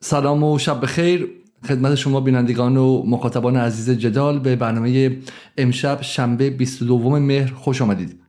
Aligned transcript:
سلام 0.00 0.44
و 0.44 0.58
شب 0.58 0.80
بخیر. 0.80 1.28
خدمت 1.68 1.94
شما 1.94 2.20
بینندگان 2.20 2.76
و 2.76 3.02
مخاطبان 3.06 3.56
عزیز 3.56 3.90
جدال 3.90 4.38
به 4.38 4.56
برنامه 4.56 5.18
امشب 5.58 6.02
شنبه 6.02 6.50
22 6.50 7.18
مهر 7.18 7.52
خوش 7.52 7.82
آمدید. 7.82 8.20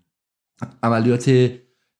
عملیات 0.83 1.51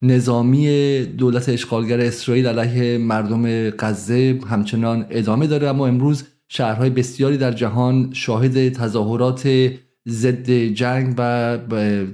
نظامی 0.02 1.06
دولت 1.06 1.50
اشغالگر 1.50 2.00
اسرائیل 2.00 2.48
علیه 2.48 2.98
مردم 2.98 3.70
غزه 3.70 4.40
همچنان 4.48 5.06
ادامه 5.10 5.48
داره 5.48 5.68
اما 5.68 5.88
امروز 5.88 6.24
شهرهای 6.48 6.90
بسیاری 6.90 7.38
در 7.38 7.52
جهان 7.52 8.10
شاهد 8.14 8.74
تظاهرات 8.74 9.50
ضد 10.08 10.52
جنگ 10.52 11.14
و 11.18 11.58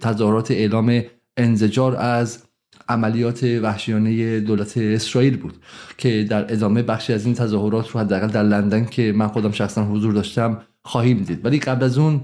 تظاهرات 0.02 0.52
اعلام 0.52 1.02
انزجار 1.38 1.96
از 1.96 2.44
عملیات 2.90 3.44
وحشیانه 3.44 4.40
دولت 4.40 4.78
اسرائیل 4.78 5.38
بود 5.38 5.54
که 5.98 6.24
در 6.30 6.54
ادامه 6.54 6.84
بخشی 6.84 7.14
از 7.14 7.26
این 7.26 7.36
تظاهرات 7.36 7.90
رو 7.90 8.00
حداقل 8.00 8.28
در 8.28 8.44
لندن 8.44 8.86
که 8.86 9.12
من 9.16 9.28
خودم 9.28 9.52
شخصا 9.52 9.86
حضور 9.86 10.14
داشتم 10.14 10.62
خواهیم 10.84 11.18
دید. 11.18 11.46
ولی 11.46 11.60
قبل 11.60 11.84
از 11.84 11.98
اون 11.98 12.22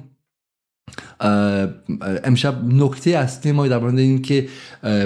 امشب 2.23 2.65
نکته 2.65 3.11
اصلی 3.11 3.51
ما 3.51 3.67
در 3.67 3.77
مورد 3.77 3.99
این 3.99 4.21
که 4.21 4.47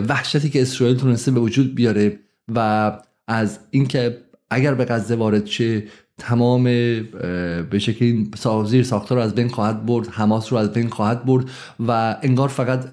وحشتی 0.09 0.49
که 0.49 0.61
اسرائیل 0.61 0.97
تونسته 0.97 1.31
به 1.31 1.39
وجود 1.39 1.75
بیاره 1.75 2.19
و 2.55 2.91
از 3.27 3.59
اینکه 3.71 4.17
اگر 4.49 4.73
به 4.73 4.85
غزه 4.85 5.15
وارد 5.15 5.45
شه 5.45 5.83
تمام 6.17 6.63
به 6.63 7.79
شکلی 7.79 8.31
سازیر 8.37 8.83
ساختار 8.83 9.17
رو 9.17 9.23
از 9.23 9.35
بین 9.35 9.49
خواهد 9.49 9.85
برد 9.85 10.07
حماس 10.07 10.53
رو 10.53 10.59
از 10.59 10.73
بین 10.73 10.89
خواهد 10.89 11.25
برد 11.25 11.45
و 11.87 12.17
انگار 12.21 12.47
فقط 12.47 12.85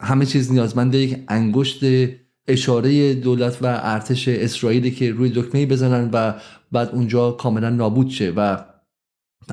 همه 0.00 0.26
چیز 0.26 0.52
نیازمنده 0.52 0.98
یک 0.98 1.18
انگشت 1.28 1.84
اشاره 2.48 3.14
دولت 3.14 3.58
و 3.62 3.80
ارتش 3.82 4.28
اسرائیلی 4.28 4.90
که 4.90 5.12
روی 5.12 5.30
دکمه 5.30 5.66
بزنن 5.66 6.10
و 6.12 6.32
بعد 6.72 6.88
اونجا 6.88 7.30
کاملا 7.30 7.70
نابود 7.70 8.08
شه. 8.08 8.32
و 8.36 8.64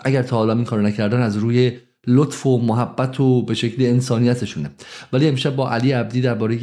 اگر 0.04 0.24
تا 0.24 0.38
حالا 0.38 0.54
این 0.54 0.64
کارو 0.64 0.82
نکردن 0.82 1.22
از 1.22 1.38
روی 1.38 1.72
لطف 2.08 2.46
و 2.46 2.58
محبت 2.58 3.20
و 3.20 3.42
به 3.42 3.54
شکل 3.54 3.86
انسانیتشونه. 3.86 4.70
ولی 5.14 5.28
امشب 5.28 5.56
با 5.56 5.72
علی 5.72 5.92
عبدی 5.92 6.22
درباره 6.22 6.56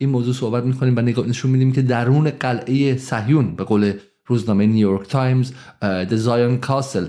این 0.00 0.10
موضوع 0.10 0.34
صحبت 0.34 0.64
می‌کنیم 0.64 0.96
و 0.96 1.00
نشون 1.00 1.50
میدیم 1.50 1.72
که 1.72 1.82
درون 1.82 2.30
قلعه 2.30 2.96
صهیون 2.96 3.54
به 3.56 3.64
قول 3.64 3.92
روزنامه 4.28 4.66
نیویورک 4.66 5.08
تایمز 5.08 5.52
the 5.82 6.16
Zion 6.16 6.58
castle 6.58 7.06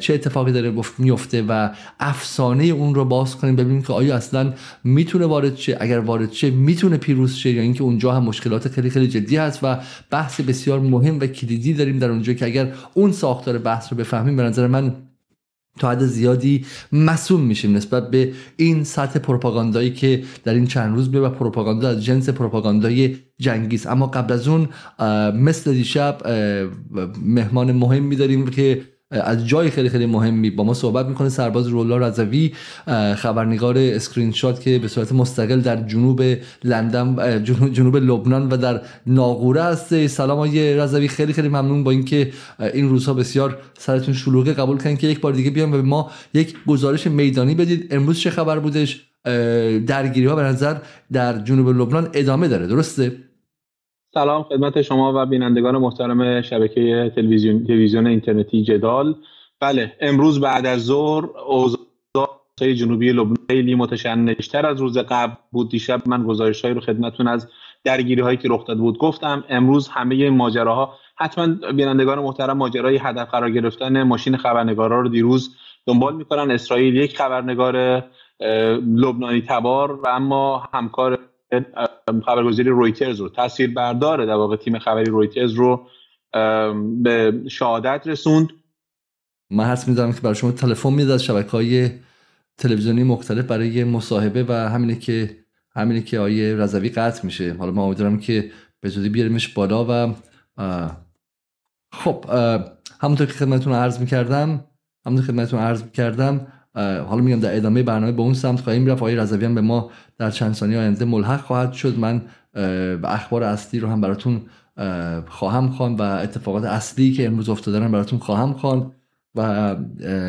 چه 0.00 0.14
اتفاقی 0.14 0.52
داره 0.52 0.72
میفته 0.98 1.42
و 1.48 1.70
افسانه 2.00 2.64
اون 2.64 2.94
رو 2.94 3.04
باز 3.04 3.36
کنیم 3.36 3.56
ببینیم 3.56 3.82
که 3.82 3.92
آیا 3.92 4.16
اصلا 4.16 4.52
می‌تونه 4.84 5.26
وارد 5.26 5.56
شه؟ 5.56 5.76
اگر 5.80 5.98
وارد 5.98 6.32
شه 6.32 6.50
می‌تونه 6.50 6.96
پیروز 6.96 7.34
شه 7.34 7.50
یا 7.50 7.62
اینکه 7.62 7.82
اونجا 7.82 8.12
هم 8.12 8.22
مشکلات 8.22 8.68
خیلی 8.68 8.90
خیلی 8.90 9.08
جدی 9.08 9.36
هست 9.36 9.58
و 9.62 9.76
بحث 10.10 10.40
بسیار 10.40 10.80
مهم 10.80 11.20
و 11.20 11.26
کلیدی 11.26 11.74
داریم 11.74 11.98
در 11.98 12.10
اونجا 12.10 12.32
که 12.32 12.46
اگر 12.46 12.72
اون 12.94 13.12
ساختار 13.12 13.58
بحث 13.58 13.92
رو 13.92 13.98
بفهمیم 13.98 14.36
به 14.36 14.42
نظر 14.42 14.66
من 14.66 14.94
تا 15.80 15.90
حد 15.90 16.06
زیادی 16.06 16.64
مسئول 16.92 17.40
میشیم 17.40 17.76
نسبت 17.76 18.10
به 18.10 18.32
این 18.56 18.84
سطح 18.84 19.18
پروپاگاندایی 19.18 19.90
که 19.90 20.22
در 20.44 20.54
این 20.54 20.66
چند 20.66 20.96
روز 20.96 21.10
به 21.10 21.20
و 21.20 21.30
پروپاگاندا 21.30 21.88
از 21.88 22.04
جنس 22.04 22.28
پروپاگاندای 22.28 23.16
جنگیست 23.38 23.86
اما 23.86 24.06
قبل 24.06 24.32
از 24.32 24.48
اون 24.48 24.68
مثل 25.34 25.72
دیشب 25.72 26.18
مهمان 27.24 27.72
مهم 27.72 28.02
میداریم 28.02 28.46
که 28.46 28.80
از 29.10 29.48
جای 29.48 29.70
خیلی 29.70 29.88
خیلی 29.88 30.06
مهمی 30.06 30.50
با 30.50 30.64
ما 30.64 30.74
صحبت 30.74 31.06
می‌کنه 31.06 31.28
سرباز 31.28 31.66
روح 31.66 31.81
الله 31.81 31.96
رضوی 31.96 32.52
خبرنگار 33.16 33.78
اسکرین 33.78 34.32
شات 34.32 34.60
که 34.60 34.78
به 34.78 34.88
صورت 34.88 35.12
مستقل 35.12 35.60
در 35.60 35.82
جنوب 35.82 36.22
لندن 36.64 37.44
جنوب 37.72 37.96
لبنان 37.96 38.48
و 38.48 38.56
در 38.56 38.80
ناقوره 39.06 39.62
هست 39.62 40.06
سلام 40.06 40.38
آقای 40.38 40.76
رضوی 40.76 41.08
خیلی 41.08 41.32
خیلی 41.32 41.48
ممنون 41.48 41.84
با 41.84 41.90
اینکه 41.90 42.32
این 42.74 42.88
روزها 42.88 43.14
بسیار 43.14 43.58
سرتون 43.78 44.14
شلوغه 44.14 44.52
قبول 44.52 44.78
کردن 44.78 44.96
که 44.96 45.06
یک 45.06 45.20
بار 45.20 45.32
دیگه 45.32 45.50
بیام 45.50 45.72
و 45.72 45.76
به 45.76 45.82
ما 45.82 46.10
یک 46.34 46.56
گزارش 46.66 47.06
میدانی 47.06 47.54
بدید. 47.54 47.86
امروز 47.90 48.18
چه 48.18 48.30
خبر 48.30 48.58
بودش؟ 48.58 49.06
درگیری 49.86 50.26
ها 50.26 50.36
به 50.36 50.42
نظر 50.42 50.76
در 51.12 51.38
جنوب 51.38 51.68
لبنان 51.68 52.08
ادامه 52.12 52.48
داره 52.48 52.66
درسته؟ 52.66 53.29
سلام 54.14 54.42
خدمت 54.42 54.82
شما 54.82 55.12
و 55.16 55.26
بینندگان 55.26 55.76
محترم 55.76 56.42
شبکه 56.42 57.12
تلویزیون 57.16 57.64
تلویزیون 57.64 58.06
اینترنتی 58.06 58.62
جدال. 58.62 59.14
بله 59.60 59.92
امروز 60.00 60.40
بعد 60.40 60.66
از 60.66 60.84
ظهر 60.84 61.24
اوضاع 61.46 61.80
جنوبی 62.60 63.12
لبنان 63.12 63.36
خیلی 63.50 63.74
متشنجتر 63.74 64.66
از 64.66 64.80
روز 64.80 64.98
قبل 64.98 65.32
بود. 65.52 65.70
دیشب 65.70 66.08
من 66.08 66.24
گزارشهایی 66.24 66.74
رو 66.74 66.80
خدمتتون 66.80 67.28
از 67.28 67.48
درگیری 67.84 68.22
هایی 68.22 68.36
که 68.36 68.48
رخ 68.48 68.66
داده 68.66 68.80
بود 68.80 68.98
گفتم. 68.98 69.44
امروز 69.48 69.88
همه 69.88 70.30
ماجراها 70.30 70.94
حتما 71.16 71.72
بینندگان 71.72 72.18
محترم 72.18 72.56
ماجرای 72.56 72.96
هدف 72.96 73.30
قرار 73.30 73.50
گرفتن 73.50 74.02
ماشین 74.02 74.36
خبرنگارا 74.36 75.00
رو 75.00 75.08
دیروز 75.08 75.56
دنبال 75.86 76.16
می‌کنن. 76.16 76.50
اسرائیل 76.50 76.96
یک 76.96 77.16
خبرنگار 77.16 78.04
لبنانی 78.96 79.42
تبار 79.48 79.92
و 79.92 80.08
اما 80.08 80.68
همکار 80.72 81.18
خبرگزاری 82.26 82.68
رویترز 82.68 83.20
رو. 83.20 83.28
تاثیر 83.28 83.74
برداره 83.74 84.26
در 84.26 84.34
واقع 84.34 84.56
تیم 84.56 84.78
خبری 84.78 85.10
رویترز 85.10 85.52
رو 85.52 85.86
به 87.02 87.42
شهادت 87.50 88.02
رسوند. 88.06 88.48
من 89.50 89.64
حس 89.64 89.88
میدارم 89.88 90.12
که 90.12 90.20
برای 90.20 90.34
شما 90.34 90.52
تلفن 90.52 90.92
می‌داد. 90.92 91.14
از 91.14 91.24
شبکه 91.24 91.50
های 91.50 91.90
تلویزیونی 92.58 93.02
مختلف 93.02 93.44
برای 93.44 93.84
مصاحبه 93.84 94.44
و 94.48 94.52
همینه 94.52 94.94
که 94.98 95.36
همینه 95.76 96.02
که 96.02 96.18
آیه 96.18 96.56
رضوی 96.56 96.88
قطع 96.88 97.24
میشه. 97.24 97.54
حالا 97.54 97.72
ما 97.72 97.84
امیدوارم 97.84 98.18
که 98.18 98.50
به 98.80 98.88
زودی 98.88 99.08
بیاریمش 99.08 99.48
بالا 99.48 99.86
و 99.88 100.14
خب 101.92 102.24
همونطور 103.00 103.26
که 103.26 103.32
خدمتتون 103.32 103.72
عرض 103.72 104.00
می‌کردم 104.00 104.64
همونطور 105.06 105.26
که 105.26 105.32
خدمتتون 105.32 105.60
عرض 105.60 105.82
می‌کردم 105.82 106.46
حالا 106.74 107.16
میگم 107.16 107.40
در 107.40 107.56
ادامه 107.56 107.82
برنامه 107.82 108.12
به 108.12 108.22
اون 108.22 108.34
سمت 108.34 108.60
خواهیم 108.60 108.86
رفت. 108.86 109.02
آقای 109.02 109.16
رضوی 109.16 109.48
به 109.48 109.60
ما 109.60 109.90
در 110.18 110.30
چند 110.30 110.54
ثانیه 110.54 110.78
آینده 110.78 111.04
ملحق 111.04 111.40
خواهد 111.40 111.72
شد. 111.72 111.98
من 111.98 112.22
اخبار 113.04 113.42
اصلی 113.42 113.80
رو 113.80 113.88
هم 113.88 114.00
براتون 114.00 114.40
خواهم 115.26 115.68
خوان 115.68 115.94
و 115.94 116.02
اتفاقات 116.02 116.64
اصلی 116.64 117.12
که 117.12 117.26
امروز 117.26 117.48
افتاده 117.48 117.88
براتون 117.88 118.18
خواهم 118.18 118.52
خوان 118.52 118.92
و 119.34 119.76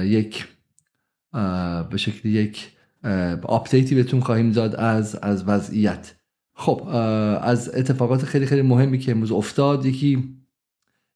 یک 0.04 0.48
به 1.90 1.98
شکلی 1.98 2.32
یک 2.32 2.72
آپدیتی 3.44 3.96
بهتون 3.96 4.20
خواهیم 4.20 4.52
داد 4.52 4.76
از 4.76 5.16
از 5.16 5.44
وضعیت. 5.48 6.16
خب 6.54 6.88
از 7.42 7.76
اتفاقات 7.76 8.26
خیلی 8.26 8.46
خیلی 8.46 8.62
مهمی 8.62 9.00
که 9.00 9.12
امروز 9.12 9.32
افتاد 9.32 9.86
یکی 9.86 10.36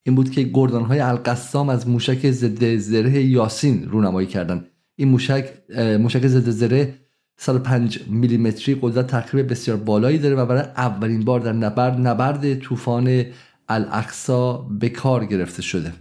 این 0.03 0.15
بود 0.15 0.31
که 0.31 0.43
گردان 0.43 0.83
های 0.83 0.99
القسام 0.99 1.69
از 1.69 1.87
موشک 1.87 2.31
ضد 2.31 2.75
زره 2.75 3.21
یاسین 3.21 3.89
رونمایی 3.89 4.27
کردند. 4.27 4.67
این 4.95 5.07
موشک 5.07 5.53
موشک 5.77 6.27
ضد 6.27 6.49
زره 6.49 6.93
105 7.37 7.99
میلیمتری 8.07 8.77
قدرت 8.81 9.07
تقریب 9.07 9.51
بسیار 9.51 9.77
بالایی 9.77 10.17
داره 10.17 10.35
و 10.35 10.45
برای 10.45 10.61
اولین 10.61 11.25
بار 11.25 11.39
در 11.39 11.53
نبرد 11.53 12.07
نبرد 12.07 12.59
طوفان 12.59 13.25
الاقصا 13.69 14.57
به 14.57 14.89
کار 14.89 15.25
گرفته 15.25 15.61
شده. 15.61 15.93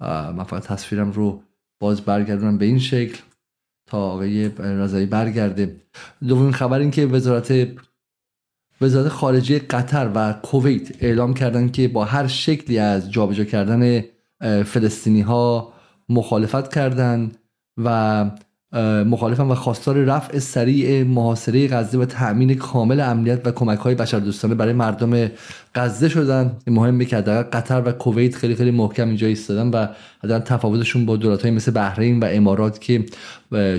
من 0.00 0.44
فقط 0.44 0.62
تصویرم 0.62 1.10
رو 1.10 1.42
باز 1.80 2.00
برگردونم 2.00 2.58
به 2.58 2.64
این 2.64 2.78
شکل 2.78 3.18
تا 3.86 3.98
آقای 3.98 4.48
رضایی 4.58 5.06
برگرده. 5.06 5.76
دومین 6.28 6.52
خبر 6.52 6.78
این 6.78 6.90
که 6.90 7.06
وزارت 7.06 7.68
وزارت 8.80 9.08
خارجه 9.08 9.58
قطر 9.58 10.10
و 10.14 10.32
کویت 10.32 11.04
اعلام 11.04 11.34
کردن 11.34 11.68
که 11.68 11.88
با 11.88 12.04
هر 12.04 12.26
شکلی 12.26 12.78
از 12.78 13.12
جابجا 13.12 13.44
کردن 13.44 14.04
فلسطینی 14.64 15.20
ها 15.20 15.72
مخالفت 16.08 16.74
کردند 16.74 17.36
و 17.84 18.30
مخالفم 19.04 19.50
و 19.50 19.54
خواستار 19.54 19.96
رفع 19.96 20.38
سریع 20.38 21.04
محاصره 21.04 21.68
غزه 21.68 21.98
و 21.98 22.04
تأمین 22.04 22.54
کامل 22.54 23.00
امنیت 23.00 23.46
و 23.46 23.50
کمک 23.50 23.78
های 23.78 23.94
بشردوستانه 23.94 24.54
برای 24.54 24.72
مردم 24.72 25.30
غزه 25.74 26.08
شدن. 26.08 26.52
مهمه 26.66 27.04
که 27.04 27.20
در 27.20 27.42
قطر 27.42 27.82
و 27.86 27.92
کویت 27.92 28.34
خیلی 28.34 28.54
خیلی 28.54 28.70
محکم 28.70 29.06
اینجا 29.06 29.26
ایستادن 29.26 29.70
و 29.70 29.86
در 30.28 30.38
تفاوتشون 30.38 31.06
با 31.06 31.16
دولت 31.16 31.42
های 31.42 31.50
مثل 31.50 31.72
بحرین 31.72 32.20
و 32.20 32.24
امارات 32.24 32.80
که 32.80 33.04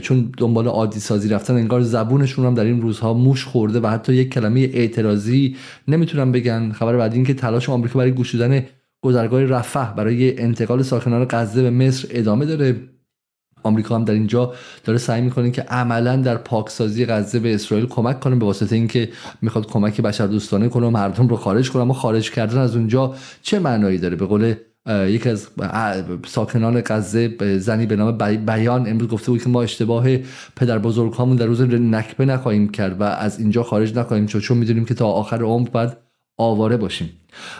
چون 0.02 0.32
دنبال 0.38 0.68
عادی 0.68 1.00
سازی 1.00 1.30
رفتن 1.30 1.54
انگار 1.54 1.82
زبونشون 1.82 2.46
هم 2.46 2.54
در 2.54 2.64
این 2.64 2.82
روزها 2.82 3.14
موش 3.14 3.46
خورده 3.46 3.80
و 3.80 3.88
حتی 3.88 4.14
یک 4.14 4.34
کلمه 4.34 4.60
اعتراضی 4.60 5.56
نمی‌تونن 5.88 6.32
بگن. 6.32 6.72
خبر 6.72 6.98
بعد 6.98 7.14
این 7.14 7.24
که 7.24 7.34
تلاش 7.34 7.70
آمریکا 7.70 8.00
برای 8.00 8.12
گشودن 8.12 8.66
گذرگاه 9.02 9.44
رفح 9.44 9.94
برای 9.94 10.42
انتقال 10.42 10.82
ساکنان 10.82 11.26
غزه 11.30 11.62
به 11.62 11.70
مصر 11.70 12.08
ادامه 12.12 12.46
داره. 12.46 12.76
آمریکا 13.64 13.96
هم 13.96 14.06
در 14.06 14.14
اینجا 14.14 14.54
داره 14.84 15.00
سعی 15.00 15.22
می‌کنه 15.22 15.52
که 15.52 15.62
عملا 15.62 16.16
در 16.16 16.38
پاکسازی 16.38 17.06
غزه 17.06 17.40
به 17.40 17.56
اسرائیل 17.56 17.86
کمک 17.86 18.20
کنه 18.20 18.36
به 18.36 18.46
واسطه 18.46 18.76
اینکه 18.76 19.10
می‌خواد 19.42 19.68
کمک 19.68 20.02
بشردوستانه 20.02 20.70
کنه 20.70 20.88
و 20.88 20.90
مردم 20.90 21.28
رو 21.28 21.36
خارج 21.36 21.72
کنه. 21.72 21.82
اما 21.82 21.94
خارج 21.94 22.32
کردن 22.32 22.58
از 22.58 22.76
اونجا 22.76 23.16
چه 23.42 23.60
معنایی 23.60 23.98
داره؟ 23.98 24.16
به 24.16 24.26
قول 24.26 24.54
یکی 24.88 25.30
از 25.30 25.48
ساکنان 26.28 26.82
غزه 26.86 27.58
زنی 27.58 27.86
به 27.86 27.96
نام 27.96 28.18
بیان 28.46 28.90
امروز 28.90 29.10
گفته 29.10 29.32
بود 29.32 29.44
که 29.44 29.50
ما 29.50 29.62
اشتباه 29.62 30.18
پدر 30.56 30.80
بزرگ 30.80 31.16
همون 31.20 31.36
در 31.36 31.46
روز 31.46 31.62
نکبه 31.62 32.26
نخواهیم 32.26 32.70
کرد 32.70 33.02
و 33.02 33.04
از 33.04 33.40
اینجا 33.40 33.64
خارج 33.64 33.98
نخواهیم 33.98 34.26
چون 34.26 34.42
چون 34.42 34.58
می‌دونیم 34.58 34.86
که 34.86 34.94
تا 34.94 35.08
آخر 35.08 35.42
عمر 35.44 35.70
بعد 35.70 35.98
آواره 36.38 36.78
باشیم. 36.78 37.10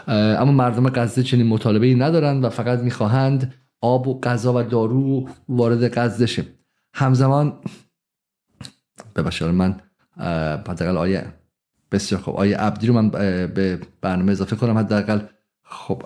اما 0.08 0.52
مردم 0.52 0.90
غزه 0.90 1.24
چنین 1.24 1.48
مطالبه 1.48 1.88
ای 1.88 1.96
ندارند 1.96 2.44
و 2.44 2.50
فقط 2.50 2.80
می‌خواهند 2.80 3.54
آب 3.82 4.08
و 4.08 4.20
غذا 4.20 4.54
و 4.54 4.64
دارو 4.64 5.30
وارد 5.50 6.00
غزه 6.00 6.26
شه 6.26 6.46
همزمان 6.94 7.54
ببخشید 9.16 9.48
من 9.48 9.76
حداقل 10.68 10.98
آیه 10.98 11.26
بسیار 11.92 12.22
خوب. 12.22 12.36
آیه 12.36 12.58
عبدی 12.58 12.88
رو 12.88 12.94
من 12.94 13.10
به 13.10 13.80
برنامه 14.02 14.32
اضافه 14.32 14.56
کنم 14.56 14.78
حداقل. 14.78 15.20
خب 15.64 16.04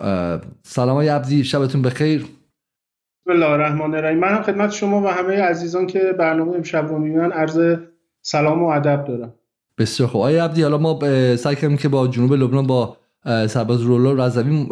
سلام 0.64 0.98
آیه 0.98 1.14
عبدی 1.14 1.44
شبتون 1.44 1.82
بخیر. 1.82 2.22
بسم 2.22 3.32
الله 3.32 3.50
الرحمن 3.50 3.96
الرحیم. 3.96 4.20
من 4.20 4.42
خدمت 4.42 4.72
شما 4.72 5.02
و 5.02 5.08
همه 5.08 5.42
عزیزان 5.42 5.88
که 5.88 6.00
برنامه 6.20 6.56
امشب 6.56 6.88
رو 6.88 7.00
می‌بینن 7.00 7.32
عرض 7.32 7.78
سلام 8.22 8.64
و 8.64 8.68
ادب 8.68 9.06
دارم. 9.08 9.34
بسیار 9.78 10.10
خوب. 10.10 10.22
آیه 10.22 10.44
عبدی 10.44 10.64
حالا 10.64 10.78
ما 10.78 11.00
سعی 11.36 11.56
کردیم 11.56 11.78
که 11.78 11.90
با 11.90 12.08
جنوب 12.08 12.34
لبنان 12.34 12.68
با 12.68 12.98
سرباز 13.26 13.82
رولا 13.82 14.26
رضوی 14.26 14.68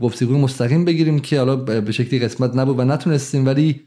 گفتگوی 0.00 0.38
مستقیم 0.38 0.84
بگیریم 0.84 1.18
که 1.18 1.38
حالا 1.38 1.56
به 1.56 1.92
شکلی 1.92 2.20
قسمت 2.20 2.56
نبود 2.56 2.78
و 2.78 2.84
نتونستیم 2.84 3.46
ولی 3.46 3.80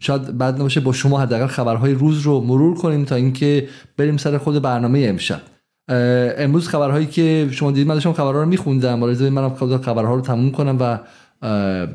شاید 0.00 0.38
بعد 0.38 0.54
نباشه 0.54 0.80
با 0.80 0.92
شما 0.92 1.20
حداقل 1.20 1.46
خبرهای 1.46 1.94
روز 1.94 2.20
رو 2.20 2.40
مرور 2.40 2.76
کنیم 2.76 3.04
تا 3.04 3.14
اینکه 3.14 3.68
بریم 3.96 4.16
سر 4.16 4.38
خود 4.38 4.62
برنامه 4.62 4.98
امشب. 5.08 5.40
امروز 6.38 6.68
خبرهایی 6.68 7.06
که 7.06 7.48
شما 7.50 7.70
دیدید 7.70 7.86
من 7.86 7.94
داشتم 7.94 8.12
خبرها 8.12 8.42
رو 8.42 8.48
میخوندم. 8.48 8.98
من 8.98 9.48
خبرها 9.78 10.14
رو 10.14 10.20
تموم 10.20 10.50
کنم 10.50 10.76
و 10.80 10.98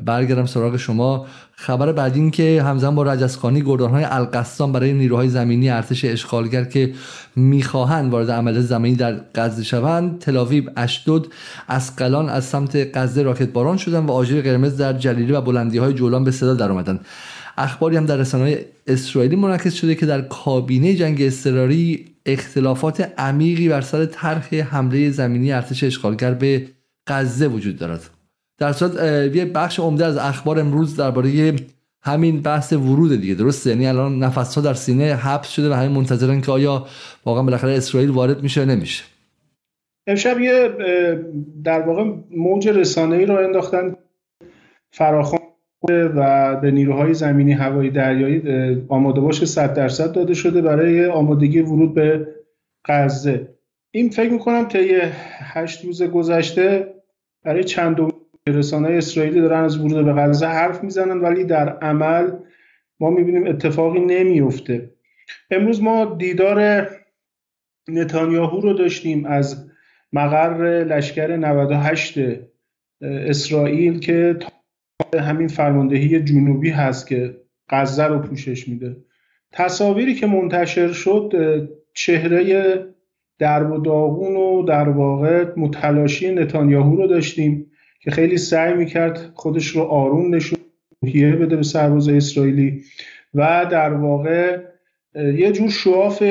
برگردم 0.04 0.46
سراغ 0.46 0.76
شما. 0.76 1.26
خبر 1.54 1.92
بعدی 1.92 2.20
این 2.20 2.30
که 2.30 2.62
همزمان 2.62 2.94
با 2.94 3.02
رجزخانی 3.02 3.62
گردانهای 3.62 4.04
القسام 4.04 4.72
برای 4.72 4.92
نیروهای 4.92 5.28
زمینی 5.28 5.70
ارتش 5.70 6.04
اشغالگر 6.04 6.64
که 6.64 6.92
می‌خواهند 7.36 8.12
وارد 8.12 8.30
عملیات 8.30 8.64
زمینی 8.64 8.96
در 8.96 9.20
غزه 9.34 9.64
شوند. 9.64 10.18
تلاویب 10.18 10.70
اشدود 10.76 11.32
اسقلان 11.68 12.28
از 12.28 12.44
سمت 12.44 12.96
غزه 12.96 13.22
راکت 13.22 13.48
باران 13.48 13.76
شدن 13.76 14.06
و 14.06 14.10
آژیر 14.10 14.42
قرمز 14.42 14.76
در 14.76 14.92
جلیلی 14.92 15.32
و 15.32 15.40
بلندی 15.40 15.78
های 15.78 15.92
جولان 15.92 16.24
به 16.24 16.30
صدا 16.30 16.54
در 16.54 16.70
آمدن 16.70 17.00
اخباری 17.58 17.96
هم 17.96 18.06
در 18.06 18.16
رسانه 18.16 18.64
اسرائیلی 18.86 19.36
منعکس 19.36 19.74
شده 19.74 19.94
که 19.94 20.06
در 20.06 20.20
کابینه 20.20 20.94
جنگ 20.94 21.22
اضطراری 21.22 22.04
اختلافات 22.26 23.12
عمیقی 23.18 23.68
بر 23.68 23.80
سر 23.80 24.06
طرح 24.06 24.54
حمله 24.54 25.10
زمینی 25.10 25.52
ارتش 25.52 25.84
اشغالگر 25.84 26.34
به 26.34 26.66
غزه 27.06 27.46
وجود 27.46 27.76
دارد. 27.76 28.21
در 28.62 28.72
صورت 28.72 28.94
یه 29.36 29.44
بخش 29.44 29.80
عمده 29.80 30.04
از 30.06 30.16
اخبار 30.16 30.60
امروز 30.60 30.96
درباره 30.96 31.56
همین 32.02 32.42
بحث 32.42 32.72
ورود 32.72 33.20
دیگه 33.20 33.34
درسته؟ 33.34 33.70
یعنی 33.70 33.86
الان 33.86 34.18
نفس 34.18 34.54
ها 34.54 34.60
در 34.60 34.74
سینه 34.74 35.14
حبس 35.14 35.48
شده 35.48 35.70
و 35.70 35.72
همین 35.72 35.90
منتظرن 35.90 36.40
که 36.40 36.52
آیا 36.52 36.86
واقعا 37.24 37.42
بالاخره 37.42 37.72
اسرائیل 37.72 38.10
وارد 38.10 38.42
میشه 38.42 38.64
نمیشه. 38.64 39.04
امشب 40.06 40.40
یه 40.40 40.70
در 41.64 41.80
واقع 41.80 42.04
موج 42.36 42.68
ای 42.98 43.26
رو 43.26 43.36
انداختن 43.36 43.96
فراخوان 44.90 45.40
و 45.88 46.56
به 46.56 46.70
نیروهای 46.70 47.14
زمینی 47.14 47.52
هوایی 47.52 47.90
دریایی 47.90 48.42
آماده 48.88 49.20
باش 49.20 49.44
100 49.44 49.74
درصد 49.74 50.12
داده 50.12 50.34
شده 50.34 50.62
برای 50.62 51.06
آمادگی 51.06 51.60
ورود 51.60 51.94
به 51.94 52.26
غزه. 52.84 53.48
این 53.90 54.10
فکر 54.10 54.30
می‌کنم 54.30 54.64
طی 54.64 54.90
هشت 55.38 55.84
روز 55.84 56.02
گذشته 56.02 56.94
برای 57.44 57.64
چند 57.64 58.11
رسانه 58.48 58.88
اسرائیلی 58.88 59.40
دارن 59.40 59.64
از 59.64 59.78
ورود 59.78 60.04
به 60.04 60.12
غزه 60.12 60.46
حرف 60.46 60.84
می‌زنن 60.84 61.20
ولی 61.20 61.44
در 61.44 61.78
عمل 61.78 62.30
ما 63.00 63.10
می‌بینیم 63.10 63.46
اتفاقی 63.46 64.00
نمیفته 64.00 64.90
امروز 65.50 65.82
ما 65.82 66.04
دیدار 66.04 66.88
نتانیاهو 67.88 68.60
رو 68.60 68.72
داشتیم 68.72 69.24
از 69.26 69.70
مقر 70.12 70.84
لشکر 70.84 71.36
98 71.36 72.18
اسرائیل 73.02 73.98
که 73.98 74.38
همین 75.20 75.48
فرماندهی 75.48 76.20
جنوبی 76.20 76.70
هست 76.70 77.06
که 77.06 77.36
غزه 77.68 78.04
رو 78.04 78.18
پوشش 78.18 78.68
میده. 78.68 78.96
تصاویری 79.52 80.14
که 80.14 80.26
منتشر 80.26 80.92
شد 80.92 81.32
چهره 81.94 82.76
درب 83.38 83.72
و 83.72 83.78
داغون 83.78 84.36
و 84.36 84.62
در 84.62 84.88
واقع 84.88 85.52
متلاشی 85.56 86.34
نتانیاهو 86.34 86.96
رو 86.96 87.06
داشتیم. 87.06 87.71
که 88.02 88.10
خیلی 88.10 88.38
سعی 88.38 88.74
می‌کرد 88.74 89.30
خودش 89.34 89.66
رو 89.66 89.82
آروم 89.82 90.34
نشون 90.34 90.58
بده 91.12 91.56
به 91.56 91.62
سرباز 91.62 92.08
اسرائیلی. 92.08 92.82
و 93.34 93.66
در 93.70 93.92
واقع 93.92 94.58
یه 95.14 95.52
جور 95.52 95.70
شواف 95.70 96.22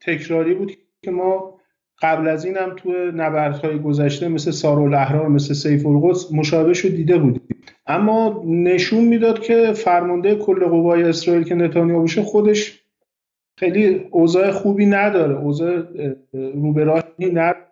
تکراری 0.00 0.54
بود 0.54 0.72
که 1.02 1.10
ما 1.10 1.58
قبل 2.02 2.28
از 2.28 2.44
این 2.44 2.56
هم 2.56 2.76
تو 2.76 2.90
نبردهای 3.14 3.78
گذشته 3.78 4.28
مثل 4.28 4.50
سارو 4.50 4.82
الاحرار 4.82 5.28
مثل 5.28 5.54
سیف 5.54 5.86
القدس 5.86 6.32
مشابهش 6.32 6.78
رو 6.78 6.90
دیده 6.90 7.18
بودیم. 7.18 7.42
اما 7.86 8.42
نشون 8.46 9.04
می‌داد 9.04 9.40
که 9.42 9.72
فرمانده 9.72 10.34
کل 10.34 10.64
قوای 10.64 11.02
اسرائیل 11.02 11.44
که 11.44 11.54
نتانیاهو 11.54 12.00
باشه 12.00 12.22
خودش 12.22 12.82
خیلی 13.58 14.06
اوضاع 14.10 14.50
خوبی 14.50 14.86
نداره 14.86 15.38
اوضاع 15.38 15.82
روبراهی 16.32 17.26
نداره. 17.32 17.71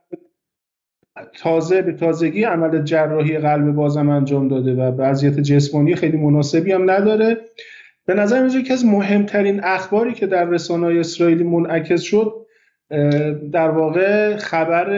تازه 1.34 1.82
به 1.82 1.92
تازگی 1.92 2.44
عمل 2.44 2.82
جراحی 2.82 3.38
قلب 3.38 3.74
بازم 3.74 4.08
انجام 4.08 4.48
داده 4.48 4.74
و 4.74 4.80
وضعیت 4.80 5.40
جسمانی 5.40 5.94
خیلی 5.94 6.16
مناسبی 6.16 6.72
هم 6.72 6.90
نداره. 6.90 7.36
به 8.06 8.14
نظر 8.14 8.40
میاد 8.42 8.54
یکی 8.54 8.72
از 8.72 8.86
مهمترین 8.86 9.60
اخباری 9.64 10.12
که 10.12 10.26
در 10.26 10.44
رسانه 10.44 11.00
اسرائیلی 11.00 11.44
منعکس 11.44 12.00
شد 12.00 12.46
در 13.52 13.68
واقع 13.68 14.36
خبر 14.36 14.90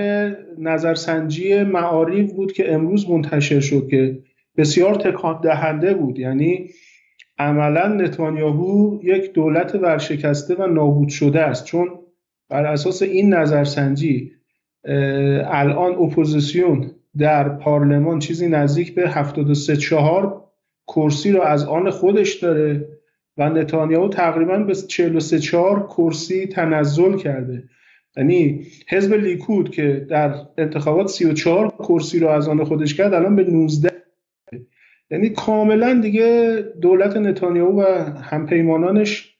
نظرسنجی 0.59 1.63
معاریف 1.63 2.33
بود 2.33 2.53
که 2.53 2.73
امروز 2.73 3.11
منتشر 3.11 3.61
شد 3.61 3.89
که 3.91 4.19
بسیار 4.57 4.95
تکان 4.95 5.41
دهنده 5.43 5.95
بود. 5.95 6.19
یعنی 6.19 6.71
عملا 7.39 7.89
نتانیاهو 7.89 9.01
یک 9.03 9.33
دولت 9.33 9.75
ورشکسته 9.75 10.55
و 10.55 10.67
نابود 10.67 11.09
شده 11.09 11.41
است. 11.41 11.65
چون 11.65 11.89
بر 12.51 12.67
اساس 12.67 13.03
این 13.03 13.35
نظرسنجی 13.35 14.32
الان 15.45 15.93
اپوزیسیون 15.93 16.91
در 17.19 17.49
پارلمان 17.49 18.19
چیزی 18.19 18.49
نزدیک 18.49 18.95
به 18.95 19.11
73 19.11 19.77
4 19.77 20.45
کرسی 20.87 21.33
رو 21.33 21.43
از 21.43 21.65
آن 21.65 21.91
خودش 21.91 22.35
داره 22.35 22.89
و 23.37 23.51
نتانیاهو 23.51 24.09
تقریبا 24.09 24.59
به 24.59 24.75
43 24.75 25.39
4 25.39 25.87
کرسی 25.87 26.47
تنزل 26.47 27.17
کرده. 27.17 27.65
یعنی 28.17 28.67
حزب 28.89 29.15
لیکود 29.15 29.71
که 29.71 30.07
در 30.11 30.35
انتخابات 30.59 31.07
34 31.07 31.69
کرسی 31.79 32.21
رو 32.21 32.29
از 32.29 32.49
آن 32.49 32.65
خودش 32.65 32.95
کرد 32.95 33.15
الان 33.15 33.37
به 33.37 33.45
19 33.45 33.91
یعنی 35.11 35.29
کاملا 35.29 36.01
دیگه 36.03 36.59
دولت 36.81 37.17
نتانیاهو 37.17 37.83
و 37.83 37.85
همپیمانانش 38.23 39.32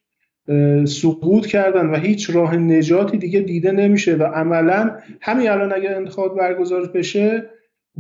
سقوط 0.85 1.47
کردن 1.47 1.87
و 1.87 1.97
هیچ 1.97 2.31
راه 2.31 2.57
نجاتی 2.57 3.19
دیگه 3.19 3.41
دیده 3.41 3.73
نمیشه 3.73 4.15
و 4.15 4.23
عملا 4.23 4.97
همین 5.21 5.51
الان 5.51 5.73
اگر 5.73 5.95
انتخابات 5.95 6.39
برگزار 6.39 6.87
بشه 6.95 7.51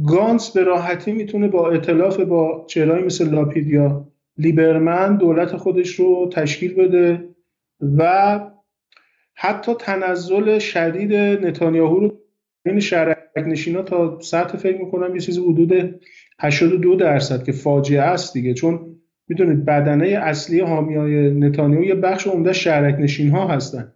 گانس 0.07 0.51
به 0.51 0.65
راحتی 0.65 1.13
می‌تونه 1.13 1.49
با 1.49 1.71
اطلاف 1.71 2.21
با 2.21 2.67
چهرهایی 2.69 3.05
مثل 3.05 3.31
لاپید 3.31 3.67
یا 3.67 4.09
لیبرمن 4.39 5.17
دولت 5.17 5.57
خودش 5.57 5.95
رو 5.95 6.31
تشکیل 6.33 6.75
بده 6.75 7.29
و 7.99 8.41
حتی 9.35 9.73
تنزل 9.79 10.59
شدید 10.59 11.15
نتانیاهو 11.15 12.01
رو 12.01 12.19
این 12.67 12.81
شرک 12.81 13.19
نشینا 13.37 13.83
تا 13.83 14.19
سطح 14.21 14.57
فکر 14.57 14.79
می‌کنم 14.85 15.15
یه 15.15 15.21
چیزی 15.21 15.41
حدود 15.41 16.01
82 16.41 16.97
درصد 16.97 17.45
که 17.45 17.53
فاجعه 17.53 18.03
است 18.03 18.35
دیگه. 18.35 18.55
چون 18.55 19.02
می‌دونید 19.29 19.65
بدنه 19.65 20.07
اصلی 20.07 20.61
حامیای 20.61 21.31
نتانیاهو 21.31 21.85
یه 21.85 21.95
بخش 21.95 22.27
عمده 22.27 22.53
شرک 22.53 22.97
نشین 23.01 23.31
ها 23.31 23.49
هستن 23.49 23.93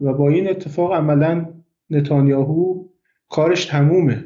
و 0.00 0.12
با 0.12 0.28
این 0.28 0.50
اتفاق 0.50 0.92
عملا 0.92 1.46
نتانیاهو 1.90 2.84
کارش 3.28 3.64
تمومه. 3.64 4.24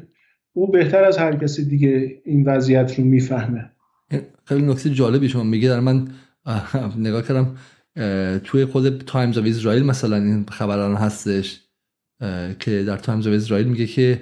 او 0.53 0.71
بهتر 0.71 1.03
از 1.03 1.17
هر 1.17 1.35
کسی 1.35 1.65
دیگه 1.65 2.21
این 2.25 2.43
وضعیت 2.45 2.99
رو 2.99 3.03
می‌فهمه. 3.03 3.71
خیلی 4.45 4.61
نکته 4.61 4.89
جالبی 4.89 5.29
شما 5.29 5.43
میگه. 5.43 5.69
در 5.69 5.79
من 5.79 6.07
نگاه 6.97 7.21
کردم 7.21 7.55
توی 8.43 8.65
خود 8.65 8.97
Times 8.97 9.37
of 9.37 9.45
Israel 9.45 9.85
مثلا 9.85 10.15
این 10.15 10.45
خبران 10.49 10.95
هستش 10.95 11.61
که 12.59 12.83
در 12.87 12.97
Times 12.97 13.27
of 13.27 13.33
Israel 13.33 13.67
میگه 13.67 13.85
که 13.85 14.21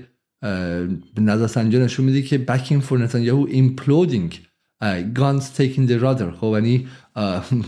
نظر 1.17 1.47
سنجا 1.47 1.79
نشون 1.79 2.05
میده 2.05 2.21
که 2.21 2.45
backing 2.45 2.83
for 2.89 2.91
Netanyahu 2.91 3.47
imploding 3.47 4.35
Gantz 5.15 5.51
taking 5.51 5.85
the 5.85 5.95
rudder 5.95 6.31
خب 6.31 6.51
یعنی 6.53 6.87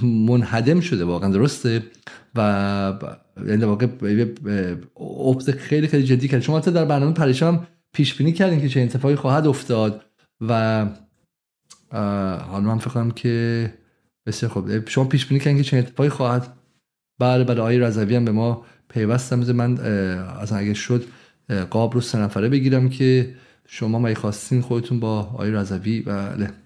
منهدم 0.03 0.79
شده 0.79 1.05
واقعا 1.05 1.29
درسته؟ 1.29 1.83
و 2.35 2.93
یعنی 3.47 3.63
واقع 3.63 3.87
افت 4.95 5.51
خیلی 5.51 5.87
خیلی 5.87 6.03
جدی 6.03 6.27
کرد. 6.27 6.41
شما 6.41 6.59
در 6.59 6.85
برنامه 6.85 7.13
پریشان 7.13 7.67
پیش 7.93 8.15
بینی 8.15 8.31
کردین 8.31 8.61
که 8.61 8.69
چه 8.69 8.81
اتفاقی 8.81 9.15
خواهد 9.15 9.47
افتاد 9.47 10.05
و 10.41 10.85
حالا 12.47 12.59
من 12.59 12.77
فکر 12.77 13.09
که 13.09 13.73
بسیار 14.25 14.51
خوب. 14.51 14.89
شما 14.89 15.03
پیش 15.03 15.25
بینی 15.25 15.39
کردین 15.39 15.57
که 15.57 15.63
چه 15.63 15.77
اتفاقی 15.77 16.09
خواهد؟ 16.09 16.47
بله 17.19 17.43
بله 17.43 17.61
آقای 17.61 17.79
رضوی 17.79 18.15
هم 18.15 18.25
به 18.25 18.31
ما 18.31 18.65
پیوستم 18.89 19.39
من 19.51 19.77
اصلا 19.77 20.57
اگه 20.57 20.73
شد 20.73 21.05
قاب 21.69 21.93
رو 21.93 22.01
سه 22.01 22.17
نفره 22.17 22.49
بگیرم 22.49 22.89
که 22.89 23.33
شما 23.67 23.99
می 23.99 24.15
خواستین 24.15 24.61
خودتون 24.61 24.99
با 24.99 25.19
آقای 25.19 25.51
رضوی؟ 25.51 26.01
بله. 26.01 26.62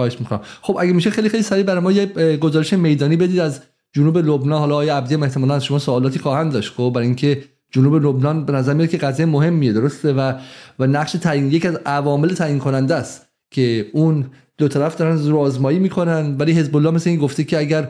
خواهش 0.00 0.20
می‌کنم. 0.20 0.40
خب 0.62 0.76
اگه 0.80 0.92
میشه 0.92 1.10
خیلی 1.10 1.28
خیلی 1.28 1.42
سریع 1.42 1.62
برای 1.62 1.80
ما 1.80 1.92
یه 1.92 2.36
گزارش 2.36 2.72
میدانی 2.72 3.16
بدید 3.16 3.38
از 3.38 3.60
جنوب 3.92 4.18
لبنان. 4.18 4.58
حالا 4.60 4.74
آقای 4.74 4.88
عبدی 4.88 5.14
احتمالاً 5.14 5.54
از 5.54 5.64
شما 5.64 5.78
سوالاتی 5.78 6.18
خواهند 6.18 6.52
داشت. 6.52 6.72
خب 6.76 6.92
برای 6.94 7.06
اینکه 7.06 7.44
جنوب 7.70 7.94
لبنان 7.94 8.44
به 8.44 8.52
نظر 8.52 8.74
میاد 8.74 8.88
که 8.88 8.98
قضیه 8.98 9.26
مهمیه 9.26 9.72
درسته؟ 9.72 10.12
و 10.12 10.32
و 10.78 10.86
نقش 10.86 11.12
تعیین 11.12 11.50
یک 11.52 11.66
از 11.66 11.74
عوامل 11.86 12.28
تعیین 12.28 12.58
کننده 12.58 12.94
است 12.94 13.26
که 13.50 13.86
اون 13.92 14.26
دو 14.58 14.68
طرف 14.68 14.96
دارن 14.96 15.30
رازمایی 15.30 15.78
می‌کنن. 15.78 16.36
ولی 16.38 16.52
حزب 16.52 16.76
الله 16.76 16.90
مثل 16.90 17.10
این 17.10 17.18
گفته 17.18 17.44
که 17.44 17.58
اگر 17.58 17.88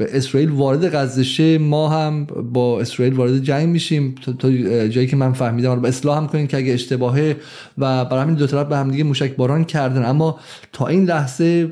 اسرائیل 0.00 0.50
وارد 0.50 0.94
غزه 0.94 1.58
ما 1.58 1.88
هم 1.88 2.24
با 2.24 2.80
اسرائیل 2.80 3.14
وارد 3.14 3.38
جنگ 3.38 3.68
میشیم. 3.68 4.14
تا 4.38 4.50
جایی 4.88 5.06
که 5.06 5.16
من 5.16 5.32
فهمیدم 5.32 5.80
با 5.80 5.88
اصلاح 5.88 6.18
هم 6.18 6.26
کنیم 6.26 6.46
که 6.46 6.56
اگه 6.56 6.72
اشتباهه 6.72 7.36
و 7.78 8.04
برای 8.04 8.22
همین 8.22 8.34
دو 8.34 8.46
طرف 8.46 8.66
به 8.66 8.76
هم 8.76 8.90
دیگه 8.90 9.04
موشک 9.04 9.36
باران 9.36 9.64
کردن. 9.64 10.04
اما 10.04 10.40
تا 10.72 10.86
این 10.86 11.04
لحظه 11.04 11.70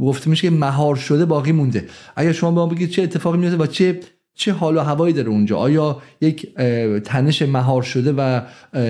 گفته 0.00 0.30
میشه 0.30 0.42
که 0.42 0.50
مهار 0.50 0.96
شده 0.96 1.24
باقی 1.24 1.52
مونده. 1.52 1.84
اگر 2.16 2.32
شما 2.32 2.50
به 2.50 2.56
ما 2.56 2.66
بگید 2.66 2.90
چه 2.90 3.02
اتفاقی 3.02 3.38
میفته 3.38 3.56
و 3.56 3.66
چه 3.66 4.00
چه 4.34 4.52
حال 4.52 4.76
و 4.76 4.80
هوایی 4.80 5.14
داره 5.14 5.28
اونجا 5.28 5.56
آیا 5.56 6.02
یک 6.20 6.54
تنش 7.04 7.42
مهار 7.42 7.82
شده 7.82 8.12
و 8.12 8.40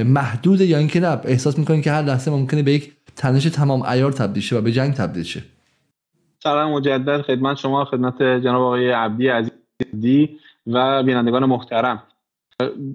محدود 0.04 0.60
یا 0.60 0.78
اینکه 0.78 1.00
نه؟ 1.00 1.20
احساس 1.24 1.58
می‌کنید 1.58 1.84
که 1.84 1.92
هر 1.92 2.02
لحظه 2.02 2.30
ممکنه 2.30 2.62
به 2.62 2.72
یک 2.72 2.92
تنش 3.16 3.44
تمام 3.44 3.82
عیار 3.86 4.12
تبدیل 4.12 4.42
شه 4.42 4.56
و 4.56 4.60
به 4.60 4.72
جنگ 4.72 4.94
تبدیل 4.94 5.22
شه. 5.22 5.42
سلام 6.46 6.72
مجدد 6.72 7.22
خدمت 7.22 7.56
شما 7.56 7.84
خدمت 7.84 8.22
جناب 8.22 8.62
آقای 8.62 8.90
عبدی 8.90 9.28
عزیزی 9.28 10.38
و 10.66 11.02
بینندگان 11.02 11.44
محترم. 11.44 12.02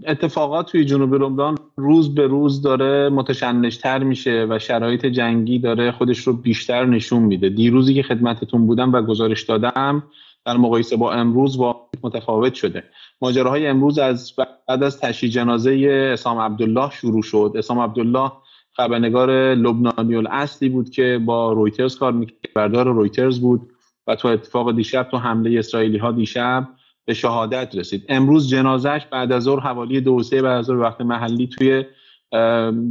اتفاقات 0.07 0.71
توی 0.71 0.85
جنوب 0.85 1.13
لبنان 1.13 1.57
روز 1.75 2.15
به 2.15 2.27
روز 2.27 2.61
داره 2.61 3.09
متشنجتر 3.09 4.03
میشه 4.03 4.47
و 4.49 4.59
شرایط 4.59 5.05
جنگی 5.05 5.59
داره 5.59 5.91
خودش 5.91 6.19
رو 6.19 6.33
بیشتر 6.33 6.85
نشون 6.85 7.23
میده. 7.23 7.49
دیروزی 7.49 7.93
که 7.93 8.03
خدمتتون 8.03 8.67
بودم 8.67 8.93
و 8.93 9.01
گزارش 9.01 9.43
دادم 9.43 10.03
در 10.45 10.57
مقایسه 10.57 10.97
با 10.97 11.13
امروز 11.13 11.57
با 11.57 11.89
متفاوت 12.03 12.53
شده. 12.53 12.83
ماجراهای 13.21 13.67
امروز 13.67 13.99
از 13.99 14.33
بعد 14.67 14.83
از 14.83 14.99
تشییع 14.99 15.31
جنازه 15.31 16.09
اسام 16.13 16.37
عبدالله 16.37 16.89
شروع 16.89 17.21
شد. 17.21 17.53
اسام 17.55 17.79
عبدالله 17.79 18.31
خبرنگار 18.79 19.55
لبنانی 19.55 20.27
اصلی 20.29 20.69
بود 20.69 20.89
که 20.89 21.21
با 21.25 21.53
رویترز 21.53 21.97
کار 21.97 22.11
می‌کرد 22.11 22.53
بردار 22.55 22.87
رویترز 22.93 23.39
بود 23.39 23.69
و 24.07 24.15
تو 24.15 24.27
اتفاق 24.27 24.75
دیشب 24.75 25.07
تو 25.11 25.17
حمله 25.17 25.59
اسرائیلی 25.59 25.97
ها 25.97 26.11
دیشب 26.11 26.67
به 27.05 27.13
شهادت 27.13 27.75
رسید. 27.75 28.05
امروز 28.09 28.49
جنازش 28.49 29.01
بعد 29.11 29.31
از 29.31 29.43
ظهر 29.43 29.59
حوالی 29.59 30.01
دو 30.01 30.23
سه 30.23 30.41
بعد 30.41 30.57
از 30.57 30.69
وقت 30.69 31.01
محلی 31.01 31.47
توی 31.47 31.85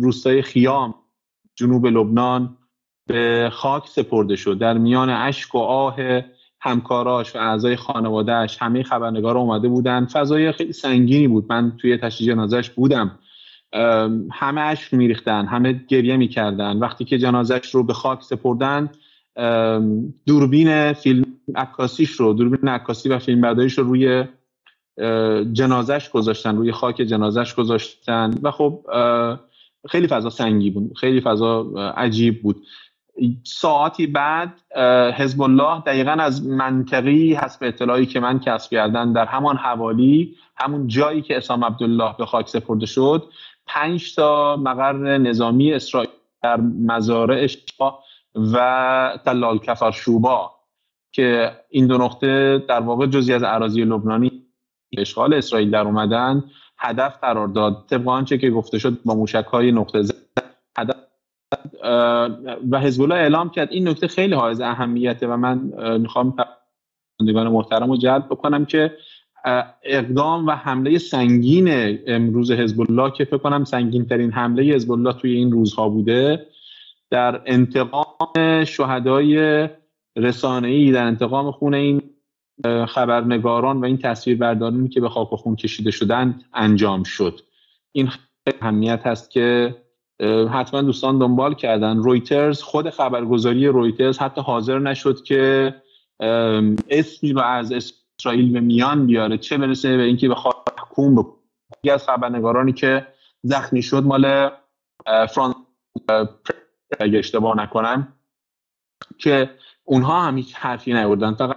روستای 0.00 0.42
خیام 0.42 0.94
جنوب 1.54 1.86
لبنان 1.86 2.56
به 3.06 3.50
خاک 3.52 3.86
سپرده 3.86 4.36
شد. 4.36 4.58
در 4.58 4.78
میان 4.78 5.10
اشک 5.10 5.54
و 5.54 5.58
آه 5.58 5.96
همکاراش 6.60 7.36
و 7.36 7.38
اعضای 7.38 7.76
خانوادهش 7.76 8.56
همه 8.60 8.82
خبرنگار 8.82 9.38
اومده 9.38 9.68
بودن 9.68 10.06
فضای 10.06 10.52
خیلی 10.52 10.72
سنگینی 10.72 11.28
بود. 11.28 11.46
من 11.48 11.72
توی 11.76 11.96
تشییع 11.96 12.32
جنازش 12.34 12.70
بودم. 12.70 13.18
همه 14.32 14.60
اشک 14.60 14.94
میریختن 14.94 15.46
همه 15.46 15.72
گریه 15.88 16.16
می‌کردن. 16.16 16.76
وقتی 16.76 17.04
که 17.04 17.18
جنازش 17.18 17.74
رو 17.74 17.82
به 17.82 17.92
خاک 17.92 18.22
سپردن 18.22 18.90
دوربین 20.26 20.92
فیلم 20.92 21.24
عکاسیش 21.56 22.10
رو 22.10 22.32
دوربین 22.32 22.68
عکاسی 22.68 23.08
و 23.08 23.18
فیلم 23.18 23.40
برداریش 23.40 23.78
رو 23.78 23.84
روی 23.84 24.24
جنازش 25.52 26.10
گذاشتن 26.10 26.56
روی 26.56 26.72
خاک 26.72 26.96
جنازش 26.96 27.54
گذاشتن. 27.54 28.34
و 28.42 28.50
خب 28.50 28.84
خیلی 29.88 30.06
فضا 30.06 30.30
سنگی 30.30 30.70
بود 30.70 30.96
خیلی 30.96 31.20
فضا 31.20 31.62
عجیب 31.96 32.42
بود. 32.42 32.62
ساعتی 33.44 34.06
بعد 34.06 34.60
حزب 35.16 35.42
الله 35.42 35.82
دقیقا 35.86 36.10
از 36.10 36.46
منطقی 36.46 37.34
حسب 37.34 37.64
اطلاعی 37.64 38.06
که 38.06 38.20
من 38.20 38.40
کسب 38.40 38.70
کردن 38.70 39.12
در 39.12 39.26
همان 39.26 39.56
حوالی 39.56 40.36
همون 40.56 40.86
جایی 40.86 41.22
که 41.22 41.36
اسام 41.36 41.64
عبدالله 41.64 42.14
به 42.18 42.26
خاک 42.26 42.48
سپرده 42.48 42.86
شد 42.86 43.28
پنج 43.68 44.14
تا 44.14 44.56
مقر 44.56 45.18
نظامی 45.18 45.72
اسرائیل 45.72 46.10
در 46.42 46.60
مزارع 46.60 47.46
و 48.52 49.18
تلال 49.24 49.58
کفر 49.58 49.90
شوبا 49.90 50.50
که 51.12 51.52
این 51.68 51.86
دو 51.86 51.98
نقطه 51.98 52.58
در 52.58 52.80
واقع 52.80 53.06
جزی 53.06 53.32
از 53.32 53.42
اراضی 53.42 53.84
لبنانی 53.84 54.42
اشغال 54.98 55.34
اسرائیل 55.34 55.70
در 55.70 55.80
اومدن 55.80 56.44
هدف 56.78 57.18
قرار 57.20 57.48
داد. 57.48 57.84
طبق 57.90 58.08
آنچه 58.08 58.38
که 58.38 58.50
گفته 58.50 58.78
شد 58.78 58.98
با 59.04 59.14
موشک 59.14 59.44
های 59.44 59.72
نقطه 59.72 60.02
زد 60.02 60.14
هدف 60.78 60.96
و 62.70 62.80
حزب 62.80 63.12
اعلام 63.12 63.50
کرد. 63.50 63.72
این 63.72 63.88
نکته 63.88 64.08
خیلی 64.08 64.34
حائز 64.34 64.60
اهمیته 64.60 65.26
و 65.26 65.36
من 65.36 65.58
می‌خوام 65.98 66.36
پرندگان 67.18 67.48
محترم 67.48 67.90
رو 67.90 67.96
جلب 67.96 68.26
بکنم 68.26 68.64
که 68.64 68.96
اقدام 69.84 70.46
و 70.46 70.50
حمله 70.50 70.98
سنگین 70.98 71.98
امروز 72.06 72.50
حزب 72.50 72.80
الله 72.80 73.10
که 73.10 73.24
فکر 73.24 73.38
کنم 73.38 73.64
سنگین 73.64 74.06
ترین 74.06 74.32
حمله 74.32 74.62
حزب 74.62 74.92
الله 74.92 75.12
توی 75.12 75.32
این 75.32 75.52
روزها 75.52 75.88
بوده 75.88 76.46
در 77.10 77.42
انتقام 77.46 78.64
شهدای 78.64 79.68
رسانه‌ای 80.16 80.92
در 80.92 81.04
انتقام 81.04 81.50
خون 81.50 81.74
این 81.74 82.02
خبرنگاران 82.88 83.80
و 83.80 83.84
این 83.84 83.98
تصویربردارانی 83.98 84.88
که 84.88 85.00
به 85.00 85.08
خاک 85.08 85.32
و 85.32 85.36
خون 85.36 85.56
کشیده 85.56 85.90
شدند 85.90 86.44
انجام 86.54 87.02
شد. 87.02 87.40
این 87.92 88.10
اهمیت 88.60 89.06
هست 89.06 89.30
که 89.30 89.76
حتما 90.52 90.82
دوستان 90.82 91.18
دنبال 91.18 91.54
کردن. 91.54 91.96
رویترز 91.96 92.62
خود 92.62 92.90
خبرگزاری 92.90 93.66
رویترز 93.66 94.18
حتی 94.18 94.40
حاضر 94.40 94.78
نشد 94.78 95.22
که 95.22 95.74
اسمی 96.90 97.32
رو 97.32 97.40
از 97.40 97.72
اسرائیل 98.20 98.52
به 98.52 98.60
میان 98.60 99.06
بیاره. 99.06 99.38
چه 99.38 99.58
برسه 99.58 99.96
به 99.96 100.02
اینکه 100.02 100.28
به 100.28 100.34
حکوم 100.82 101.14
بکنه. 101.14 101.92
از 101.92 102.04
خبرنگارانی 102.04 102.72
که 102.72 103.06
زخمی 103.42 103.82
شد 103.82 104.02
مال 104.02 104.50
فرانس 105.28 105.54
اگه 107.00 107.18
اشتباه 107.18 107.56
نکنم 107.56 108.08
که 109.18 109.50
اونها 109.84 110.22
هم 110.22 110.36
هیچ 110.36 110.54
حرفی 110.54 110.92
نیوردن. 110.92 111.34
فقط 111.34 111.56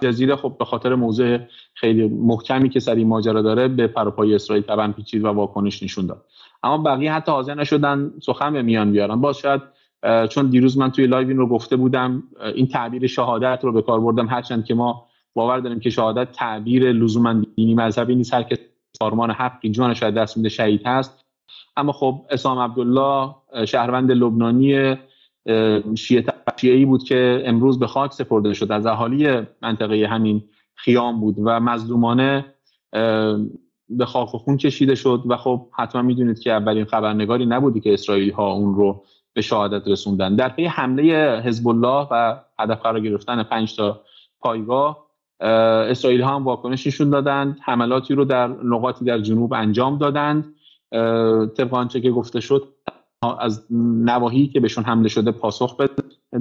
جزیره 0.00 0.36
خب 0.36 0.56
به 0.58 0.64
خاطر 0.64 0.94
موضوع 0.94 1.38
خیلی 1.74 2.08
محکمی 2.08 2.68
که 2.68 2.80
سری 2.80 3.04
ماجرا 3.04 3.42
داره 3.42 3.68
به 3.68 3.86
پروپای 3.86 4.34
اسرائیل 4.34 4.64
طبعا 4.64 4.92
پیچید 4.92 5.24
و 5.24 5.28
واکنش 5.28 5.82
نشون 5.82 6.06
داد. 6.06 6.26
اما 6.62 6.78
بقیه 6.78 7.12
حتی 7.12 7.32
حاضر 7.32 7.54
نشدن 7.54 8.12
سخن 8.22 8.52
به 8.52 8.62
میان 8.62 8.92
بیارن. 8.92 9.20
باز 9.20 9.38
شاید 9.38 9.62
چون 10.30 10.50
دیروز 10.50 10.78
من 10.78 10.90
توی 10.90 11.06
لایو 11.06 11.28
این 11.28 11.36
رو 11.36 11.48
گفته 11.48 11.76
بودم 11.76 12.22
این 12.54 12.68
تعبیر 12.68 13.06
شهادت 13.06 13.60
رو 13.62 13.72
به 13.72 13.82
کار 13.82 14.00
بردم 14.00 14.26
هرچند 14.26 14.64
که 14.64 14.74
ما 14.74 15.06
باور 15.34 15.60
داریم 15.60 15.80
که 15.80 15.90
شهادت 15.90 16.32
تعبیر 16.32 16.92
لزوما 16.92 17.42
دینی 17.56 17.74
مذهبی 17.74 18.14
نیست. 18.14 18.34
هر 18.34 18.42
کس 18.42 18.58
سارمان 18.98 19.30
حقی 19.30 19.70
جانش 19.70 20.02
از 20.02 20.14
دست 20.14 20.36
میده 20.36 20.48
شهید 20.48 20.82
هست. 20.84 21.24
اما 21.76 21.92
خب 21.92 22.26
اسام 22.30 22.58
عبدالله 22.58 23.34
شهروند 23.64 24.12
لبنانی 24.12 24.96
شیعه 26.56 26.86
بود 26.86 27.02
که 27.02 27.42
امروز 27.46 27.78
به 27.78 27.86
خاک 27.86 28.12
سپرده 28.12 28.54
شد. 28.54 28.72
از 28.72 28.86
اهالی 28.86 29.42
منطقه 29.62 30.06
همین 30.10 30.44
خیام 30.74 31.20
بود 31.20 31.34
و 31.38 31.60
مظلومانه 31.60 32.44
به 33.88 34.06
خاک 34.06 34.34
و 34.34 34.38
خون 34.38 34.56
کشیده 34.56 34.94
شد 34.94 35.22
و 35.26 35.36
خب 35.36 35.68
حتما 35.78 36.02
می‌دونید 36.02 36.38
که 36.38 36.52
اولین 36.52 36.84
خبرنگاری 36.84 37.46
نبودی 37.46 37.80
که 37.80 37.92
اسرائیلی 37.92 38.30
ها 38.30 38.52
اون 38.52 38.74
رو 38.74 39.04
به 39.34 39.40
شهادت 39.40 39.88
رسوندن. 39.88 40.36
در 40.36 40.48
پی 40.48 40.64
حمله 40.64 41.40
حزب 41.44 41.68
الله 41.68 42.08
و 42.10 42.40
هدف 42.58 42.82
قرار 42.82 43.00
گرفتن 43.00 43.42
پنج 43.42 43.76
تا 43.76 44.00
پایگاه 44.40 45.01
اسرائیل 45.42 46.20
ها 46.22 46.36
هم 46.36 46.44
واکنش 46.44 46.86
نشون 46.86 47.10
دادند 47.10 47.58
حملاتی 47.62 48.14
رو 48.14 48.24
در 48.24 48.46
نقاطی 48.46 49.04
در 49.04 49.18
جنوب 49.18 49.52
انجام 49.52 49.98
دادند 49.98 50.54
طبق 51.56 51.74
آنچه 51.74 52.00
که 52.00 52.10
گفته 52.10 52.40
شد 52.40 52.68
از 53.38 53.66
نواحی 54.04 54.46
که 54.46 54.60
بهشون 54.60 54.84
حمله 54.84 55.08
شده 55.08 55.32
پاسخ 55.32 55.76
بده. 55.76 55.92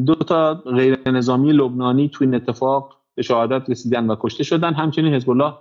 دو 0.06 0.16
تا 0.16 0.54
غیر 0.54 1.10
نظامی 1.10 1.52
لبنانی 1.52 2.10
توی 2.10 2.28
این 2.28 2.36
اتفاق 2.36 2.98
به 3.16 3.22
شهادت 3.22 3.70
رسیدن 3.70 4.08
و 4.08 4.16
کشته 4.20 4.44
شدن. 4.44 4.74
همچنین 4.74 5.14
حزب 5.14 5.30
الله 5.30 5.54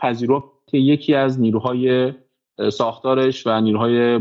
پذیرفت 0.00 0.46
که 0.66 0.78
یکی 0.78 1.14
از 1.14 1.40
نیروهای 1.40 2.12
ساختارش 2.72 3.46
و 3.46 3.60
نیروهای 3.60 4.18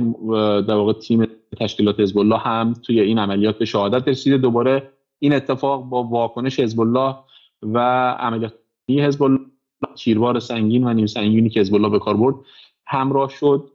در 0.62 0.76
واقع 0.76 0.94
تیم 0.94 1.28
تشکیلات 1.60 2.00
حزب 2.00 2.18
الله 2.18 2.38
هم 2.38 2.74
توی 2.74 3.00
این 3.00 3.20
عملیات 3.20 3.58
به 3.58 3.66
شهادت 3.66 4.08
رسیده. 4.08 4.38
دوباره 4.38 4.92
این 5.20 5.34
اتفاق 5.34 5.84
با 5.84 6.04
واکنش 6.04 6.60
حزب 6.60 6.80
الله 6.80 7.16
و 7.64 7.80
عملیات 8.20 8.54
حزب 8.90 9.24
الله 9.24 9.40
تیربار 9.98 10.40
سنگین 10.40 10.84
و 10.84 10.94
نیم 10.94 11.06
سنگینی 11.06 11.50
که 11.50 11.60
حزب 11.60 11.76
الله 11.76 11.90
به 11.90 12.00
کار 12.00 12.18
برد 12.18 12.36
همراه 12.86 13.30
شد. 13.30 13.72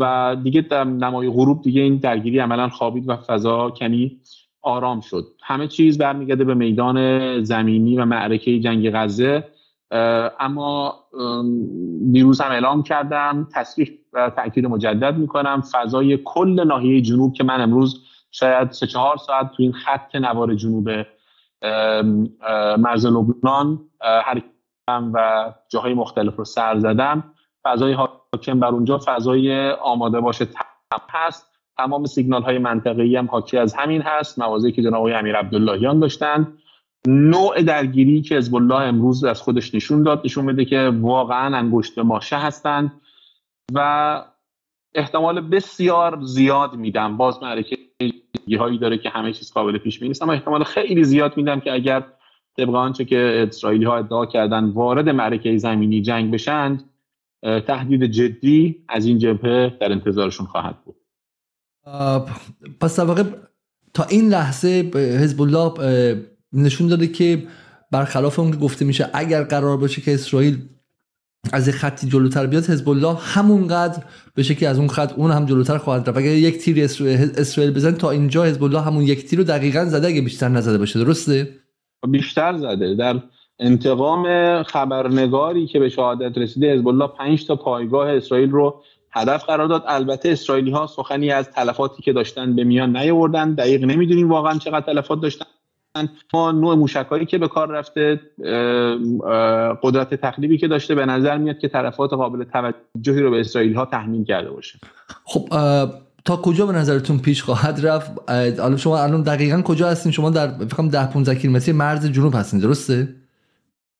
و 0.00 0.36
دیگه 0.42 0.60
در 0.60 0.84
نمای 0.84 1.30
غروب 1.30 1.62
دیگه 1.62 1.82
این 1.82 1.96
درگیری 1.96 2.38
عملا 2.38 2.68
خوابید 2.68 3.08
و 3.08 3.16
فضا 3.16 3.70
کمی 3.70 4.20
آرام 4.62 5.00
شد. 5.00 5.26
همه 5.42 5.68
چیز 5.68 5.98
برمیگرده 5.98 6.44
به 6.44 6.54
میدان 6.54 7.42
زمینی 7.42 7.96
و 7.96 8.04
معرکه 8.04 8.60
جنگ 8.60 8.90
غزه. 8.90 9.44
اما 10.40 10.94
دیروز 12.12 12.40
هم 12.40 12.50
اعلام 12.50 12.82
کردم 12.82 13.48
تصریح 13.52 13.90
و 14.12 14.30
تاکید 14.30 14.66
مجدد 14.66 15.16
می‌کنم 15.16 15.62
فضای 15.72 16.18
کل 16.24 16.64
ناحیه 16.64 17.00
جنوب 17.00 17.32
که 17.32 17.44
من 17.44 17.60
امروز 17.60 18.04
شاید 18.30 18.70
سه 18.70 18.86
چهار 18.86 19.16
ساعت 19.16 19.50
تو 19.52 19.62
این 19.62 19.72
خط 19.72 20.16
نوار 20.16 20.54
جنوب 20.54 20.90
مرز 22.78 23.06
لبنان 23.06 23.80
حرکتم 24.24 25.12
و 25.14 25.52
جاهای 25.68 25.94
مختلف 25.94 26.36
رو 26.36 26.44
سر 26.44 26.78
زدم 26.78 27.34
فضای 27.64 27.92
حاکم 27.92 28.60
بر 28.60 28.68
اونجا 28.68 29.00
فضای 29.06 29.70
آماده 29.70 30.20
باشه 30.20 30.48
هست. 31.10 31.46
تمام 31.78 32.06
سیگنال 32.06 32.42
های 32.42 32.58
منطقه‌ای 32.58 33.16
هم 33.16 33.26
حاکی 33.26 33.58
از 33.58 33.74
همین 33.74 34.02
هست. 34.02 34.38
موازی 34.38 34.72
که 34.72 34.82
جناب 34.82 35.06
امیر 35.06 35.36
عبداللهیان 35.36 36.00
داشتن. 36.00 36.58
نوع 37.06 37.62
درگیری 37.62 38.22
که 38.22 38.36
حزب 38.36 38.54
الله 38.54 38.80
امروز 38.80 39.24
از 39.24 39.42
خودش 39.42 39.74
نشون 39.74 40.02
داد 40.02 40.20
نشون 40.24 40.46
بده 40.46 40.64
که 40.64 40.92
واقعا 41.00 41.56
انگشت 41.56 41.98
ماشه 41.98 42.36
هستند 42.36 43.00
و 43.74 44.22
احتمال 44.94 45.40
بسیار 45.40 46.18
زیاد 46.22 46.74
میدم. 46.74 47.16
باز 47.16 47.38
معرکه 48.48 48.56
هایی 48.56 48.78
داره 48.78 48.98
که 48.98 49.10
همه 49.10 49.32
چیز 49.32 49.52
قابل 49.52 49.78
پیش 49.78 49.98
بینی 49.98 50.14
اما 50.20 50.32
احتمال 50.32 50.64
خیلی 50.64 51.04
زیاد 51.04 51.36
میدم 51.36 51.60
که 51.60 51.72
اگر 51.72 52.04
طبق 52.56 52.74
آنچه 52.74 53.04
که 53.04 53.46
اسرائیلی 53.48 53.84
ها 53.84 53.96
ادعا 53.98 54.26
کردن 54.26 54.64
وارد 54.64 55.08
معرکه 55.08 55.56
زمینی 55.56 56.02
جنگ 56.02 56.30
بشند 56.30 56.84
تهدید 57.42 58.04
جدی 58.04 58.84
از 58.88 59.06
این 59.06 59.18
جبهه 59.18 59.76
در 59.80 59.92
انتظارشون 59.92 60.46
خواهد 60.46 60.76
بود. 60.84 60.96
پس 62.80 63.00
در 63.00 63.24
تا 63.94 64.04
این 64.04 64.28
لحظه 64.28 64.90
حزب 64.94 65.42
الله 65.42 65.72
نشون 66.52 66.88
داده 66.88 67.06
که 67.06 67.46
برخلاف 67.90 68.38
اون 68.38 68.50
که 68.50 68.56
گفته 68.56 68.84
میشه 68.84 69.10
اگر 69.14 69.44
قرار 69.44 69.76
باشه 69.76 70.02
که 70.02 70.14
اسرائیل 70.14 70.68
از 71.52 71.68
خطی 71.68 72.08
جلوتر 72.08 72.46
بیاد 72.46 72.64
حزب 72.64 72.88
الله 72.88 73.16
همونقدر 73.20 74.02
به 74.34 74.42
که 74.42 74.68
از 74.68 74.78
اون 74.78 74.88
خط 74.88 75.12
اون 75.16 75.30
هم 75.30 75.46
جلوتر 75.46 75.78
خواهد 75.78 76.08
رفت. 76.08 76.18
اگر 76.18 76.30
یک 76.30 76.58
تیر 76.58 76.84
اسرائیل 76.84 77.70
بزن 77.70 77.92
تا 77.92 78.10
اینجا 78.10 78.44
حزب 78.44 78.64
الله 78.64 78.80
همون 78.80 79.02
یک 79.02 79.24
تیر 79.24 79.38
رو 79.38 79.44
دقیقا 79.44 79.84
زده 79.84 80.06
اگه 80.06 80.20
بیشتر 80.20 80.48
نزده 80.48 80.78
باشه. 80.78 80.98
درسته؟ 80.98 81.48
بیشتر 82.08 82.56
زده. 82.56 82.94
در 82.94 83.22
انتقام 83.58 84.62
خبرنگاری 84.62 85.66
که 85.66 85.78
به 85.78 85.88
شهادت 85.88 86.38
رسیده 86.38 86.74
حزب 86.74 86.88
الله 86.88 87.06
5 87.06 87.46
تا 87.46 87.56
پایگاه 87.56 88.10
اسرائیل 88.10 88.50
رو 88.50 88.82
هدف 89.12 89.44
قرار 89.44 89.68
داد. 89.68 89.84
البته 89.86 90.28
اسرائیلی 90.28 90.70
ها 90.70 90.86
سخنی 90.86 91.30
از 91.30 91.50
تلفاتی 91.50 92.02
که 92.02 92.12
داشتن 92.12 92.56
به 92.56 92.64
میان 92.64 92.96
نیاوردن. 92.96 93.54
دقیق 93.54 93.84
نمی‌دونیم 93.84 94.30
واقعا 94.30 94.58
چقدر 94.58 94.86
تلفات 94.86 95.20
داشتن. 95.20 95.46
ما 96.34 96.52
نوع 96.52 96.74
موشکایی 96.74 97.26
که 97.26 97.38
به 97.38 97.48
کار 97.48 97.68
رفته 97.68 98.20
قدرت 99.82 100.14
تخریبی 100.14 100.58
که 100.58 100.68
داشته 100.68 100.94
به 100.94 101.06
نظر 101.06 101.38
میاد 101.38 101.58
که 101.58 101.68
تلفات 101.68 102.12
قابل 102.12 102.44
توجهی 102.44 103.20
رو 103.20 103.30
به 103.30 103.40
اسرائیل 103.40 103.74
ها 103.74 103.84
تحمیل 103.84 104.24
کرده 104.24 104.50
باشه. 104.50 104.78
خب 105.24 105.48
تا 106.24 106.36
کجا 106.36 106.66
به 106.66 106.72
نظرتون 106.72 107.18
پیش 107.18 107.42
خواهد 107.42 107.86
رفت؟ 107.86 108.30
حالا 108.60 108.76
شما 108.76 108.98
الان 108.98 109.22
دقیقا 109.22 109.62
کجا 109.62 109.88
هستین؟ 109.88 110.12
شما 110.12 110.30
در 110.30 110.48
فکر 110.48 110.88
10 110.88 111.12
15 111.12 111.34
کیلومتری 111.34 111.72
مرز 111.72 112.06
جنوب 112.06 112.34
هستین 112.34 112.60
درسته؟ 112.60 113.08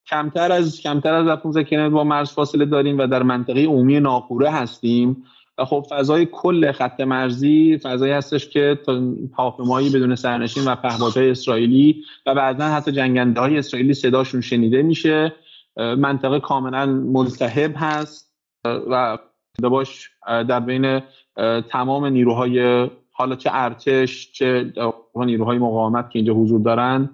کمتر 0.07 0.52
از 0.52 0.80
کمتر 0.80 1.14
از 1.14 1.38
15 1.38 1.64
کیلومتر 1.64 1.95
با 1.95 2.04
مرز 2.04 2.30
فاصله 2.30 2.64
داریم 2.64 2.99
و 2.99 3.07
در 3.07 3.23
منطقه 3.23 3.64
عمومی 3.64 4.00
ناقوره 4.00 4.50
هستیم. 4.50 5.25
و 5.58 5.64
خب 5.64 5.86
فضای 5.90 6.26
کل 6.26 6.72
خط 6.72 7.00
مرزی 7.00 7.78
فضایی 7.78 8.12
هستش 8.12 8.48
که 8.48 8.78
هواپیمایی 9.38 9.90
بدون 9.90 10.14
سرنشین 10.14 10.64
و 10.64 10.74
پهپادهای 10.76 11.30
اسرائیلی 11.30 12.04
و 12.26 12.34
بعضا 12.34 12.64
حتی 12.64 12.92
جنگنده 12.92 13.40
های 13.40 13.58
اسرائیلی 13.58 13.94
صداشون 13.94 14.40
شنیده 14.40 14.82
میشه. 14.82 15.32
منطقه 15.76 16.40
کاملا 16.40 16.86
ملتهب 16.86 17.74
هست 17.76 18.34
و 18.64 19.18
باش 19.62 20.10
در 20.26 20.60
بین 20.60 21.00
تمام 21.70 22.06
نیروهای 22.06 22.88
حالا 23.12 23.36
چه 23.36 23.50
ارتش 23.52 24.32
چه 24.32 24.72
نیروهای 25.16 25.58
مقاومت 25.58 26.10
که 26.10 26.18
اینجا 26.18 26.34
حضور 26.34 26.60
دارن 26.60 27.10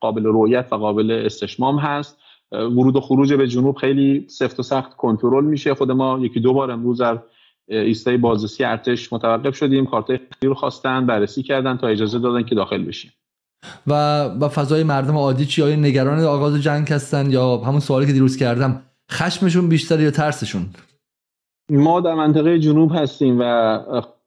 قابل 0.00 0.24
رویت 0.24 0.68
و 0.72 0.76
قابل 0.76 1.10
استشمام 1.10 1.78
هست. 1.78 2.18
ورود 2.52 2.96
و 2.96 3.00
خروج 3.00 3.34
به 3.34 3.48
جنوب 3.48 3.76
خیلی 3.76 4.24
سفت 4.28 4.60
و 4.60 4.62
سخت 4.62 4.96
کنترل 4.96 5.44
میشه. 5.44 5.74
خود 5.74 5.90
ما 5.90 6.18
یکی 6.20 6.40
دو 6.40 6.52
بار 6.52 6.70
امروز 6.70 7.00
در 7.00 7.18
ایستای 7.68 8.16
بازرسی 8.16 8.64
ارتش 8.64 9.12
متوقف 9.12 9.56
شدیم 9.56 9.86
کارت 9.86 10.20
رو 10.42 10.54
خواستن 10.54 11.06
بررسی 11.06 11.42
کردن 11.42 11.76
تا 11.76 11.86
اجازه 11.86 12.18
دادن 12.18 12.42
که 12.42 12.54
داخل 12.54 12.84
بشیم. 12.84 13.12
و 13.86 14.24
و 14.40 14.48
فضای 14.48 14.84
مردم 14.84 15.16
عادی 15.16 15.46
چی؟ 15.46 15.62
آیا 15.62 15.76
نگران 15.76 16.20
آغاز 16.20 16.62
جنگ 16.62 16.88
هستن 16.88 17.30
یا 17.30 17.56
همون 17.56 17.80
سوالی 17.80 18.06
که 18.06 18.12
دیروز 18.12 18.36
کردم 18.36 18.82
خشمشون 19.12 19.68
بیشتر 19.68 20.00
یا 20.00 20.10
ترسشون؟ 20.10 20.66
ما 21.70 22.00
در 22.00 22.14
منطقه 22.14 22.58
جنوب 22.58 22.92
هستیم 22.94 23.36
و 23.40 23.78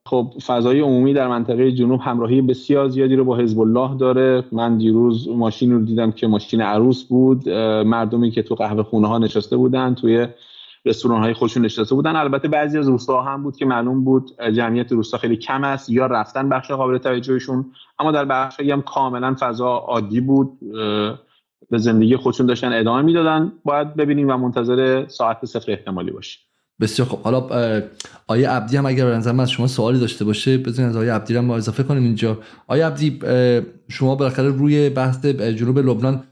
خب 0.05 0.33
فضای 0.45 0.79
عمومی 0.79 1.13
در 1.13 1.27
منطقه 1.27 1.71
جنوب 1.71 2.01
همراهی 2.03 2.41
بسیار 2.41 2.89
زیادی 2.89 3.15
رو 3.15 3.25
با 3.25 3.37
حزب 3.37 3.59
الله 3.59 3.97
داره. 3.97 4.43
من 4.51 4.77
دیروز 4.77 5.27
ماشین 5.27 5.71
رو 5.71 5.85
دیدم 5.85 6.11
که 6.11 6.27
ماشین 6.27 6.61
عروس 6.61 7.03
بود. 7.03 7.49
مردمی 7.85 8.31
که 8.31 8.43
تو 8.43 8.55
قهوه 8.55 8.83
خونه 8.83 9.07
ها 9.07 9.17
نشسته 9.17 9.57
بودن 9.57 9.95
توی 9.95 10.27
رستوران 10.87 11.21
های 11.21 11.33
خودشون 11.33 11.65
نشسته 11.65 11.95
بودن. 11.95 12.15
البته 12.15 12.47
بعضی 12.47 12.77
از 12.77 12.87
روستاها 12.87 13.33
هم 13.33 13.43
بود 13.43 13.55
که 13.55 13.65
معلوم 13.65 14.03
بود 14.03 14.31
جمعیت 14.55 14.91
روستا 14.91 15.17
خیلی 15.17 15.37
کم 15.37 15.63
است 15.63 15.89
یا 15.89 16.05
رفتن 16.05 16.49
بخش 16.49 16.71
قابل 16.71 16.97
توجهشون. 16.97 17.65
اما 17.99 18.11
در 18.11 18.25
بخش 18.25 18.59
هم 18.59 18.81
کاملا 18.81 19.35
فضا 19.39 19.67
عادی 19.67 20.21
بود. 20.21 20.59
به 21.69 21.77
زندگی 21.77 22.15
خودشون 22.15 22.45
داشتن 22.45 22.73
ادامه 22.73 23.01
می‌دادن. 23.01 23.51
باید 23.63 23.95
ببینیم 23.95 24.29
و 24.29 24.37
منتظر 24.37 25.07
ساعت 25.07 25.45
صفر 25.45 25.71
احتمالی 25.71 26.11
باشیم. 26.11 26.41
بسیار 26.81 27.07
خب 27.07 27.21
حالا 27.21 27.47
آیه 28.27 28.49
عبدی 28.49 28.77
هم 28.77 28.85
اگر 28.85 29.13
نظر 29.13 29.41
از 29.41 29.51
شما 29.51 29.67
سوالی 29.67 29.99
داشته 29.99 30.25
باشه 30.25 30.57
بزنید 30.57 30.89
از 30.89 30.97
آیه 30.97 31.13
عبدی 31.13 31.37
هم 31.37 31.51
اضافه 31.51 31.83
کنیم 31.83 32.03
اینجا. 32.03 32.37
آیه 32.67 32.85
عبدی 32.85 33.19
شما 33.89 34.15
بالاخره 34.15 34.49
روی 34.49 34.89
بحث 34.89 35.25
جنوب 35.25 35.79
لبنان 35.79 36.23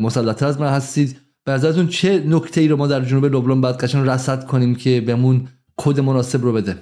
مسلطتر 0.00 0.46
از 0.46 0.60
من 0.60 0.68
هستید. 0.68 1.20
به 1.48 1.54
نظرتون 1.54 1.86
چه 1.86 2.22
نکته 2.26 2.60
ای 2.60 2.68
رو 2.68 2.76
ما 2.76 2.86
در 2.86 3.00
جنوب 3.00 3.24
لبنان 3.24 3.60
باید 3.60 3.76
قشنگ 3.76 4.08
رصد 4.08 4.44
کنیم 4.44 4.74
که 4.74 5.00
بهمون 5.00 5.48
کد 5.76 6.00
مناسب 6.00 6.42
رو 6.42 6.52
بده؟ 6.52 6.74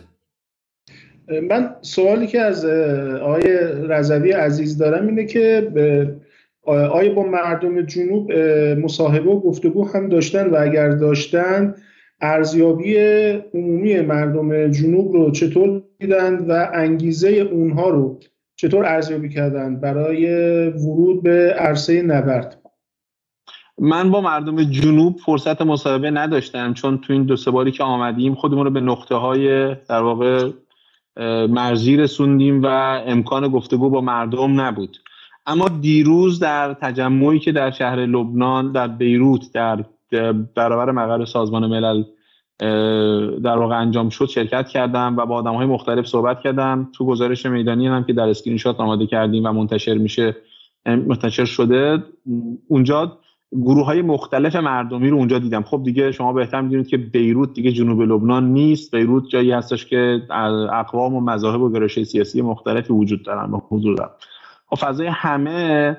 من 1.51 1.71
سوالی 1.83 2.27
که 2.27 2.41
از 2.41 2.65
آقای 3.23 3.59
رضوی 3.89 4.33
عزیز 4.33 4.79
دارم 4.79 5.07
اینه 5.07 5.25
که 5.25 5.73
آیا 6.67 7.15
با 7.15 7.23
مردم 7.23 7.83
جنوب 7.83 8.33
مصاحبه 8.83 9.31
و 9.31 9.41
گفتگو 9.41 9.89
هم 9.89 10.09
داشتن 10.09 10.51
و 10.51 10.57
اگر 10.61 10.89
داشتن 10.89 11.75
ارزیابی 12.21 12.97
عمومی 13.55 14.01
مردم 14.01 14.71
جنوب 14.71 15.13
رو 15.13 15.31
چطور 15.31 15.83
دیدن 15.99 16.37
و 16.37 16.69
انگیزه 16.75 17.29
اونها 17.29 17.89
رو 17.89 18.21
چطور 18.57 18.87
ارزیابی 18.87 19.29
کردن 19.29 19.81
برای 19.81 20.27
ورود 20.69 21.23
به 21.23 21.55
عرصه 21.59 22.03
نبرد؟ 22.03 22.66
من 23.79 24.11
با 24.11 24.21
مردم 24.21 24.63
جنوب 24.63 25.19
فرصت 25.19 25.63
مصاحبه 25.63 26.11
نداشتم 26.11 26.75
چون 26.75 26.99
تو 26.99 27.13
این 27.13 27.25
دو 27.25 27.37
سه 27.37 27.51
باری 27.51 27.71
که 27.71 27.85
آمدیم 27.85 28.35
خودمون 28.35 28.65
رو 28.65 28.71
به 28.71 28.81
نقطه 28.81 29.15
های 29.15 29.75
در 29.75 30.03
واقع 30.03 30.51
مرزی 31.49 31.97
رسوندیم 31.97 32.63
و 32.63 32.67
امکان 33.07 33.49
گفتگو 33.49 33.91
با 33.91 34.01
مردم 34.01 34.61
نبود. 34.61 34.97
اما 35.47 35.69
دیروز 35.69 36.39
در 36.39 36.75
تجمعی 36.75 37.39
که 37.39 37.53
در 37.53 37.71
شهر 37.71 37.97
لبنان 37.97 38.73
در 38.73 38.89
بیروت 38.89 39.53
در 39.53 39.85
برابر 40.55 40.91
مقر 40.91 41.25
سازمان 41.25 41.67
ملل 41.67 42.05
در 43.43 43.59
واقع 43.59 43.81
انجام 43.81 44.09
شد 44.09 44.29
شرکت 44.29 44.69
کردم 44.69 45.17
و 45.17 45.27
با 45.27 45.35
آدم 45.35 45.55
های 45.55 45.67
مختلف 45.67 46.07
صحبت 46.07 46.41
کردم. 46.41 46.89
تو 46.93 47.07
گزارش 47.07 47.47
میدانی 47.47 47.87
هم 47.87 48.05
که 48.05 48.13
در 48.13 48.29
اسکرین 48.29 48.57
شات 48.57 48.81
آماده 48.81 49.07
کردیم 49.07 49.45
و 49.45 49.53
منتشر 49.53 49.95
میشه 49.95 50.37
منتشر 50.87 51.45
شده 51.45 52.05
اونجا 52.69 53.19
گروه 53.53 53.85
های 53.85 54.03
مختلف 54.03 54.57
مردمی 54.57 55.11
رو 55.11 55.17
اونجا 55.17 55.39
دیدم. 55.39 55.63
خب 55.63 55.83
دیگه 55.83 56.13
شما 56.13 56.33
بهتر 56.33 56.61
می‌دونید 56.61 56.87
که 56.87 56.97
بیروت 56.97 57.53
دیگه 57.53 57.73
جنوب 57.73 58.01
لبنان 58.01 58.53
نیست. 58.53 58.95
بیروت 58.95 59.29
جایی 59.29 59.53
هستش 59.53 59.87
که 59.87 60.23
اقوام 60.73 61.15
و 61.15 61.21
مذاهب 61.21 61.61
و 61.61 61.71
گرایش 61.71 62.03
سیاسی 62.03 62.43
مختلفی 62.43 62.93
وجود 62.93 63.23
دارن 63.23 63.51
و 63.51 63.61
حضور 63.69 63.97
دارن. 63.97 64.11
خب 64.67 64.77
فضای 64.77 65.07
همه 65.07 65.97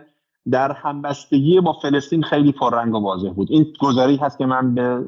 در 0.52 0.72
همبستگی 0.72 1.62
با 1.62 1.74
فلسطین 1.74 2.24
خیلی 2.24 2.52
پررنگ 2.52 2.96
و 2.96 3.00
واضح 3.00 3.30
بود. 3.30 3.52
این 3.52 3.66
گذاری 3.80 4.16
هست 4.16 4.38
که 4.38 4.46
من 4.46 4.76
به 4.76 5.04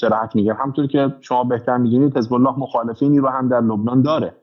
سراحت 0.00 0.36
میگم. 0.36 0.56
همطور 0.64 0.86
که 0.86 1.14
شما 1.20 1.44
بهتر 1.44 1.76
می‌دونید 1.76 2.16
حزب 2.16 2.34
الله 2.34 2.58
مخالفینی 2.58 3.18
رو 3.18 3.28
هم 3.28 3.48
در 3.48 3.60
لبنان 3.60 4.02
داره. 4.02 4.34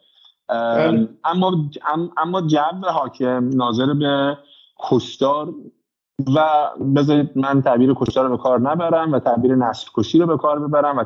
بله. 0.50 1.08
اما 1.24 1.70
اما 2.18 2.42
جو 2.42 2.88
حاکم 2.94 3.50
ناظر 3.50 3.94
به 3.94 4.38
کشتار 4.90 5.54
و 6.26 6.70
بذارید 6.96 7.30
من 7.36 7.62
تعبیر 7.62 7.94
کشتار 7.96 8.26
رو 8.26 8.38
به 8.38 8.44
کار 8.44 8.60
نبرم 8.60 9.12
و 9.12 9.20
تعبیر 9.20 9.56
نسل 9.56 9.88
کشی 9.96 10.20
رو 10.20 10.26
به 10.26 10.38
کار 10.38 10.68
ببرم 10.68 10.98
و 10.98 11.04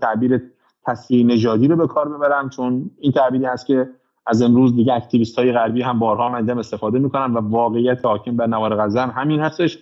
تعبیر 0.00 0.42
تصفیه 0.86 1.24
نژادی 1.26 1.68
رو 1.68 1.76
به 1.76 1.86
کار 1.86 2.08
ببرم 2.08 2.50
چون 2.50 2.90
این 2.98 3.12
تعبیری 3.12 3.44
هست 3.44 3.66
که 3.66 3.88
از 4.26 4.42
امروز 4.42 4.76
دیگه 4.76 4.92
اکتیویست 4.92 5.38
های 5.38 5.52
غربی 5.52 5.82
هم 5.82 5.98
بارها 5.98 6.28
مندم 6.28 6.58
استفاده 6.58 6.98
می‌کنن 6.98 7.34
و 7.34 7.40
واقعیت 7.40 8.04
حاکم 8.04 8.36
بر 8.36 8.46
نوار 8.46 8.76
غزه 8.76 9.00
هم 9.00 9.10
همین 9.10 9.40
هستش. 9.40 9.78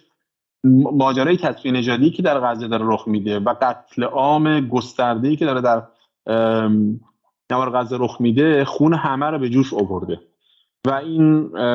ماجرای 0.93 1.37
تصفیه 1.37 1.73
نژادی 1.73 2.11
که 2.11 2.23
در 2.23 2.41
غزه 2.41 2.69
داره 2.69 2.85
رخ 2.87 3.09
میده 3.09 3.39
و 3.39 3.55
قتل 3.61 4.03
عام 4.03 4.61
گسترده 4.61 5.37
که 5.37 5.45
داره 5.45 5.61
در 5.61 5.83
نوار 7.51 7.71
غزه 7.71 7.97
رخ 8.01 8.21
میده 8.21 8.65
خون 8.65 8.95
همه 8.95 9.27
رو 9.27 9.39
به 9.39 9.49
جوش 9.49 9.75
آورده 9.75 10.21
و 10.87 10.91
این 10.93 11.27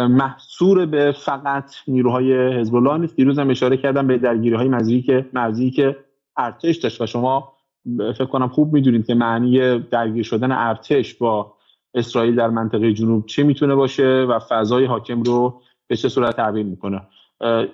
محصور 0.06 0.86
به 0.86 1.16
فقط 1.26 1.76
نیروهای 1.88 2.60
حزب 2.60 2.76
الله 2.76 2.98
نیست. 2.98 3.16
دیروز 3.16 3.40
هم 3.40 3.50
اشاره 3.50 3.78
کردم 3.78 4.08
به 4.08 4.18
درگیری 4.18 4.56
های 4.56 4.68
مرزی 4.68 5.02
که 5.02 5.30
مرزی 5.34 5.72
که 5.72 5.96
ارتش 6.38 6.76
داشت 6.76 7.02
و 7.02 7.06
شما 7.06 7.54
فکر 7.98 8.26
کنم 8.26 8.48
خوب 8.48 8.74
می‌دونید 8.74 9.06
که 9.06 9.16
معنی 9.16 9.80
درگیر 9.80 10.24
شدن 10.24 10.52
ارتش 10.52 11.14
با 11.14 11.54
اسرائیل 11.94 12.36
در 12.36 12.50
منطقه 12.50 12.94
جنوب 12.94 13.26
چه 13.26 13.44
می‌تونه 13.44 13.76
باشه 13.76 14.26
و 14.30 14.40
فضای 14.40 14.86
حاکم 14.86 15.24
رو 15.24 15.62
به 15.88 15.96
چه 15.96 16.10
صورت 16.10 16.36
تغییر 16.36 16.66
می‌کنه. 16.66 17.02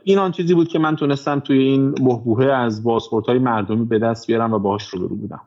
این 0.04 0.18
آن 0.18 0.32
چیزی 0.32 0.54
بود 0.54 0.68
که 0.68 0.80
من 0.80 0.96
تونستم 0.96 1.40
توی 1.40 1.58
این 1.58 1.92
بحبوه 1.92 2.46
از 2.46 2.84
بازخورد 2.84 3.26
های 3.26 3.40
مردمی 3.40 3.86
به 3.86 4.00
دست 4.00 4.28
بیارم 4.28 4.54
و 4.54 4.60
باهاش 4.60 4.88
رو 4.88 5.00
برو 5.00 5.16
بودم 5.16 5.42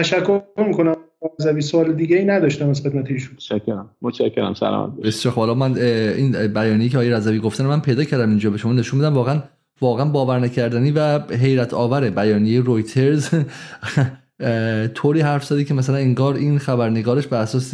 تشکر 0.00 0.42
می‌کنم. 0.56 0.96
زوی 1.38 1.60
سوال 1.60 1.92
دیگه 1.92 2.16
ای 2.16 2.24
نداشتم 2.24 2.68
از 2.68 2.80
خدمت 2.80 3.10
ایشون. 3.10 3.34
متشکرم. 3.34 3.90
متشکرم. 4.02 4.54
سلام. 4.54 4.96
بسیار 5.02 5.34
حالا 5.34 5.54
من 5.54 5.78
این 5.78 6.46
بیانیه 6.46 6.88
که 6.88 6.96
آقای 6.96 7.10
رضوی 7.10 7.38
گفتن 7.38 7.66
من 7.66 7.80
پیدا 7.80 8.04
کردم 8.04 8.28
اینجا 8.28 8.50
به 8.50 8.58
شما 8.58 8.72
نشون 8.72 9.00
میدم. 9.00 9.14
واقعا 9.14 9.42
واقعا 9.80 10.04
باور 10.04 10.38
نکردنی 10.38 10.90
و 10.90 11.18
حیرت 11.18 11.74
آوره. 11.74 12.10
بیانیه 12.10 12.60
رویترز 12.60 13.28
طوری 14.94 15.20
حرف 15.20 15.44
زدی 15.44 15.64
که 15.64 15.74
مثلا 15.74 15.96
انگار 15.96 16.34
این 16.34 16.58
خبرنگارش 16.58 17.26
به 17.26 17.36
اساس 17.36 17.70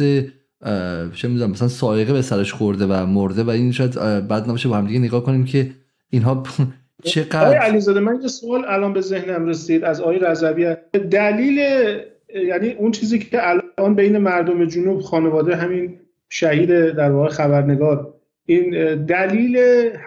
چه 1.15 1.27
می‌دونم 1.27 1.51
مثلا 1.51 1.67
سائقه 1.67 2.13
به 2.13 2.21
سرش 2.21 2.53
خورده 2.53 2.85
و 2.85 3.05
مرده 3.05 3.43
و 3.43 3.49
این 3.49 3.71
شاید 3.71 3.93
بعد 4.27 4.43
نباشه 4.43 4.69
با 4.69 4.77
هم 4.77 4.87
دیگه 4.87 4.99
نگاه 4.99 5.23
کنیم 5.23 5.45
که 5.45 5.71
اینها 6.09 6.43
چقدر 7.03 7.45
آقای 7.45 7.57
علیزاده 7.57 7.99
من 7.99 8.19
یه 8.21 8.27
سوال 8.27 8.65
الان 8.67 8.93
به 8.93 9.01
ذهنم 9.01 9.45
رسید 9.45 9.83
از 9.83 10.01
آقای 10.01 10.19
رضوی. 10.19 10.75
دلیل 11.11 11.59
یعنی 12.35 12.69
اون 12.71 12.91
چیزی 12.91 13.19
که 13.19 13.49
الان 13.49 13.95
بین 13.95 14.17
مردم 14.17 14.65
جنوب 14.65 15.01
خانواده 15.01 15.55
همین 15.55 15.99
شهید 16.29 16.69
در 16.69 17.11
واقع 17.11 17.29
خبرنگار. 17.29 18.13
این 18.45 18.95
دلیل 19.05 19.57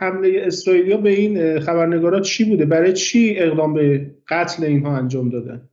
حمله 0.00 0.42
اسرائیلیا 0.46 0.96
به 0.96 1.10
این 1.10 1.60
خبرنگارا 1.60 2.20
چی 2.20 2.44
بوده؟ 2.44 2.64
برای 2.64 2.92
چی 2.92 3.34
اقدام 3.38 3.74
به 3.74 4.10
قتل 4.28 4.64
اینها 4.64 4.96
انجام 4.96 5.30
دادن؟ 5.30 5.68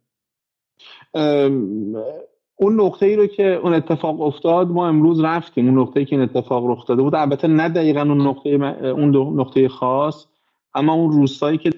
اون 2.56 2.82
نقطه 2.82 3.06
ای 3.06 3.16
رو 3.16 3.28
که 3.28 3.44
اون 3.44 3.74
اتفاق 3.74 4.22
افتاد 4.22 4.68
ما 4.68 4.88
امروز 4.88 5.24
رفتیم. 5.24 5.68
اون 5.68 5.80
نقطه 5.80 6.00
ای 6.00 6.06
که 6.06 6.16
این 6.16 6.24
اتفاق 6.24 6.72
رخ 6.72 6.88
داده 6.88 7.02
بود 7.02 7.16
البته 7.16 7.48
نه 7.48 7.70
دقیقا 7.70 8.02
اون 8.02 8.22
نقطه 8.28 8.50
اون 8.50 9.40
نقطه 9.40 9.68
خاص 9.68 10.26
اما 10.74 10.94
اون 10.94 11.12
روستایی 11.12 11.58
که 11.58 11.72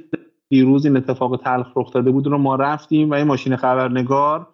دیروز 0.49 0.85
این 0.85 0.97
اتفاق 0.97 1.41
تلخ 1.43 1.67
رخ 1.75 1.93
داده 1.93 2.11
بود 2.11 2.27
رو 2.27 2.37
ما 2.37 2.55
رفتیم 2.55 3.09
و 3.09 3.13
این 3.13 3.27
ماشین 3.27 3.55
خبرنگار 3.55 4.47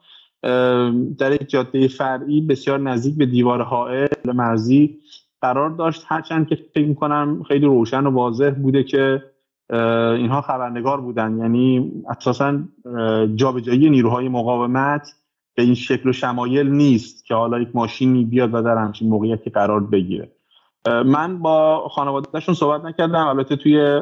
در 1.17 1.31
یک 1.31 1.49
جاده 1.49 1.87
فرعی 1.87 2.41
بسیار 2.41 2.79
نزدیک 2.79 3.17
به 3.17 3.25
دیوار 3.25 3.61
حائل 3.61 4.07
مرزی 4.33 4.99
قرار 5.41 5.69
داشت. 5.69 6.03
هرچند 6.07 6.47
که 6.47 6.55
فکر 6.73 6.87
می‌کنم 6.87 7.43
خیلی 7.47 7.65
روشن 7.65 8.05
و 8.05 8.11
واضح 8.11 8.49
بوده 8.49 8.83
که 8.83 9.23
اینها 10.17 10.41
خبرنگار 10.41 11.01
بودن. 11.01 11.37
یعنی 11.37 11.91
اساسا 12.09 12.59
جابجایی 13.35 13.89
نیروهای 13.89 14.29
مقاومت 14.29 15.15
به 15.55 15.63
این 15.63 15.75
شکل 15.75 16.09
و 16.09 16.13
شمایل 16.13 16.69
نیست 16.69 17.25
که 17.25 17.35
حالا 17.35 17.59
یک 17.59 17.69
ماشینی 17.73 18.25
بیاد 18.25 18.53
و 18.53 18.61
در 18.61 18.77
همچین 18.77 19.09
موقعیتی 19.09 19.49
قرار 19.49 19.79
بگیره. 19.79 20.31
من 21.05 21.39
با 21.39 21.87
خانوادهشون 21.89 22.55
صحبت 22.55 22.85
نکردم. 22.85 23.27
البته 23.27 23.55
توی 23.55 24.01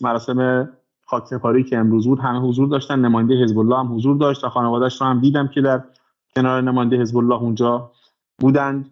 مراسم 0.00 0.68
خاکسپاری 1.08 1.64
که 1.64 1.78
امروز 1.78 2.06
بود 2.06 2.18
همه 2.18 2.38
حضور 2.38 2.68
داشتن. 2.68 2.98
نماینده 2.98 3.42
حزب 3.42 3.58
الله 3.58 3.78
هم 3.78 3.94
حضور 3.94 4.16
داشت 4.16 4.44
و 4.44 4.48
خانوادهش 4.48 5.00
رو 5.00 5.06
هم 5.06 5.20
دیدم 5.20 5.48
که 5.48 5.60
در 5.60 5.82
کنار 6.36 6.62
نماینده 6.62 6.96
حزب 6.96 7.16
الله 7.16 7.34
اونجا 7.34 7.90
بودند. 8.38 8.90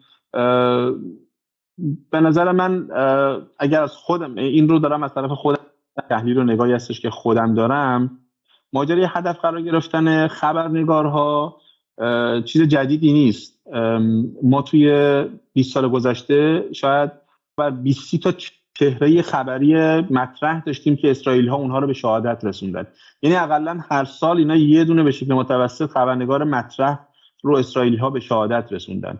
به 2.11 2.21
نظر 2.21 2.53
من 2.53 2.89
اگر 3.59 3.83
از 3.83 3.93
خودم 3.97 4.35
این 4.35 4.69
رو 4.69 4.79
دارم 4.79 5.03
از 5.03 5.15
طرف 5.15 5.31
خودم 5.31 5.61
تحلیل 6.09 6.39
و 6.39 6.45
نگاهی 6.45 6.73
هستش 6.73 7.01
که 7.01 7.11
خودم 7.11 7.55
دارم. 7.55 8.19
ماجرای 8.73 9.07
هدف 9.11 9.39
قرار 9.39 9.63
گرفتن 9.63 10.29
خبرنگارها 10.29 11.57
چیز 12.45 12.63
جدیدی 12.63 13.13
نیست. 13.13 13.67
ما 14.43 14.63
توی 14.63 15.25
20 15.53 15.75
سال 15.75 15.89
گذشته 15.89 16.69
شاید 16.73 17.11
بر 17.57 17.71
20 17.71 18.17
تا 18.17 18.33
چهره 18.79 19.23
خبری 19.23 19.75
مطرح 20.01 20.61
داشتیم 20.61 20.97
که 20.97 21.11
اسرائیل 21.11 21.49
ها 21.49 21.57
اونها 21.57 21.79
رو 21.79 21.87
به 21.87 21.93
شهادت 21.93 22.45
رسوندن. 22.45 22.87
یعنی 23.23 23.37
اقلا 23.37 23.81
هر 23.91 24.05
سال 24.05 24.39
اینا 24.39 24.57
یه 24.57 24.85
دونه 24.85 25.03
به 25.03 25.11
شکل 25.11 25.35
متوسط 25.35 25.91
خبرنگار 25.91 26.45
مطرح 26.45 26.99
رو 27.43 27.57
اسرائیلی 27.57 27.97
ها 27.97 28.11
به 28.11 28.21
شهادت 28.21 28.73
رسوندن. 28.73 29.19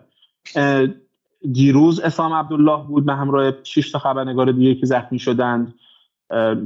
دیروز 1.51 1.99
اسلام 1.99 2.33
عبدالله 2.33 2.83
بود 2.87 3.05
به 3.05 3.13
همراه 3.13 3.53
6 3.63 3.91
تا 3.91 3.99
خبرنگار 3.99 4.51
دیگه 4.51 4.75
که 4.75 4.85
زخمی 4.85 5.19
شدند. 5.19 5.73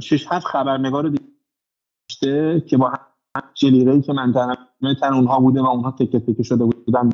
6 0.00 0.26
هفت 0.30 0.46
خبرنگار 0.46 1.08
دیگه 1.08 2.60
که 2.60 2.76
با 2.76 2.92
جلیره 3.54 4.00
که 4.00 4.12
من 4.12 4.32
تن 5.00 5.12
اونها 5.12 5.40
بوده 5.40 5.62
و 5.62 5.66
اونها 5.66 5.90
تکه 5.90 6.20
تکه 6.20 6.42
شده 6.42 6.64
بودن 6.64 7.10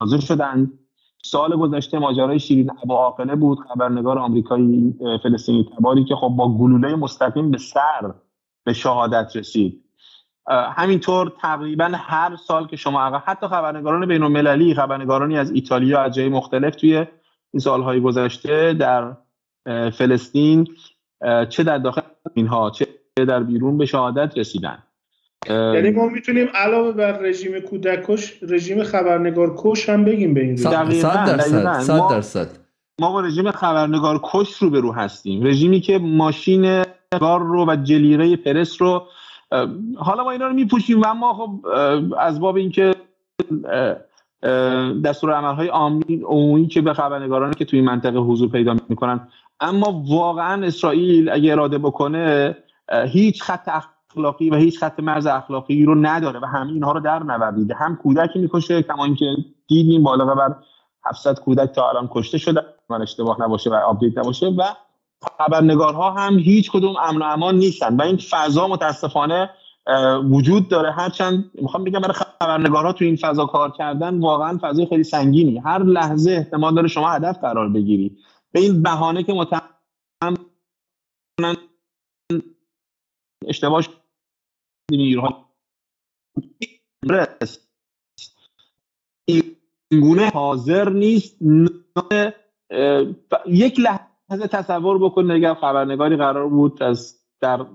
حاضر 0.00 0.18
شدند. 0.18 0.78
سال 1.24 1.56
گذشته 1.56 1.98
ماجرای 1.98 2.38
شیرین 2.38 2.70
ابا 2.82 2.96
عاقله 2.96 3.34
بود 3.34 3.58
خبرنگار 3.60 4.18
آمریکایی 4.18 4.94
فلسطینی 5.22 5.68
تباری 5.78 6.04
که 6.04 6.14
خب 6.14 6.28
با 6.28 6.58
گلوله 6.58 6.94
مستقیم 6.94 7.50
به 7.50 7.58
سر 7.58 8.14
به 8.64 8.72
شهادت 8.72 9.36
رسید. 9.36 9.84
همینطور 10.48 11.32
تقریبا 11.40 11.92
هر 11.94 12.36
سال 12.36 12.66
که 12.66 12.76
شما 12.76 13.22
حتی 13.24 13.46
خبرنگاران 13.46 14.06
بین 14.06 14.22
المللی 14.22 14.74
خبرنگارانی 14.74 15.38
از 15.38 15.50
ایتالیا 15.50 16.00
از 16.00 16.14
جای 16.14 16.28
مختلف 16.28 16.76
توی 16.76 16.96
این 17.52 17.60
سالهای 17.60 18.00
گذشته 18.00 18.72
در 18.72 19.16
فلسطین 19.90 20.68
چه 21.48 21.62
در 21.62 21.78
داخل 21.78 22.00
اینها 22.34 22.70
چه 22.70 22.86
در 23.16 23.42
بیرون 23.42 23.78
به 23.78 23.86
شهادت 23.86 24.38
رسیدن. 24.38 24.82
یعنی 25.48 25.90
ما 25.90 26.08
می‌تونیم 26.08 26.48
علاوه 26.54 26.92
بر 26.92 27.18
رژیم 27.18 27.60
کودکش 27.60 28.42
رژیم 28.42 28.82
خبرنگار 28.82 29.54
کش 29.58 29.88
هم 29.88 30.04
بگیم 30.04 30.34
به 30.34 30.40
این 30.40 30.56
صد 30.56 30.70
درصد 30.70 32.10
درصد. 32.10 32.48
ما 33.00 33.12
با 33.12 33.20
رژیم 33.20 33.50
خبرنگار 33.50 34.20
کش 34.22 34.54
رو 34.54 34.70
به 34.70 34.80
رو 34.80 34.92
هستیم. 34.92 35.46
رژیمی 35.46 35.80
که 35.80 35.98
ماشین 35.98 36.82
گار 37.20 37.40
رو 37.40 37.66
و 37.66 37.76
جلیره 37.76 38.36
پرس 38.36 38.82
رو 38.82 39.02
حالا 39.96 40.24
ما 40.24 40.30
اینا 40.30 40.46
رو 40.46 40.54
میپوشیم. 40.54 41.00
و 41.00 41.06
اما 41.06 41.34
خب 41.34 41.66
از 42.18 42.40
باب 42.40 42.56
اینکه 42.56 42.94
دستور 45.04 45.32
عملهای 45.32 45.68
عمومی 46.24 46.68
که 46.68 46.80
به 46.80 46.94
خبرنگارانی 46.94 47.54
که 47.54 47.64
توی 47.64 47.78
این 47.78 47.88
منطقه 47.88 48.18
حضور 48.18 48.48
پیدا 48.48 48.76
می‌کنن. 48.88 49.28
اما 49.60 50.02
واقعا 50.08 50.66
اسرائیل 50.66 51.30
اگه 51.30 51.52
اراده 51.52 51.78
بکنه 51.78 52.56
هیچ 53.08 53.42
خط 53.42 53.68
اخلاقی 54.12 54.50
و 54.50 54.54
هیچ 54.54 54.78
خط 54.78 55.00
مرز 55.00 55.26
اخلاقی 55.26 55.84
رو 55.84 55.94
نداره 55.94 56.40
و 56.40 56.46
همه 56.46 56.72
اینها 56.72 56.92
رو 56.92 57.00
در 57.00 57.22
نوردیده 57.22 57.74
هم 57.74 57.96
کودکی 57.96 58.38
می‌کشه 58.38 58.82
کما 58.82 59.04
اینکه 59.04 59.36
دیدیم 59.68 60.02
بالغ 60.02 60.34
بر 60.34 60.56
700 61.04 61.38
کودک 61.38 61.72
تا 61.72 61.88
الان 61.88 62.08
کشته 62.12 62.38
شده. 62.38 62.64
من 62.90 63.02
اشتباه 63.02 63.42
نباشه 63.42 63.70
و 63.70 63.74
آپدیت 63.74 64.18
نباشه 64.18 64.46
و 64.46 64.62
خبرنگارها 65.38 66.10
هم 66.10 66.38
هیچ 66.38 66.70
کدوم 66.70 66.96
امن 66.96 67.22
و 67.22 67.24
امان 67.24 67.54
نیستن 67.54 67.96
و 67.96 68.02
این 68.02 68.16
فضا 68.16 68.68
متاسفانه 68.68 69.50
وجود 70.30 70.68
داره. 70.68 70.92
هرچند 70.92 71.50
می‌خوام 71.54 71.84
بگم 71.84 72.00
برای 72.00 72.14
خبرنگارها 72.14 72.92
تو 72.92 73.04
این 73.04 73.16
فضا 73.16 73.46
کار 73.46 73.70
کردن 73.70 74.20
واقعا 74.20 74.58
فضای 74.62 74.86
خیلی 74.86 75.04
سنگینی 75.04 75.58
هر 75.58 75.82
لحظه 75.82 76.30
احتمال 76.30 76.74
داره 76.74 76.88
شما 76.88 77.10
هدف 77.10 77.38
قرار 77.38 77.68
بگیری. 77.68 78.16
به 78.52 78.60
این 78.60 78.82
بهانه 78.82 79.22
که 79.22 79.32
متهم 79.32 79.62
اشتباه 83.46 83.82
نیروها. 84.96 85.48
این 89.24 89.42
گونه 89.90 90.28
حاضر 90.28 90.88
نیست 90.88 91.36
یک 93.46 93.80
لحظه 93.80 94.46
تصور 94.50 94.98
بکن 94.98 95.30
اگر 95.30 95.54
خبرنگاری 95.54 96.16
قرار 96.16 96.48
بود 96.48 96.82
از 96.82 97.18
در 97.40 97.66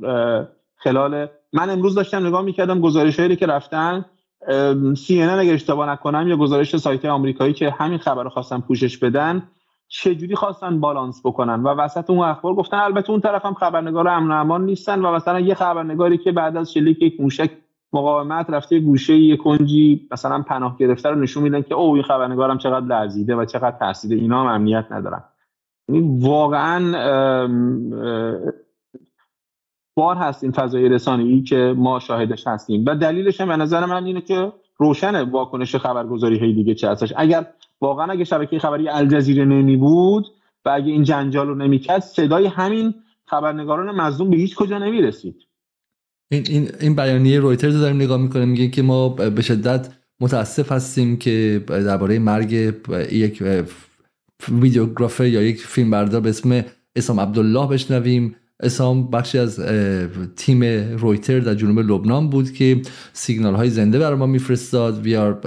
خلال 0.76 1.28
من 1.54 1.70
امروز 1.70 1.96
داشتم 1.96 2.28
نگاه 2.28 2.42
می‌کردم 2.42 2.82
گزارش 2.82 3.20
هایی 3.20 3.36
که 3.36 3.46
رفتن 3.46 4.06
سی 4.98 5.22
اگه 5.22 5.54
اشتباه 5.54 5.90
نکنم 5.90 6.28
یا 6.28 6.38
گزارش 6.38 6.78
سایت 6.78 7.06
آمریکایی 7.06 7.54
که 7.54 7.70
همین 7.70 7.98
خبر 7.98 8.24
رو 8.24 8.30
خواستن 8.30 8.60
پوشش 8.60 8.98
بدن 8.98 9.50
چجوری 9.88 10.36
خواستن 10.36 10.80
بالانس 10.80 11.26
بکنن؟ 11.26 11.64
و 11.64 11.68
وسط 11.68 12.10
اون 12.10 12.20
اخبار 12.20 12.54
گفتن 12.54 12.78
البته 12.78 13.12
اون 13.12 13.22
طرف 13.22 13.46
هم 13.46 13.54
خبرنگار 13.54 14.08
امن 14.08 14.32
امان 14.32 14.66
نیستن 14.66 15.02
و 15.06 15.12
مثلا 15.12 15.40
یه 15.40 15.54
خبرنگاری 15.54 16.18
که 16.18 16.32
بعد 16.32 16.58
از 16.58 16.74
شلیک 16.74 17.02
یک 17.02 17.22
موشک 17.22 17.52
مقاومت 17.94 18.50
رفته 18.50 18.80
گوشه 18.80 19.16
یه 19.16 19.38
کنجی 19.38 20.08
مثلا 20.12 20.42
پناه 20.42 20.78
گرفته 20.78 21.10
رو 21.10 21.16
نشون 21.16 21.44
میدن 21.44 21.62
که 21.62 21.76
او 21.76 21.94
این 21.94 22.04
خبرنگارم 22.04 22.58
چقدر 22.58 22.86
لرزیده 22.86 23.36
و 23.36 23.46
چقدر 23.46 23.78
ترسیده 23.78 24.16
اینا 24.16 24.42
هم 24.42 24.48
امنیت 24.48 24.86
ندارن. 24.92 25.24
یعنی 25.90 26.20
واقعا 26.22 26.92
بار 29.96 30.16
هست 30.16 30.44
این 30.44 30.52
فضای 30.52 30.90
رسانه‌ای 30.90 31.42
که 31.42 31.74
ما 31.78 32.00
شاهدش 32.00 32.48
هستیم. 32.48 32.86
و 32.88 32.96
دلیلش 32.96 33.42
هم 33.42 33.48
به 33.48 33.56
نظر 33.56 33.86
من 33.86 34.06
اینه 34.06 34.22
که 34.22 34.52
روشن 34.78 35.22
واکنش 35.30 35.76
خبرگزاری 35.76 36.40
های 36.40 36.54
دیگه 36.54 36.76
چه 36.76 36.90
هستش 36.90 37.14
اگر 37.18 37.46
واقعا 37.82 38.12
اگه 38.12 38.24
شبکه 38.24 38.60
خبری 38.60 38.90
الجزیره 38.90 39.46
نمی 39.46 39.76
بود 39.76 40.26
و 40.66 40.70
اگه 40.70 40.92
این 40.92 41.04
جنجال 41.04 41.48
رو 41.48 41.56
نمی‌کرد 41.56 42.00
صدای 42.00 42.46
همین 42.46 42.94
خبرنگاران 43.26 44.02
مظلوم 44.02 44.30
به 44.30 44.38
هیچ 44.38 44.56
کجا 44.56 44.78
نمی‌رسید 44.78 45.48
این 46.32 46.46
این 46.50 46.70
این 46.82 46.96
بیانیه 46.96 47.40
رویترز 47.40 47.76
رو 47.76 47.82
داریم 47.82 48.02
نگاه 48.02 48.22
می‌کنیم 48.22 48.50
میگه 48.50 48.68
که 48.68 48.82
ما 48.82 49.10
به 49.10 49.42
شدت 49.42 49.94
متاسف 50.20 50.72
هستیم 50.72 51.18
که 51.18 51.64
درباره 51.68 52.20
مرگ 52.20 52.52
یک 53.12 53.44
ویدیوگرافر 54.50 55.26
یا 55.26 55.42
یک 55.42 55.62
فیلمبردار 55.62 56.22
به 56.22 56.30
اسم 56.30 56.66
اسام 56.96 57.20
عبدالله 57.20 57.68
بشنویم. 57.68 58.36
اسام 58.60 59.10
بخشی 59.10 59.38
از 59.38 59.60
تیم 60.36 60.64
رویتر 60.98 61.40
در 61.40 61.56
جنوب 61.56 61.80
لبنان 61.80 62.30
بود 62.30 62.52
که 62.52 62.82
سیگنال 63.14 63.56
های 63.56 63.70
زنده 63.70 64.00
برای 64.00 64.18
ما 64.18 64.26
میفرستاد. 64.26 65.02
وی 65.02 65.16
آر 65.16 65.40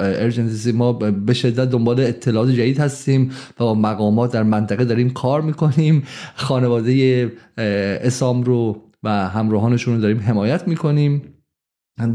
ما 0.75 0.93
به 0.93 1.35
شدت 1.35 1.71
دنبال 1.71 2.01
اطلاعات 2.01 2.51
جدید 2.51 2.79
هستیم 2.79 3.31
و 3.61 3.65
با 3.65 3.75
مقامات 3.75 4.33
در 4.33 4.43
منطقه 4.43 4.85
داریم 4.85 5.11
کار 5.11 5.43
می‌کنیم. 5.43 6.03
خانواده 6.35 7.33
اسام 8.03 8.43
رو 8.43 8.83
و 9.03 9.29
همراهانشون 9.29 9.95
رو 9.95 10.01
داریم 10.01 10.21
حمایت 10.21 10.69
می‌کنیم. 10.69 11.23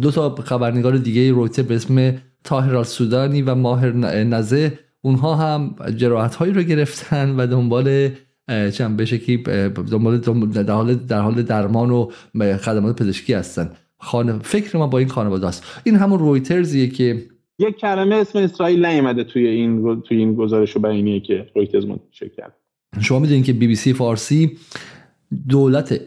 دو 0.01 0.12
تا 0.12 0.36
خبرنگار 0.36 0.97
دیگه 0.97 1.31
رویتر 1.31 1.62
به 1.62 1.75
اسم 1.75 2.13
تاهر 2.43 2.84
سودانی 2.84 3.41
و 3.41 3.55
ماهر 3.55 3.91
نزه 4.23 4.79
اونها 5.01 5.36
هم 5.36 5.75
جراحت 5.97 6.36
هایی 6.36 6.53
رو 6.53 6.62
گرفتن 6.62 7.29
و 7.29 7.47
دنبال 7.47 8.10
چند 8.47 8.97
به 8.97 9.05
شکلی 9.05 9.38
دنبال 9.91 10.17
در 10.17 10.73
حال 10.73 10.95
در 10.95 11.21
حال 11.21 11.41
درمان 11.41 11.91
و 11.91 12.10
خدمات 12.58 13.01
پزشکی 13.01 13.34
هستن. 13.34 13.71
خانه 13.99 14.39
فکر 14.39 14.77
ما 14.77 14.88
با 14.88 14.97
این 14.97 15.08
خانواده 15.08 15.47
است. 15.47 15.81
این 15.84 15.95
همون 15.95 16.19
رویترزیه 16.19 16.88
که 16.88 17.25
یک 17.60 17.75
کلمه 17.75 18.15
اسم 18.15 18.39
اسرائیل 18.39 18.86
نیومده 18.86 19.23
توی 19.23 19.47
این 19.47 20.01
توی 20.01 20.17
این 20.17 20.36
گزارش 20.36 20.75
و 20.75 20.79
بیانیه 20.79 21.19
که 21.19 21.47
رویترز 21.55 21.86
منتشر 21.86 22.27
کرد. 22.27 22.53
شما 23.01 23.19
می‌دونید 23.19 23.45
که 23.45 23.53
بی 23.53 23.67
بی 23.67 23.75
سی 23.75 23.93
فارسی 23.93 24.58
دولت 25.49 26.01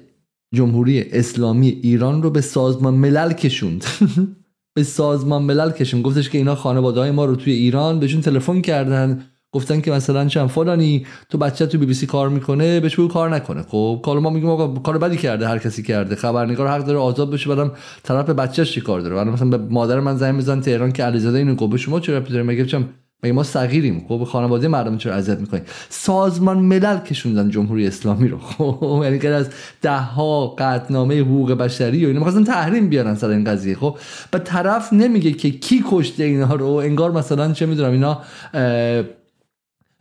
جمهوری 0.54 1.00
اسلامی 1.12 1.68
ایران 1.68 2.22
رو 2.22 2.30
به 2.30 2.40
سازمان 2.40 2.94
ملل 2.94 3.32
کشوند. 3.32 3.84
به 4.76 4.82
سازمان 4.82 5.42
ملل 5.42 5.70
کشوند. 5.70 6.04
گفتش 6.04 6.30
که 6.30 6.38
اینا 6.38 6.54
خانواده 6.54 7.00
های 7.00 7.10
ما 7.10 7.24
رو 7.24 7.36
توی 7.36 7.52
ایران 7.52 8.00
بهشون 8.00 8.20
تلفن 8.20 8.60
کردن. 8.60 9.24
گفتن 9.52 9.80
که 9.80 9.90
مثلا 9.90 10.28
چند 10.28 10.48
فلانی 10.48 11.06
تو 11.30 11.38
بچه 11.38 11.66
تو 11.66 11.78
بی 11.78 11.86
بی 11.86 11.94
سی 11.94 12.06
کار 12.06 12.28
می‌کنه 12.28 12.80
بهش 12.80 12.94
بگو 12.94 13.08
کار 13.08 13.34
نکنه. 13.34 13.62
خب 13.62 14.00
کار 14.04 14.18
ما 14.18 14.30
میگیم 14.30 14.50
آقا 14.50 14.80
کار 14.80 14.98
بدی 14.98 15.16
کرده 15.16 15.48
هر 15.48 15.58
کسی 15.58 15.82
کرده. 15.82 16.16
خبرنگار 16.16 16.68
حق 16.68 16.84
داره 16.84 16.98
آزاد 16.98 17.30
بشه 17.30 17.54
برام 17.54 17.72
طرف 18.02 18.30
بچه‌ش 18.30 18.72
چی 18.72 18.80
کار 18.80 19.00
داره؟ 19.00 19.14
برام 19.14 19.28
مثلا 19.28 19.48
به 19.48 19.58
مادر 19.58 20.00
من 20.00 20.16
زنگ 20.16 20.34
می‌زنن 20.34 20.60
تهران 20.60 20.92
که 20.92 21.04
علیزاده 21.04 21.38
اینو 21.38 21.54
گفت 21.54 21.76
شما 21.76 22.00
چرا 22.00 22.20
داره؟ 22.20 22.42
مگه 22.42 22.66
چم 22.66 22.84
مگه 23.22 23.32
ما 23.32 23.42
صغیریم؟ 23.42 24.04
خب 24.08 24.24
خانواده 24.24 24.68
مردم 24.68 24.98
چرا 24.98 25.14
اذیت 25.14 25.38
می‌کنیم 25.38 25.62
سازمان 25.88 26.58
ملل 26.58 26.98
کشوندن 26.98 27.50
جمهوری 27.50 27.86
اسلامی 27.86 28.28
رو. 28.28 28.38
خب 28.58 29.00
یعنی 29.02 29.18
که 29.18 29.28
از 29.28 29.48
ده 29.82 29.98
ها 29.98 30.46
قطعنامه 30.58 31.20
حقوق 31.20 31.52
بشری 31.52 32.04
و 32.04 32.08
اینا 32.08 32.18
می‌خواستن 32.18 32.44
تحریم 32.44 32.88
بیارن 32.88 33.14
سر 33.14 33.28
این 33.28 33.44
قضیه. 33.44 33.76
خب 33.76 33.98
به 34.30 34.38
طرف 34.38 34.92
نمیگه 34.92 35.32
که 35.32 35.50
کی 35.50 35.84
کشته 35.90 36.24
اینا 36.24 36.54
رو. 36.54 36.66
انگار 36.66 37.10
مثلا 37.10 37.52
چه 37.52 37.66
می‌دونم 37.66 37.92
اینا 37.92 38.20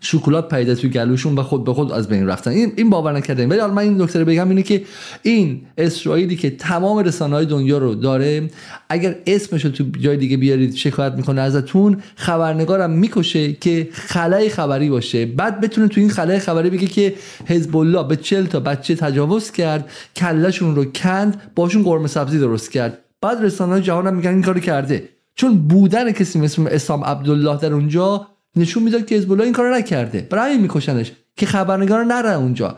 شکلات 0.02 0.50
پیدا 0.50 0.76
توی 0.76 0.90
گلوشون 0.90 1.36
و 1.36 1.44
خود 1.44 1.64
به 1.64 1.74
خود 1.74 1.92
از 1.92 2.08
بین 2.08 2.28
رفتن. 2.28 2.52
این 2.52 2.74
این 2.76 2.90
باور 2.90 3.14
نکردیم 3.14 3.50
ولی 3.50 3.60
حالا 3.60 3.74
من 3.74 3.82
این 3.82 4.02
نکته 4.02 4.24
بگم 4.24 4.50
اینه 4.50 4.64
که 4.64 4.84
این 5.24 5.62
اسرائیلی 5.78 6.36
که 6.36 6.50
تمام 6.50 6.98
رسانه 6.98 7.36
های 7.36 7.46
دنیا 7.46 7.78
رو 7.78 7.96
داره 7.96 8.50
اگر 8.90 9.16
اسمش 9.28 9.66
رو 9.66 9.72
تو 9.72 9.84
جای 10.00 10.18
دیگه 10.18 10.38
بیارید 10.38 10.76
شکایت 10.76 11.14
می‌کنه 11.14 11.42
ازتون 11.42 11.98
خبرنگارم 12.16 12.90
می‌کشه 12.92 13.54
که 13.54 13.90
خلای 13.92 14.50
خبری 14.50 14.90
باشه. 14.90 15.26
بعد 15.26 15.62
بتونه 15.62 15.88
تو 15.88 16.02
این 16.02 16.10
خلای 16.10 16.40
خبری 16.40 16.70
بگه 16.70 16.88
که 16.88 17.14
حزب 17.46 17.78
الله 17.78 18.04
به 18.04 18.16
40 18.16 18.46
تا 18.46 18.60
بچه 18.60 18.96
تجاوز 18.96 19.52
کرد 19.52 19.90
کلهشون 20.16 20.76
رو 20.76 20.86
کند 20.86 21.42
باشون 21.56 21.84
قرمه 21.84 22.08
سبزی 22.08 22.40
درست 22.40 22.72
کرد. 22.72 22.98
بعد 23.22 23.44
رسانه 23.44 23.72
های 23.72 23.82
جهان 23.82 24.08
هم 24.08 24.16
میگن 24.16 24.30
این 24.30 24.42
کارو 24.42 24.60
کرده. 24.60 25.10
چون 25.36 25.68
بودن 25.68 26.12
کسی 26.12 26.40
مثل 26.40 26.68
اسلام 26.72 27.04
عبدالله 27.04 27.58
در 27.58 27.74
اونجا 27.74 28.28
نشون 28.58 28.84
می‌داد 28.84 29.06
که 29.06 29.16
حزب 29.16 29.42
این 29.42 29.54
کارو 29.54 29.76
نکرده. 29.76 30.28
برای 30.30 30.50
همین 30.50 30.62
میکشنش 30.62 31.12
که 31.36 31.46
خبرنگار 31.46 32.04
نره 32.04 32.34
اونجا. 32.34 32.78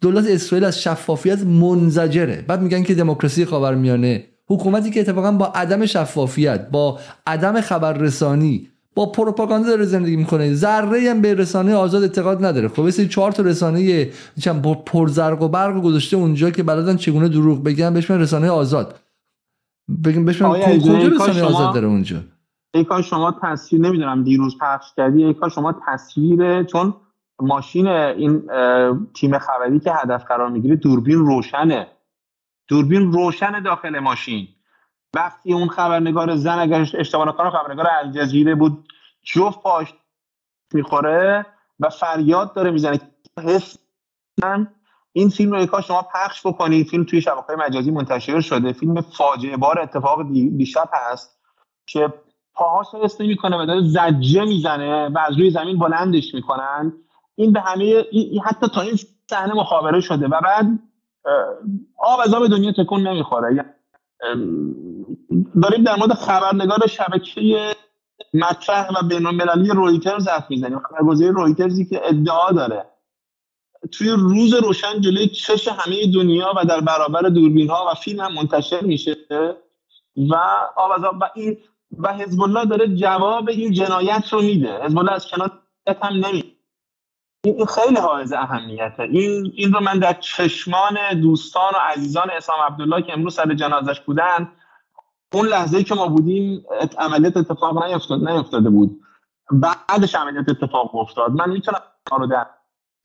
دولت 0.00 0.26
اسرائیل 0.28 0.64
از 0.64 0.82
شفافیت 0.82 1.42
منزجره. 1.42 2.44
بعد 2.48 2.62
میگن 2.62 2.82
که 2.82 2.94
دموکراسی 2.94 3.44
خاورمیانه. 3.44 4.24
حکومتی 4.46 4.90
که 4.90 5.00
اتفاقا 5.00 5.32
با 5.32 5.46
عدم 5.46 5.86
شفافیت 5.86 6.68
با 6.70 6.98
عدم 7.26 7.60
خبررسانی 7.60 8.68
با 8.94 9.06
پروپاگاندا 9.06 9.68
داره 9.68 9.84
زندگی 9.84 10.16
می‌کنه. 10.16 10.54
ذره 10.54 11.10
هم 11.10 11.20
به 11.20 11.34
رسانه 11.34 11.74
آزاد 11.74 12.02
اعتقاد 12.02 12.44
نداره. 12.44 12.68
خب 12.68 12.82
مثل 12.82 13.08
چهار 13.08 13.32
تا 13.32 13.42
رسانه 13.42 14.08
چند 14.40 14.62
پرزرق 14.86 15.42
و 15.42 15.48
برق 15.48 15.82
گذاشته 15.82 16.16
اونجا 16.16 16.50
که 16.50 16.62
بلدن 16.62 16.96
چگونه 16.96 17.28
دروغ 17.28 17.64
بگن 17.64 17.94
بهش 17.94 18.10
رسانه 18.10 18.50
آزاد. 18.50 18.98
بگیم 20.04 20.24
بهش 20.24 20.42
کجا 20.42 20.98
رسانه 20.98 21.42
آزاد 21.42 21.74
داره 21.74 21.86
اونجا؟ 21.86 22.16
ای 22.74 22.84
کار 22.84 23.02
شما 23.02 23.32
تصویر 23.42 23.82
نمی‌دونم 23.82 24.24
دیروز 24.24 24.58
پخش 24.58 24.92
کردی 24.96 25.24
ای 25.24 25.34
کار 25.34 25.50
شما 25.50 25.74
تصویر 25.86 26.62
چون 26.62 26.94
ماشین 27.40 27.86
این 27.86 28.42
تیم 29.14 29.38
خبری 29.38 29.80
که 29.80 29.92
هدف 29.92 30.24
قرار 30.24 30.48
می‌گیره 30.48 30.76
دوربین 30.76 31.18
روشنه. 31.18 31.86
دوربین 32.68 33.12
روشن 33.12 33.62
داخل 33.62 33.98
ماشین. 33.98 34.48
وقتی 35.14 35.52
اون 35.52 35.68
خبرنگار 35.68 36.36
زن 36.36 36.58
اگر 36.58 36.80
اشتباه 36.80 37.28
نکنم 37.28 37.50
خبرنگار 37.50 37.86
الجزیره 37.90 38.54
بود 38.54 38.88
جفت 39.22 39.62
پاش 39.62 39.94
می‌خوره 40.74 41.46
و 41.80 41.88
فریاد 41.88 42.54
داره 42.54 42.70
می‌زنه. 42.70 43.00
حس 43.44 43.76
این 45.12 45.28
فیلم 45.28 45.52
رو 45.52 45.66
کاش 45.66 45.88
شما 45.88 46.02
پخش 46.14 46.46
بکنید 46.46 46.86
فیلم 46.88 47.04
توی 47.04 47.20
شبکه 47.20 47.52
مجازی 47.58 47.90
منتشر 47.90 48.40
شده. 48.40 48.72
فیلم 48.72 49.00
فاجعه 49.00 49.56
بار 49.56 49.80
اتفاق 49.80 50.22
دیشب 50.32 50.90
هست 50.92 51.40
که 51.86 52.12
پاهاش 52.54 52.86
حس 53.02 53.20
نمی‌کنه 53.20 53.62
و 53.62 53.66
داره 53.66 53.82
زجه 53.82 54.44
می‌زنه 54.44 55.08
و 55.08 55.18
از 55.18 55.38
روی 55.38 55.50
زمین 55.50 55.78
بلندش 55.78 56.34
می‌کنن. 56.34 56.92
این 57.34 57.52
به 57.52 57.60
همه 57.60 58.04
حتی 58.44 58.68
تا 58.68 58.80
این 58.80 58.98
صحنه 59.30 59.54
مخابره 59.54 60.00
شده 60.00 60.26
و 60.26 60.40
بعد 60.40 60.66
آب 61.98 62.20
از 62.24 62.34
آب 62.34 62.46
دنیا 62.46 62.72
تکون 62.72 63.06
نمی‌خوره. 63.06 63.54
یعنی، 63.54 63.68
داریم 65.62 65.84
در 65.84 65.96
مورد 65.96 66.12
خبرنگار 66.12 66.86
شبکه 66.86 67.74
مطرح 68.34 68.88
و 68.88 69.08
بین 69.08 69.26
المللی 69.26 69.70
رویترز 69.70 70.28
حرف 70.28 70.50
می‌زنیم. 70.50 70.78
خبرگزاری 70.78 71.30
رویترزی 71.30 71.84
که 71.86 72.00
ادعا 72.04 72.50
داره. 72.50 72.84
توی 73.92 74.10
روز 74.10 74.54
روشن 74.54 75.00
جلوی 75.00 75.28
چش 75.28 75.68
همه 75.68 76.12
دنیا 76.14 76.52
و 76.56 76.64
در 76.64 76.80
برابر 76.80 77.20
دوربین 77.20 77.70
ها 77.70 77.86
و 77.90 77.94
فیلم 77.94 78.20
هم 78.20 78.34
منتشر 78.34 78.80
میشه 78.80 79.16
و 80.16 80.34
آب 80.76 80.90
از 80.90 81.04
آب 81.04 81.16
و 81.20 81.24
این 81.34 81.58
و 81.98 82.12
حزب 82.12 82.42
الله 82.42 82.64
داره 82.64 82.94
جواب 82.96 83.48
این 83.48 83.72
جنایت 83.72 84.32
رو 84.32 84.42
میده. 84.42 84.84
حزب 84.84 84.98
الله 84.98 85.12
از 85.12 85.26
کنار 85.26 85.50
هم 86.02 86.12
نمی 86.12 86.56
این 87.44 87.66
خیلی 87.66 87.96
حائز 87.96 88.32
اهمیته. 88.32 89.02
این 89.02 89.52
این 89.54 89.72
رو 89.72 89.80
من 89.80 89.98
در 89.98 90.12
چشمان 90.12 91.20
دوستان 91.20 91.72
و 91.74 91.78
عزیزان 91.78 92.30
اسلام 92.30 92.58
عبدالله 92.60 93.02
که 93.02 93.12
امروز 93.12 93.34
سر 93.34 93.54
جنازش 93.54 94.00
بودن 94.00 94.52
اون 95.34 95.46
لحظه 95.46 95.84
که 95.84 95.94
ما 95.94 96.08
بودیم 96.08 96.64
عملیات 96.98 97.36
اتفاق 97.36 97.84
نیفتاد 97.84 98.28
نیفتاده 98.28 98.70
بود. 98.70 99.00
بعدش 99.50 100.14
عملیات 100.14 100.48
اتفاق 100.48 100.94
افتاد. 100.94 101.30
من 101.30 101.50
می‌تونم 101.50 101.80
رو 102.18 102.26
در 102.26 102.46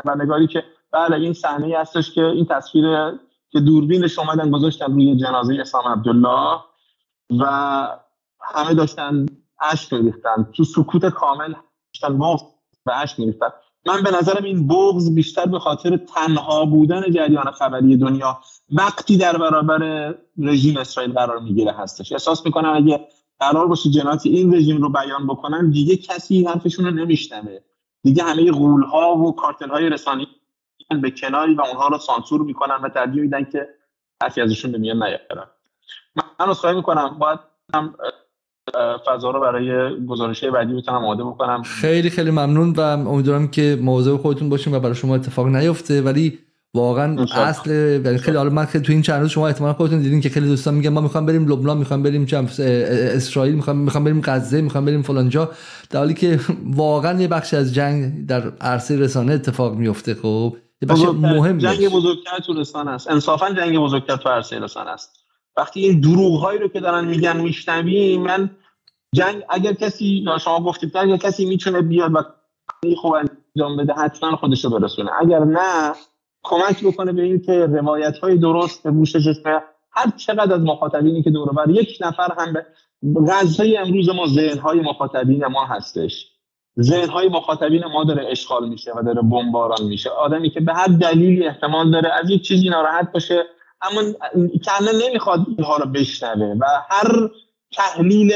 و 0.05 0.15
نگاری 0.15 0.47
که 0.47 0.63
بله 0.91 1.15
این 1.15 1.33
صحنه 1.33 1.77
هستش 1.77 2.11
که 2.11 2.25
این 2.25 2.45
تصویر 2.45 2.85
که 3.49 3.59
دوربینش 3.59 4.19
اومدن 4.19 4.51
گذاشتن 4.51 4.93
روی 4.93 5.15
جنازه 5.15 5.57
اسلام 5.61 5.87
عبدالله 5.87 6.59
و 7.39 7.87
همه 8.55 8.73
داشتن 8.73 9.25
اشک 9.61 9.93
میریختن. 9.93 10.51
تو 10.55 10.63
سکوت 10.63 11.05
کامل 11.05 11.53
داشتن 11.93 12.17
مفت 12.17 12.45
و 12.85 12.91
اشک 12.95 13.19
میریختن. 13.19 13.47
من 13.85 14.03
به 14.03 14.11
نظرم 14.11 14.43
این 14.43 14.67
بغض 14.67 15.15
بیشتر 15.15 15.45
به 15.45 15.59
خاطر 15.59 15.97
تنها 15.97 16.65
بودن 16.65 17.11
جریان 17.11 17.51
خبری 17.51 17.97
دنیا 17.97 18.39
وقتی 18.71 19.17
در 19.17 19.37
برابر 19.37 20.13
رژیم 20.37 20.77
اسرائیل 20.77 21.13
قرار 21.13 21.39
می‌گیره 21.39 21.71
هستش. 21.71 22.11
احساس 22.11 22.45
می‌کنم 22.45 22.73
اگه 22.75 23.07
قرار 23.39 23.67
باشه 23.67 23.89
جنات 23.89 24.25
این 24.25 24.55
رژیم 24.55 24.81
رو 24.81 24.89
بیان 24.89 25.27
بکنن 25.27 25.69
دیگه 25.69 25.97
کسی 25.97 26.45
حرفشون 26.45 26.85
رو 26.85 26.91
نمیشنوه. 26.91 27.59
دیگه 28.03 28.23
همه 28.23 28.51
غول 28.51 28.83
ها 28.83 29.15
و 29.15 29.35
کارتل 29.35 29.69
های 29.69 29.89
رسانی 29.89 30.27
به 31.01 31.11
کناری 31.11 31.55
و 31.55 31.61
اونها 31.61 31.87
رو 31.87 31.97
سانسور 31.97 32.41
می‌کنن 32.41 32.75
و 32.83 32.89
ترجیح 32.89 33.21
میدن 33.21 33.43
که 33.43 33.67
حرفی 34.23 34.41
ازشون 34.41 34.71
به 34.71 34.77
میان 34.77 35.03
نیارن. 35.03 35.47
من 36.15 36.49
اصخایی 36.49 36.75
می‌کنم. 36.75 37.17
باید 37.19 37.39
فضا 39.05 39.31
رو 39.31 39.39
برای 39.39 39.95
گزارش 40.05 40.43
بعدی 40.43 40.73
بتونم 40.73 40.97
آماده 40.97 41.23
بکنم. 41.23 41.63
خیلی 41.63 42.09
خیلی 42.09 42.31
ممنون 42.31 42.73
و 42.77 42.81
امیدوارم 42.81 43.47
که 43.47 43.79
مواظب 43.81 44.17
خودتون 44.17 44.49
باشین 44.49 44.75
و 44.75 44.79
برای 44.79 44.95
شما 44.95 45.15
اتفاق 45.15 45.47
نیفته. 45.47 46.01
ولی 46.01 46.39
واقعا 46.73 47.25
اصل 47.35 47.71
یعنی 48.05 48.17
خیلی 48.17 48.37
حالا 48.37 48.49
من 48.49 48.65
تو 48.65 48.91
این 48.91 49.01
چند 49.01 49.21
روز 49.21 49.29
شما 49.29 49.47
احتمالاً 49.47 49.73
خودتون 49.73 49.99
دیدین 49.99 50.21
که 50.21 50.29
خیلی 50.29 50.47
دوستان 50.47 50.73
میگن 50.73 50.89
ما 50.89 51.01
می‌خوام 51.01 51.25
بریم 51.25 51.47
لبنان 51.47 51.77
می‌خوام 51.77 52.03
بریم 52.03 52.27
اسرائیل 52.59 53.55
می‌خوام 53.55 53.77
می‌خوام 53.77 54.03
بریم 54.03 54.21
غزه 54.23 54.61
می‌خوام 54.61 54.85
بریم 54.85 55.01
فلانجا 55.01 55.49
در 55.89 55.99
حالی 55.99 56.13
که 56.13 56.39
واقعا 56.75 57.21
یه 57.21 57.27
بخش 57.27 57.53
از 57.53 57.73
جنگ 57.73 58.25
در 58.27 58.51
عرصه 58.61 58.99
رسانه 58.99 59.33
اتفاق 59.33 59.75
میفته 59.75 60.13
خب. 60.13 60.55
یه 60.81 60.87
بخش 60.87 61.01
مهم 61.01 61.57
جنگ 61.57 61.89
بزرگتر 61.89 62.39
تو 62.45 62.53
رسانه 62.53 62.91
است. 62.91 63.11
انصافا 63.11 63.49
جنگ 63.49 63.77
بزرگتر 63.77 64.15
تو 64.15 64.29
عرصه 64.29 64.59
رسانه 64.59 64.89
است. 64.89 65.16
وقتی 65.57 65.79
این 65.79 65.99
دروغ 65.99 66.39
هایی 66.39 66.59
رو 66.59 66.67
که 66.67 66.79
دارن 66.79 67.05
میگن 67.05 67.37
میشنویم 67.37 68.21
من 68.21 68.49
جنگ 69.15 69.43
اگر 69.49 69.73
کسی 69.73 70.25
شما 70.41 70.59
گفتید 70.59 70.97
اگر 70.97 71.17
کسی 71.17 71.45
می‌تونه 71.45 71.81
بیاد 71.81 72.11
و 72.15 72.23
خوب 72.95 73.13
انجام 73.13 73.77
بده 73.77 73.93
حتما 73.93 74.35
خودش 74.35 74.65
رو 74.65 74.71
برسونه. 74.71 75.11
اگر 75.19 75.39
نه 75.39 75.93
کمک 76.43 76.83
بکنه 76.83 77.13
به 77.13 77.21
این 77.21 77.41
که 77.41 77.65
روایت 77.65 78.17
های 78.17 78.37
درست 78.37 78.83
به 78.83 78.91
گوش 78.91 79.15
هر 79.91 80.11
چقدر 80.17 80.53
از 80.53 80.61
مخاطبینی 80.61 81.23
که 81.23 81.29
دور 81.29 81.53
بر 81.53 81.69
یک 81.69 81.97
نفر 82.01 82.33
هم 82.37 82.53
به 82.53 82.65
غزه 83.31 83.75
امروز 83.79 84.09
ما 84.09 84.27
ذهن 84.27 84.57
های 84.57 84.79
مخاطبین 84.79 85.45
ما 85.45 85.65
هستش. 85.65 86.31
ذهن 86.81 87.09
های 87.09 87.29
مخاطبین 87.29 87.85
ما 87.85 88.03
داره 88.03 88.27
اشغال 88.31 88.69
میشه 88.69 88.91
و 88.95 89.03
داره 89.03 89.21
بمباران 89.21 89.83
میشه. 89.83 90.09
آدمی 90.09 90.49
که 90.49 90.59
به 90.59 90.73
هر 90.73 90.87
دلیلی 90.87 91.47
احتمال 91.47 91.91
داره 91.91 92.13
از 92.13 92.29
یک 92.29 92.41
چیزی 92.41 92.69
ناراحت 92.69 93.11
باشه 93.11 93.43
اما 93.81 94.01
کنه 94.65 95.07
نمی‌خواد 95.07 95.45
اینها 95.57 95.77
رو 95.77 95.85
بشنوه 95.85 96.57
و 96.59 96.65
هر 96.89 97.29
تحلیل 97.71 98.33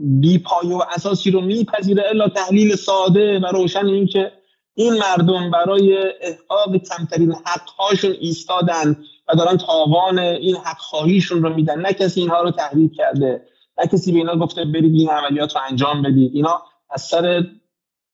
بیپای 0.00 0.72
و 0.72 0.82
اساسی 0.94 1.30
رو 1.30 1.40
میپذیره 1.40 2.04
الا 2.08 2.28
تحلیل 2.28 2.76
ساده 2.76 3.38
و 3.38 3.46
روشن 3.46 3.86
این 3.86 4.06
که 4.06 4.32
این 4.74 4.94
مردم 4.94 5.50
برای 5.50 6.12
احقاق 6.20 6.76
کمترین 6.76 7.32
حقهاشون 7.32 8.16
ایستادن 8.20 8.96
و 9.28 9.34
دارن 9.36 9.56
تاوان 9.56 10.18
این 10.18 10.56
حق 10.56 10.78
خواهیشون 10.78 11.42
رو 11.42 11.54
میدن. 11.54 11.80
نه 11.80 11.92
کسی 11.92 12.20
اینها 12.20 12.42
رو 12.42 12.50
تحریک 12.50 12.92
کرده 12.96 13.42
نه 13.78 13.86
کسی 13.86 14.12
به 14.12 14.18
اینا 14.18 14.36
گفته 14.36 14.64
برید 14.64 14.94
این 14.94 15.10
عملیات 15.10 15.56
رو 15.56 15.62
انجام 15.70 16.02
بدید. 16.02 16.30
اینا 16.34 16.62
از 16.90 17.02
سر 17.02 17.44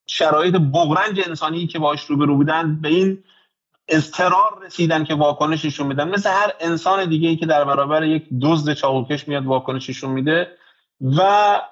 شرایط 0.06 0.54
بغرنج 0.54 1.20
انسانی 1.26 1.66
که 1.66 1.78
باش 1.78 2.00
روبرو 2.00 2.36
بودن 2.36 2.80
به 2.80 2.88
این 2.88 3.24
اضطرار 3.92 4.64
رسیدن 4.66 5.04
که 5.04 5.14
واکنششون 5.14 5.86
میدن. 5.86 6.08
مثل 6.08 6.30
هر 6.30 6.52
انسان 6.60 7.08
دیگه 7.08 7.28
ای 7.28 7.36
که 7.36 7.46
در 7.46 7.64
برابر 7.64 8.04
یک 8.04 8.24
دزد 8.42 8.72
چاقوکش 8.72 9.28
میاد 9.28 9.46
واکنششون 9.46 10.10
میده 10.10 10.48
و 11.00 11.20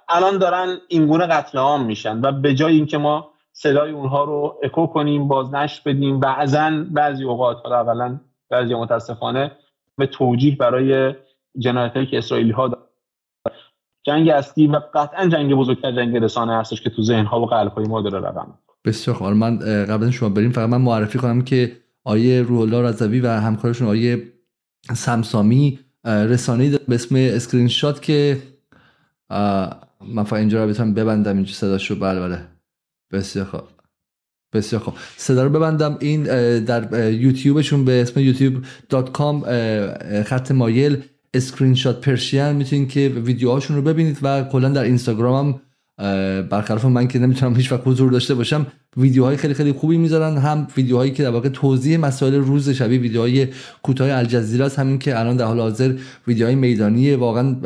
الان 0.08 0.38
دارن 0.38 0.78
اینگونه 0.88 1.26
قتل 1.26 1.58
عام 1.58 1.84
میشن 1.84 2.20
و 2.20 2.32
به 2.32 2.54
جای 2.54 2.74
اینکه 2.74 2.98
ما 2.98 3.30
صدای 3.52 3.92
اونها 3.92 4.24
رو 4.24 4.58
اکو 4.62 4.86
کنیم 4.86 5.28
بازنشر 5.28 5.82
بدیم 5.86 6.20
بعضا 6.20 6.84
بعضی 6.90 7.24
اوقات 7.24 7.56
حالا 7.64 7.80
اولا 7.80 8.20
بعضی 8.50 8.74
متاسفانه 8.74 9.52
به 9.98 10.06
توجیه 10.06 10.56
برای 10.56 11.14
جنایت 11.58 12.10
که 12.10 12.18
اسرائیلی 12.18 12.50
ها 12.50 12.68
دارن. 12.68 12.82
جنگ 14.02 14.28
اصلی 14.28 14.66
و 14.66 14.80
قطعا 14.94 15.28
جنگ 15.28 15.54
بزرگتر 15.54 15.92
جنگ 15.92 16.16
رسانه 16.16 16.56
هستش 16.56 16.82
که 16.82 16.90
تو 16.90 17.02
ذهن 17.02 17.24
ها 17.24 17.40
و 17.40 17.46
قلب 17.46 17.72
های 17.72 17.84
ما 17.84 18.00
داره 18.00 18.28
رقم 18.28 18.54
بسیار 18.84 19.16
خوب. 19.16 19.26
من 19.26 19.58
قبل 19.84 20.10
شما 20.10 20.28
بریم 20.28 20.50
فقط 20.50 20.68
من 20.68 20.80
معرفی 20.80 21.18
کنم 21.18 21.42
که 21.42 21.76
آقای 22.04 22.42
روح 22.42 22.60
الله 22.60 22.88
رضوی 22.88 23.20
و 23.20 23.28
همکارشون 23.28 23.88
آقای 23.88 24.32
سمسامی 24.94 25.78
رسانه‌ای 26.04 26.78
به 26.88 26.94
اسم 26.94 27.14
اسکرین 27.16 27.68
شات 27.68 28.02
که 28.02 28.42
من 30.08 30.24
فقط 30.24 30.32
اینجا 30.32 30.64
رو 30.64 30.70
بتونم 30.70 30.94
ببندم 30.94 31.36
اینجا 31.36 31.52
صداشو 31.52 31.94
بله 31.94 32.20
بله. 32.20 32.38
بسیار 33.12 33.44
خوب. 33.44 33.60
بسیار 34.52 34.82
خوب. 34.82 34.94
صدا 35.16 35.44
رو 35.44 35.50
ببندم. 35.50 35.96
این 36.00 36.22
در 36.64 37.12
یوتیوبشون 37.12 37.84
به 37.84 38.02
اسم 38.02 38.32
youtube.com 38.32 39.44
خط 40.22 40.50
مایل 40.50 41.02
Screenshot 41.34 42.00
Persian 42.00 42.52
می‌تونید 42.52 42.88
که 42.88 43.08
ویدیوهاشون 43.08 43.76
رو 43.76 43.82
ببینید 43.82 44.18
و 44.22 44.44
کلا 44.44 44.68
در 44.68 44.82
اینستاگرام 44.82 45.46
هم 45.46 45.60
برخلاف 46.50 46.84
من 46.84 47.08
که 47.08 47.18
نمی‌تونم 47.18 47.56
هیچ 47.56 47.72
وقت 47.72 47.82
حضور 47.84 48.12
داشته 48.12 48.34
باشم 48.34 48.66
ویدیوهای 48.96 49.36
خیلی 49.36 49.54
خیلی 49.54 49.72
خوبی 49.72 49.96
می‌ذارن. 49.96 50.38
هم 50.38 50.66
ویدیوهایی 50.76 51.10
که 51.10 51.22
در 51.22 51.30
واقع 51.30 51.48
توضیح 51.48 51.98
مسائل 51.98 52.34
روز 52.34 52.70
شبیه 52.70 52.98
ویدیوهای 52.98 53.48
کوتاه 53.82 54.10
الجزیره 54.10 54.64
است. 54.64 54.78
همین 54.78 54.98
که 54.98 55.20
الان 55.20 55.36
در 55.36 55.44
حال 55.44 55.60
حاضر 55.60 55.94
ویدیوهای 56.26 56.54
میدانی 56.54 57.14
واقعا 57.14 57.56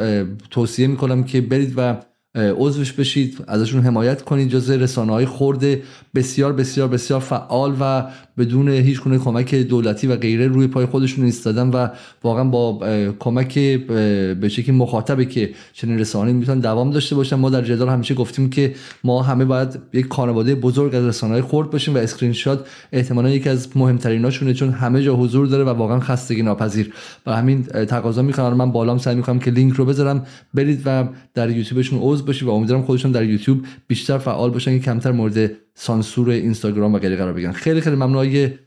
توصیه 0.50 0.86
می‌کنم 0.86 1.24
که 1.24 1.40
برید 1.40 1.72
و 1.76 1.96
عضوش 2.36 2.92
بشید 2.92 3.44
ازشون 3.48 3.82
حمایت 3.82 4.22
کنید 4.22 4.48
جز 4.48 4.70
رسانه 4.70 5.12
های 5.12 5.26
خرده 5.26 5.82
بسیار 6.14 6.52
بسیار 6.52 6.88
بسیار 6.88 7.20
فعال 7.20 7.76
و 7.80 8.06
بدون 8.38 8.68
هیچ 8.68 9.00
گونه 9.00 9.18
کمک 9.18 9.54
دولتی 9.54 10.06
و 10.06 10.16
غیره 10.16 10.48
روی 10.48 10.66
پای 10.66 10.86
خودشون 10.86 11.24
ایستادن 11.24 11.68
و 11.68 11.88
واقعا 12.22 12.44
با 12.44 12.78
کمک 13.18 13.58
به 13.58 14.48
شکلی 14.48 14.76
مخاطبه 14.76 15.24
که 15.24 15.50
چنین 15.72 15.98
رسانه 15.98 16.32
می‌تونن 16.32 16.60
دوام 16.60 16.90
داشته 16.90 17.14
باشن 17.14 17.36
ما 17.36 17.50
در 17.50 17.62
جدال 17.62 17.88
همیشه 17.88 18.14
گفتیم 18.14 18.50
که 18.50 18.74
ما 19.04 19.22
همه 19.22 19.44
باید 19.44 19.78
یک 19.92 20.06
خانواده 20.12 20.54
بزرگ 20.54 20.94
از 20.94 21.04
رسانه 21.04 21.32
های 21.32 21.42
خرد 21.42 21.70
باشیم 21.70 21.94
و 21.94 21.98
اسکرین 21.98 22.32
شات 22.32 22.66
احتمالا 22.92 23.30
یکی 23.30 23.48
از 23.48 23.76
مهمتریناشونه 23.76 24.54
چون 24.54 24.70
همه 24.70 25.02
جا 25.02 25.16
حضور 25.16 25.46
داره 25.46 25.64
و 25.64 25.68
واقعا 25.68 26.00
خستگی 26.00 26.42
ناپذیر. 26.42 26.92
و 27.26 27.36
همین 27.36 27.62
تقاضا 27.62 28.22
می‌کنم 28.22 28.54
من 28.54 28.72
بالام 28.72 28.98
سعی 28.98 29.14
می‌کنم 29.14 29.38
که 29.38 29.50
لینک 29.50 29.74
رو 29.74 29.84
بذارم 29.84 30.26
برید 30.54 30.82
و 30.84 31.08
در 31.34 31.50
یوتیوبشون 31.50 31.98
عضو 32.02 32.24
باشید 32.24 32.48
و 32.48 32.50
امیدوارم 32.50 32.82
خودشون 32.82 33.12
در 33.12 33.24
یوتیوب 33.24 33.64
بیشتر 33.86 34.18
فعال 34.18 34.50
باشن 34.50 34.78
که 34.78 34.84
کمتر 34.84 35.12
مورد 35.12 35.50
سانسور 35.76 36.30
اینستاگرام 36.30 36.94
و 36.94 36.98
غیره 36.98 37.16
قرار 37.16 37.32
بگیرن. 37.32 37.52
خیلی 37.52 37.80
خیلی 37.80 37.96
ممنون 37.96 38.16
های 38.16 38.58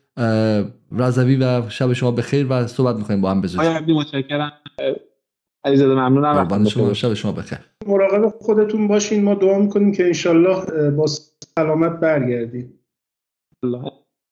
رضوی 0.91 1.35
و 1.35 1.69
شب 1.69 1.93
شما 1.93 2.11
بخیر 2.11 2.47
و 2.49 2.67
صحبت 2.67 2.95
می‌کنیم 2.95 3.21
با 3.21 3.31
هم 3.31 3.41
بزنیم 3.41 3.97
متشکرم. 3.97 4.51
علیزاده 5.65 5.93
ممنونم. 5.93 6.65
شما 6.65 6.93
شب 6.93 7.13
شما 7.13 7.31
بخیر. 7.31 7.59
مراقب 7.87 8.29
خودتون 8.39 8.87
باشین. 8.87 9.23
ما 9.23 9.35
دعا 9.35 9.59
می‌کنیم 9.59 9.91
که 9.91 10.05
انشالله 10.05 10.89
با 10.91 11.05
سلامت 11.57 11.99
برگردیم. 11.99 12.79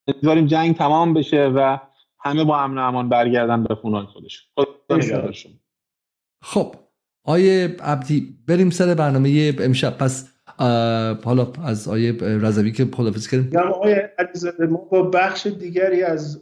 امیدواریم 0.07 0.45
جنگ 0.45 0.75
تمام 0.75 1.13
بشه 1.13 1.45
و 1.55 1.77
همه 2.19 2.43
با 2.43 2.59
امن 2.59 2.77
و 2.77 2.81
امان 2.81 3.09
برگردن 3.09 3.63
به 3.63 3.75
خونه 3.75 4.05
خودشون. 4.05 5.53
خب 6.43 6.75
آیه 7.25 7.75
عبدی 7.79 8.37
بریم 8.47 8.69
سر 8.69 8.93
برنامه 8.93 9.53
امشب. 9.59 9.97
پس 9.97 10.34
حالا 11.23 11.47
از 11.63 11.87
آیه 11.87 12.11
رضوی 12.21 12.71
که 12.71 12.87
خدافزی 12.93 13.29
کردیم 13.29 13.59
آیه 13.59 14.13
علیزاده 14.19 14.65
ما 14.65 14.77
با 14.77 15.01
بخش 15.01 15.47
دیگری 15.47 16.03
از 16.03 16.41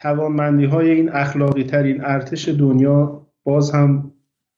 توانمندی 0.00 0.64
های 0.64 0.90
این 0.90 1.08
اخلاقی 1.08 1.64
ترین 1.64 2.04
ارتش 2.04 2.48
دنیا 2.48 3.26
باز 3.44 3.70
هم 3.70 4.12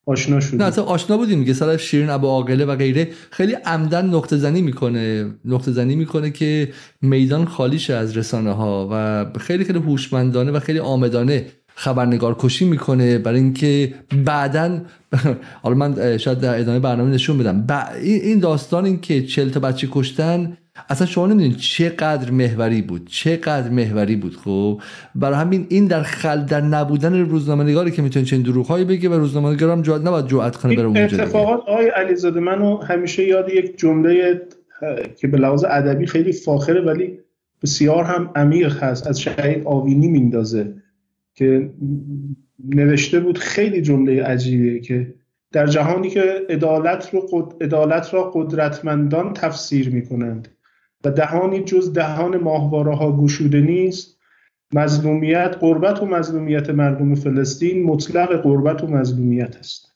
آشنا 0.06 0.40
شدیم. 0.40 0.62
نه 0.62 0.80
آشنا 0.80 1.16
بودیم 1.16 1.38
میگه 1.38 1.52
سر 1.52 1.76
شیرین 1.76 2.10
ابو 2.10 2.26
عاقله 2.26 2.64
و 2.64 2.76
غیره 2.76 3.08
خیلی 3.30 3.52
عمدن 3.52 4.06
نقطه 4.06 4.36
زنی 4.36 4.62
می‌کنه. 4.62 5.34
نقطه 5.44 5.72
زنی 5.72 5.96
می‌کنه 5.96 6.30
که 6.30 6.68
میدان 7.02 7.44
خالی 7.44 7.78
شه 7.78 7.94
از 7.94 8.16
رسانه 8.16 8.52
ها 8.52 8.88
و 8.92 9.24
خیلی 9.38 9.64
خیلی 9.64 9.78
هوشمندانه 9.78 10.52
و 10.52 10.60
خیلی 10.60 10.78
آمدانه 10.78 11.46
خبرنگار 11.80 12.36
کشی 12.38 12.64
می‌کنه 12.64 13.18
برای 13.18 13.40
اینکه 13.40 13.94
بعدا 14.24 14.80
حالا 15.62 15.74
من 15.74 16.18
شاید 16.18 16.40
در 16.40 16.60
ادامه 16.60 16.78
برنامه 16.78 17.10
نشون 17.10 17.38
بدم. 17.38 17.66
این 18.02 18.38
داستان 18.38 18.84
این 18.84 19.00
که 19.00 19.22
چل 19.22 19.50
تا 19.50 19.60
بچه 19.60 19.88
کشتن 19.90 20.56
اصلا 20.88 21.06
شما 21.06 21.26
نمی‌دونید 21.26 21.56
چقدر 21.56 22.30
محوری 22.30 22.82
بود. 22.82 23.08
چقدر 23.08 23.70
محوری 23.70 24.16
بود 24.16 24.36
خب؟ 24.36 24.80
برای 25.14 25.38
همین 25.38 25.66
این 25.68 25.86
در 25.86 26.02
خل 26.02 26.44
در 26.44 26.60
نبودن 26.60 27.14
روزنامه‌نگاری 27.14 27.90
که 27.90 28.02
می‌تونه 28.02 28.24
چنین 28.24 28.42
دروغهایی 28.42 28.84
بگه 28.84 29.08
و 29.08 29.14
روزنامه‌نگار 29.14 29.70
هم 29.70 29.82
جواد 29.82 30.08
نباید 30.08 30.26
جرأت 30.26 30.56
کنه 30.56 30.76
بره 30.76 30.86
اونجا 30.86 31.02
اتفاقات 31.02 31.60
آقای 31.60 31.88
علیزاده 31.88 32.40
منو 32.40 32.76
همیشه 32.76 33.24
یاد 33.24 33.48
یک 33.48 33.78
جمله 33.78 34.40
که 35.16 35.28
به 35.28 35.38
لحاظ 35.38 35.64
ادبی 35.64 36.06
خیلی 36.06 36.32
فاخره 36.32 36.80
ولی 36.80 37.18
بسیار 37.62 38.04
هم 38.04 38.30
عمیق 38.34 38.82
هست. 38.82 39.06
از 39.06 39.20
شهید 39.20 39.62
آوینی 39.64 40.08
میندازه. 40.08 40.74
که 41.40 41.70
نوشته 42.68 43.20
بود 43.20 43.38
خیلی 43.38 43.82
جمله 43.82 44.22
عجیبیه 44.22 44.80
که 44.80 45.14
در 45.52 45.66
جهانی 45.66 46.10
که 46.10 46.46
عدالت, 46.48 47.14
رو 47.14 47.48
عدالت 47.60 48.14
را 48.14 48.30
قدرتمندان 48.34 49.32
تفسیر 49.32 49.90
می 49.90 50.06
کنند 50.06 50.48
و 51.04 51.10
دهانی 51.10 51.64
جز 51.64 51.92
دهان 51.92 52.36
ماهواره 52.36 52.96
ها 52.96 53.16
گشوده 53.16 53.60
نیست 53.60 54.20
مظلومیت 54.74 55.56
قربت 55.60 56.02
و 56.02 56.06
مظلومیت 56.06 56.70
مردم 56.70 57.14
فلسطین 57.14 57.82
مطلق 57.82 58.42
قربت 58.42 58.84
و 58.84 58.86
مظلومیت 58.86 59.56
است. 59.56 59.94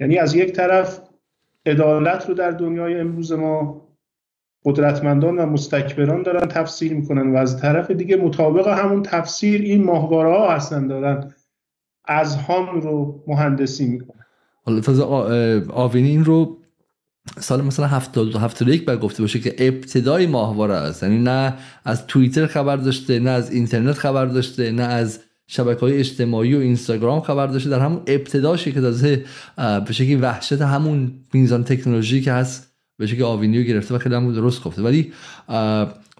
یعنی 0.00 0.18
از 0.18 0.34
یک 0.34 0.52
طرف 0.52 1.00
عدالت 1.66 2.28
رو 2.28 2.34
در 2.34 2.50
دنیای 2.50 3.00
امروز 3.00 3.32
ما 3.32 3.89
قدرتمندان 4.64 5.38
و 5.38 5.46
مستکبران 5.46 6.22
دارن 6.22 6.48
تفسیر 6.48 6.94
می‌کنن 6.94 7.32
و 7.32 7.36
از 7.36 7.60
طرف 7.60 7.90
دیگه 7.90 8.16
مطابق 8.16 8.68
همون 8.68 9.02
تفسیر 9.02 9.60
این 9.60 9.84
ماهواره 9.84 10.30
ها 10.30 10.54
هستن 10.54 10.86
دارن 10.86 11.32
از 12.04 12.36
هم 12.36 12.80
رو 12.80 13.22
مهندسی 13.26 13.86
می‌کنن. 13.86 14.24
حالا 14.64 14.80
تازه 14.80 15.02
آوینی 15.68 16.08
این 16.08 16.24
رو 16.24 16.56
سال 17.38 17.62
مثلا 17.62 17.86
72 17.86 18.38
71 18.38 18.84
بر 18.84 18.96
گفته 18.96 19.22
باشه 19.22 19.38
که 19.40 19.54
ابتدای 19.58 20.26
ماهواره 20.26 20.74
است. 20.74 21.02
یعنی 21.02 21.18
نه 21.18 21.54
از 21.84 22.06
توییتر 22.06 22.46
خبر 22.46 22.76
داشته 22.76 23.18
نه 23.18 23.30
از 23.30 23.52
اینترنت 23.52 23.94
خبر 23.94 24.26
داشته 24.26 24.72
نه 24.72 24.82
از 24.82 25.20
شبکه 25.46 25.80
های 25.80 25.98
اجتماعی 25.98 26.54
و 26.54 26.58
اینستاگرام 26.58 27.20
خبر 27.20 27.46
داشته. 27.46 27.70
در 27.70 27.78
همون 27.78 28.02
ابتداشی 28.06 28.72
که 28.72 28.80
تازه 28.80 29.24
به 29.56 29.92
شکلی 29.92 30.16
وحشت 30.16 30.62
همون 30.62 31.12
میزان 31.32 31.64
تکنولوژی 31.64 32.20
که 32.20 32.32
هست 32.32 32.69
به 33.00 33.06
شکلی 33.06 33.22
آوینیو 33.22 33.62
گرفته 33.62 33.94
و 33.94 33.98
خیلی 33.98 34.14
همون 34.14 34.34
درست 34.34 34.64
گفته. 34.64 34.82
ولی 34.82 35.12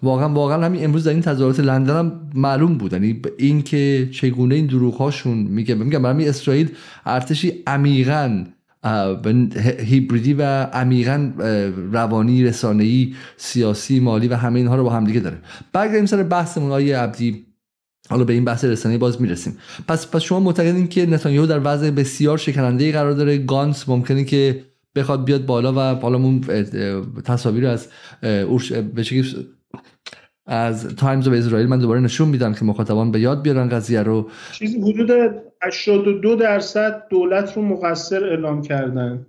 واقعا 0.03 0.29
واقعا 0.29 0.65
همین 0.65 0.83
امروز 0.83 1.03
در 1.03 1.11
این 1.11 1.21
تظاهرات 1.21 1.59
لندن 1.59 1.97
هم 1.97 2.29
معلوم 2.35 2.77
بود. 2.77 2.93
یعنی 2.93 3.21
این 3.37 3.61
که 3.61 4.09
چگونه 4.11 4.55
این 4.55 4.65
دروغ 4.65 4.95
هاشون 4.95 5.37
میگه. 5.37 5.75
میگم 5.75 6.01
برای 6.01 6.29
اسرائیل 6.29 6.69
ارتشی 7.05 7.53
عمیقا 7.67 8.45
هیبریدی 9.79 10.33
و 10.33 10.63
عمیقا 10.63 11.31
روانی 11.91 12.43
رسانه‌ای 12.43 13.13
سیاسی 13.37 13.99
مالی 13.99 14.27
و 14.27 14.35
همه 14.35 14.59
اینها 14.59 14.75
رو 14.75 14.83
با 14.83 14.89
هم 14.89 15.03
دیگه 15.03 15.19
داره. 15.19 15.37
برگردیم 15.73 16.05
سر 16.05 16.23
بحثمون 16.23 16.71
آیه 16.71 16.97
عبدی. 16.97 17.45
حالا 18.09 18.23
به 18.23 18.33
این 18.33 18.45
بحث 18.45 18.65
رسانه‌ای 18.65 18.97
باز 18.97 19.21
می‌رسیم. 19.21 19.57
پس 19.87 20.07
پس 20.07 20.21
شما 20.21 20.39
معتقدین 20.39 20.87
که 20.87 21.05
نتانیاهو 21.05 21.47
در 21.47 21.61
وضع 21.63 21.91
بسیار 21.91 22.37
شکننده 22.37 22.91
قرار 22.91 23.11
داره. 23.11 23.37
گانس 23.37 23.89
ممکنه 23.89 24.23
که 24.23 24.70
بخواد 24.95 25.25
بیاد 25.25 25.45
بالا 25.45 25.73
و 25.73 25.79
حالا 25.99 26.17
اون 26.17 26.41
تصاویر 27.25 27.67
از 27.67 27.87
به 28.95 29.03
از 30.45 30.95
تایمز 30.95 31.27
و 31.27 31.33
اسرائیل 31.33 31.67
من 31.67 31.79
دوباره 31.79 31.99
نشون 31.99 32.29
میدم 32.29 32.53
که 32.53 32.65
مخاطبان 32.65 33.11
به 33.11 33.19
یاد 33.19 33.41
بیارن 33.41 33.69
قضیه 33.69 34.01
رو. 34.03 34.29
چیزی 34.51 34.81
حدود 34.81 35.11
82 35.61 36.35
درصد 36.35 37.07
دولت 37.09 37.57
رو 37.57 37.61
مقصر 37.61 38.23
اعلام 38.23 38.61
کردن 38.61 39.25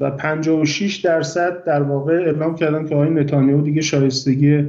و 0.00 0.10
56 0.10 0.96
درصد 0.96 1.64
در 1.64 1.82
واقع 1.82 2.12
اعلام 2.12 2.54
کردن 2.54 2.88
که 2.88 2.94
آقای 2.94 3.10
نتانیاهو 3.10 3.62
دیگه 3.62 3.80
شایستگی 3.80 4.68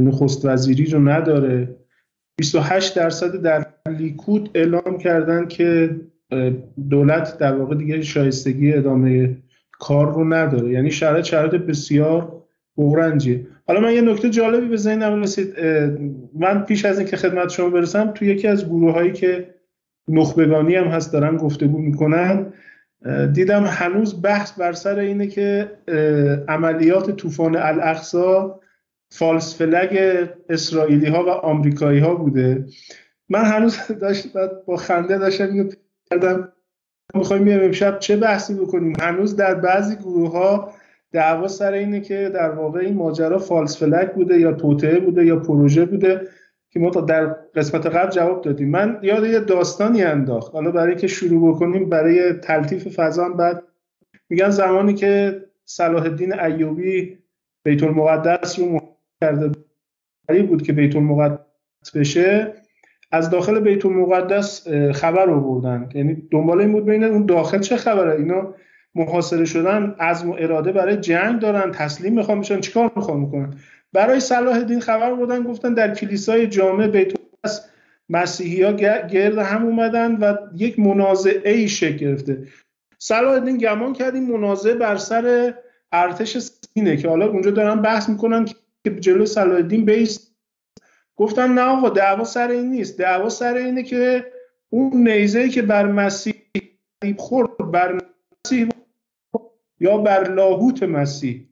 نخست 0.00 0.44
وزیری 0.44 0.90
رو 0.90 1.08
نداره. 1.08 1.76
28 2.38 2.96
درصد 2.96 3.42
در 3.42 3.66
لیکود 3.88 4.50
اعلام 4.54 4.98
کردن 4.98 5.48
که 5.48 6.00
دولت 6.90 7.38
در 7.38 7.56
واقع 7.56 7.74
دیگه 7.74 8.02
شایستگی 8.02 8.72
ادامه 8.72 9.36
کار 9.72 10.14
رو 10.14 10.34
نداره. 10.34 10.70
یعنی 10.70 10.90
شرایط 10.90 11.24
شرایط 11.24 11.54
بسیار 11.54 12.42
بغرنجیه. 12.76 13.46
حالا 13.66 13.80
من 13.80 13.94
یه 13.94 14.00
نکته 14.00 14.30
جالبی 14.30 14.68
به 14.68 14.76
ذهنم 14.76 15.22
رسید. 15.22 15.54
من 16.34 16.64
پیش 16.64 16.84
از 16.84 16.98
اینکه 16.98 17.16
خدمت 17.16 17.48
شما 17.48 17.70
برسم 17.70 18.10
تو 18.10 18.24
یکی 18.24 18.48
از 18.48 18.66
گروه 18.66 18.92
هایی 18.92 19.12
که 19.12 19.54
نخبگانی 20.08 20.74
هم 20.74 20.84
هست 20.84 21.12
دارن 21.12 21.36
گفتگو 21.36 21.78
می‌کنن 21.78 22.52
دیدم 23.32 23.64
هنوز 23.64 24.22
بحث 24.22 24.52
بر 24.52 24.72
سر 24.72 24.98
اینه 24.98 25.26
که 25.26 25.70
عملیات 26.48 27.10
طوفان 27.10 27.56
الاقصا 27.56 28.60
فالس 29.10 29.58
فلگ 29.58 29.98
اسرائیلی 30.48 31.06
ها 31.06 31.24
و 31.24 31.28
آمریکایی 31.28 31.98
ها 31.98 32.14
بوده. 32.14 32.64
من 33.28 33.44
هنوز 33.44 33.78
داشت 34.00 34.28
با 34.66 34.76
خنده 34.76 35.18
داشتم 35.18 35.68
کردم. 36.10 36.52
می‌خوایم 37.14 37.48
امشب 37.48 37.98
چه 37.98 38.16
بحثی 38.16 38.54
بکنیم؟ 38.54 38.92
هنوز 39.00 39.36
در 39.36 39.54
بعضی 39.54 39.96
گروه 39.96 40.32
ها 40.32 40.72
دعوا 41.12 41.48
سر 41.48 41.72
اینه 41.72 42.00
که 42.00 42.30
در 42.34 42.50
واقع 42.50 42.80
این 42.80 42.94
ماجرا 42.94 43.38
فالس 43.38 43.78
فلک 43.78 44.14
بوده 44.14 44.40
یا 44.40 44.52
توطعه 44.52 45.00
بوده 45.00 45.26
یا 45.26 45.36
پروژه 45.36 45.84
بوده 45.84 46.28
که 46.70 46.80
ما 46.80 46.90
در 46.90 47.26
قسمت 47.26 47.86
قبل 47.86 48.10
جواب 48.10 48.42
دادیم. 48.42 48.70
من 48.70 48.98
یاد 49.02 49.24
یه 49.24 49.40
داستانی 49.40 50.02
انداخت. 50.02 50.52
حالا 50.52 50.70
برای 50.70 50.96
که 50.96 51.06
شروع 51.06 51.54
بکنیم 51.54 51.88
برای 51.88 52.32
تلطیف 52.32 53.00
فضا 53.00 53.28
بعد 53.28 53.62
میگن 54.28 54.50
زمانی 54.50 54.94
که 54.94 55.42
صلاح 55.64 56.02
الدین 56.02 56.40
ایوبی 56.40 57.18
بیت 57.64 57.82
المقدس 57.82 58.58
رو 58.58 58.80
کرده 59.20 59.50
بود 60.48 60.62
که 60.62 60.72
بیت 60.72 60.96
المقدس 60.96 61.90
بشه 61.94 62.54
از 63.10 63.30
داخل 63.30 63.60
بیت 63.60 63.86
المقدس 63.86 64.68
خبر 64.92 65.30
آوردن. 65.30 65.88
یعنی 65.94 66.22
دنبال 66.30 66.60
این 66.60 66.72
بود 66.72 66.86
ببینن 66.86 67.10
اون 67.10 67.26
داخل 67.26 67.58
چه 67.58 67.76
خبره. 67.76 68.14
اینا 68.14 68.54
محاصره 68.94 69.44
شدن 69.44 69.94
عزم 70.00 70.30
و 70.30 70.36
اراده 70.38 70.72
برای 70.72 70.96
جنگ 70.96 71.40
دارن 71.40 71.72
تسلیم 71.72 72.14
می‌خوان 72.14 72.38
میشن 72.38 72.60
چیکار 72.60 72.90
می‌خوان 72.96 73.20
می‌کنن 73.20 73.54
برای 73.92 74.20
صلاح 74.20 74.54
الدین 74.54 74.80
خبر 74.80 75.14
بودن 75.14 75.42
گفتن 75.42 75.74
در 75.74 75.94
کلیسای 75.94 76.46
جامع 76.46 76.86
بیت 76.86 77.12
مسیحی 78.08 78.62
ها 78.62 78.72
گرد 78.72 79.38
هم 79.38 79.64
اومدن 79.66 80.16
و 80.16 80.36
یک 80.56 80.78
منازعه 80.78 81.52
ای 81.52 81.68
شکل 81.68 81.96
گرفته. 81.96 82.42
صلاح 82.98 83.32
الدین 83.32 83.58
گمان 83.58 83.92
کرد 83.92 84.14
این 84.14 84.32
منازعه 84.32 84.74
بر 84.74 84.96
سر 84.96 85.54
ارتش 85.92 86.38
سینه 86.38 86.96
که 86.96 87.08
حالا 87.08 87.28
اونجا 87.28 87.50
دارن 87.50 87.82
بحث 87.82 88.08
می‌کنن 88.08 88.44
که 88.84 88.90
جلو 89.00 89.26
صلاح 89.26 89.56
الدین 89.56 89.84
بیست 89.84 90.27
گفتن 91.18 91.52
نه 91.52 91.60
آقا 91.60 91.88
دعوا 91.88 92.24
سر 92.24 92.50
این 92.50 92.70
نیست. 92.70 92.98
دعوا 92.98 93.28
سر 93.28 93.54
اینه 93.54 93.82
که 93.82 94.32
اون 94.70 95.08
نیزه 95.08 95.48
که 95.48 95.62
بر 95.62 95.86
مسیح 95.86 96.34
خورد 97.16 97.70
بر 97.70 98.00
مسیح 98.46 98.68
یا 99.80 99.96
بر 99.98 100.28
لاهوت 100.30 100.82
مسیح. 100.82 101.48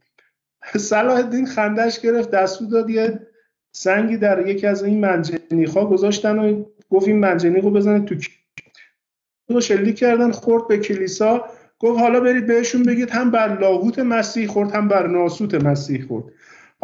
صلاح 0.77 1.17
الدین 1.17 1.47
خندش 1.47 2.01
گرفت 2.01 2.31
دستو 2.31 2.67
داد 2.67 2.91
یه 2.91 3.27
سنگی 3.73 4.17
در 4.17 4.47
یکی 4.47 4.67
از 4.67 4.85
این 4.85 5.01
منجنیخ 5.01 5.77
ها 5.77 5.87
گذاشتن 5.87 6.39
و 6.39 6.65
گفت 6.91 7.09
این 7.09 7.19
منجنیق 7.19 7.65
رو 7.65 7.71
بزنید 7.71 8.05
تو 8.05 8.15
رو 9.49 9.61
شلیک 9.61 9.97
کردن 9.99 10.31
خورد 10.31 10.69
به 10.69 10.79
کلیسا. 10.79 11.45
گفت 11.79 12.01
حالا 12.01 12.21
برید 12.21 12.47
بهشون 12.47 12.83
بگید 12.83 13.11
هم 13.11 13.31
بر 13.31 13.59
لاهوت 13.59 13.99
مسیح 13.99 14.49
خورد 14.49 14.71
هم 14.71 14.89
بر 14.89 15.07
ناسوت 15.07 15.55
مسیح 15.55 16.07
خورد. 16.07 16.25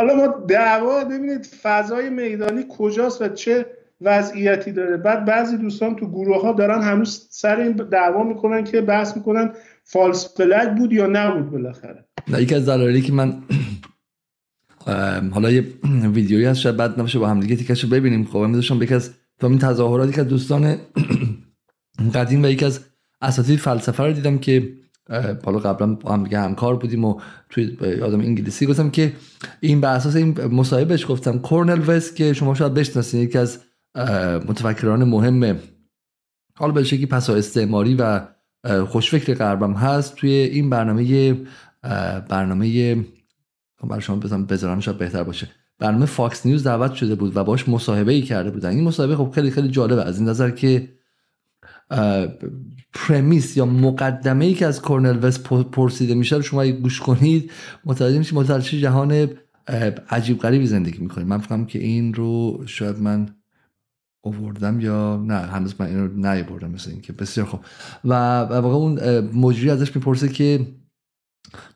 حالا 0.02 0.14
ما 0.14 0.26
دعوا 0.48 1.04
ببینید 1.04 1.46
فضای 1.62 2.10
میدانی 2.10 2.64
کجاست 2.78 3.22
و 3.22 3.28
چه 3.28 3.66
وضعیتی 4.00 4.72
داره. 4.72 4.96
بعد 4.96 5.24
بعضی 5.24 5.56
دوستان 5.56 5.96
تو 5.96 6.06
گروه 6.10 6.42
ها 6.42 6.52
دارن 6.52 6.82
هنوز 6.82 7.26
سر 7.30 7.56
این 7.56 7.72
دعوا 7.72 8.22
می‌کنن 8.24 8.64
که 8.64 8.80
بحث 8.80 9.16
می‌کنن 9.16 9.52
فالس 9.84 10.36
فلگ 10.36 10.76
بود 10.76 10.92
یا 10.92 11.06
نبود 11.06 11.50
بالاخره. 11.50 12.04
نه 12.28 12.42
یکی 12.42 12.54
از 12.54 12.68
دلایلی 12.68 13.00
که 13.00 13.12
من 13.12 13.42
حالا 15.32 15.50
یه 15.50 15.64
ویدیویی 16.14 16.44
هست 16.44 16.60
شاید 16.60 16.76
بعد 16.76 16.98
نباشه 16.98 17.18
با 17.18 17.28
هم 17.28 17.40
دیگه 17.40 17.56
تیکشو 17.56 17.88
ببینیم. 17.88 18.24
خب 18.24 18.38
من 18.38 18.52
داشتم 18.52 18.82
یکی 18.82 18.94
از 18.94 19.10
تو 19.40 19.46
این 19.46 19.58
تظاهراتی 19.58 20.12
که 20.12 20.24
دوستان 20.24 20.76
قدیم 22.14 22.42
و 22.42 22.46
یکی 22.46 22.64
از 22.64 22.80
اساتید 23.20 23.58
فلسفه 23.58 24.02
رو 24.02 24.12
دیدم 24.12 24.38
که 24.38 24.72
حالا 25.44 25.58
قبلا 25.58 25.94
با 25.94 26.12
هم 26.12 26.24
دیگه 26.24 26.40
همکار 26.40 26.76
بودیم 26.76 27.04
و 27.04 27.20
توی 27.50 27.76
یادم 27.80 28.20
انگلیسی 28.20 28.66
گفتم 28.66 28.90
که 28.90 29.12
این 29.60 29.80
به 29.80 29.88
اساس 29.88 30.16
این 30.16 30.44
مصاحبهش 30.44 31.06
گفتم 31.08 31.38
کورنل 31.38 31.82
وست 31.86 32.16
که 32.16 32.32
شما 32.32 32.54
شاید 32.54 32.74
بشناسید 32.74 33.22
یکی 33.22 33.38
از 33.38 33.58
متفکران 34.48 35.04
مهم 35.04 35.58
حالا 36.54 36.72
به 36.72 36.84
شکلی 36.84 37.06
پسا 37.06 37.34
استعماری 37.34 37.94
و 37.94 38.20
خوشفکر 38.86 39.34
غربم 39.34 39.72
هست. 39.72 40.16
توی 40.16 40.30
این 40.30 40.70
برنامه 40.70 41.34
برنامه 42.28 42.94
خب 43.80 43.88
برای 43.88 44.02
شما 44.02 44.16
بزنم 44.16 44.46
بذارم 44.46 44.80
شاید 44.80 44.98
بهتر 44.98 45.22
باشه. 45.22 45.48
برنامه 45.78 46.06
Fox 46.06 46.46
News 46.46 46.64
دعوت 46.64 46.94
شده 46.94 47.14
بود 47.14 47.36
و 47.36 47.44
باش 47.44 47.68
مصاحبه 47.68 48.12
ای 48.12 48.22
کرده 48.22 48.50
بودن. 48.50 48.70
این 48.70 48.84
مصاحبه 48.84 49.16
خب 49.16 49.30
خیلی 49.30 49.50
خیلی 49.50 49.68
جالبه 49.68 50.04
از 50.04 50.18
این 50.18 50.28
نظر 50.28 50.50
که 50.50 50.88
premise 52.94 53.56
یا 53.56 53.66
مقدمه 53.66 54.44
ای 54.44 54.54
که 54.54 54.66
از 54.66 54.82
کورنل 54.82 55.18
وست 55.24 55.42
پرسیده 55.48 56.14
میشه 56.14 56.36
رو 56.36 56.42
شما 56.42 56.66
گوش 56.66 57.00
کنید 57.00 57.50
متوجه 57.84 58.18
میشید 58.18 58.34
متوجه 58.34 58.78
جهان 58.78 59.28
عجیب 60.10 60.38
غریبی 60.38 60.66
زندگی 60.66 60.98
می‌کنید 60.98 61.26
من 61.26 61.38
فکرم 61.38 61.66
که 61.66 61.78
این 61.78 62.14
رو 62.14 62.62
شاید 62.66 62.98
من 62.98 63.28
اووردم 64.24 64.80
یا 64.80 65.16
نه 65.16 65.34
هنوز 65.34 65.74
من 65.78 65.86
این 65.86 65.98
رو 65.98 66.16
نیاوردم 66.16 66.70
مثل 66.70 66.90
اینکه. 66.90 67.12
بسیار 67.12 67.46
خوب. 67.46 67.60
و 68.04 68.14
واقعا 68.40 68.76
اون 68.76 69.20
مجری 69.20 69.70
ازش 69.70 69.96
می‌پرسه 69.96 70.28
که 70.28 70.66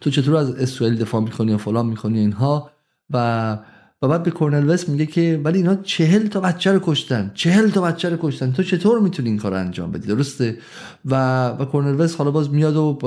تو 0.01 0.11
چطور 0.11 0.37
از 0.37 0.51
اسرائیل 0.51 0.99
دفاع 0.99 1.23
می‌کنی 1.23 1.51
یا 1.51 1.59
فلان 1.59 1.87
می‌کنی 1.87 2.19
اینها؟ 2.19 2.71
و 3.11 3.59
و 4.03 4.09
بعد 4.09 4.23
به 4.23 4.31
کورنل 4.31 4.71
وست 4.71 4.89
میگه 4.89 5.07
که 5.07 5.41
ولی 5.45 5.59
اینا 5.59 5.75
چهل 5.75 6.27
تا 6.27 6.41
بچه 6.41 6.73
رو 6.73 6.81
کشتن. 6.83 7.31
چهل 7.35 7.71
تا 7.71 7.81
بچه 7.81 8.09
رو 8.09 8.17
کشتن. 8.21 8.53
تو 8.53 8.63
چطور 8.63 9.01
می‌تونی 9.01 9.29
این 9.29 9.39
کار 9.39 9.53
رو 9.53 9.59
انجام 9.59 9.93
بدی؟ 9.93 10.07
درسته؟ 10.07 10.59
و 11.05 11.47
و 11.49 11.65
کورنل 11.65 12.01
وست 12.01 12.19
حالا 12.19 12.31
باز 12.31 12.51
میاد 12.51 12.77
و 12.77 12.99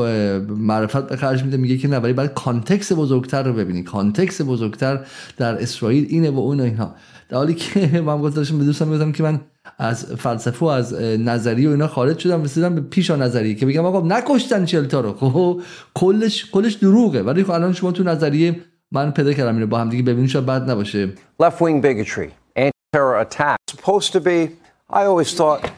معرفت 0.50 1.08
به 1.08 1.16
خرج 1.16 1.44
میده. 1.44 1.58
میگه 1.58 1.78
که 1.78 1.88
نه 1.88 1.98
ولی 1.98 2.14
بعد 2.14 2.34
context 2.34 2.92
بزرگتر 2.92 3.44
رو 3.44 3.54
ببینی. 3.54 3.84
context 3.84 4.42
بزرگتر 4.42 5.06
در 5.38 5.62
اسرائیل 5.62 6.06
اینه 6.10 6.30
و 6.30 6.40
اون 6.40 6.60
اینها 6.60 6.96
در 7.30 7.38
حالی 7.38 7.54
که 7.54 8.02
من 8.06 8.22
گفتم 8.22 8.58
به 8.58 8.66
دوستم 8.66 8.88
می‌گفتم 8.88 9.12
که 9.12 9.24
من 9.24 9.42
از 9.78 10.06
فلسفه 10.06 10.66
و 10.66 10.70
از 10.70 10.94
نظریه 11.04 11.70
و 11.70 11.72
اینا 11.72 11.88
خارج 11.88 12.20
شدم 12.20 12.44
رسیدم 12.44 12.76
به 12.76 12.82
پیشا 12.82 13.16
نظریه 13.16 13.56
که 13.56 13.66
بگم 13.66 13.86
آقا 13.86 14.08
نکشتن 14.08 14.66
چلتا 14.66 15.02
رو. 15.02 15.14
خب 15.14 15.62
کلش 15.94 16.46
کلش 16.52 16.74
دروغه. 16.74 17.22
ولی 17.22 17.44
خب 17.44 17.52
الان 17.52 17.74
شما 17.74 17.92
تو 17.92 18.04
نظریه 18.04 18.60
من 18.92 19.12
پیدا 19.12 19.34
کردم 19.34 19.56
اینو 19.56 19.68
با 19.68 19.78
هم 19.80 19.90
دیگه 19.90 20.04
ببینید 20.04 20.30
شاید 20.30 20.46
بد 20.46 20.70
نباشه 20.70 21.14
left 21.44 21.60
wing 21.60 21.82
bigotry 21.84 22.30
anti-terror 22.56 23.26
attacks 23.26 23.72
supposed 23.72 24.12
to 24.14 24.20
be 24.20 24.50
I 24.90 25.04
always 25.04 25.34
thought 25.40 25.72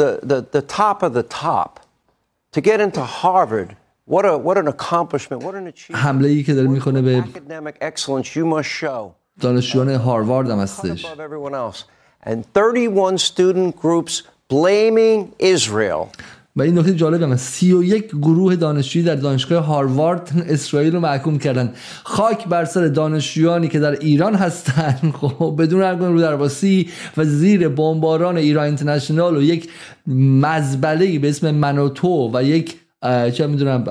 the, 0.00 0.20
the, 0.30 0.38
the 0.56 0.62
top 0.62 1.02
of 1.02 1.12
the 1.14 1.22
top 1.22 1.80
to 2.52 2.60
get 2.60 2.80
into 2.80 3.02
Harvard 3.22 3.76
What, 4.06 4.26
a, 4.26 4.36
what 4.36 4.58
an 4.58 4.68
accomplishment, 4.68 5.42
what 5.42 5.54
an 5.54 5.66
achievement. 5.66 6.04
حمله 6.04 6.28
ای 6.28 6.42
که 6.42 6.54
داره 6.54 6.68
می‌کنه 6.68 7.02
به 7.02 7.22
Academic 7.22 7.82
excellence 7.82 8.26
you 8.36 8.44
must 8.44 8.68
show. 8.82 9.14
دانشجویان 9.40 9.88
هاروارد 9.88 10.50
هم 10.50 10.58
هستش. 10.58 11.06
And 12.26 12.44
31 12.54 13.18
student 13.18 13.76
groups 13.76 14.22
blaming 14.48 15.32
Israel. 15.38 16.10
و 16.56 16.62
این 16.62 16.78
نکته 16.78 16.94
جالب 16.94 17.22
هم 17.22 17.36
31 17.36 18.08
گروه 18.08 18.56
دانشجویی 18.56 19.04
در 19.04 19.14
دانشگاه 19.14 19.64
هاروارد 19.64 20.44
اسرائیل 20.48 20.94
رو 20.94 21.00
محکوم 21.00 21.38
کردن. 21.38 21.72
خاک 22.02 22.48
بر 22.48 22.64
سر 22.64 22.88
دانشجویانی 22.88 23.68
که 23.68 23.78
در 23.78 23.92
ایران 23.92 24.34
هستن. 24.34 25.12
خب 25.20 25.54
بدون 25.58 25.82
هر 25.82 25.94
گونه 25.94 26.10
رودرواسی 26.10 26.88
و 27.16 27.24
زیر 27.24 27.68
بمباران 27.68 28.36
ایران 28.36 28.64
اینترنشنال 28.64 29.36
و 29.36 29.42
یک 29.42 29.68
مزبله 30.06 31.18
به 31.18 31.28
اسم 31.28 31.50
منوتو 31.50 32.30
و 32.34 32.42
یک 32.42 32.76
چه 33.34 33.46
می‌دونم 33.46 33.84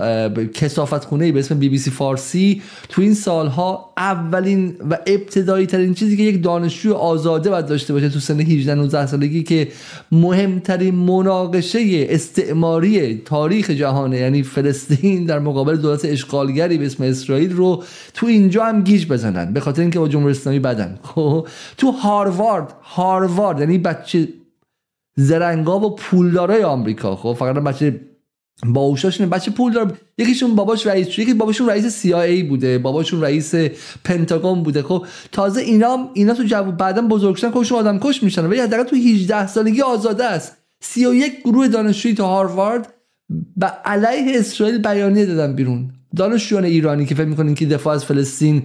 کسافت 0.54 1.06
خونه 1.06 1.32
به 1.32 1.40
اسم 1.40 1.60
بی 1.60 1.70
بی 1.70 1.78
سی 1.78 1.92
فارسی. 1.92 2.62
تو 2.90 3.02
این 3.02 3.14
سالها 3.14 3.94
اولین 3.98 4.76
و 4.90 4.98
ابتدایی 5.08 5.66
ترین 5.66 5.94
چیزی 5.94 6.18
که 6.18 6.24
یک 6.24 6.44
دانشجوی 6.44 6.92
آزاده 6.92 7.50
باید 7.50 7.66
داشته 7.66 7.94
باشه 7.94 8.10
تو 8.10 8.20
سن 8.20 8.40
18 8.40 8.76
19 8.76 9.06
سالگی 9.06 9.44
که 9.44 9.68
مهمترین 10.12 10.96
مناقشه 10.96 12.08
استعماری 12.10 13.22
تاریخ 13.26 13.70
جهانه 13.70 14.18
یعنی 14.18 14.44
فلسطین 14.44 15.26
در 15.26 15.40
مقابل 15.40 15.76
دولت 15.76 16.06
اشغالگری 16.06 16.78
به 16.78 16.86
اسم 16.86 17.04
اسرائیل 17.04 17.54
رو 17.54 17.84
تو 18.14 18.28
اینجا 18.28 18.66
هم 18.66 18.82
گیج 18.82 19.08
بزنن 19.08 19.54
به 19.54 19.60
خاطر 19.60 19.82
اینکه 19.82 20.00
با 20.00 20.08
جمهوری 20.08 20.32
اسلامی 20.32 20.60
بدن. 20.60 21.00
خب 21.04 21.48
تو 21.78 21.92
هاروارد 21.92 22.74
هاروارد 22.84 23.60
یعنی 23.60 23.78
بچه 23.78 24.28
زرنگا 25.16 25.80
و 25.80 25.96
پولدارای 25.96 26.64
آمریکا 26.64 27.16
خب 27.16 27.34
فقط 27.34 27.56
بچه 27.56 28.00
باوشاشون 28.66 29.30
بچه 29.30 29.52
پول 29.52 29.74
دار 29.74 29.98
یکیشون 30.18 30.56
باباش 30.56 30.88
رئیس 30.88 31.20
یکی 31.20 31.34
باباشون 31.34 31.70
رئیس 31.70 32.06
CIA 32.06 32.44
بوده 32.50 32.78
باباشون 32.78 33.22
رئیس 33.22 33.56
پنتاگون 34.04 34.64
بوده. 34.64 34.82
خب 34.82 35.06
تازه 35.32 35.62
اینا 35.62 36.10
اینا 36.14 36.34
تو 36.34 36.44
جواب 36.44 36.78
بعدا 36.78 37.02
بزرگ 37.02 37.36
شدن 37.36 37.52
خودشون 37.52 37.78
آدم 37.80 38.00
کش 38.00 38.24
میشن. 38.24 38.46
ولی 38.46 38.60
حداقل 38.60 38.84
تو 38.84 38.96
18 38.96 39.48
سالگی 39.48 39.82
آزاده 39.82 40.26
است. 40.26 40.58
31 40.82 41.44
گروه 41.44 41.68
دانشجویی 41.68 42.16
تو 42.16 42.24
هاروارد 42.24 42.94
و 43.58 43.72
علیه 43.86 44.40
اسرائیل 44.40 44.78
بیانیه 44.78 45.26
دادن 45.26 45.56
بیرون. 45.56 45.90
دانشجویان 46.16 46.66
ایرانی 46.66 47.06
که 47.06 47.16
فکر 47.16 47.26
می‌کنین 47.26 47.56
که 47.56 47.66
دفاع 47.66 47.94
از 47.94 48.06
فلسطین 48.06 48.64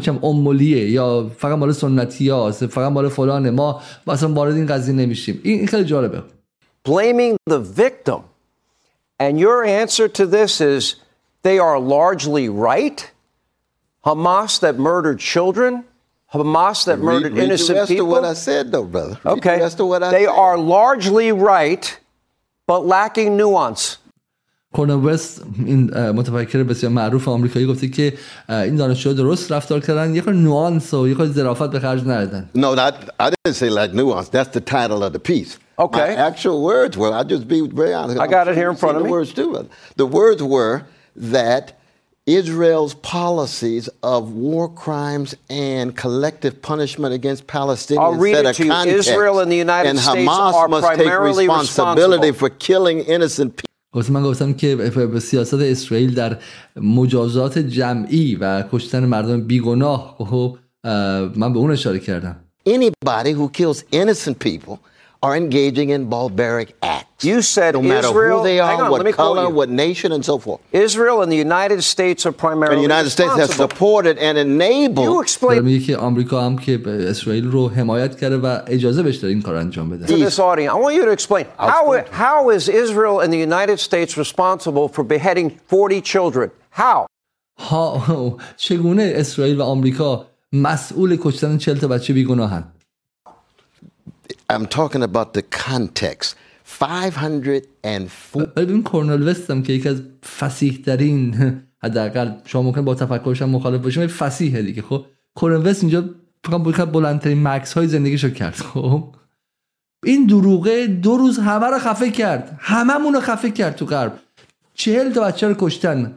چم 0.00 0.24
امولیه 0.24 0.90
یا 0.90 1.30
فقط 1.38 1.58
مال 1.58 1.72
سنتی 1.72 2.28
هاست 2.28 2.66
فقط 2.66 2.92
مال 2.92 3.08
فلانه. 3.08 3.50
ما 3.50 3.80
اصلا 4.06 4.32
وارد 4.32 4.54
این 4.54 4.66
قضیه 4.66 4.94
نمیشیم. 4.94 5.40
این 5.42 5.66
خیلی 5.66 5.84
جالبه. 5.84 6.22
Blaming 6.88 7.36
the 7.50 7.58
victim. 7.80 8.29
And 9.19 9.39
your 9.39 9.63
answer 9.81 10.07
to 10.19 10.25
this 10.25 10.59
is 10.59 10.95
they 11.43 11.57
are 11.59 11.79
largely 11.79 12.49
right. 12.49 12.99
Hamas 14.05 14.59
that 14.59 14.75
murdered 14.77 15.19
children, 15.19 15.83
Hamas 16.33 16.85
that 16.85 16.97
Read, 16.99 17.03
murdered 17.09 17.31
read 17.33 17.41
the 17.41 17.45
innocent 17.45 17.77
rest 17.79 17.89
people. 17.91 18.05
of 18.07 18.11
what 18.11 18.25
I 18.25 18.33
said, 18.33 18.71
though, 18.71 18.83
brother. 18.85 19.17
Read 19.23 19.37
okay. 19.37 19.55
The 19.57 19.63
rest 19.63 19.79
of 19.79 19.87
what 19.87 20.03
I 20.03 20.11
they 20.11 20.25
said. 20.25 20.35
are 20.45 20.57
largely 20.57 21.31
right, 21.31 21.85
but 22.67 22.79
lacking 22.85 23.37
nuance. 23.37 23.97
کورنل 24.73 25.05
وست 25.05 25.41
این 25.65 25.93
اه، 25.93 26.11
متفکر 26.11 26.63
بسیار 26.63 26.91
معروف 26.91 27.27
آمریکایی 27.27 27.65
گفته 27.65 27.87
که 27.87 28.13
اه، 28.49 28.61
این 28.61 28.75
دانشجوها 28.75 29.15
درست 29.15 29.51
رفتار 29.51 29.79
کردن 29.79 30.15
یه 30.15 30.21
خورده 30.21 30.39
نوانس 30.39 30.93
و 30.93 31.07
یه 31.07 31.15
خورده 31.15 31.31
ظرافت 31.31 31.69
به 31.71 31.79
خرج 31.79 32.01
ندادن 32.01 32.49
No, 32.57 32.75
not, 32.75 32.93
I 33.19 33.29
didn't 33.29 33.55
say 33.55 33.69
like 33.69 33.93
nuance. 33.93 34.27
That's 34.29 34.51
the 34.57 34.61
title 34.61 35.03
of 35.03 35.13
the 35.13 35.19
piece. 35.19 35.57
Okay. 35.79 35.99
My 35.99 36.21
actual 36.29 36.63
words 36.63 36.93
were, 36.97 37.11
I'll 37.13 37.25
just 37.35 37.47
be 37.47 37.59
very 37.81 37.93
honest. 37.93 38.19
I 38.19 38.27
got 38.27 38.47
it 38.47 38.55
here 38.55 38.69
in 38.69 38.75
I've 38.75 38.79
front 38.79 38.93
seen 38.93 38.97
of 38.97 39.03
the 39.03 39.07
me. 39.07 39.11
words 39.11 39.33
too. 39.33 39.49
brother. 39.51 39.69
The 40.03 40.05
words 40.21 40.41
were 40.55 40.75
that 41.37 41.65
Israel's 42.25 42.93
policies 42.95 43.87
of 44.01 44.21
war 44.31 44.67
crimes 44.83 45.35
and 45.49 45.95
collective 45.95 46.53
punishment 46.61 47.13
against 47.19 47.41
Palestinians 47.47 47.99
I'll 48.05 48.15
read 48.27 48.35
set 48.35 48.45
it 48.45 48.49
a 48.49 48.53
to 48.53 48.63
you. 48.65 48.71
context, 48.71 49.09
Israel 49.09 49.39
and 49.39 49.51
the 49.51 49.57
United 49.57 49.89
and 49.89 49.99
States 49.99 50.29
Hamas 50.31 50.53
are 50.53 50.67
must 50.67 50.87
take 50.87 50.97
primarily 50.97 51.47
responsibility 51.47 52.31
responsible. 52.31 52.39
for 52.39 52.49
killing 52.67 52.97
innocent 53.15 53.49
people. 53.57 53.65
گفته 53.93 54.11
من 54.13 54.23
گفتم 54.23 54.53
که 54.53 54.75
به 54.75 55.19
سیاست 55.19 55.53
اسرائیل 55.53 56.15
در 56.15 56.37
مجازات 56.75 57.59
جمعی 57.59 58.35
و 58.35 58.63
کشتن 58.71 59.05
مردم 59.05 59.41
بیگناه 59.41 60.15
خب 60.19 60.57
اه، 60.83 60.93
من 61.35 61.53
به 61.53 61.59
اون 61.59 61.71
اشاره 61.71 61.99
کردم 61.99 62.35
Anybody 62.69 63.31
who 63.33 63.49
kills 63.49 63.83
innocent 63.93 64.39
people 64.39 64.77
are 65.25 65.35
engaging 65.43 65.89
in 65.95 66.01
barbaric 66.15 66.69
acts. 66.97 67.21
You 67.29 67.37
said 67.55 67.71
no 67.73 67.81
matter 67.93 68.09
Israel- 68.09 68.37
who 68.39 68.43
they 68.49 68.57
hang 68.69 68.79
are, 68.81 68.85
on, 68.85 68.91
let 68.97 69.03
me 69.09 69.11
what 69.11 69.15
quote 69.21 69.35
color, 69.37 69.45
you. 69.49 69.55
what 69.59 69.69
nation, 69.87 70.09
and 70.15 70.23
so 70.31 70.35
forth. 70.45 70.59
Israel 70.87 71.17
and 71.23 71.29
the 71.35 71.41
United 71.49 71.79
States 71.93 72.21
are 72.27 72.35
primarily 72.45 72.75
And 72.75 72.81
the 72.85 72.89
United 72.93 73.11
States 73.17 73.33
has 73.43 73.49
responsible. 73.49 73.75
supported 73.75 74.15
and 74.27 74.35
You 74.37 74.45
enabled. 74.47 75.23
explain 75.27 75.49
داره 75.55 75.61
میگه 75.61 75.85
که 75.85 75.97
آمریکا 75.97 76.41
هم 76.41 76.57
که 76.57 76.77
به 76.77 77.09
اسرائیل 77.09 77.45
رو 77.51 77.69
حمایت 77.69 78.19
کرده 78.19 78.37
و 78.37 78.59
اجازه 78.67 79.03
بهش 79.03 79.15
داره 79.15 79.33
این 79.33 79.41
کار 79.41 79.55
انجام 79.55 79.89
بده 79.89 80.05
to 80.05 80.29
this 80.29 80.39
audience. 80.39 80.71
I 80.71 80.79
want 80.85 80.93
you 80.99 81.05
to 81.05 81.13
explain 81.19 81.45
how, 81.57 81.83
how 82.25 82.49
is 82.57 82.63
Israel 82.69 83.15
and 83.23 83.29
the 83.33 83.41
United 83.51 83.79
States 83.79 84.11
responsible 84.17 84.85
for 84.95 85.03
beheading 85.03 85.49
40 85.71 86.01
children? 86.01 86.49
How? 86.81 87.05
ها 87.59 88.37
چگونه 88.57 89.13
اسرائیل 89.15 89.57
و 89.57 89.63
آمریکا 89.63 90.25
مسئول 90.53 91.17
کشتن 91.21 91.57
40 91.57 91.77
تا 91.77 91.87
بچه 91.87 92.13
بیگناهن 92.13 92.63
I'm 94.50 94.66
talking 94.66 95.02
about 95.02 95.34
the 95.34 95.42
context. 95.42 96.34
504. 96.64 98.42
ولی 98.56 98.66
ببین 98.66 98.82
کورنل 98.82 99.28
وست 99.28 99.50
هم 99.50 99.62
که 99.62 99.72
یکی 99.72 99.88
از 99.88 100.02
فسیح 100.38 100.82
ترین 100.86 101.54
حداقل 101.82 102.32
شما 102.44 102.62
ممکن 102.62 102.84
با 102.84 102.94
تفکرش 102.94 103.42
هم 103.42 103.50
مخالف 103.50 103.82
باشیم 103.82 104.06
فسیحه 104.06 104.62
دیگه. 104.62 104.82
خب 104.82 105.04
کورنل 105.34 105.66
وست 105.66 105.82
اینجا 105.82 106.04
فقط 106.44 106.88
بلندترین 106.88 107.42
مکس 107.42 107.72
های 107.72 107.86
زندگیشو 107.86 108.30
کرد. 108.30 108.54
خب 108.54 109.14
این 110.04 110.26
دروغه 110.26 110.86
دو 110.86 111.16
روز 111.16 111.38
همه 111.38 111.66
رو 111.66 111.78
خفه 111.78 112.10
کرد. 112.10 112.58
هممون 112.60 113.14
رو 113.14 113.20
خفه 113.20 113.50
کرد 113.50 113.76
تو 113.76 113.86
غرب. 113.86 114.18
چهل 114.74 115.12
تا 115.12 115.20
بچه 115.20 115.48
رو 115.48 115.54
کشتن. 115.58 116.16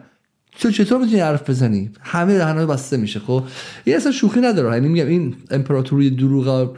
تو 0.60 0.72
چطور 0.72 1.02
می‌تونی 1.02 1.20
حرف 1.20 1.50
بزنی؟ 1.50 1.92
همه 2.02 2.38
دهنها 2.38 2.66
بسته 2.66 2.98
میشه. 2.98 3.20
خب 3.20 3.44
یه 3.86 3.96
اصلا 3.96 4.12
شوخی 4.12 4.42
نداره. 4.42 4.74
یعنی 4.74 4.88
میگم 4.88 5.08
این 5.08 5.36
امپراتوری 5.52 6.10
دروغ 6.10 6.76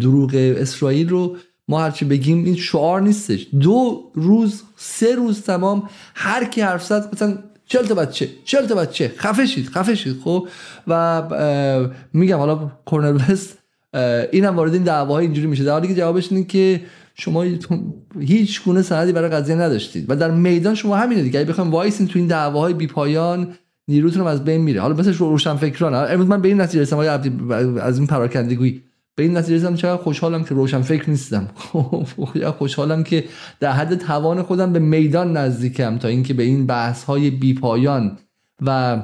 دروغ 0.00 0.30
اسرائیل 0.34 1.08
رو 1.08 1.36
ما 1.68 1.80
هرچی 1.80 2.04
بگیم 2.04 2.44
این 2.44 2.56
شعار 2.56 3.00
نیستش. 3.02 3.46
دو 3.60 4.10
روز 4.14 4.62
سه 4.76 5.14
روز 5.14 5.42
تمام 5.42 5.88
هر 6.14 6.44
کی 6.44 6.60
حرف 6.60 6.84
زد 6.84 7.08
مثلا 7.12 7.38
چل 7.66 7.82
تا 7.82 7.94
بچه 7.94 8.28
چل 8.44 8.66
تا 8.66 8.74
بچه 8.74 9.12
خفه 9.16 9.46
شید 9.46 9.68
خفه 9.68 9.94
شید 9.94 10.20
خب؟ 10.24 10.48
و 10.86 11.22
میگم 12.12 12.38
حالا 12.38 12.70
کورنل 12.84 13.18
وست 13.28 13.58
اینم 14.32 14.56
وارد 14.56 14.74
این 14.74 14.82
دعواهای 14.82 15.24
اینجوری 15.24 15.46
میشه. 15.46 15.64
در 15.64 15.72
حالی 15.72 15.88
که 15.88 15.94
جوابش 15.94 16.32
اینه 16.32 16.44
که 16.44 16.80
شما 17.14 17.44
هیچ 18.20 18.64
گونه 18.64 18.82
سندی 18.82 19.12
برای 19.12 19.30
قضیه 19.30 19.54
نداشتید 19.54 20.04
و 20.08 20.16
در 20.16 20.30
میدان 20.30 20.74
شما 20.74 20.96
همینه 20.96 21.22
دیگه. 21.22 21.40
اگه 21.40 21.48
بخوایم 21.48 21.70
وایسین 21.70 22.06
تو 22.06 22.18
این 22.18 22.28
دعواهای 22.28 22.74
بی 22.74 22.86
پایان 22.86 23.54
نیروتون 23.88 24.26
از 24.26 24.44
بین 24.44 24.60
میره. 24.60 24.80
حالا 24.80 24.94
مثل 24.94 25.14
روشن 25.14 25.56
فکران 25.56 25.94
امروز 25.94 26.26
من 26.26 26.40
به 26.40 26.48
این 26.48 26.60
نتیجه 26.60 26.82
رسیدم. 26.82 27.78
از 27.80 27.98
این 27.98 28.06
پراکندگویی 28.06 28.82
به 29.18 29.24
این 29.24 29.36
نتیجه 29.36 29.54
رسیدم 29.54 29.74
چقدر 29.74 30.02
خوشحالم 30.02 30.44
که 30.44 30.54
روشن 30.54 30.82
فکر 30.82 31.10
نیستم. 31.10 31.48
یا 32.34 32.52
خوشحالم 32.52 33.04
که 33.04 33.24
در 33.60 33.72
حد 33.72 33.94
توان 33.94 34.42
خودم 34.42 34.72
به 34.72 34.78
میدان 34.78 35.36
نزدیکم 35.36 35.98
تا 35.98 36.08
اینکه 36.08 36.34
به 36.34 36.42
این 36.42 36.66
بحث 36.66 37.04
های 37.04 37.30
بی 37.30 37.54
پایان 37.54 38.18
و 38.62 39.02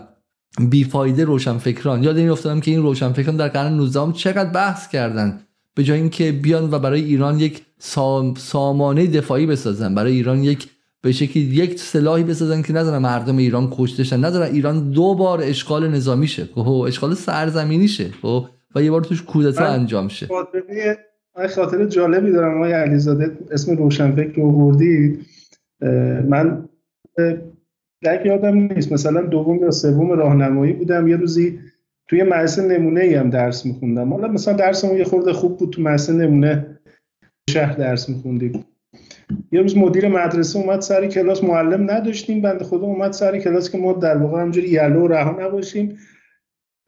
بیفایده 0.71 1.25
روشن 1.25 1.59
فکران 1.59 2.03
یاد 2.03 2.17
این 2.17 2.31
افتادم 2.31 2.61
که 2.61 2.71
این 2.71 2.83
روشن 2.83 3.13
فکران 3.13 3.37
در 3.37 3.49
قرن 3.49 3.73
19 3.73 4.13
چقدر 4.13 4.51
بحث 4.51 4.89
کردن 4.89 5.41
به 5.75 5.85
جای 5.85 6.01
اینکه 6.01 6.33
بیان 6.33 6.71
و 6.71 6.79
برای 6.79 7.03
ایران 7.05 7.41
یک 7.41 7.63
سام، 7.79 8.35
سامانه 8.35 9.07
دفاعی 9.07 9.47
بسازن 9.47 9.95
برای 9.95 10.13
ایران 10.13 10.45
یک 10.45 10.69
به 11.01 11.13
شکلی 11.13 11.43
یک 11.43 11.81
سلاحی 11.81 12.25
بسازن 12.25 12.63
که 12.63 12.73
نذارن 12.73 12.99
مردم 12.99 13.37
ایران 13.37 13.69
کشته 13.77 14.05
شن 14.05 14.21
نذارن 14.21 14.53
ایران 14.53 14.91
دو 14.91 15.15
بار 15.15 15.41
اشغال 15.43 15.89
نظامی 15.89 16.29
شه 16.29 16.49
خب 16.55 16.85
اشغال 16.89 17.15
سرزمینی 17.15 17.89
شه 17.89 18.11
خب 18.23 18.47
و 18.75 18.83
یه 18.83 18.91
بار 18.91 19.01
توش 19.01 19.23
کودتا 19.23 19.65
انجام 19.65 20.09
شه. 20.09 20.27
خاطره 20.27 20.99
من 21.39 21.47
خاطر 21.47 21.85
جالبی 21.85 22.33
دارم 22.33 22.57
آقای 22.57 22.73
علیزاده. 22.73 23.39
اسم 23.51 23.77
روشنفکر 23.77 24.37
رو 24.37 24.49
آوردید 24.49 25.27
اه، 25.83 25.91
من 26.21 26.69
درک 28.03 28.27
یادم 28.27 28.57
نیست. 28.57 28.93
مثلا 28.93 29.21
دوم 29.21 29.59
یا 29.59 29.71
سوم 29.71 30.13
راهنمایی 30.13 30.73
بودم. 30.73 31.09
یه 31.09 31.17
روزی 31.17 31.61
توی 32.09 32.23
مدرسه 32.23 32.63
نمونه 32.63 33.01
ای 33.01 33.15
هم 33.15 33.31
درس 33.31 33.67
میخوندم. 33.67 34.13
حالا 34.13 34.29
مثلا 34.29 34.55
درسمون 34.55 34.97
یه 34.97 35.05
خورده 35.05 35.33
خوب 35.33 35.59
بود. 35.59 35.71
تو 35.71 35.83
مدرسه 35.83 36.13
نمونه 36.13 36.67
شهر 37.51 37.77
درس 37.77 38.09
میخوندیم. 38.09 38.65
یه 39.53 39.61
روز 39.61 39.77
مدیر 39.77 40.09
مدرسه 40.09 40.59
اومد 40.59 40.81
سر 40.81 41.07
کلاس. 41.07 41.45
معلم 41.45 41.91
نداشتیم. 41.91 42.43
بنده 42.43 42.65
خدا 42.65 42.87
اومد 42.87 43.13
سر 43.13 43.39
کلاس 43.39 43.71
که 43.71 43.79
ما 43.79 43.93
در 43.93 44.17
واقع 44.17 44.43
همجوری 44.43 44.69
یلو 44.69 45.05
و 45.05 45.09
رها 45.09 45.47
نباشیم. 45.47 45.99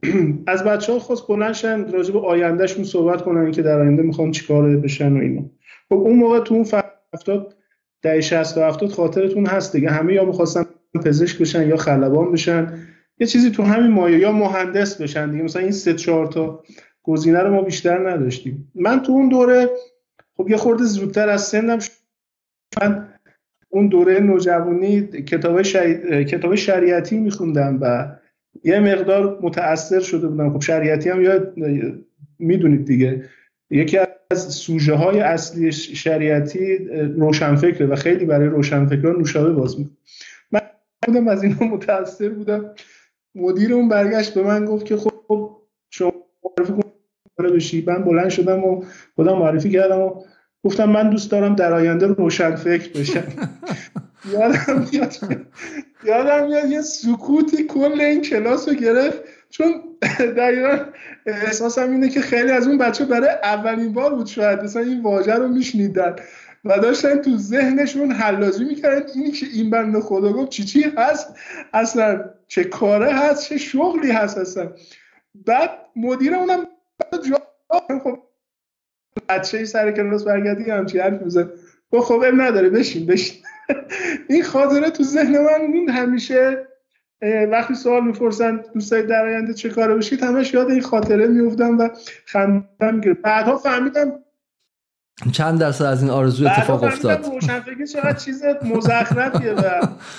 از 0.47 0.65
بچه 0.65 0.93
ها 0.93 0.99
خواست 0.99 1.27
بلنشن 1.29 1.91
راجع 1.91 2.13
به 2.13 2.21
آیندهشون 2.21 2.85
صحبت 2.85 3.23
کنن 3.23 3.51
که 3.51 3.63
در 3.63 3.81
آینده 3.81 4.03
می‌خوان 4.03 4.31
چیکار 4.31 4.77
بشن 4.77 5.13
و 5.13 5.21
اینا. 5.21 5.51
خب 5.89 5.95
اون 5.95 6.17
موقع 6.17 6.41
تو 6.41 6.55
اون 6.55 6.65
فترات 6.65 7.55
دهه 8.03 8.21
60 8.21 8.59
و 8.59 8.63
70 8.63 8.91
خاطرتون 8.91 9.47
هست 9.47 9.73
دیگه. 9.73 9.91
همه 9.91 10.15
یا 10.15 10.25
می‌خواستن 10.25 10.65
پزشک 11.05 11.39
بشن 11.39 11.69
یا 11.69 11.77
خلبان 11.77 12.33
بشن. 12.33 12.79
یه 13.19 13.27
چیزی 13.27 13.51
تو 13.51 13.63
همین 13.63 13.91
مایه 13.91 14.19
یا 14.19 14.33
مهندس 14.33 15.01
بشن 15.01 15.31
دیگه. 15.31 15.43
مثلا 15.43 15.63
این 15.63 15.71
سه 15.71 15.95
چهار 15.95 16.27
تا 16.27 16.63
گزینه 17.03 17.39
رو 17.39 17.51
ما 17.51 17.63
بیشتر 17.63 18.11
نداشتیم. 18.11 18.73
من 18.75 19.03
تو 19.03 19.13
اون 19.13 19.29
دوره 19.29 19.71
خب 20.37 20.49
یه 20.49 20.57
خورده 20.57 20.85
زودتر 20.85 21.29
از 21.29 21.43
سنم 21.43 21.79
من 22.83 23.09
اون 23.69 23.89
دوره 23.89 24.21
نوجوانی 24.21 25.03
کتاب, 25.03 25.63
شری... 25.63 26.25
کتاب 26.25 26.55
شریعتی 26.55 27.19
میخوندم 27.19 27.79
و 27.81 28.17
یه 28.67 28.81
مقدار 28.81 29.39
متاثر 29.43 30.01
شده 30.01 30.27
بودم. 30.27 30.53
خب 30.53 30.61
شریعتی 30.61 31.11
هم 31.11 31.23
یاد 31.23 31.55
می‌دونید 32.39 32.85
دیگه. 32.85 33.25
یکی 33.71 33.99
از 34.31 34.55
سوژه 34.55 34.95
های 34.95 35.21
اصلی 35.21 35.73
شریعتی 35.73 36.77
روشنفکره 37.17 37.87
و 37.87 37.95
خیلی 37.95 38.25
برای 38.25 38.49
روشنفکران 38.49 39.17
نوشابه 39.17 39.53
باز 39.53 39.79
می‌کنه. 39.79 39.97
من 40.53 40.61
بودم 41.07 41.29
از 41.29 41.43
اینا 41.43 41.67
متاثر 41.67 42.29
بودم. 42.29 42.71
مدیر 43.35 43.75
اون 43.75 43.89
برگشت 43.89 44.35
به 44.35 44.43
من 44.43 44.65
گفت 44.65 44.87
که 44.87 44.97
خب 44.97 45.57
شما 45.91 46.13
معرفی 46.59 46.73
بشی 47.57 47.85
من 47.87 48.05
بلند 48.05 48.29
شدم 48.29 48.65
و 48.65 48.85
خودم 49.15 49.39
معرفی 49.39 49.71
کردم 49.71 50.01
و 50.01 50.23
گفتم 50.65 50.91
من 50.91 51.11
دوست 51.11 51.31
دارم 51.31 51.55
در 51.55 51.73
آینده 51.73 52.07
روشن 52.07 52.55
فکر 52.55 53.01
بشم. 53.01 53.25
یادم 54.33 54.87
میاد. 54.93 55.17
یادم 56.05 56.47
میاد 56.47 56.71
یه 56.71 56.81
سکوتی 56.81 57.65
کل 57.65 58.01
این 58.01 58.23
کلاس 58.23 58.69
رو 58.69 58.75
گرفت. 58.75 59.23
چون 59.51 59.83
دقیقا 60.19 60.79
احساسم 61.27 61.91
اینه 61.91 62.09
که 62.09 62.21
خیلی 62.21 62.51
از 62.51 62.67
اون 62.67 62.79
بچه 62.79 63.05
برای 63.05 63.29
اولین 63.29 63.93
بار 63.93 64.15
بود 64.15 64.27
شاید. 64.27 64.63
مثلا 64.63 64.83
این 64.83 65.03
واژه 65.03 65.35
رو 65.35 65.49
میشنیدن 65.49 66.17
و 66.65 66.79
داشتن 66.79 67.17
تو 67.17 67.37
ذهنشون 67.37 68.13
حلازی 68.13 68.65
می‌کردن. 68.65 69.07
اینی 69.15 69.31
که 69.31 69.47
این 69.53 69.71
بند 69.71 70.01
خدا 70.01 70.33
گفت 70.33 70.51
چی 70.51 70.65
چی 70.65 70.83
هست؟ 70.97 71.35
اصلا 71.73 72.25
چه 72.47 72.65
کاره 72.65 73.13
هست؟ 73.13 73.49
چه 73.49 73.59
شغلی 73.59 74.11
هست 74.11 74.39
اصلا؟ 74.39 74.71
بعد 75.47 75.71
مدیر 75.97 76.35
اونم 76.35 76.67
جا 77.31 77.43
خب 78.05 78.19
بچه 79.29 79.65
سر 79.65 79.93
کلاس 79.93 80.25
برگردی 80.25 80.71
همچی 80.71 80.99
حرف 80.99 81.23
میزن 81.23 81.51
خب 81.93 82.23
اب 82.27 82.41
نداره 82.41 82.71
بشین 82.71 83.07
بشین. 83.07 83.43
این 84.31 84.43
خاطره 84.43 84.91
تو 84.91 85.03
ذهن 85.03 85.39
من 85.39 85.95
همیشه. 85.95 86.67
وقتی 87.53 87.75
سوال 87.75 88.05
می‌پرسن 88.05 88.61
دوستای 88.75 89.03
در 89.03 89.27
آینده 89.27 89.55
چه 89.55 89.69
کاره 89.69 89.95
بشید 89.95 90.23
همش 90.23 90.55
یاد 90.55 90.71
این 90.71 90.81
خاطره 90.81 91.27
میافتم 91.27 91.79
و 91.79 91.89
خندم 92.27 92.95
می‌گیره 92.95 93.15
بعدها 93.15 93.57
فهمیدم 93.57 94.13
چند 95.33 95.61
درصد 95.61 95.85
از 95.85 96.03
این 96.03 96.11
آرزو 96.11 96.47
اتفاق 96.47 96.85
افتاد؟ 96.85 97.27
روشنفکری 97.27 97.87
چقدر 97.87 98.13
چیز 98.13 98.43
مزخرفیه 98.63 99.53
و 99.53 99.63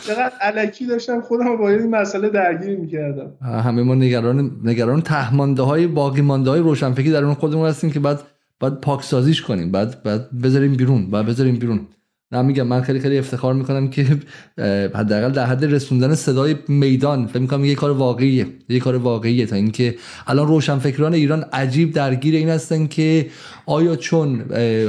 چقدر 0.08 0.32
علکی 0.42 0.86
داشتم 0.86 1.22
خودم 1.22 1.58
با 1.58 1.70
این 1.70 1.90
مسئله 1.90 2.30
درگیر 2.30 2.78
می‌کردم. 2.78 3.34
همه 3.42 3.84
ما 3.84 3.96
نگران 3.96 4.52
نگران 4.64 5.02
تهمانده 5.02 5.62
های 5.62 5.88
باقی 5.88 6.22
مانده 6.22 6.50
های 6.50 6.60
روشنفکری 6.60 7.12
در 7.12 7.24
اون 7.24 7.34
خودمون 7.34 7.68
هستیم 7.68 7.92
که 7.92 8.00
بعد 8.00 8.20
بعد 8.60 8.82
پاکسازیش 8.82 9.42
کنیم 9.42 9.72
بعد 9.72 10.04
بعد 10.04 10.42
بذاریم 10.44 10.76
بیرون 10.76 11.12
بعد 11.12 11.26
بذاریم 11.26 11.56
بیرون. 11.56 11.88
نه 12.32 12.42
میگم 12.42 12.68
من 12.68 12.82
خیلی 12.82 13.00
خیلی 13.00 13.18
افتخار 13.18 13.54
می‌کنم 13.54 13.90
که 13.90 14.06
حداقل 14.96 15.32
در 15.32 15.46
حد 15.46 15.66
رسوندن 15.66 16.16
صدای 16.16 16.56
میدان 16.68 17.28
فکر 17.28 17.40
می‌کنم 17.40 17.66
یه 17.66 17.76
کار 17.76 17.92
واقعیه 17.92 18.48
یه 18.70 18.80
کار 18.80 18.96
واقعیه 18.96 19.46
تا 19.46 19.56
اینکه 19.56 19.96
الان 20.28 20.48
روشنفکران 20.48 21.14
ایران 21.14 21.46
عجیب 21.54 21.94
درگیر 21.94 22.36
این 22.36 22.50
هستن 22.50 22.88
که 22.88 23.28
آیا 23.66 23.96
چون 23.96 24.42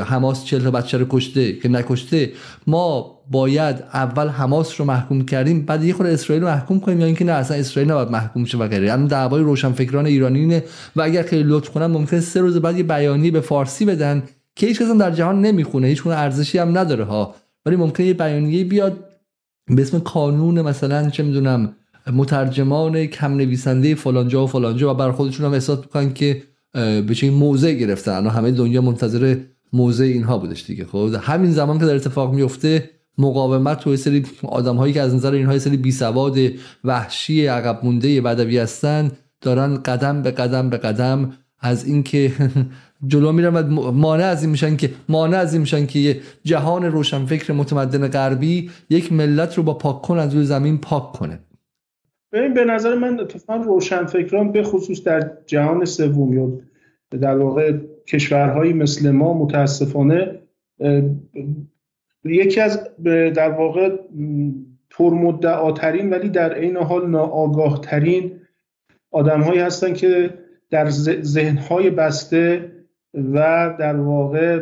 حماس 0.07 0.45
چهل 0.45 0.63
تا 0.63 0.71
بچه 0.71 0.99
رو 0.99 1.07
کشته 1.11 1.53
که 1.53 1.69
نکشته 1.69 2.33
ما 2.67 3.19
باید 3.31 3.77
اول 3.95 4.29
حماس 4.29 4.81
رو 4.81 4.87
محکوم 4.87 5.25
کردیم 5.25 5.67
بعد 5.67 5.85
یه 5.85 5.95
خورده 5.95 6.13
اسرائیل 6.13 6.43
رو 6.43 6.49
محکوم 6.49 6.81
کنیم 6.81 7.01
یا 7.01 7.07
اینکه 7.07 7.25
نه 7.25 7.33
اصلا 7.33 7.57
اسرائیل 7.57 7.91
نباید 7.91 8.11
محکوم 8.11 8.45
شه 8.45 8.59
و 8.59 8.69
غیره. 8.69 8.93
الان 8.93 9.07
دعوای 9.07 9.43
روشنفکران 9.43 10.07
ایرانی 10.07 10.63
و 10.97 11.03
اگر 11.03 11.23
خیلی 11.23 11.45
لطف 11.47 11.71
کنن 11.71 11.87
ممکن 11.87 12.21
سه 12.21 12.41
روز 12.41 12.57
بعد 12.57 12.77
یه 12.77 12.83
بیانیه 12.83 13.31
به 13.31 13.41
فارسی 13.41 13.85
بدن 13.85 14.23
که 14.59 14.67
هیچ 14.67 14.83
کس 14.83 14.91
در 14.91 15.11
جهان 15.11 15.41
نمی‌خونه 15.41 15.87
هیچ 15.87 16.07
ارزشی 16.07 16.59
هم 16.59 16.79
نداره 16.79 17.05
ها. 17.05 17.35
ولی 17.67 17.77
ممکنه 17.77 18.07
یه 18.07 18.15
بیانیه 18.15 18.65
بیاد 18.65 19.05
به 19.67 19.83
اسم 19.83 19.99
قانون 19.99 20.63
مثلا 20.63 21.11
چه 21.11 21.23
می‌دونم 21.23 21.73
مترجمان 22.13 23.07
کم 23.07 23.35
نویسنده 23.35 23.95
فلانجا 23.95 24.45
و 24.45 24.47
فلانجا 24.47 24.91
و 24.91 24.95
بر 24.95 25.13
خودشون 25.13 25.47
هم 25.47 25.53
احساس 25.53 25.79
می‌کنن 25.79 26.13
که 26.13 26.43
به 26.73 27.15
چه 27.15 27.31
موضع 27.31 27.73
گرفتن. 27.73 28.27
و 28.27 28.31
همه 28.31 28.51
دنیا 28.51 28.83
منتظر 28.83 29.37
موضع 29.73 30.05
اینها 30.05 30.39
بودش 30.39 30.67
دیگه. 30.67 30.85
خب 30.85 31.15
همین 31.21 31.53
زمان 31.53 31.79
که 31.79 31.87
در 31.87 31.95
اتفاق 31.95 32.35
میفته 32.35 32.91
مقاومت 33.19 33.81
تو 33.81 33.97
سری 33.97 34.27
آدم 34.43 34.77
هایی 34.77 34.93
که 34.93 35.01
از 35.01 35.15
نظر 35.15 35.33
اینها 35.33 35.59
سری 35.59 35.77
بی 35.77 35.93
سواد 35.93 36.39
وحشی 36.85 37.47
عقب 37.47 37.81
مونده 37.85 38.21
بدوی 38.21 38.59
هستن 38.59 39.11
دارن 39.41 39.75
قدم 39.75 40.23
به 40.23 40.31
قدم 40.31 40.71
به 40.71 40.77
قدم 40.77 41.33
از 41.61 41.85
اینکه 41.85 42.33
جلو 43.07 43.33
میرن 43.33 43.55
و 43.55 43.91
مانع 43.93 44.25
از 44.25 44.43
این 44.43 44.51
میشن 44.51 44.77
که 44.77 44.91
مانع 45.09 45.37
از 45.37 45.53
این 45.53 45.61
میشن 45.61 45.87
که 45.87 45.99
یه 45.99 46.21
جهان 46.45 46.85
روشنفکر 46.85 47.53
متمدن 47.53 48.09
غربی 48.09 48.71
یک 48.91 49.13
ملت 49.13 49.55
رو 49.55 49.63
با 49.63 49.75
پاک 49.75 50.03
کن 50.03 50.19
از 50.19 50.35
روی 50.35 50.45
زمین 50.45 50.79
پاک 50.79 51.13
کنه. 51.13 51.39
ببین 52.33 52.55
به 52.55 52.65
نظر 52.65 52.95
من 52.95 53.21
اتفاقا 53.21 53.63
روشنفکران 53.63 54.53
به 54.53 54.63
خصوص 54.63 55.05
در 55.05 55.31
جهان 55.47 55.85
سوم 55.85 56.33
یا 56.33 56.53
در 57.19 57.39
واقع 57.39 57.73
کشورهایی 58.07 58.73
مثل 58.73 59.11
ما 59.11 59.35
متاسفانه 59.35 60.39
یکی 62.25 62.61
از 62.61 62.89
در 63.35 63.51
واقع 63.51 63.97
پرمدعاترین 64.91 66.11
ولی 66.11 66.29
در 66.29 66.55
عین 66.55 66.77
حال 66.77 67.11
ناآگاه 67.11 67.81
ترین 67.81 68.41
آدم 69.11 69.41
هایی 69.41 69.61
هستن 69.61 69.93
که 69.93 70.35
در 70.71 70.91
ذهنهای 71.23 71.91
بسته 71.91 72.73
و 73.33 73.75
در 73.79 73.97
واقع 73.97 74.61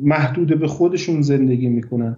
محدود 0.00 0.60
به 0.60 0.66
خودشون 0.66 1.22
زندگی 1.22 1.68
می‌کنن. 1.68 2.16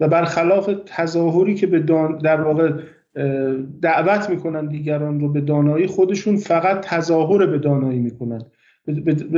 و 0.00 0.08
برخلاف 0.08 0.70
تظاهری 0.86 1.54
که 1.54 1.66
به 1.66 1.78
در 2.22 2.40
واقع 2.40 2.72
دعوت 3.82 4.30
می‌کنن 4.30 4.66
دیگران 4.66 5.20
رو 5.20 5.28
به 5.28 5.40
دانایی 5.40 5.86
خودشون 5.86 6.36
فقط 6.36 6.80
تظاهر 6.80 7.46
به 7.46 7.58
دانایی 7.58 7.98
می‌کنن. 7.98 8.42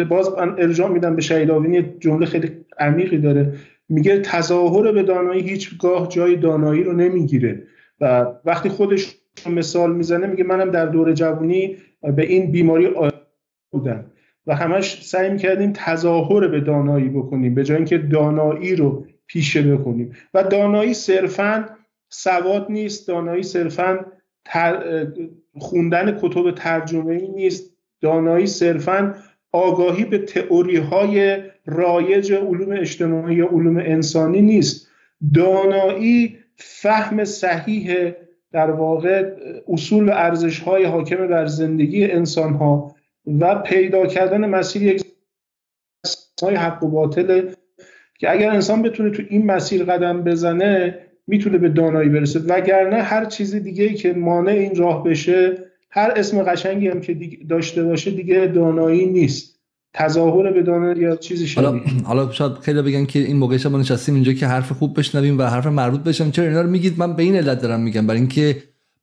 باز 0.08 0.28
ارجاع 0.38 0.90
میدم 0.90 1.16
به 1.16 1.22
شهیداوینی 1.22 1.82
جمله 2.00 2.26
خیلی 2.26 2.50
عمیقی 2.78 3.18
داره. 3.18 3.52
میگه 3.88 4.20
تظاهر 4.20 4.92
به 4.92 5.02
دانایی 5.02 5.42
هیچگاه 5.42 6.08
جای 6.08 6.36
دانایی 6.36 6.82
رو 6.82 6.92
نمی‌گیره. 6.92 7.62
و 8.00 8.26
وقتی 8.44 8.68
خودش 8.68 9.16
مثال 9.50 9.94
می‌زنه 9.94 10.26
میگه 10.26 10.44
منم 10.44 10.70
در 10.70 10.86
دور 10.86 11.12
جوانی 11.12 11.76
به 12.16 12.22
این 12.22 12.50
بیماری 12.50 12.88
بودم. 13.70 14.04
و 14.46 14.54
همش 14.54 15.06
سعی 15.06 15.30
می‌کردیم 15.30 15.72
تظاهر 15.72 16.48
به 16.48 16.60
دانایی 16.60 17.08
بکنیم 17.08 17.54
به 17.54 17.64
جای 17.64 17.76
اینکه 17.76 17.98
دانایی 17.98 18.76
رو 18.76 19.06
پیشه 19.26 19.62
بکنیم 19.62 20.16
و 20.34 20.42
دانایی 20.42 20.94
صرفا 20.94 21.68
سواد 22.08 22.66
نیست 22.70 23.08
دانایی 23.08 23.42
صرفا 23.42 24.06
خوندن 25.58 26.18
کتب 26.20 26.50
ترجمه 26.50 27.14
ای 27.14 27.28
نیست 27.28 27.72
دانایی 28.00 28.46
صرفا 28.46 29.14
آگاهی 29.52 30.04
به 30.04 30.18
تئوری 30.18 30.76
های 30.76 31.42
رایج 31.66 32.32
علوم 32.32 32.72
اجتماعی 32.72 33.36
یا 33.36 33.46
علوم 33.46 33.76
انسانی 33.76 34.42
نیست. 34.42 34.88
دانایی 35.34 36.38
فهم 36.56 37.24
صحیح 37.24 38.12
در 38.52 38.70
واقع 38.70 39.34
اصول 39.68 40.08
و 40.08 40.12
ارزش 40.12 40.60
های 40.60 40.84
حاکم 40.84 41.26
بر 41.26 41.46
زندگی 41.46 42.04
انسان 42.04 42.54
ها 42.54 42.95
و 43.26 43.54
پیدا 43.54 44.06
کردن 44.06 44.46
مسیر 44.46 44.82
یک 44.82 45.04
های 46.42 46.54
حق 46.54 46.82
و 46.84 46.88
باطل 46.88 47.48
که 48.18 48.30
اگر 48.30 48.50
انسان 48.50 48.82
بتونه 48.82 49.10
تو 49.10 49.22
این 49.28 49.46
مسیر 49.46 49.84
قدم 49.84 50.22
بزنه 50.22 50.98
می‌تونه 51.26 51.58
به 51.58 51.68
دانایی 51.68 52.08
برسه. 52.08 52.38
وگرنه 52.38 53.02
هر 53.02 53.24
چیز 53.24 53.54
دیگه 53.54 53.84
ای 53.84 53.94
که 53.94 54.12
مانع 54.12 54.52
این 54.52 54.74
راه 54.76 55.04
بشه 55.04 55.58
هر 55.90 56.12
اسم 56.16 56.42
قشنگی 56.42 56.88
هم 56.88 57.00
که 57.00 57.16
داشته 57.48 57.82
باشه 57.82 58.10
دیگه 58.10 58.46
دانایی 58.46 59.06
نیست. 59.06 59.56
تظاهر 59.94 60.52
به 60.52 60.62
دانایی 60.62 61.00
یا 61.00 61.16
چیزی 61.16 61.54
حالا 61.54 61.80
حالا 62.04 62.32
شاید 62.32 62.52
خیلی 62.52 62.82
بگن 62.82 63.04
که 63.06 63.18
این 63.18 63.36
موقع 63.36 63.68
ما 63.68 63.78
نشستیم 63.78 64.14
اینجا 64.14 64.32
که 64.32 64.46
حرف 64.46 64.72
خوب 64.72 64.98
بشنویم 64.98 65.38
و 65.38 65.42
حرف 65.42 65.66
مربوط 65.66 66.00
بشم 66.00 66.30
چرا 66.30 66.44
اینا 66.44 66.60
رو 66.60 66.70
میگید؟ 66.70 66.98
من 66.98 67.16
به 67.16 67.22
این 67.22 67.36
علت 67.36 67.62
دارم 67.62 67.80
میگم. 67.80 68.06
برای 68.06 68.20
اینکه 68.20 68.56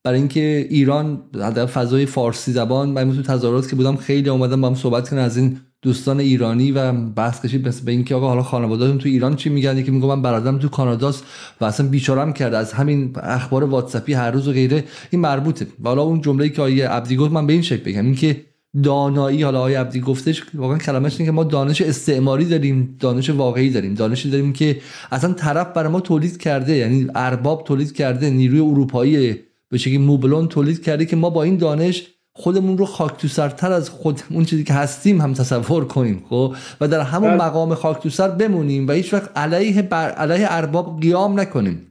برای 0.04 0.20
اینکه 0.20 0.68
ایران 0.70 1.22
در 1.34 1.66
فضای 1.66 2.06
فارسی 2.06 2.51
زبان 2.51 2.89
من 2.89 3.16
تو 3.16 3.22
تظاهرات 3.22 3.70
که 3.70 3.76
بودم 3.76 3.95
خیلی 3.95 4.30
اومدم 4.30 4.62
با 4.62 4.68
هم 4.68 4.76
صحبت 4.76 5.10
کنم 5.10 5.20
از 5.20 5.38
این 5.38 5.58
دوستان 5.82 6.20
ایرانی 6.20 6.72
و 6.72 6.91
بحث 6.91 7.41
کشید 7.45 7.68
مثل 7.68 7.86
به 7.86 7.91
اینکه 7.91 8.16
آقا 8.16 8.28
حالا 8.28 8.43
خانواده‌تون 8.43 8.97
تو 8.97 9.10
ایران 9.10 9.36
چی 9.36 9.49
میگن؟ 9.49 9.78
یکی 9.78 9.91
میگه 9.91 10.08
من 10.08 10.22
برادرم 10.22 10.60
تو 10.60 10.70
کاناداست 10.70 11.24
و 11.62 11.66
اصلا 11.66 11.88
بیچارم 11.88 12.34
کرده. 12.34 12.58
از 12.58 12.74
همین 12.74 13.12
اخبار 13.24 13.64
واتساپی 13.64 14.14
هر 14.14 14.32
روز 14.32 14.47
و 14.47 14.51
غیره 14.51 14.84
این 15.10 15.22
مربوطه. 15.22 15.68
حالا 15.84 16.01
اون 16.01 16.22
جمله‌ای 16.22 16.49
که 16.49 16.62
آیه 16.62 16.88
عبدی 16.88 17.16
گفت 17.16 17.32
من 17.32 17.47
به 17.47 17.54
این 17.54 17.62
شکل 17.62 17.84
بگم. 17.84 18.06
اینکه 18.06 18.41
دانایی 18.84 19.43
حالا 19.43 19.60
آقای 19.60 19.76
عبدی 19.76 19.99
گفتش 19.99 20.43
واقعا 20.54 20.78
کلمش 20.78 21.14
اینه 21.14 21.26
که 21.26 21.32
ما 21.32 21.43
دانش 21.43 21.82
استعماری 21.82 22.45
داریم 22.45 22.97
دانش 22.99 23.30
واقعی 23.30 23.70
داریم. 23.70 23.93
دانشی 23.93 24.30
داریم 24.30 24.54
که 24.54 24.78
اصلا 25.12 25.34
طرف 25.34 25.68
برای 25.74 25.91
ما 25.91 25.99
تولید 25.99 26.38
کرده 26.38 26.76
یعنی 26.76 27.08
ارباب 27.16 27.64
تولید 27.64 27.91
کرده 27.91 28.30
نیروی 28.30 28.60
اروپایی 28.60 29.36
به 29.74 29.80
شکلی 29.80 29.97
موبلون 29.97 30.47
تولید 30.47 30.84
کرده 30.84 31.05
که 31.05 31.15
ما 31.15 31.30
با 31.30 31.43
این 31.43 31.57
دانش 31.57 32.07
خودمون 32.36 32.78
رو 32.78 32.86
خاک 32.86 33.17
تو 33.17 33.28
سرتر 33.28 33.71
از 33.71 33.89
خود 33.89 34.21
اون 34.30 34.45
چیزی 34.45 34.63
که 34.63 34.74
هستیم 34.74 35.21
هم 35.21 35.34
تصور 35.34 35.86
کنیم 35.86 36.26
خب؟ 36.30 36.55
و 36.82 36.88
در 36.88 37.01
همون 37.01 37.30
بله. 37.30 37.45
مقام 37.45 37.76
خاک 37.76 38.03
تو 38.03 38.09
سر 38.09 38.28
بمونیم 38.28 38.88
و 38.88 38.91
هیچ 38.91 39.13
وقت 39.13 39.38
علیه 39.38 39.82
بر 39.82 40.09
علیه 40.09 40.47
ارباب 40.49 40.99
قیام 41.01 41.39
نکنیم. 41.39 41.88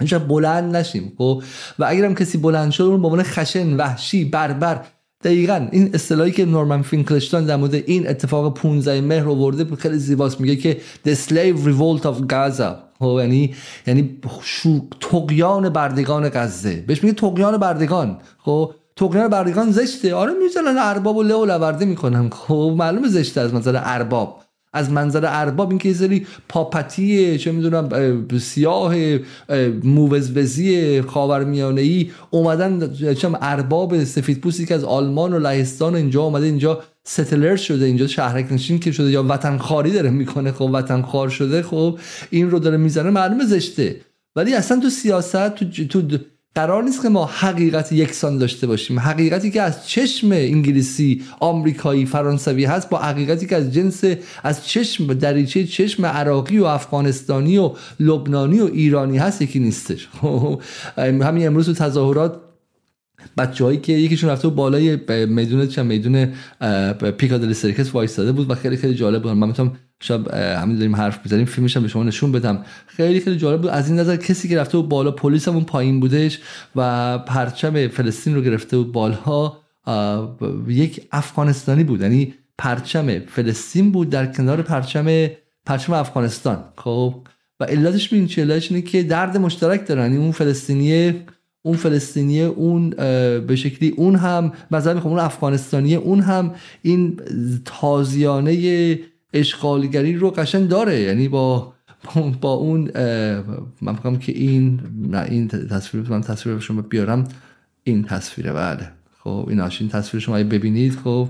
هیچ 0.00 0.14
بلند 0.14 0.76
نشیم 0.76 1.12
خب؟ 1.18 1.42
و 1.78 1.84
اگرم 1.88 2.14
کسی 2.14 2.38
بلند 2.38 2.70
شد 2.70 2.84
اون 2.84 3.02
به 3.02 3.08
عنوان 3.08 3.22
خشن 3.22 3.76
وحشی 3.76 4.24
بربر 4.24 4.84
دقیقا 5.24 5.68
این 5.72 5.90
اصطلاحی 5.94 6.32
که 6.32 6.44
نورمن 6.44 6.82
فینکلشتان 6.82 7.46
در 7.46 7.56
مورد 7.56 7.74
این 7.74 8.08
اتفاق 8.08 8.54
15 8.54 9.00
مهر 9.00 9.28
آورده 9.28 9.76
خیلی 9.76 9.98
زیباست. 9.98 10.40
میگه 10.40 10.56
که 10.56 10.80
the 11.06 11.10
slave 11.10 11.58
revolt 11.66 12.02
of 12.02 12.32
Gaza 12.32 12.88
خب 12.98 13.18
یعنی 13.20 13.54
یعنی 13.86 14.20
تقیان 15.00 15.68
بردگان 15.68 16.28
غزه. 16.28 16.84
بهش 16.86 17.04
میگه 17.04 17.14
تقیان 17.14 17.56
بردگان. 17.56 18.18
خب 18.38 18.74
تقیان 18.96 19.28
بردگان 19.28 19.70
زشته. 19.70 20.14
آره 20.14 20.32
می‌زنن 20.42 20.76
ارباب 20.78 21.16
و 21.16 21.22
له 21.22 21.34
و 21.34 21.44
لورده 21.44 21.84
می‌کنن. 21.84 22.30
خب 22.30 22.74
معلومه 22.78 23.08
زشته 23.08 23.40
از 23.40 23.54
منظر 23.54 23.80
ارباب. 23.84 24.42
از 24.72 24.90
منظر 24.90 25.24
ارباب 25.26 25.68
این 25.68 25.78
که 25.78 25.94
سری 25.94 26.26
پاپتی 26.48 27.38
چه 27.38 27.52
می‌دونم 27.52 27.88
سیاه 28.38 28.94
موزوزی 29.84 31.02
خاورمیانه 31.02 31.80
ای 31.80 32.10
اومدن 32.30 32.94
چم 33.14 33.38
ارباب 33.40 34.04
سفید 34.04 34.40
پوستی 34.40 34.66
که 34.66 34.74
از 34.74 34.84
آلمان 34.84 35.32
و 35.32 35.38
لهستان 35.38 35.94
اینجا 35.94 36.22
اومده 36.22 36.46
اینجا 36.46 36.82
ستلر 37.04 37.56
شده 37.56 37.84
اینجا 37.84 38.06
شهرک 38.06 38.52
نشین 38.52 38.78
که 38.78 38.92
شده 38.92 39.10
یا 39.10 39.22
وطن 39.28 39.58
خاری 39.58 39.90
داره 39.90 40.10
می‌کنه 40.10 40.52
خب 40.52 40.70
وطن 40.72 41.02
خار 41.02 41.28
شده 41.28 41.62
خب 41.62 41.98
این 42.30 42.50
رو 42.50 42.58
داره 42.58 42.76
می‌زنه 42.76 43.10
معلومه 43.10 43.44
زشته. 43.44 44.00
ولی 44.36 44.54
اصلا 44.54 44.80
تو 44.80 44.90
سیاست 44.90 45.54
تو, 45.54 45.64
تو 45.84 46.18
قرار 46.58 46.82
نیست 46.82 47.02
که 47.02 47.08
ما 47.08 47.24
حقیقت 47.24 47.92
یکسان 47.92 48.38
داشته 48.38 48.66
باشیم. 48.66 48.98
حقیقتی 48.98 49.50
که 49.50 49.62
از 49.62 49.88
چشم 49.88 50.32
انگلیسی 50.32 51.22
آمریکایی 51.40 52.06
فرانسوی 52.06 52.64
هست 52.64 52.90
با 52.90 52.98
حقیقتی 52.98 53.46
که 53.46 53.56
از 53.56 53.74
جنس 53.74 54.04
از 54.42 54.66
چشم 54.66 55.14
دریچه 55.14 55.64
چشم 55.64 56.06
عراقی 56.06 56.58
و 56.58 56.64
افغانستانی 56.64 57.58
و 57.58 57.70
لبنانی 58.00 58.60
و 58.60 58.64
ایرانی 58.64 59.18
هست 59.18 59.42
یکی 59.42 59.58
نیستش. 59.58 60.08
همین 60.96 61.46
امروز 61.46 61.66
تو 61.66 61.72
تظاهرات 61.72 62.40
بچه‌هایی 63.38 63.78
که 63.78 63.92
یکیشون 63.92 64.30
رفته 64.30 64.48
بالای 64.48 64.98
میدون 65.26 65.66
چه 65.66 65.82
میدون 65.82 66.32
پیکادلی 67.18 67.54
سرکس 67.54 67.94
وایستاده 67.94 68.32
بود 68.32 68.50
و 68.50 68.54
خیلی 68.54 68.76
خیلی 68.76 68.94
جالب 68.94 69.22
بود. 69.22 69.32
من 69.32 69.46
می‌تونم 69.46 69.72
شب 70.00 70.34
همین 70.34 70.76
داریم 70.76 70.96
حرف 70.96 71.20
می‌زنیم 71.24 71.44
فیلمش 71.44 71.76
هم 71.76 71.82
به 71.82 71.88
شما 71.88 72.02
نشون 72.02 72.32
بدم. 72.32 72.64
خیلی 72.86 73.20
خیلی 73.20 73.36
جالب 73.36 73.60
بود. 73.60 73.70
از 73.70 73.88
این 73.90 73.98
نظر 73.98 74.16
کسی 74.16 74.48
که 74.48 74.58
رفته 74.58 74.78
بود 74.78 74.88
بالا 74.88 75.10
پلیس 75.10 75.48
همون 75.48 75.64
پایین 75.64 76.00
بودش 76.00 76.38
و 76.76 77.18
پرچم 77.18 77.88
فلسطین 77.88 78.34
رو 78.34 78.42
گرفته 78.42 78.76
بود 78.76 78.92
بالا 78.92 79.52
یک 80.68 81.06
افغانستانی 81.12 81.84
بود. 81.84 82.00
یعنی 82.00 82.34
پرچم 82.58 83.18
فلسطین 83.18 83.92
بود 83.92 84.10
در 84.10 84.26
کنار 84.26 84.62
پرچم 84.62 85.28
پرچم 85.66 85.92
افغانستان. 85.92 86.64
خب 86.76 87.14
و 87.60 87.64
علتش 87.64 88.08
ببین 88.08 88.26
چه 88.26 88.62
اینه 88.70 88.82
که 88.82 89.02
درد 89.02 89.36
مشترک 89.36 89.86
دارن. 89.86 90.02
یعنی 90.02 90.16
اون 90.16 90.32
فلسطینی 90.32 91.14
اون 91.68 91.76
فلسطینی 91.76 92.42
اون 92.42 92.90
به 93.40 93.56
شکلی 93.56 93.88
اون 93.88 94.16
هم 94.16 94.52
مثلا 94.70 95.00
اون 95.02 95.18
افغانستانی 95.18 95.94
اون 95.94 96.20
هم 96.20 96.54
این 96.82 97.20
تازیانه 97.64 98.98
اشغالگری 99.32 100.14
رو 100.16 100.30
قشنگ 100.30 100.68
داره. 100.68 101.00
یعنی 101.00 101.28
با 101.28 101.72
با 102.40 102.52
اون 102.52 102.80
من 103.80 103.94
فکرم 103.96 104.18
که 104.18 104.32
این 104.32 104.80
نه 105.08 105.26
این 105.30 105.48
تصویر 105.48 106.10
من 106.10 106.20
تصویر 106.20 106.58
شما 106.58 106.82
بیارم. 106.82 107.28
این 107.84 108.04
تصویره 108.04 108.52
بله. 108.52 108.90
خب 109.18 109.46
این 109.48 109.60
این 109.60 109.88
تصویر 109.88 110.22
شما 110.22 110.36
ببینید 110.36 110.94
خب 111.04 111.28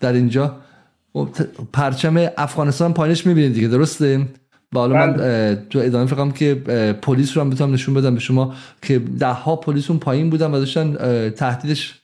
در 0.00 0.12
اینجا 0.12 0.56
خب، 1.12 1.28
پرچم 1.72 2.28
افغانستان 2.36 2.94
پایینش 2.94 3.26
می‌بینید 3.26 3.54
دیگه 3.54 3.68
درسته؟ 3.68 4.28
و 4.72 4.78
حالا 4.78 4.94
من 4.94 5.12
بله. 5.12 5.62
تو 5.70 5.78
ادامه 5.78 6.06
فکرم 6.06 6.32
که 6.32 6.54
پلیس 7.02 7.36
رو 7.36 7.42
هم 7.42 7.50
بتونم 7.50 7.74
نشون 7.74 7.94
بدم 7.94 8.14
به 8.14 8.20
شما 8.20 8.54
که 8.82 8.98
ده 8.98 9.26
ها 9.26 9.56
پلیس 9.56 9.90
اون 9.90 9.98
پایین 9.98 10.30
بودن 10.30 10.50
و 10.50 10.58
داشتن 10.58 10.96
تهدیدش 11.30 11.94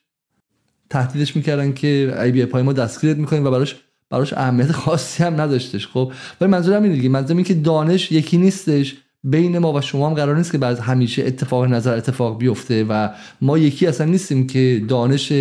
تهدیدش 0.90 1.36
می‌کردن 1.36 1.72
که 1.72 2.14
ای 2.22 2.32
بی 2.32 2.44
پای 2.44 2.62
ما 2.62 2.72
دستگیرت 2.72 3.16
می‌کنیم 3.16 3.46
و 3.46 3.50
براش 3.50 3.76
براش 4.10 4.32
اهمیت 4.32 4.72
خاصی 4.72 5.22
هم 5.22 5.40
نداشتش 5.40 5.86
خب 5.86 6.12
ولی 6.40 6.50
منظورم 6.50 6.82
اینه 6.82 6.94
دیگه 6.94 7.08
منظورم 7.08 7.36
این 7.36 7.46
که 7.46 7.54
دانش 7.54 8.12
یکی 8.12 8.38
نیستش 8.38 8.96
بین 9.24 9.58
ما 9.58 9.72
و 9.72 9.80
شما 9.80 10.08
هم 10.08 10.14
قرار 10.14 10.36
نیست 10.36 10.52
که 10.52 10.58
بعد 10.58 10.78
همیشه 10.78 11.24
اتفاق 11.26 11.64
نظر 11.64 11.96
اتفاق 11.96 12.38
بیفته 12.38 12.84
و 12.84 13.08
ما 13.40 13.58
یکی 13.58 13.86
اصلا 13.86 14.06
نیستیم 14.06 14.46
که 14.46 14.82
دانش 14.88 15.32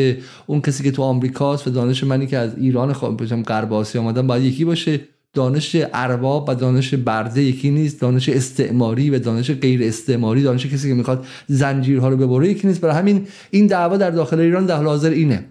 اون 0.46 0.62
کسی 0.62 0.84
که 0.84 0.92
تو 0.92 1.04
آمریکاست 1.04 1.68
و 1.68 1.70
دانش 1.70 2.04
منی 2.04 2.28
که 2.28 2.38
از 2.38 2.58
ایران 2.58 2.94
خواهم 2.94 3.44
غرب 3.44 3.74
آسیا 3.74 4.02
آمدم 4.02 4.28
باید 4.28 4.44
یکی 4.44 4.66
باشه 4.66 5.00
دانش 5.38 5.76
ارباب 5.94 6.50
و 6.50 6.56
دانش 6.56 6.94
برده 6.94 7.42
یکی 7.42 7.72
نیست 7.72 8.02
دانش 8.02 8.30
استعماری 8.30 9.10
و 9.10 9.20
دانش 9.20 9.52
غیر 9.52 9.84
استعماری 9.84 10.44
دانش 10.44 10.66
کسی 10.66 10.90
که 10.90 10.94
می‌خواد 10.94 11.26
زنجیرها 11.48 12.10
رو 12.10 12.18
ببره 12.18 12.50
یکی 12.50 12.68
نیست. 12.68 12.82
برای 12.82 12.96
همین 12.96 13.28
این 13.52 13.68
دعوا 13.68 13.98
در 13.98 14.12
داخل 14.12 14.40
ایران 14.40 14.66
در 14.66 14.76
حال 14.76 14.86
حاضر 14.86 15.10
اینه. 15.10 15.46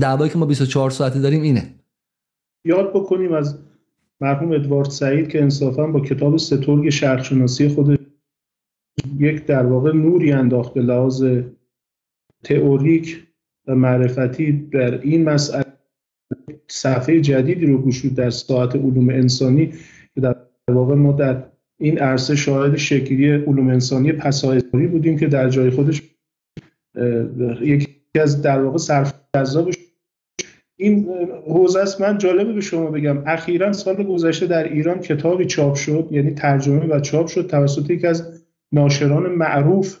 دعوایی 0.00 0.30
که 0.30 0.38
ما 0.38 0.46
24 0.46 0.90
ساعته 0.90 1.20
داریم 1.20 1.42
اینه. 1.42 1.74
یاد 2.64 2.90
بکنیم 2.90 3.32
از 3.32 3.58
مرحوم 4.20 4.52
ادوارد 4.52 4.90
سعید 4.90 5.28
که 5.28 5.42
انصافا 5.42 5.86
با 5.86 6.00
کتاب 6.00 6.36
سترگ 6.36 6.88
شرقشناسی 6.88 7.68
خود 7.68 8.00
یک 9.18 9.46
در 9.46 9.66
واقع 9.66 9.92
نوری 9.92 10.32
انداخت 10.32 10.74
به 10.74 10.82
لحاظ 10.82 11.24
تئوریک 12.44 13.26
و 13.66 13.74
معرفتی 13.74 14.52
در 14.52 15.00
این 15.00 15.24
مسئله. 15.24 15.67
صفحه 16.70 17.20
جدیدی 17.20 17.66
رو 17.66 17.82
گشود 17.82 18.14
در 18.14 18.30
ساعت 18.30 18.76
علوم 18.76 19.08
انسانی 19.08 19.66
که 20.14 20.20
در 20.20 20.36
واقع 20.68 20.94
ما 20.94 21.12
در 21.12 21.44
این 21.80 21.98
عرصه 21.98 22.36
شاهد 22.36 22.76
شکلی 22.76 23.32
علوم 23.32 23.68
انسانی 23.68 24.12
پسایداری 24.12 24.86
بودیم 24.86 25.18
که 25.18 25.26
در 25.26 25.48
جای 25.48 25.70
خودش 25.70 26.02
یکی 27.60 27.88
از 28.20 28.42
در 28.42 28.62
واقع 28.62 28.78
صرف 28.78 29.14
این 30.76 31.08
حوزه 31.46 31.80
است. 31.80 32.00
من 32.00 32.18
جالبه 32.18 32.52
به 32.52 32.60
شما 32.60 32.90
بگم. 32.90 33.22
اخیرا 33.26 33.72
سال 33.72 34.02
گذشته 34.02 34.46
در 34.46 34.72
ایران 34.72 35.00
کتابی 35.00 35.44
چاپ 35.44 35.74
شد 35.74 36.08
یعنی 36.10 36.30
ترجمه 36.30 36.86
و 36.86 37.00
چاپ 37.00 37.26
شد 37.26 37.46
توسط 37.46 37.90
یکی 37.90 38.06
از 38.06 38.44
ناشران 38.72 39.32
معروف 39.32 39.98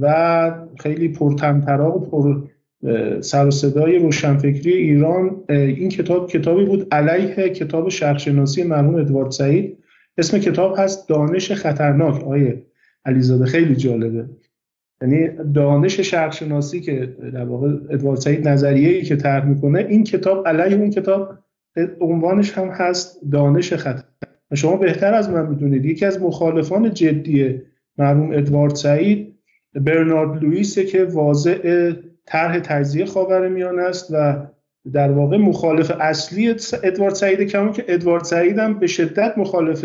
و 0.00 0.66
خیلی 0.78 1.08
پرتمطراق 1.08 1.96
و 1.96 2.00
پر 2.00 2.48
سر 3.20 3.46
و 3.46 3.50
صدای 3.50 3.98
روشنفکری 3.98 4.72
ایران 4.72 5.44
این 5.48 5.88
کتاب 5.88 6.28
کتابی 6.28 6.64
بود 6.64 6.94
علیه 6.94 7.48
کتاب 7.48 7.88
شرقشناسی 7.88 8.62
مرحوم 8.62 8.94
ادوارد 8.94 9.30
سعید. 9.30 9.78
اسم 10.18 10.38
کتاب 10.38 10.74
هست 10.78 11.08
دانش 11.08 11.52
خطرناک. 11.52 12.24
آیه 12.24 12.62
علیزاده 13.04 13.44
خیلی 13.44 13.76
جالبه. 13.76 14.24
یعنی 15.02 15.28
دانش 15.54 16.00
شرقشناسی 16.00 16.80
که 16.80 17.16
در 17.32 17.44
واقع 17.44 17.68
ادوارد 17.90 18.20
سعید 18.20 18.48
نظریه‌ای 18.48 19.02
که 19.02 19.16
طرح 19.16 19.46
می‌کنه 19.46 19.86
این 19.88 20.04
کتاب 20.04 20.48
علیه 20.48 20.76
اون 20.76 20.90
کتاب 20.90 21.38
عنوانش 22.00 22.52
هم 22.52 22.68
هست 22.68 23.20
دانش 23.32 23.72
خطر. 23.72 24.04
شما 24.54 24.76
بهتر 24.76 25.14
از 25.14 25.30
من 25.30 25.46
می‌دونید 25.46 25.84
یکی 25.84 26.04
از 26.06 26.22
مخالفان 26.22 26.94
جدی 26.94 27.60
مرحوم 27.98 28.30
ادوارد 28.32 28.74
سعید 28.74 29.34
برنارد 29.74 30.42
لوئیسه 30.42 30.84
که 30.84 31.04
واضع 31.04 31.92
طرح 32.30 32.58
تجزیه 32.58 33.04
خاورمیان 33.04 33.78
است 33.78 34.10
و 34.10 34.46
در 34.92 35.12
واقع 35.12 35.36
مخالف 35.36 35.92
اصلی 36.00 36.56
ادوارد 36.82 37.14
سعید 37.14 37.40
کمان 37.40 37.72
که 37.72 37.84
ادوارد 37.88 38.24
سعید 38.24 38.58
هم 38.58 38.78
به 38.78 38.86
شدت 38.86 39.38
مخالف 39.38 39.84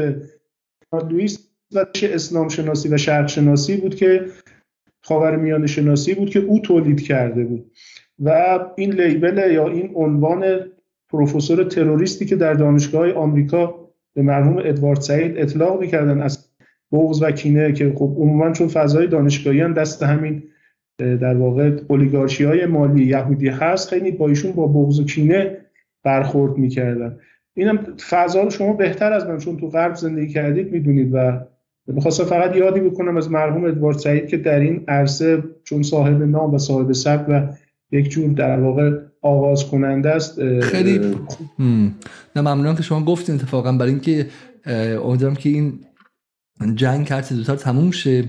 لوئیس 1.10 1.50
و 1.74 1.86
اسلام 2.04 2.50
شناسی 2.50 2.90
و 2.90 2.98
شرق 2.98 3.28
شناسی 3.28 3.78
بود 3.78 3.96
که 3.96 4.26
خاورمیانه 5.04 5.68
شناسی 5.68 6.14
بود 6.14 6.30
که 6.30 6.40
او 6.40 6.60
تولید 6.60 7.02
کرده 7.02 7.44
بود. 7.44 7.72
و 8.20 8.60
این 8.76 8.92
لیبل 8.92 9.52
یا 9.52 9.68
این 9.68 9.92
عنوان 9.96 10.60
پروفسور 11.10 11.64
تروریستی 11.64 12.26
که 12.26 12.36
در 12.36 12.54
دانشگاه 12.54 13.12
آمریکا 13.12 13.90
به 14.14 14.22
مرحوم 14.22 14.58
ادوارد 14.58 15.02
سعید 15.02 15.38
اطلاق 15.38 15.80
می‌کردن 15.80 16.22
از 16.22 16.50
بغض 16.92 17.22
و 17.22 17.32
کینه 17.32 17.74
که 17.74 17.94
خب 17.96 18.16
عموما 18.18 18.52
چون 18.52 18.68
فضای 18.68 19.08
دانشگاهی 19.08 19.62
هم 19.62 19.74
دست 19.74 20.04
همین 20.04 20.44
در 20.98 21.36
واقع 21.36 21.78
اولیگارشی 21.88 22.44
های 22.44 22.66
مالی 22.66 23.06
یهودی 23.06 23.48
هست 23.48 23.90
خیلی 23.90 24.12
با 24.12 24.28
ایشون 24.28 24.52
با 24.52 24.68
بغض 24.68 25.00
و 25.00 25.06
کینه 25.06 25.58
برخورد 26.04 26.58
می‌کردن. 26.58 27.18
اینم 27.54 27.78
فضا 28.10 28.44
رو 28.44 28.50
شما 28.50 28.74
بهتر 28.74 29.14
از 29.14 29.26
من 29.28 29.38
چون 29.38 29.58
تو 29.58 29.70
غرب 29.70 29.96
زندگی 29.96 30.34
کردید 30.34 30.72
می‌دونید 30.72 31.10
و 31.14 31.40
می‌خواستم 31.88 32.24
فقط 32.24 32.56
یادی 32.56 32.80
بکنم 32.80 33.18
از 33.18 33.32
مرحوم 33.32 33.66
ادوارد 33.66 33.98
سعید 33.98 34.28
که 34.28 34.38
در 34.38 34.60
این 34.60 34.84
عرصه 34.88 35.44
چون 35.64 35.84
صاحب 35.84 36.24
نام 36.24 36.54
و 36.54 36.58
صاحب 36.58 36.92
سب 36.92 37.26
و 37.30 37.48
یک 37.92 38.10
جور 38.10 38.34
در 38.34 38.60
واقع 38.60 38.92
آغاز 39.22 39.68
کننده 39.68 40.10
است 40.10 40.60
خیلی 40.60 41.16
نه 42.36 42.42
ممنونم 42.42 42.76
که 42.76 42.84
شما 42.84 43.06
گفتین 43.06 43.36
اتفاقا. 43.36 43.72
برای 43.72 43.92
اینکه 43.92 44.28
امیدوارم 45.04 45.36
که 45.36 45.50
این 45.50 45.80
جنگ 46.76 47.08
هر 47.10 47.22
زودتر 47.22 47.56
تموم 47.56 47.92
شه. 47.92 48.24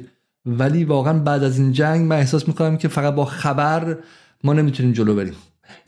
ولی 0.46 0.84
واقعا 0.84 1.18
بعد 1.18 1.44
از 1.44 1.58
این 1.58 1.72
جنگ 1.72 2.06
من 2.06 2.16
احساس 2.16 2.48
می‌کنم 2.48 2.76
که 2.76 2.88
فقط 2.88 3.14
با 3.14 3.24
خبر 3.24 3.98
ما 4.44 4.52
نمی‌تونیم 4.52 4.92
جلو 4.92 5.14
بریم. 5.14 5.34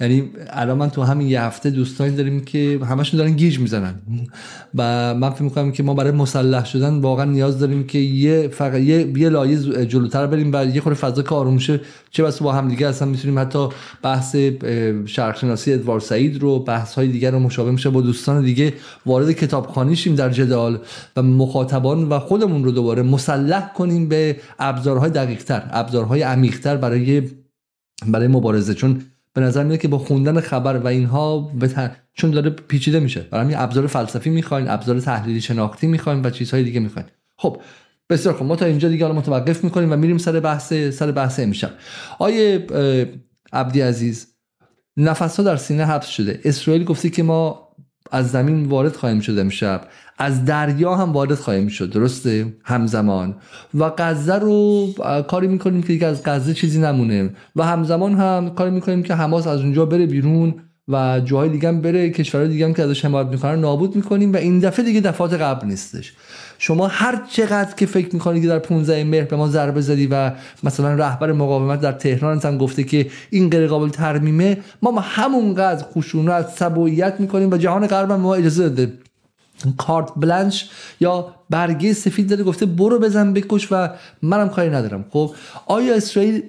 یعنی 0.00 0.30
الان 0.50 0.78
من 0.78 0.90
تو 0.90 1.02
همین 1.02 1.28
یه 1.28 1.42
هفته 1.42 1.70
دوستانی 1.70 2.16
داریم 2.16 2.40
که 2.40 2.80
همشون 2.88 3.18
دارن 3.18 3.32
گیج 3.32 3.58
می‌زنن. 3.58 3.94
و 4.74 5.14
من 5.14 5.30
فکر 5.30 5.42
می‌کنم 5.42 5.72
که 5.72 5.82
ما 5.82 5.94
برای 5.94 6.10
مسلح 6.10 6.64
شدن 6.64 6.98
واقعا 6.98 7.24
نیاز 7.24 7.58
داریم 7.58 7.86
که 7.86 7.98
یه 7.98 8.48
فقط 8.48 8.80
یه, 8.80 9.18
یه 9.18 9.28
لایه 9.28 9.86
جلوتر 9.86 10.26
بریم 10.26 10.50
و 10.52 10.64
یه 10.64 10.80
خورده 10.80 10.98
فضا 10.98 11.22
که 11.22 11.34
آروم 11.34 11.58
چه 12.10 12.22
بس 12.22 12.42
با 12.42 12.52
هم 12.52 12.68
دیگه 12.68 12.88
اصلا 12.88 13.08
می‌تونیم 13.08 13.38
حتی 13.38 13.68
بحث 14.02 14.36
شرق 15.06 15.38
شناسی 15.38 15.72
ادوار 15.72 16.00
سعید 16.00 16.42
رو 16.42 16.58
بحث 16.58 16.94
های 16.94 17.08
دیگر 17.08 17.30
رو 17.30 17.38
مشابه 17.38 17.70
میشه 17.70 17.90
با 17.90 18.00
دوستان 18.00 18.44
دیگه. 18.44 18.74
وارد 19.06 19.32
کتابخانی 19.32 19.96
شیم 19.96 20.14
در 20.14 20.30
جدال 20.30 20.78
و 21.16 21.22
مخاطبان 21.22 22.08
و 22.08 22.18
خودمون 22.18 22.64
رو 22.64 22.70
دوباره 22.70 23.02
مسلح 23.02 23.72
کنیم 23.72 24.08
به 24.08 24.36
ابزارهای 24.58 25.10
دقیقتر 25.10 25.62
ابزارهای 25.70 26.22
عمیقتر 26.22 26.76
برای 26.76 27.22
برای 28.06 28.28
مبارزه. 28.28 28.74
چون 28.74 29.02
به 29.38 29.44
نظر 29.44 29.64
میاد 29.64 29.80
که 29.80 29.88
با 29.88 29.98
خوندن 29.98 30.40
خبر 30.40 30.76
و 30.76 30.86
اینها 30.86 31.52
چون 32.14 32.30
داره 32.30 32.50
پیچیده 32.50 33.00
میشه. 33.00 33.20
برای 33.20 33.44
همین 33.44 33.56
ابزار 33.58 33.86
فلسفی 33.86 34.30
می‌خواین 34.30 34.68
ابزار 34.68 35.00
تحلیلی 35.00 35.40
شناختی 35.40 35.86
می‌خواین 35.86 36.26
و 36.26 36.30
چیزهای 36.30 36.62
دیگه 36.62 36.80
می‌خواین. 36.80 37.08
خب 37.36 37.60
بسیار 38.10 38.34
خب 38.34 38.44
ما 38.44 38.56
تا 38.56 38.64
اینجا 38.64 38.88
دیگه 38.88 39.08
متوقف 39.08 39.64
می‌کنیم 39.64 39.92
و 39.92 39.96
میریم 39.96 40.18
سر 40.18 40.40
بحث 40.40 40.72
سر 40.72 41.12
بحث 41.12 41.40
امشب. 41.40 41.70
آیه 42.18 42.66
عبدی 43.52 43.80
عزیز 43.80 44.26
نفس 44.96 45.36
ها 45.36 45.42
در 45.42 45.56
سینه 45.56 45.84
حبس 45.84 46.06
شده. 46.06 46.40
اسرائیل 46.44 46.84
گفته 46.84 47.10
که 47.10 47.22
ما 47.22 47.68
از 48.10 48.30
زمین 48.30 48.64
وارد 48.64 48.96
خواهیم 48.96 49.20
شد 49.20 49.38
امشب. 49.38 49.88
از 50.18 50.44
دریا 50.44 50.94
هم 50.94 51.12
وارد 51.12 51.34
خواهیم 51.34 51.68
شد. 51.68 51.90
درسته؟ 51.90 52.54
همزمان. 52.64 53.34
و 53.74 53.90
غزه 53.98 54.34
رو 54.34 54.86
کاری 55.28 55.46
می‌کنیم 55.46 55.82
که 55.82 55.88
دیگه 55.88 56.06
از 56.06 56.22
غزه 56.24 56.54
چیزی 56.54 56.80
نمونه. 56.80 57.30
و 57.56 57.62
همزمان 57.62 58.14
هم 58.14 58.50
کاری 58.50 58.70
می‌کنیم 58.70 59.02
که 59.02 59.14
حماس 59.14 59.46
از 59.46 59.60
اونجا 59.60 59.86
بره 59.86 60.06
بیرون 60.06 60.54
و 60.88 61.20
جاهای 61.24 61.48
دیگه 61.48 61.68
هم 61.68 61.80
بره 61.80 62.10
کشورهای 62.10 62.48
دیگه 62.48 62.66
هم 62.66 62.74
که 62.74 62.82
ازش 62.82 63.04
حمایت 63.04 63.26
می‌کنن 63.26 63.60
نابود 63.60 63.96
می‌کنیم 63.96 64.32
و 64.32 64.36
این 64.36 64.58
دفعه 64.58 64.84
دیگه 64.84 65.00
دفعات 65.00 65.32
قبل 65.32 65.66
نیستش. 65.66 66.12
شما 66.58 66.86
هر 66.86 67.22
چقدر 67.30 67.74
که 67.74 67.86
فکر 67.86 68.14
می‌کنید 68.14 68.42
که 68.42 68.48
در 68.48 68.58
15 68.58 69.04
مهر 69.04 69.24
به 69.24 69.36
ما 69.36 69.48
ضربه 69.48 69.80
زدی 69.80 70.06
و 70.06 70.32
مثلا 70.62 70.94
رهبر 70.94 71.32
مقاومت 71.32 71.80
در 71.80 71.92
تهران 71.92 72.40
هم 72.40 72.58
گفته 72.58 72.84
که 72.84 73.06
این 73.30 73.50
غیر 73.50 73.66
قابل 73.66 73.88
ترمیمه 73.88 74.58
ما 74.82 75.00
همونقدر 75.00 75.84
خشونت 75.94 76.48
سبویت 76.48 77.14
می‌کنیم 77.18 77.50
و 77.50 77.56
جهان 77.56 77.86
غرب 77.86 78.12
ما 78.12 78.34
اجازه 78.34 78.62
داده. 78.62 78.92
کارت 79.76 80.08
بلنش 80.16 80.70
یا 81.00 81.34
برگه 81.50 81.92
سفید 81.92 82.30
داده 82.30 82.44
گفته 82.44 82.66
برو 82.66 82.98
بزن 82.98 83.32
بکش 83.32 83.68
و 83.70 83.88
منم 84.22 84.48
کاری 84.48 84.70
ندارم. 84.70 85.04
خب 85.10 85.34
آیا 85.66 85.94
اسرائیل 85.94 86.42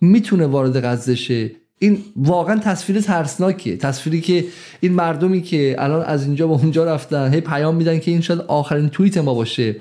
می‌تونه 0.00 0.46
وارد 0.46 0.84
غزه 0.84 1.14
شه؟ 1.14 1.50
این 1.78 1.98
واقعا 2.16 2.58
تصویر 2.58 3.00
ترسناکیه. 3.00 3.76
تصویری 3.76 4.20
که 4.20 4.44
این 4.80 4.92
مردمی 4.92 5.42
که 5.42 5.76
الان 5.78 6.02
از 6.02 6.24
اینجا 6.26 6.46
به 6.46 6.52
اونجا 6.52 6.84
رفتن 6.84 7.34
هی 7.34 7.40
پیام 7.40 7.76
میدن 7.76 7.98
که 7.98 8.10
این 8.10 8.20
شاید 8.20 8.40
آخرین 8.40 8.88
توییت 8.88 9.18
ما 9.18 9.34
باشه 9.34 9.76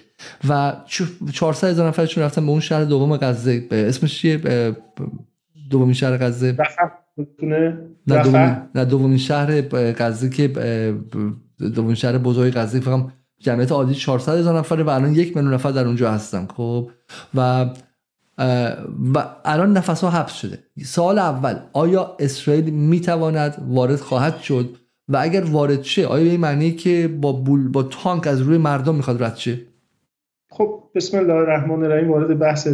و 0.50 0.74
400 1.34 1.68
هزار 1.68 1.88
نفرشون 1.88 2.24
رفتن 2.24 2.46
به 2.46 2.52
اون 2.52 2.60
شهر 2.60 2.84
دوم 2.84 3.18
غزه. 3.18 3.68
اسمش 3.72 4.20
چیه؟ 4.20 4.42
دومین 5.70 5.94
شهر 5.94 6.18
غزه. 6.18 6.58
نه 8.76 8.86
دومین 8.86 9.18
شهر 9.18 9.62
غزه 9.92 10.30
که 10.30 10.54
دومین 11.60 11.96
شهر 11.96 12.18
بزرگ 12.18 12.54
غزه 12.54 12.80
فقط 12.80 13.06
جمعیت 13.40 13.72
عادی 13.72 13.94
400 13.94 14.38
هزار 14.38 14.58
نفره 14.58 14.84
و 14.84 14.90
الان 14.90 15.16
یک 15.16 15.38
میلیون 15.38 15.54
نفر 15.54 15.72
در 15.72 15.86
اونجا 15.86 16.12
هستن. 16.12 16.48
خب؟ 16.56 16.90
و 17.36 17.70
و 19.14 19.26
الان 19.46 19.78
نفس 19.78 20.04
ها 20.04 20.10
حبس 20.10 20.34
شده. 20.34 20.60
سال 20.84 21.20
اول 21.20 21.56
آیا 21.74 22.16
اسرائیل 22.20 22.70
می‌تواند 22.70 23.66
وارد 23.70 24.00
خواهد 24.00 24.38
شد؟ 24.38 24.78
و 25.08 25.18
اگر 25.22 25.44
وارد 25.44 25.84
شه 25.84 26.06
آیا 26.06 26.32
به 26.32 26.38
معنی 26.38 26.72
که 26.72 27.10
با 27.22 27.32
بول 27.32 27.68
با 27.68 27.84
تانک 27.84 28.28
از 28.28 28.42
روی 28.42 28.58
مردم 28.58 28.96
می‌خواد 28.96 29.24
رد 29.24 29.36
شه؟ 29.36 29.60
خب 30.50 30.84
بسم 30.96 31.18
الله 31.18 31.34
الرحمن 31.34 31.84
الرحیم 31.84 32.12
وارد 32.12 32.40
بحث 32.40 32.68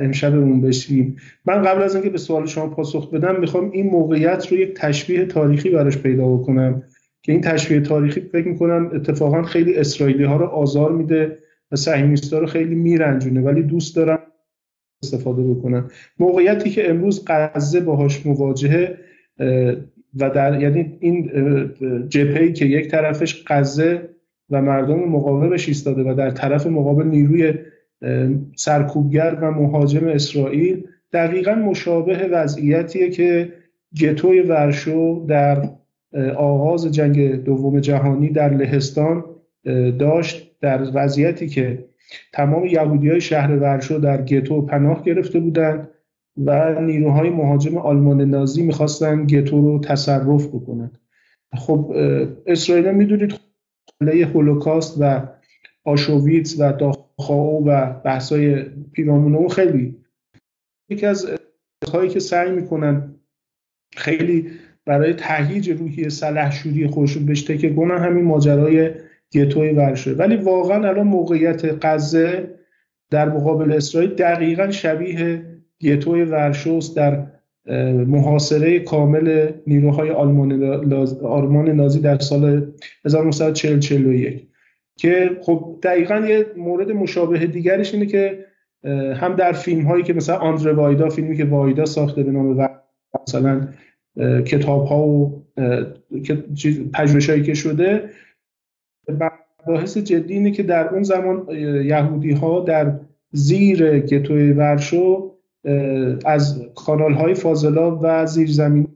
امشبمون 0.00 0.60
بشیم. 0.60 1.16
من 1.44 1.62
قبل 1.62 1.82
از 1.82 1.94
اینکه 1.94 2.10
به 2.10 2.18
سوال 2.18 2.46
شما 2.46 2.66
پاسخ 2.66 3.10
بدم 3.10 3.40
می‌خوام 3.40 3.70
این 3.70 3.90
موقعیت 3.90 4.46
رو 4.46 4.56
یک 4.56 4.74
تشبیه 4.74 5.26
تاریخی 5.26 5.70
براش 5.70 5.98
پیدا 5.98 6.26
بکنم. 6.26 6.82
که 7.22 7.32
این 7.32 7.40
تشبیه 7.40 7.80
تاریخی 7.80 8.20
فکر 8.20 8.48
می‌کنم 8.48 8.90
اتفاقا 8.94 9.42
خیلی 9.42 9.74
اسرائیلی 9.74 10.24
ها 10.24 10.36
رو 10.36 10.46
آزار 10.46 10.92
میده 10.92 11.38
و 11.72 11.76
صهیونیست‌ها 11.76 12.38
رو 12.38 12.46
خیلی 12.46 12.74
میرنجونه. 12.74 13.40
ولی 13.40 13.62
دوست 13.62 13.96
دارم 13.96 14.18
استفاده 15.02 15.42
بکنن 15.42 15.90
موقعیتی 16.18 16.70
که 16.70 16.90
امروز 16.90 17.24
غزه 17.26 17.80
باهاش 17.80 18.26
مواجهه 18.26 18.98
و 20.20 20.30
در 20.30 20.62
یعنی 20.62 20.96
این 21.00 21.30
جپهی 22.08 22.52
که 22.52 22.64
یک 22.64 22.88
طرفش 22.88 23.44
غزه 23.46 24.08
و 24.50 24.62
مردم 24.62 24.98
مقاومش 24.98 25.68
ایستاده 25.68 26.02
و 26.02 26.14
در 26.14 26.30
طرف 26.30 26.66
مقابل 26.66 27.06
نیروی 27.06 27.54
سرکوبگر 28.56 29.38
و 29.42 29.50
مهاجم 29.50 30.08
اسرائیل 30.08 30.84
دقیقا 31.12 31.54
مشابه 31.54 32.28
وضعیتیه 32.32 33.10
که 33.10 33.52
گتوی 34.00 34.40
ورشو 34.40 35.26
در 35.28 35.68
آغاز 36.36 36.92
جنگ 36.92 37.44
دوم 37.44 37.80
جهانی 37.80 38.30
در 38.30 38.54
لهستان 38.54 39.24
داشت 39.98 40.60
در 40.60 40.88
وضعیتی 40.94 41.48
که 41.48 41.84
تمام 42.32 42.66
یهودی 42.66 43.10
های 43.10 43.20
شهر 43.20 43.56
ورشو 43.56 43.98
در 43.98 44.22
گتو 44.22 44.62
پناه 44.62 45.04
گرفته 45.04 45.40
بودند 45.40 45.88
و 46.36 46.80
نیروهای 46.80 47.30
مهاجم 47.30 47.78
آلمان 47.78 48.20
نازی 48.20 48.62
می‌خواستن 48.62 49.26
گتو 49.26 49.60
رو 49.60 49.80
تصرف 49.80 50.46
بکنند. 50.46 50.98
خب 51.54 51.92
اسرائیل 52.46 52.92
می‌دونید 52.92 53.40
خله 53.98 54.26
هولوکاست 54.26 54.96
و 55.00 55.28
آشوویتس 55.84 56.60
و 56.60 56.72
داخاو 56.72 57.68
و 57.68 57.92
بحثای 58.04 58.62
پیرامون 58.92 59.48
خیلی 59.48 59.96
یکی 60.88 61.06
از 61.06 61.30
هایی 61.92 62.10
که 62.10 62.20
سعی 62.20 62.50
می‌کنن 62.50 63.14
خیلی 63.96 64.50
برای 64.86 65.12
تهییج 65.12 65.70
روحی 65.70 66.10
سلحشوری 66.10 66.86
خودشون 66.86 67.26
بهش 67.26 67.42
تکه 67.42 67.74
کنن 67.74 67.98
همین 67.98 68.24
ماجرای 68.24 68.90
گتوی 69.32 69.70
ورشه. 69.70 70.12
ولی 70.12 70.36
واقعا 70.36 70.88
الان 70.88 71.06
موقعیت 71.06 71.86
غزه 71.86 72.54
در 73.10 73.28
مقابل 73.28 73.72
اسرائیل 73.72 74.10
دقیقا 74.10 74.70
شبیه 74.70 75.42
گتوی 75.82 76.22
ورشوست 76.24 76.96
در 76.96 77.26
محاصره 78.06 78.78
کامل 78.78 79.52
نیروهای 79.66 80.10
آلمان 80.10 81.68
نازی 81.68 82.00
در 82.00 82.18
سال 82.18 82.72
1941 83.04 84.48
که 84.96 85.30
خب 85.42 85.78
دقیقا 85.82 86.16
یه 86.16 86.46
مورد 86.56 86.90
مشابه 86.90 87.46
دیگرش 87.46 87.94
اینه 87.94 88.06
که 88.06 88.44
هم 89.14 89.36
در 89.36 89.52
فیلم 89.52 89.82
هایی 89.82 90.02
که 90.02 90.12
مثلا 90.12 90.36
آندره 90.36 90.72
وایدا 90.72 91.08
فیلمی 91.08 91.36
که 91.36 91.44
وایدا 91.44 91.84
ساخته 91.84 92.22
به 92.22 92.30
نام 92.30 92.68
مثلا 93.28 93.68
کتاب 94.46 94.86
ها 94.86 95.06
و 95.06 95.42
پژوهش 96.94 97.30
هایی 97.30 97.42
که 97.42 97.54
شده. 97.54 98.10
بحث 99.66 99.98
جدی 99.98 100.34
اینه 100.34 100.50
که 100.50 100.62
در 100.62 100.88
اون 100.88 101.02
زمان 101.02 101.46
یهودی 101.84 102.32
ها 102.32 102.60
در 102.60 103.00
زیر 103.32 104.00
گتوی 104.00 104.52
ورشو 104.52 105.32
از 106.24 106.62
کانال 106.74 107.12
های 107.12 107.34
فاضلا 107.34 107.98
و 108.02 108.26
زیرزمین 108.26 108.88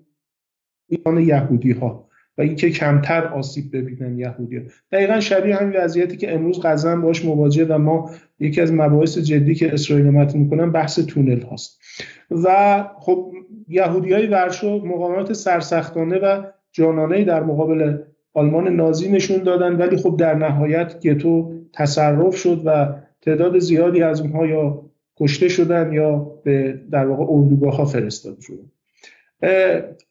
یهودی 1.05 1.73
ها 1.73 2.06
و 2.39 2.43
اینکه 2.43 2.71
کمتر 2.71 3.27
آسیب 3.27 3.77
ببینن 3.77 4.19
یهودی 4.19 4.57
ها. 4.57 4.63
دقیقا 4.93 5.21
شبیه 5.21 5.57
همین 5.57 5.77
وضعیتی 5.77 6.17
که 6.17 6.35
امروز 6.35 6.61
غزه 6.63 6.97
باش 6.97 7.25
مواجه 7.25 7.65
و 7.65 7.79
ما 7.79 8.11
یکی 8.41 8.61
از 8.61 8.73
مباحث 8.73 9.19
جدی 9.19 9.55
که 9.55 9.73
اسرائیل 9.73 10.11
مطرح 10.11 10.37
می‌کنن 10.37 10.73
بحث 10.73 11.01
تونل 11.01 11.41
هاست 11.41 11.81
و 12.31 12.85
خب 12.99 13.33
یهودی 13.69 14.13
های 14.13 14.27
ورشو 14.27 14.87
مقاومت 14.87 15.33
سرسختانه 15.33 16.19
و 16.19 16.43
جانانه 16.73 17.25
در 17.25 17.43
مقابل 17.43 17.99
آلمان 18.35 18.69
نازی 18.69 19.13
نشون 19.13 19.43
دادن 19.43 19.77
ولی 19.77 19.97
خب 19.97 20.17
در 20.19 20.35
نهایت 20.35 21.01
گتو 21.01 21.53
تصرف 21.73 22.37
شد 22.37 22.63
و 22.65 22.95
تعداد 23.21 23.59
زیادی 23.59 24.03
از 24.03 24.21
اونها 24.21 24.47
یا 24.47 24.83
کشته 25.17 25.49
شدن 25.49 25.93
یا 25.93 26.19
به 26.45 26.81
در 26.91 27.07
واقع 27.07 27.25
اردوگاه 27.29 27.77
ها 27.77 27.85
فرستاده 27.85 28.41
شدن 28.41 28.71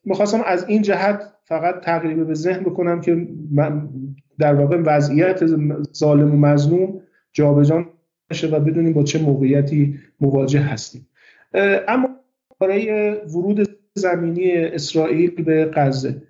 می‌خواستم 0.05 0.41
از 0.45 0.65
این 0.67 0.81
جهت 0.81 1.34
فقط 1.45 1.81
تقریبا 1.81 2.23
به 2.23 2.33
ذهن 2.33 2.63
بکنم 2.63 3.01
که 3.01 3.27
من 3.51 3.89
در 4.39 4.53
واقع 4.53 4.77
وضعیت 4.85 5.43
ظالم 5.95 6.33
و 6.33 6.37
مظلوم 6.37 7.01
جابجا 7.33 7.85
نشه 8.31 8.47
و 8.47 8.59
بدونیم 8.59 8.93
با 8.93 9.03
چه 9.03 9.21
موقعیتی 9.21 9.99
مواجه 10.21 10.59
هستیم. 10.59 11.07
اما 11.87 12.09
برای 12.59 13.11
ورود 13.11 13.69
زمینی 13.93 14.51
اسرائیل 14.51 15.43
به 15.43 15.65
غزه. 15.65 16.21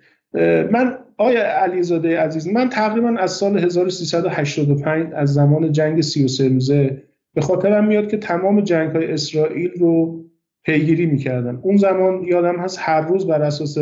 من 0.72 0.98
آیا 1.18 1.62
علیزاده 1.62 2.20
عزیز 2.20 2.48
من 2.48 2.68
تقریبا 2.68 3.08
از 3.08 3.32
سال 3.32 3.58
1385 3.58 5.12
از 5.14 5.34
زمان 5.34 5.72
جنگ 5.72 6.00
33 6.00 6.48
روزه 6.48 7.02
به 7.34 7.40
خاطرم 7.40 7.86
میاد 7.86 8.08
که 8.08 8.16
تمام 8.16 8.60
جنگ 8.60 8.90
های 8.90 9.12
اسرائیل 9.12 9.70
رو 9.78 10.24
پیگیری 10.62 11.06
می‌کردم 11.06 11.58
اون 11.62 11.76
زمان 11.76 12.22
یادم 12.24 12.56
هست 12.56 12.78
هر 12.80 13.00
روز 13.00 13.26
بر 13.26 13.42
اساس 13.42 13.78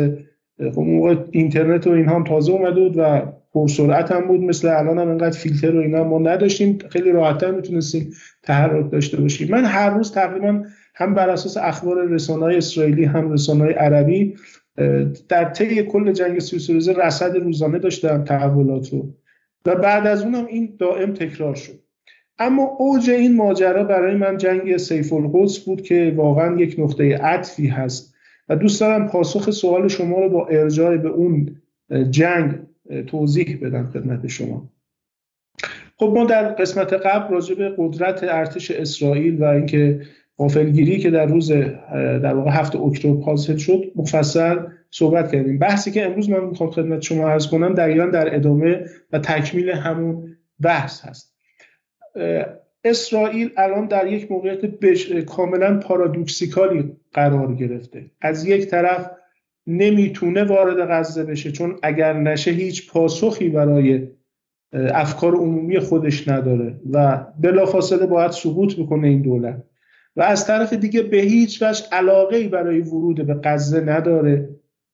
خب 0.59 0.79
موقع 0.79 1.15
اینترنت 1.31 1.87
و 1.87 1.89
اینها 1.89 2.15
هم 2.15 2.23
تازه 2.23 2.51
اومده 2.51 2.81
بود 2.81 2.97
و 2.97 3.21
پرسرعت 3.53 4.11
هم 4.11 4.27
بود. 4.27 4.41
مثل 4.41 4.67
الان 4.67 4.99
هم 4.99 5.09
انقدر 5.09 5.37
فیلتر 5.37 5.75
و 5.75 5.79
اینا 5.79 6.03
ما 6.03 6.19
نداشتیم. 6.19 6.77
خیلی 6.89 7.11
راحتتر 7.11 7.51
می‌تونستیم 7.51 8.13
تحرک 8.43 8.91
داشته 8.91 9.21
باشیم. 9.21 9.51
من 9.51 9.65
هر 9.65 9.89
روز 9.89 10.11
تقریبا 10.11 10.63
هم 10.95 11.13
بر 11.13 11.29
اساس 11.29 11.57
اخبار 11.57 12.07
رسانه 12.07 12.57
اسرائیلی 12.57 13.05
هم 13.05 13.31
رسانه 13.31 13.65
عربی 13.65 14.35
در 15.29 15.45
طی 15.45 15.83
کل 15.83 16.11
جنگ 16.11 16.39
سی 16.39 16.73
روزه 16.73 16.93
رصد 16.93 17.37
روزانه 17.37 17.79
داشتم 17.79 18.23
تحولات 18.23 18.89
رو. 18.89 19.13
و 19.65 19.75
بعد 19.75 20.07
از 20.07 20.23
اونم 20.23 20.45
این 20.45 20.75
دائم 20.79 21.13
تکرار 21.13 21.55
شد. 21.55 21.79
اما 22.39 22.63
اوج 22.79 23.09
این 23.09 23.35
ماجرا 23.35 23.83
برای 23.83 24.15
من 24.15 24.37
جنگ 24.37 24.77
سیف 24.77 25.13
القدس 25.13 25.59
بود 25.59 25.81
که 25.81 26.13
واقعا 26.15 26.57
یک 26.59 26.75
نقطه 26.79 27.17
عطفی 27.17 27.67
هست. 27.67 28.14
و 28.49 28.55
دوست 28.55 28.81
دارم 28.81 29.07
پاسخ 29.07 29.51
سوال 29.51 29.87
شما 29.87 30.19
رو 30.19 30.29
با 30.29 30.47
ارجاع 30.47 30.97
به 30.97 31.09
اون 31.09 31.61
جنگ 32.09 32.59
توضیح 33.07 33.59
بدم 33.61 33.89
خدمت 33.93 34.27
شما. 34.27 34.69
خب 35.97 36.13
ما 36.17 36.25
در 36.25 36.47
قسمت 36.47 36.93
قبل 36.93 37.33
راجع 37.33 37.55
به 37.55 37.75
قدرت 37.77 38.23
ارتش 38.23 38.71
اسرائیل 38.71 39.41
و 39.41 39.43
اینکه 39.43 40.01
غافلگیری 40.37 40.97
که 40.97 41.11
در 41.11 41.25
روز 41.25 41.51
در 41.51 42.33
واقع 42.33 42.51
هفت 42.51 42.75
اکتبر 42.75 43.21
حاصل 43.21 43.57
شد 43.57 43.91
مفصل 43.95 44.59
صحبت 44.91 45.31
کردیم. 45.31 45.59
بحثی 45.59 45.91
که 45.91 46.05
امروز 46.05 46.29
من 46.29 46.43
می‌خوام 46.43 46.71
خدمت 46.71 47.01
شما 47.01 47.29
عرض 47.29 47.47
کنم 47.47 47.73
دقیقا 47.73 48.05
در 48.05 48.35
ادامه 48.35 48.85
و 49.11 49.19
تکمیل 49.19 49.69
همون 49.69 50.37
بحث 50.61 51.05
هست. 51.05 51.35
اسرائیل 52.85 53.51
الان 53.57 53.85
در 53.85 54.07
یک 54.11 54.31
موقعیت 54.31 54.65
بش... 54.65 55.11
کاملا 55.11 55.79
پارادوکسیکالی 55.79 56.91
قرار 57.13 57.55
گرفته. 57.55 58.11
از 58.21 58.45
یک 58.45 58.67
طرف 58.67 59.11
نمی‌تونه 59.67 60.43
وارد 60.43 60.91
غزه 60.91 61.23
بشه 61.23 61.51
چون 61.51 61.79
اگر 61.83 62.13
نشه 62.13 62.51
هیچ 62.51 62.91
پاسخی 62.91 63.49
برای 63.49 64.07
افکار 64.73 65.35
عمومی 65.35 65.79
خودش 65.79 66.27
نداره 66.27 66.79
و 66.91 67.25
بلافاصله 67.39 68.05
باید 68.05 68.31
سقوط 68.31 68.75
بکنه 68.75 69.07
این 69.07 69.21
دولت. 69.21 69.63
و 70.15 70.21
از 70.21 70.47
طرف 70.47 70.73
دیگه 70.73 71.01
به 71.01 71.17
هیچ 71.17 71.63
وجه 71.63 71.85
علاقه 71.91 72.47
برای 72.47 72.81
ورود 72.81 73.27
به 73.27 73.39
غزه 73.43 73.81
نداره 73.81 74.49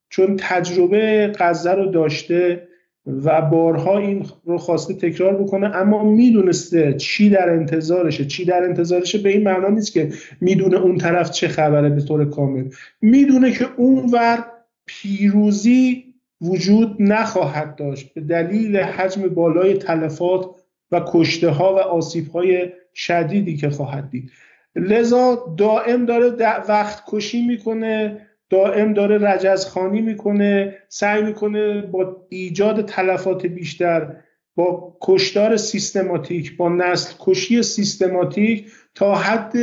چون 0.10 0.38
تجربه 0.40 1.32
غزه 1.40 1.72
رو 1.72 1.86
داشته 1.86 2.68
و 3.06 3.42
بارها 3.42 3.98
این 3.98 4.26
رو 4.46 4.58
خواسته 4.58 4.94
تکرار 4.94 5.36
بکنه 5.36 5.76
اما 5.76 6.04
می‌دونسته 6.04 6.94
چی 6.94 7.30
در 7.30 7.50
انتظارشه. 7.50 8.26
چی 8.26 8.46
در 8.46 8.64
انتظارشه 8.64 9.18
به 9.18 9.30
این 9.30 9.44
معنا 9.44 9.70
نیست 9.70 9.94
که 9.94 10.10
می‌دونه 10.42 10.78
اون 10.78 10.98
طرف 10.98 11.32
چه 11.32 11.48
خبره 11.48 11.90
به 11.90 12.02
طور 12.02 12.30
کامل. 12.30 12.70
می‌دونه 13.02 13.52
که 13.52 13.66
اونور 13.78 14.46
پیروزی 14.86 16.04
وجود 16.42 16.96
نخواهد 17.00 17.76
داشت. 17.76 18.14
به 18.14 18.22
دلیل 18.22 18.78
حجم 18.78 19.28
بالای 19.28 19.74
تلفات 19.74 20.46
و 20.92 21.02
کشته 21.08 21.50
ها 21.50 21.76
و 21.76 21.78
آسیب 21.78 22.28
های 22.28 22.70
شدیدی 22.94 23.58
که 23.58 23.70
خواهد 23.70 24.10
دید. 24.10 24.32
لذا 24.76 25.56
دائم 25.58 26.06
داره 26.06 26.30
وقت 26.70 27.04
کشی 27.08 27.48
می‌کنه. 27.48 28.28
دائم 28.52 28.94
داره 28.94 29.18
رجزخانی 29.18 30.02
می‌کنه 30.02 30.78
سعی 30.88 31.24
می‌کنه 31.24 31.82
با 31.82 32.26
ایجاد 32.30 32.86
تلفات 32.86 33.46
بیشتر 33.46 34.16
با 34.56 34.98
کشتار 35.02 35.58
سیستماتیک 35.58 36.58
با 36.58 36.70
نسل 36.70 37.14
کشی 37.20 37.64
سیستماتیک 37.64 38.72
تا 38.96 39.16
حد 39.16 39.54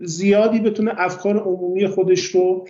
زیادی 0.00 0.60
بتونه 0.60 0.92
افکار 0.96 1.38
عمومی 1.38 1.86
خودش 1.86 2.24
رو 2.24 2.68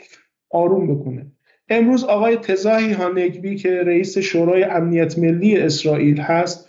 آروم 0.51 0.95
بکنه. 0.95 1.27
امروز 1.69 2.05
آقای 2.05 2.37
تزاهی 2.37 2.93
هانگبی 2.93 3.57
که 3.57 3.83
رئیس 3.83 4.19
شورای 4.19 4.65
امنیت 4.65 5.19
ملی 5.19 5.57
اسرائیل 5.57 6.21
هست 6.21 6.69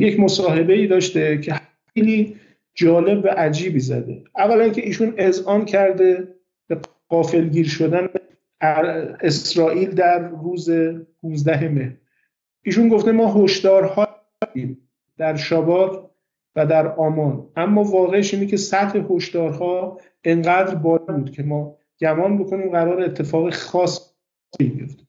یک 0.00 0.20
مصاحبه 0.20 0.72
ای 0.72 0.86
داشته 0.86 1.38
که 1.38 1.54
خیلی 1.94 2.36
جالب 2.74 3.24
و 3.24 3.28
عجیبی 3.28 3.80
زده. 3.80 4.22
اولا 4.36 4.68
که 4.68 4.86
ایشون 4.86 5.14
اذعان 5.16 5.64
کرده 5.64 6.33
قافلگیر 7.08 7.68
شدن 7.68 8.08
اسرائیل 9.20 9.90
در 9.90 10.28
روز 10.28 10.70
15 11.22 11.68
مهر 11.68 11.92
ایشون 12.62 12.88
گفته 12.88 13.12
ما 13.12 13.32
هشدارها 13.32 14.08
در 15.18 15.36
شبات 15.36 16.10
و 16.56 16.66
در 16.66 16.88
آمان. 16.88 17.48
اما 17.56 17.84
واقعش 17.84 18.34
اینه 18.34 18.46
که 18.46 18.56
سطح 18.56 18.98
هشدارها 19.10 20.00
انقدر 20.24 20.74
بالا 20.74 21.04
بود 21.04 21.30
که 21.30 21.42
ما 21.42 21.76
گمان 22.00 22.38
بکنیم 22.38 22.70
قرار 22.70 23.00
اتفاق 23.00 23.54
خاص 23.54 24.14
بیفته 24.58 25.02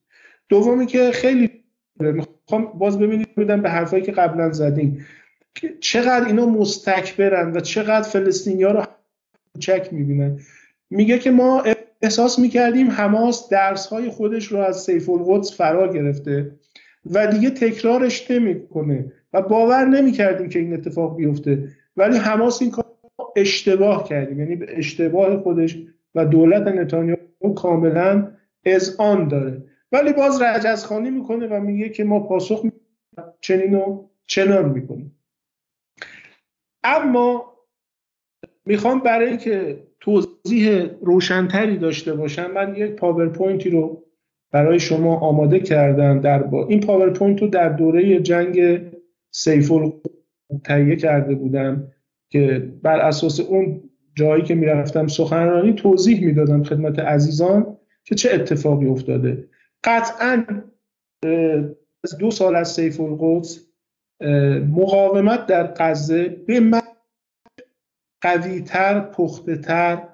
دومی 0.49 0.85
که 0.85 1.11
خیلی 1.11 1.63
می‌خوام 1.99 2.65
باز 2.65 2.99
ببینید 2.99 3.35
بدم 3.35 3.61
به 3.61 3.69
حرفایی 3.69 4.03
که 4.03 4.11
قبلا 4.11 4.51
زدیم 4.51 5.05
چقدر 5.79 6.25
اینا 6.25 6.45
مستکبرن 6.45 7.51
و 7.51 7.59
چقدر 7.59 8.09
فلسطینی 8.09 8.63
ها 8.63 8.71
رو 8.71 8.83
چک 9.59 9.89
می‌بینن. 9.93 10.39
میگه 10.89 11.19
که 11.19 11.31
ما 11.31 11.63
احساس 12.05 12.39
می‌کردیم 12.39 12.91
حماس 12.91 13.49
درس 13.49 13.87
های 13.87 14.09
خودش 14.09 14.45
رو 14.47 14.59
از 14.59 14.83
سیف 14.83 15.09
القدس 15.09 15.57
فرا 15.57 15.93
گرفته 15.93 16.55
و 17.11 17.27
دیگه 17.27 17.49
تکرارش 17.49 18.31
نمی‌کنه 18.31 19.11
و 19.33 19.41
باور 19.41 19.85
نمی‌کردیم 19.85 20.49
که 20.49 20.59
این 20.59 20.73
اتفاق 20.73 21.17
بیفته. 21.17 21.69
ولی 21.97 22.17
حماس 22.17 22.61
این 22.61 22.71
کار 22.71 22.85
اشتباه 23.35 24.07
کردیم. 24.07 24.39
یعنی 24.39 24.55
به 24.55 24.77
اشتباه 24.77 25.37
خودش 25.37 25.77
و 26.15 26.25
دولت 26.25 26.67
نتانیاهو 26.67 27.53
کاملا 27.55 28.31
آن 28.97 29.27
داره. 29.27 29.63
ولی 29.91 30.13
باز 30.13 30.41
رجزخانی 30.41 31.09
می‌کنه 31.09 31.47
و 31.47 31.59
میگه 31.59 31.89
که 31.89 32.03
ما 32.03 32.19
پاسخ 32.19 32.65
چنین 33.41 33.75
و 33.75 34.07
چنان 34.25 34.69
می‌کنیم. 34.69 35.19
اما 36.83 37.55
می‌خوام 38.65 38.99
برای 38.99 39.29
اینکه 39.29 39.83
توضیح 40.05 40.85
روشنتری 41.01 41.77
داشته 41.77 42.13
باشم. 42.13 42.51
من 42.51 42.75
یک 42.75 42.91
پاورپوینتی 42.91 43.69
رو 43.69 44.03
برای 44.51 44.79
شما 44.79 45.19
آماده 45.19 45.59
کردم 45.59 46.19
در 46.19 46.43
با 46.43 46.67
این 46.67 46.79
پاورپوینت 46.79 47.41
رو 47.41 47.47
در 47.47 47.69
دوره 47.69 48.19
جنگ 48.19 48.79
سیف 49.31 49.71
تهیه 50.63 50.95
کرده 50.95 51.35
بودم 51.35 51.87
که 52.29 52.71
بر 52.83 52.99
اساس 52.99 53.39
اون 53.39 53.89
جایی 54.15 54.43
که 54.43 54.55
می‌رفتم 54.55 55.07
سخنرانی 55.07 55.73
توضیح 55.73 56.25
می‌دادم 56.25 56.63
خدمت 56.63 56.99
عزیزان 56.99 57.77
که 58.03 58.15
چه 58.15 58.29
اتفاقی 58.33 58.87
افتاده. 58.87 59.47
قطعا 59.83 60.43
از 62.03 62.17
دو 62.19 62.31
سال 62.31 62.55
از 62.55 62.71
سیف 62.71 63.01
القدس 63.01 63.65
مقاومت 64.69 65.45
در 65.45 65.73
غزه 65.77 66.29
به 66.47 66.59
من 66.59 66.81
قویتر 68.21 68.99
پختهتر 68.99 70.07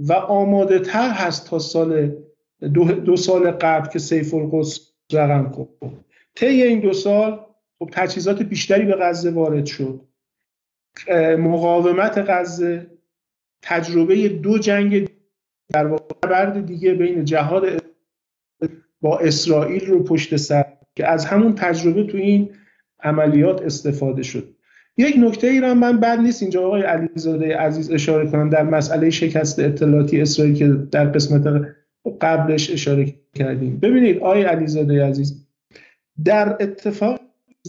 و 0.00 0.12
آماده 0.12 0.78
تر 0.78 1.10
هست 1.10 1.50
تا 1.50 1.58
سال 1.58 2.16
دو, 2.74 2.84
دو 2.84 3.16
سال 3.16 3.50
قبل 3.50 3.88
که 3.88 3.98
سیف 3.98 4.34
القدس 4.34 4.80
رقم 5.12 5.50
خورد. 5.50 6.04
طی 6.34 6.62
این 6.62 6.80
دو 6.80 6.92
سال 6.92 7.46
خب 7.78 7.88
تجهیزات 7.92 8.42
بیشتری 8.42 8.86
به 8.86 8.96
غزه 8.96 9.30
وارد 9.30 9.66
شد. 9.66 10.00
مقاومت 11.38 12.18
غزه 12.28 12.90
تجربه 13.62 14.28
دو 14.28 14.58
جنگ 14.58 15.08
در 15.72 15.86
واقع 15.86 16.60
دیگه 16.60 16.94
بین 16.94 17.24
جهاد 17.24 17.82
با 19.00 19.18
اسرائیل 19.18 19.86
رو 19.86 20.04
پشت 20.04 20.36
سر 20.36 20.64
که 20.96 21.06
از 21.06 21.24
همون 21.24 21.54
تجربه 21.54 22.04
تو 22.04 22.18
این 22.18 22.54
عملیات 23.02 23.62
استفاده 23.62 24.22
شد. 24.22 24.56
یک 24.96 25.16
نکته 25.18 25.46
ای 25.46 25.60
را 25.60 25.74
من 25.74 26.00
بد 26.00 26.18
نیست 26.18 26.42
اینجا 26.42 26.66
آقای 26.66 26.82
علیزاده 26.82 27.56
عزیز 27.56 27.90
اشاره 27.90 28.30
کنم 28.30 28.50
در 28.50 28.62
مسئله 28.62 29.10
شکست 29.10 29.58
اطلاعاتی 29.58 30.20
اسرائیل 30.20 30.54
که 30.54 30.68
در 30.68 31.04
قسمت 31.04 31.66
قبلش 32.20 32.70
اشاره 32.70 33.14
کردیم. 33.34 33.78
ببینید 33.78 34.18
آقای 34.18 34.42
علیزاده 34.42 35.04
عزیز 35.04 35.46
در 36.24 36.56
اتفاق 36.60 37.20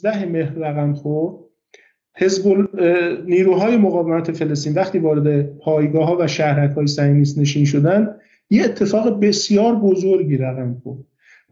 19 0.06 0.26
مهر 0.26 0.54
رقم 0.54 0.94
خورد 0.94 1.36
حزب 2.18 2.68
نیروهای 3.26 3.78
مقاومت 3.78 4.32
فلسطین 4.32 4.74
وقتی 4.74 5.00
وارد 5.00 5.58
پایگاه 5.58 6.08
ها 6.08 6.18
و 6.20 6.28
شهرک 6.28 6.72
های 6.72 6.88
سعیمیست 6.88 7.40
نشین 7.40 7.66
شدن 7.66 8.16
یه 8.50 8.64
اتفاق 8.64 9.20
بسیار 9.20 9.76
بزرگی 9.76 10.38
رقم 10.38 10.82
خورد 10.84 11.00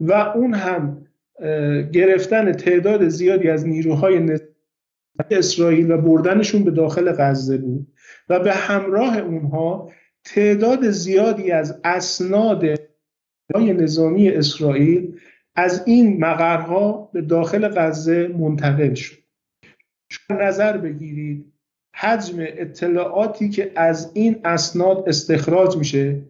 و 0.00 0.12
اون 0.12 0.54
هم 0.54 1.06
گرفتن 1.92 2.52
تعداد 2.52 3.08
زیادی 3.08 3.48
از 3.48 3.66
نیروهای 3.66 4.18
اسرائیل 5.30 5.90
و 5.90 5.98
بردنشون 5.98 6.64
به 6.64 6.70
داخل 6.70 7.12
غزه 7.12 7.58
بود 7.58 7.86
و 8.28 8.40
به 8.40 8.52
همراه 8.52 9.18
اونها 9.18 9.92
تعداد 10.24 10.90
زیادی 10.90 11.50
از 11.50 11.80
اسناد 11.84 12.64
نظامی 13.56 14.28
اسرائیل 14.28 15.20
از 15.54 15.82
این 15.86 16.24
مقرها 16.24 17.10
به 17.12 17.20
داخل 17.22 17.68
غزه 17.68 18.28
منتقل 18.28 18.94
شد. 18.94 19.16
شما 20.08 20.38
نظر 20.40 20.76
بگیرید 20.76 21.52
حجم 21.94 22.36
اطلاعاتی 22.38 23.48
که 23.48 23.72
از 23.76 24.10
این 24.14 24.40
اسناد 24.44 25.08
استخراج 25.08 25.76
میشه 25.76 26.22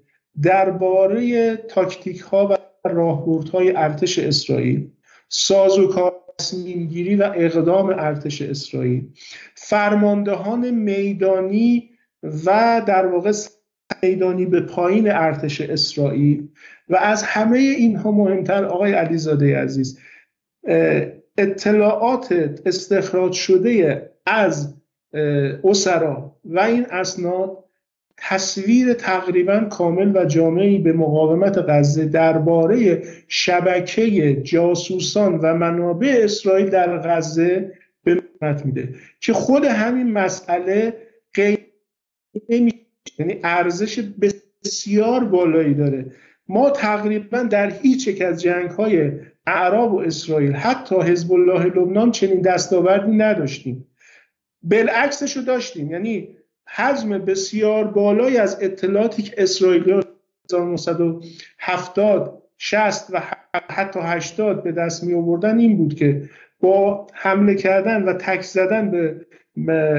درباره 0.42 1.56
تاکتیک 1.56 2.20
ها 2.20 2.48
و 2.48 2.88
راهبردهای 2.88 3.76
ارتش 3.76 4.18
اسرائیل 4.18 4.90
سازوکار 5.28 6.23
تصمیم 6.38 6.86
گیری 6.86 7.16
و 7.16 7.32
اقدام 7.34 7.86
ارتش 7.86 8.42
اسرائیل. 8.42 9.08
فرماندهان 9.54 10.70
میدانی 10.70 11.90
و 12.22 12.82
در 12.86 13.06
واقع 13.06 13.32
میدانی 14.02 14.46
به 14.46 14.60
پایین 14.60 15.10
ارتش 15.10 15.60
اسرائیل. 15.60 16.48
و 16.88 16.96
از 16.96 17.22
همه 17.22 17.58
اینها 17.58 18.10
مهمتر 18.10 18.64
آقای 18.64 18.92
علیزاده 18.92 19.58
عزیز 19.58 19.98
اطلاعات 21.38 22.32
استخراج 22.66 23.32
شده 23.32 24.10
از 24.26 24.74
اسرا 25.64 26.36
و 26.44 26.60
این 26.60 26.86
اسناد 26.90 27.63
تصویر 28.16 28.94
تقریبا 28.94 29.60
کامل 29.60 30.16
و 30.16 30.24
جامعی 30.24 30.78
به 30.78 30.92
مقاومت 30.92 31.58
غزه 31.68 32.04
درباره 32.04 33.02
شبکه 33.28 34.34
جاسوسان 34.42 35.38
و 35.38 35.54
منابع 35.54 36.20
اسرائیل 36.24 36.70
در 36.70 36.98
غزه 36.98 37.72
به 38.04 38.22
میده 38.64 38.94
که 39.20 39.32
خود 39.32 39.64
همین 39.64 40.12
مسئله 40.12 40.96
غیر 41.34 41.58
یعنی 43.18 43.40
ارزش 43.44 44.00
بسیار 44.64 45.24
بالایی 45.24 45.74
داره. 45.74 46.06
ما 46.48 46.70
تقریبا 46.70 47.42
در 47.42 47.70
هیچ 47.70 48.08
یک 48.08 48.22
از 48.22 48.42
جنگ 48.42 48.70
های 48.70 49.12
اعراب 49.46 49.94
و 49.94 49.98
اسرائیل 49.98 50.52
حتی 50.52 51.00
حزب 51.00 51.32
الله 51.32 51.64
لبنان 51.64 52.10
چنین 52.10 52.40
دستاوردی 52.40 53.16
نداشتیم. 53.16 53.86
بالعکسش 54.62 55.36
رو 55.36 55.42
داشتیم 55.42 55.90
یعنی 55.90 56.33
حجم 56.66 57.18
بسیار 57.18 57.84
بالایی 57.84 58.36
از 58.36 58.58
اطلاعاتی 58.62 59.22
که 59.22 59.34
اسرائیلی 59.38 59.92
1970 60.52 62.42
60 62.58 63.06
و 63.10 63.22
حتی 63.70 64.00
80 64.02 64.62
به 64.62 64.72
دست 64.72 65.04
می 65.04 65.14
آوردن 65.14 65.58
این 65.58 65.76
بود 65.76 65.94
که 65.94 66.30
با 66.60 67.06
حمله 67.12 67.54
کردن 67.54 68.02
و 68.02 68.12
تک 68.12 68.42
زدن 68.42 68.90
به 68.90 69.14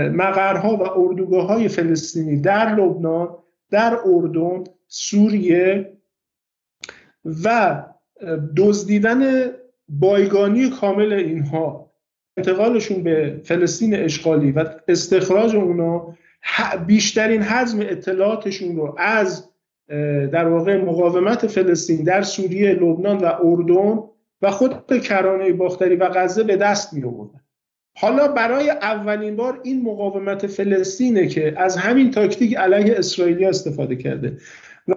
مقرها 0.09 0.75
و 0.75 0.99
اردوگاه 0.99 1.47
های 1.47 1.67
فلسطینی 1.67 2.41
در 2.41 2.75
لبنان 2.75 3.29
در 3.71 3.99
اردن 4.05 4.63
سوریه 4.87 5.97
و 7.43 7.83
دزدیدن 8.57 9.51
بایگانی 9.89 10.69
کامل 10.69 11.13
اینها 11.13 11.91
انتقالشون 12.37 13.03
به 13.03 13.41
فلسطین 13.43 13.95
اشغالی 13.95 14.51
و 14.51 14.65
استخراج 14.87 15.55
اونا 15.55 16.15
بیشترین 16.87 17.41
حجم 17.41 17.79
اطلاعاتشون 17.79 18.75
رو 18.75 18.95
از 18.97 19.49
در 20.31 20.47
واقع 20.47 20.77
مقاومت 20.77 21.47
فلسطین 21.47 22.03
در 22.03 22.21
سوریه، 22.21 22.73
لبنان 22.73 23.17
و 23.17 23.31
اردن 23.43 23.99
و 24.41 24.51
خود 24.51 25.01
کرانه 25.01 25.53
باختری 25.53 25.95
و 25.95 26.09
غزه 26.09 26.43
به 26.43 26.55
دست 26.55 26.93
می 26.93 27.03
آوردن 27.03 27.39
حالا 27.97 28.27
برای 28.27 28.69
اولین 28.69 29.35
بار 29.35 29.59
این 29.63 29.81
مقاومت 29.81 30.47
فلسطینه 30.47 31.27
که 31.27 31.53
از 31.57 31.77
همین 31.77 32.11
تاکتیک 32.11 32.57
علیه 32.57 32.97
اسرائیلی 32.97 33.45
استفاده 33.45 33.95
کرده 33.95 34.37
و 34.87 34.93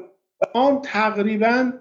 آن 0.55 0.80
تقریبا 0.82 1.72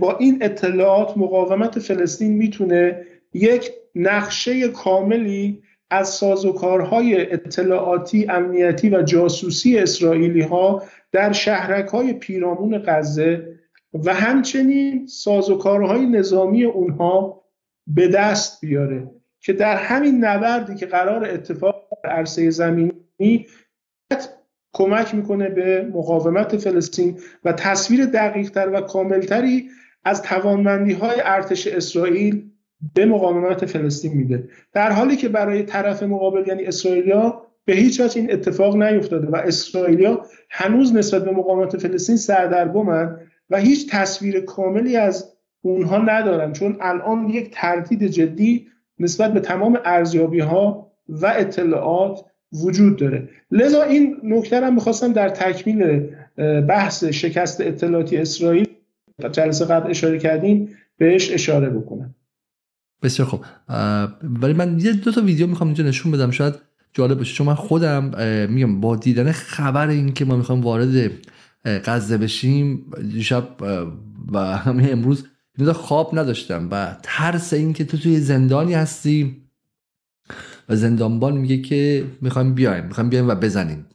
با 0.00 0.16
این 0.18 0.38
اطلاعات 0.40 1.16
مقاومت 1.16 1.78
فلسطین 1.78 2.32
می‌تونه 2.32 3.06
یک 3.34 3.70
نقشه 3.94 4.68
کاملی 4.68 5.62
از 5.90 6.08
سازوکارهای 6.08 7.32
اطلاعاتی 7.32 8.26
امنیتی 8.28 8.90
و 8.90 9.02
جاسوسی 9.02 9.78
اسرائیلی 9.78 10.42
ها 10.42 10.82
در 11.12 11.32
شهرک 11.32 11.88
های 11.88 12.12
پیرامون 12.12 12.82
غزه 12.86 13.58
و 14.04 14.14
همچنین 14.14 15.06
سازوکارهای 15.06 16.06
نظامی 16.06 16.64
اونها 16.64 17.44
به 17.86 18.08
دست 18.08 18.60
بیاره 18.60 19.10
که 19.40 19.52
در 19.52 19.76
همین 19.76 20.24
نبردی 20.24 20.74
که 20.74 20.86
قرار 20.86 21.24
اتفاق 21.24 21.88
در 22.04 22.10
عرصه 22.10 22.50
زمینی 22.50 23.46
کمک 24.72 25.14
می‌کنه 25.14 25.48
به 25.48 25.90
مقاومت 25.94 26.56
فلسطین 26.56 27.18
و 27.44 27.52
تصویر 27.52 28.06
دقیقتر 28.06 28.68
و 28.68 28.80
کاملتری 28.80 29.70
از 30.04 30.22
توانمندی 30.22 30.92
های 30.92 31.20
ارتش 31.24 31.66
اسرائیل 31.66 32.50
به 32.94 33.06
مقاومت 33.06 33.66
فلسطین 33.66 34.12
میده. 34.12 34.48
در 34.72 34.92
حالی 34.92 35.16
که 35.16 35.28
برای 35.28 35.62
طرف 35.62 36.02
مقابل 36.02 36.48
یعنی 36.48 36.64
اسرائیلیا 36.64 37.42
به 37.64 37.72
هیچ 37.72 38.00
وجه 38.00 38.20
این 38.20 38.32
اتفاق 38.32 38.76
نیفتاده 38.76 39.28
و 39.28 39.36
اسرائیلیا 39.36 40.26
هنوز 40.50 40.94
نسبت 40.96 41.24
به 41.24 41.30
مقاومت 41.30 41.76
فلسطین 41.76 42.16
سردرگمن 42.16 43.16
و 43.50 43.58
هیچ 43.58 43.90
تصویر 43.90 44.40
کاملی 44.40 44.96
از 44.96 45.32
اونها 45.62 45.98
ندارن 45.98 46.52
چون 46.52 46.76
الان 46.80 47.28
یک 47.28 47.50
تردید 47.52 48.06
جدی 48.06 48.66
نسبت 48.98 49.32
به 49.32 49.40
تمام 49.40 49.78
ارزیابی 49.84 50.40
ها 50.40 50.92
و 51.08 51.26
اطلاعات 51.36 52.24
وجود 52.64 52.96
داره. 52.96 53.28
لذا 53.50 53.82
این 53.82 54.16
نکته 54.22 54.60
هم 54.60 54.74
می‌خواستم 54.74 55.12
در 55.12 55.28
تکمیل 55.28 56.10
بحث 56.68 57.04
شکست 57.04 57.60
اطلاعاتی 57.60 58.16
اسرائیل 58.16 58.68
جلسه 59.32 59.64
قبل 59.64 59.90
اشاره 59.90 60.18
کردیم 60.18 60.68
بهش 60.98 61.32
اشاره 61.32 61.70
بکنم. 61.70 62.14
بسیار 63.04 63.28
خوب. 63.28 63.44
ولی 64.22 64.52
من 64.52 64.80
یه 64.80 64.92
دو 64.92 65.12
تا 65.12 65.20
ویدیو 65.20 65.46
می‌خوام 65.46 65.68
اینجا 65.68 65.84
نشون 65.84 66.12
بدم 66.12 66.30
شاید 66.30 66.54
جالب 66.92 67.18
باشه 67.18 67.34
چون 67.34 67.46
من 67.46 67.54
خودم 67.54 68.04
میگم 68.50 68.80
با 68.80 68.96
دیدن 68.96 69.32
خبر 69.32 69.88
این 69.88 70.12
که 70.12 70.24
ما 70.24 70.36
می‌خوام 70.36 70.60
وارد 70.60 71.10
غزه 71.64 72.18
بشیم 72.18 72.90
دیشب 73.12 73.48
و 74.32 74.38
همین 74.38 74.92
امروز 74.92 75.24
خواب 75.74 76.18
نداشتم 76.18 76.68
و 76.70 76.96
ترس 77.02 77.52
این 77.52 77.72
که 77.72 77.84
تو 77.84 77.96
توی 77.96 78.20
زندانی 78.20 78.74
هستی 78.74 79.36
و 80.68 80.76
زندانبان 80.76 81.36
میگه 81.36 81.58
که 81.62 82.04
می‌خوایم 82.20 82.54
بیایم 82.54 82.84
می‌خوایم 82.84 83.10
بیایم 83.10 83.28
و 83.28 83.34
بزنیم. 83.34 83.86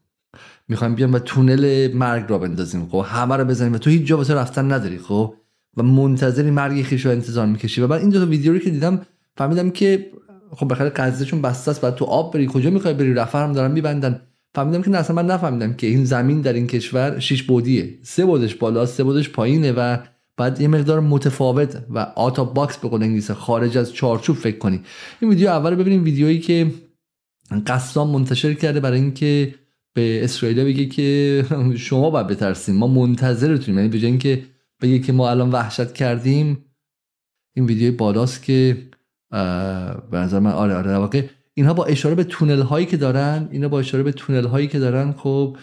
می‌خوایم 0.67 0.95
بیایم 0.95 1.13
و 1.13 1.19
تونل 1.19 1.93
مرگ 1.93 2.25
را 2.29 2.37
بندازیم 2.37 2.87
خب؟ 2.89 3.05
همه 3.07 3.35
رو 3.35 3.45
بزنیم 3.45 3.73
و 3.73 3.77
تو 3.77 3.89
هیچ 3.89 4.07
جا 4.07 4.17
واسه 4.17 4.33
رفتن 4.33 4.71
نداری 4.71 4.97
خب؟ 4.97 5.35
و 5.79 5.83
منتظری 5.83 6.51
مرگ 6.51 6.83
خیش 6.83 7.05
رو 7.05 7.11
انتظار 7.11 7.45
می‌کشی. 7.45 7.81
و 7.81 7.87
بعد 7.87 8.01
این 8.01 8.09
دو 8.09 8.19
تا 8.19 8.25
ویدیو 8.25 8.53
رو 8.53 8.59
که 8.59 8.69
دیدم 8.69 9.01
فهمیدم 9.37 9.69
که 9.69 10.11
خب 10.51 10.71
بخاطر 10.71 10.89
قضیهشون 10.89 11.41
بسته 11.41 11.71
است 11.71 11.81
بعد 11.81 11.95
تو 11.95 12.05
آب 12.05 12.33
بری. 12.33 12.47
کجا 12.53 12.69
می‌خوای 12.69 12.93
بری؟ 12.93 13.13
رفر 13.13 13.43
هم 13.43 13.53
دارن 13.53 13.71
میبندن. 13.71 14.21
فهمیدم 14.55 14.81
که 14.81 14.89
نه 14.89 14.97
اصلا 14.97 15.15
من 15.15 15.25
نفهمیدم 15.25 15.73
که 15.73 15.87
این 15.87 16.05
زمین 16.05 16.41
در 16.41 16.53
این 16.53 16.67
کشور 16.67 17.19
شش 17.19 17.43
بعدیه. 17.43 17.99
سه 18.03 18.25
بعدش 18.25 18.55
بالا 18.55 18.85
سه 18.85 19.03
بعدش 19.03 19.29
پایینه 19.29 19.71
و 19.71 19.97
بعد 20.37 20.61
یه 20.61 20.67
مقدار 20.67 20.99
متفاوت 20.99 21.83
و 21.89 21.99
out 21.99 22.43
of 22.43 22.57
box 22.57 22.77
به 22.77 22.89
قول 22.89 23.03
انگلیسی 23.03 23.33
خارج 23.33 23.77
از 23.77 23.93
چارچوب 23.93 24.35
فکر 24.35 24.57
کنی. 24.57 24.81
این 25.19 25.29
ویدیو 25.29 25.49
اول 25.49 25.75
ببینیم 25.75 26.03
ویدیویی 26.03 26.39
که 26.39 26.71
قسام 27.67 28.09
منتشر 28.09 28.53
کرده 28.53 28.79
برای 28.79 28.99
اینکه 28.99 29.55
به 29.93 30.23
اسرائیل 30.23 30.63
بگه 30.63 30.85
که 30.85 31.45
شما 31.75 32.09
باید 32.09 32.27
بترسین. 32.27 32.75
ما 32.75 32.87
منتظرتونیم. 32.87 33.79
یعنی 33.79 33.99
به 33.99 34.07
اینکه 34.07 34.43
بگه 34.81 34.99
که 34.99 35.13
ما 35.13 35.29
الان 35.29 35.51
وحشت 35.51 35.93
کردیم. 35.93 36.65
این 37.55 37.65
ویدیو 37.65 37.95
بالاست 37.95 38.43
که 38.43 38.89
به 40.11 40.17
نظر 40.17 40.39
من 40.39 40.51
آره 40.51 40.75
آره 40.75 40.97
واقع 40.97 41.27
اینها 41.53 41.73
با 41.73 41.85
اشاره 41.85 42.15
به 42.15 42.23
تونل 42.23 42.61
هایی 42.61 42.85
که 42.85 42.97
دارن 42.97 43.49
اینا 43.51 43.69
با 43.69 43.79
اشاره 43.79 44.03
به 44.03 44.11
تونل 44.11 44.45
هایی 44.45 44.67
که 44.67 44.79
دارن 44.79 45.11
خب 45.11 45.57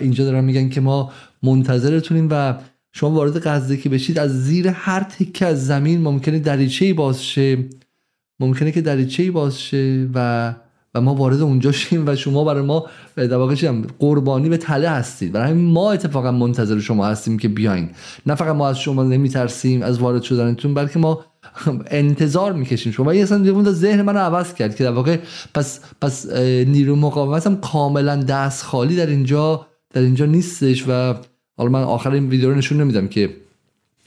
اینجا 0.00 0.24
دارن 0.24 0.44
میگن 0.44 0.68
که 0.68 0.80
ما 0.80 1.12
منتظرتونیم 1.42 2.28
و 2.30 2.54
شما 2.92 3.10
وارد 3.10 3.46
غزه 3.46 3.76
که 3.76 3.88
بشید 3.88 4.18
از 4.18 4.44
زیر 4.44 4.68
هر 4.68 5.00
تکه 5.00 5.46
از 5.46 5.66
زمین 5.66 6.00
ممکنه 6.00 6.38
دریچه 6.38 6.84
ای 6.84 6.92
باز 6.92 7.24
شه. 7.24 7.64
ممکنه 8.40 8.72
که 8.72 8.80
دریچه 8.80 9.22
ای 9.22 9.30
باز 9.30 9.60
شه 9.60 10.08
و 10.14 10.54
و 10.98 11.00
ما 11.00 11.14
وارد 11.14 11.40
اونجا 11.40 11.72
شیم 11.72 12.04
و 12.06 12.16
شما 12.16 12.44
برای 12.44 12.62
ما 12.62 12.86
در 13.16 13.36
واقع 13.36 13.54
قربانی 13.98 14.48
به 14.48 14.56
تله 14.56 14.88
هستید. 14.88 15.32
برای 15.32 15.52
ما 15.52 15.92
اتفاقا 15.92 16.32
منتظر 16.32 16.78
شما 16.78 17.06
هستیم 17.06 17.38
که 17.38 17.48
بیاین. 17.48 17.90
نه 18.26 18.34
فقط 18.34 18.54
ما 18.54 18.68
از 18.68 18.78
شما 18.78 19.02
نمیترسیم 19.02 19.82
از 19.82 19.98
وارد 19.98 20.22
شدنتون 20.22 20.74
بلکه 20.74 20.98
ما 20.98 21.24
انتظار 21.90 22.52
می‌کشیم 22.52 22.92
شما. 22.92 23.14
یه 23.14 23.22
اصلا 23.22 23.72
ذهن 23.72 24.02
من 24.02 24.16
عوض 24.16 24.54
کرد 24.54 24.76
که 24.76 24.84
در 24.84 24.90
واقع 24.90 25.18
پس 25.54 25.80
پس 26.00 26.32
نیرو 26.66 26.96
مقاومت 26.96 27.46
هم 27.46 27.56
کاملا 27.56 28.16
دست 28.16 28.64
خالی 28.64 28.96
در 28.96 29.06
اینجا 29.06 29.66
در 29.94 30.00
اینجا 30.00 30.26
نیستش. 30.26 30.84
و 30.88 31.14
حالا 31.58 31.70
من 31.70 31.82
آخر 31.82 32.10
این 32.10 32.28
ویدیو 32.28 32.50
رو 32.50 32.56
نشون 32.56 32.80
نمیدم 32.80 33.08
که 33.08 33.30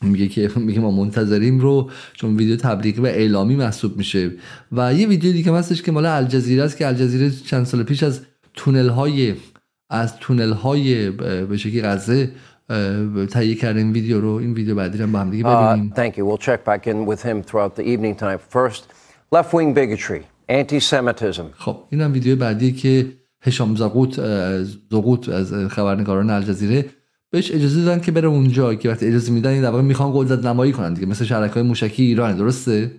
میگه 0.01 0.27
که 0.27 0.51
میگه 0.67 0.79
ما 0.79 0.91
منتظریم 0.91 1.59
رو 1.59 1.89
چون 2.13 2.37
ویدیو 2.37 2.55
تبلیغی 2.55 3.01
و 3.01 3.05
اعلامی 3.05 3.55
محسوب 3.55 3.97
میشه 3.97 4.31
و 4.71 4.93
یه 4.93 5.07
ویدیو 5.07 5.31
دیگه 5.31 5.53
هستش 5.53 5.81
که 5.81 5.91
مال 5.91 6.05
الجزیره 6.05 6.63
است 6.63 6.77
که 6.77 6.87
الجزیره 6.87 7.29
چند 7.29 7.65
سال 7.65 7.83
پیش 7.83 8.03
از 8.03 8.21
تونل 8.53 8.89
های 8.89 9.35
از 9.89 10.17
تونل 10.17 10.53
های 10.53 11.09
به 11.45 11.57
شکلی 11.57 11.81
غزه 11.81 12.31
تهیه 13.31 13.55
کرده 13.55 13.79
این 13.79 13.91
ویدیو 13.91 14.21
رو 14.21 14.29
این 14.29 14.53
ویدیو 14.53 14.75
بعدی 14.75 14.97
رو 14.97 15.07
با 15.07 15.19
هم 15.19 15.29
دیگه 15.29 15.43
ببینیم 15.43 15.91
Uh, 15.91 15.95
thank 15.95 16.17
you. 16.17 16.25
We'll 16.25 16.45
check 16.49 16.63
back 16.63 16.87
in 16.87 17.05
with 17.05 17.21
him 17.23 17.43
throughout 17.43 17.75
the 17.75 17.83
evening 17.83 18.15
tonight. 18.15 18.41
First, 18.57 18.81
left 19.31 19.53
wing 19.53 19.73
bigotry, 19.73 20.21
anti 20.49 20.79
Semitism. 20.79 21.45
خب 21.57 21.77
این 21.89 22.01
هم 22.01 22.13
ویدیو 22.13 22.35
بعدی 22.35 22.71
که 22.71 23.07
هشام 23.41 23.75
زاقوت 23.75 24.21
زاقوت 24.91 25.29
از 25.29 25.53
خبرنگاران 25.53 26.29
الجزیره 26.29 26.85
بهش 27.31 27.51
اجازه 27.51 27.81
دادن 27.81 28.01
که 28.01 28.11
بره 28.11 28.27
اونجا 28.27 28.75
که 28.75 28.89
وقتی 28.89 29.07
اجازه 29.07 29.31
میدن 29.31 29.49
این 29.49 29.61
در 29.61 29.69
واقع 29.69 29.81
می‌خوان 29.83 30.11
قدرت 30.15 30.45
نمایی 30.45 30.71
کنن 30.71 30.93
دیگه 30.93 31.07
مثل 31.07 31.25
شرکای 31.25 31.61
های 31.61 31.63
موشکی 31.63 32.03
ایران 32.03 32.37
درسته؟ 32.37 32.91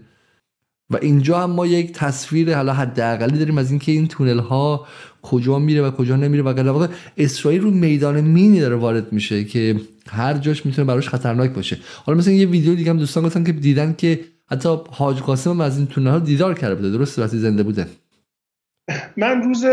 و 0.91 0.97
اینجا 1.03 1.41
هم 1.41 1.51
ما 1.51 1.67
یک 1.67 1.93
تصویر 1.93 2.55
حالا 2.55 2.73
حداقلی 2.73 3.39
داریم 3.39 3.59
از 3.59 3.71
اینکه 3.71 3.93
این 3.93 4.09
تونل 4.09 4.39
ها 4.39 4.87
کجا 5.23 5.59
میره 5.59 5.83
و 5.83 5.91
کجا 5.91 6.17
نمیره 6.17 6.43
و 6.43 6.55
در 6.57 6.69
واقع 6.69 6.87
اسرائیل 7.17 7.63
رو 7.63 7.71
میدان 7.71 8.21
مینی 8.21 8.61
داره 8.61 8.77
وارد 8.77 9.13
میشه 9.13 9.45
که 9.45 9.77
هر 10.09 10.35
جاش 10.35 10.67
می‌تونه 10.67 10.87
براش 10.87 11.09
خطرناک 11.09 11.51
باشه. 11.51 11.79
حالا 12.05 12.19
مثلا 12.19 12.35
یه 12.35 12.47
ویدیو 12.47 12.75
دیگه 12.75 12.91
هم 12.91 12.99
دوستان 12.99 13.25
گفتن 13.25 13.45
که 13.45 13.53
دیدن 13.53 13.95
که 13.99 14.21
حتی 14.47 14.69
حاج 14.91 15.21
قاسم 15.21 15.51
هم 15.51 15.61
از 15.61 15.79
این 15.79 15.87
تونل 15.87 16.11
ها 16.11 16.19
دیدار 16.19 16.55
کرده 16.55 16.75
بوده. 16.75 16.91
درست 16.91 17.19
وقتی 17.19 17.39
زنده 17.39 17.63
بوده. 17.63 17.87
من 19.17 19.43
روز 19.43 19.65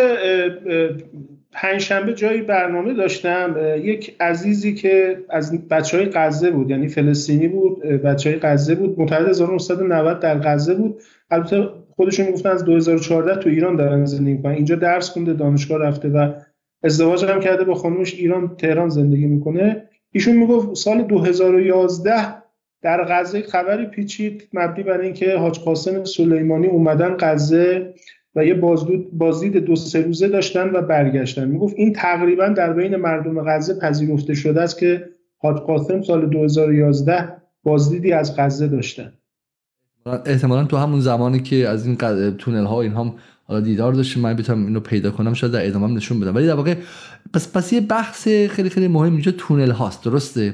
پنجشنبه 1.51 2.13
جایی 2.13 2.41
برنامه 2.41 2.93
داشتم. 2.93 3.55
یک 3.83 4.15
عزیزی 4.19 4.73
که 4.73 5.17
از 5.29 5.67
بچه 5.67 5.97
های 5.97 6.05
غزه 6.05 6.51
بود 6.51 6.69
یعنی 6.69 6.87
فلسطینی 6.87 7.47
بود 7.47 7.79
بچه 7.83 8.29
های 8.29 8.39
غزه 8.39 8.75
بود. 8.75 8.99
متولد 8.99 9.29
1990 9.29 10.19
در 10.19 10.39
غزه 10.39 10.73
بود. 10.75 11.01
البته 11.31 11.67
خودشون 11.95 12.25
می‌گفتن 12.25 12.49
از 12.49 12.65
2014 12.65 13.41
تو 13.41 13.49
ایران 13.49 13.75
دارن 13.75 14.05
زندگی 14.05 14.33
می‌کنن. 14.33 14.51
اینجا 14.51 14.75
درس 14.75 15.09
خونده 15.09 15.33
دانشگاه 15.33 15.79
رفته 15.79 16.09
و 16.09 16.33
ازدواج 16.83 17.25
هم 17.25 17.39
کرده 17.39 17.63
با 17.63 17.73
خانومش 17.73 18.13
ایران 18.13 18.55
تهران 18.55 18.89
زندگی 18.89 19.25
می‌کنه. 19.25 19.83
ایشون 20.11 20.35
می‌گفت 20.35 20.73
سال 20.73 21.01
2011 21.01 22.13
در 22.81 23.03
غزه 23.03 23.41
خبری 23.41 23.85
پیچید 23.85 24.47
مبنی 24.53 24.83
بر 24.83 25.01
اینکه 25.01 25.35
حاج 25.35 25.59
قاسم 25.59 26.03
سلیمانی 26.03 26.67
اومدن 26.67 27.15
غزه 27.19 27.93
و 28.39 28.45
یه 28.45 28.53
بازدید, 28.53 29.17
بازدید 29.17 29.57
دو 29.57 29.75
سه 29.75 30.01
روزه 30.01 30.27
داشتن 30.27 30.69
و 30.69 30.81
برگشتن. 30.81 31.47
می‌گفت 31.47 31.75
این 31.77 31.93
تقریبا 31.93 32.47
در 32.47 32.73
بین 32.73 32.95
مردم 32.95 33.41
غزه 33.41 33.79
پذیرفته 33.79 34.33
شده 34.33 34.61
است 34.61 34.79
که 34.79 35.09
حاج 35.37 35.55
قاسم 35.55 36.01
سال 36.01 36.29
2011 36.29 37.29
بازدیدی 37.63 38.11
از 38.11 38.35
غزه 38.37 38.67
داشتن. 38.67 39.13
احتمالا 40.25 40.63
تو 40.63 40.77
همون 40.77 40.99
زمانی 40.99 41.39
که 41.39 41.67
از 41.67 41.85
این 41.85 41.95
تونل 42.31 42.65
ها 42.65 42.81
این 42.81 42.91
هم 42.91 43.13
حالا 43.43 43.59
دیدار 43.59 43.93
داشتیم 43.93 44.23
من 44.23 44.35
بتونم 44.35 44.65
اینو 44.65 44.79
پیدا 44.79 45.11
کنم 45.11 45.33
شاید 45.33 45.53
در 45.53 45.67
ادامه 45.67 45.87
نشون 45.87 46.19
بدم. 46.19 46.35
ولی 46.35 46.47
در 46.47 46.53
واقع 46.53 46.75
پس 47.33 47.51
پس 47.53 47.73
یه 47.73 47.81
بحث 47.81 48.27
خیلی 48.27 48.69
خیلی 48.69 48.87
مهم 48.87 49.11
اینجا 49.13 49.31
تونل 49.31 49.71
هاست 49.71 50.03
درسته؟ 50.03 50.53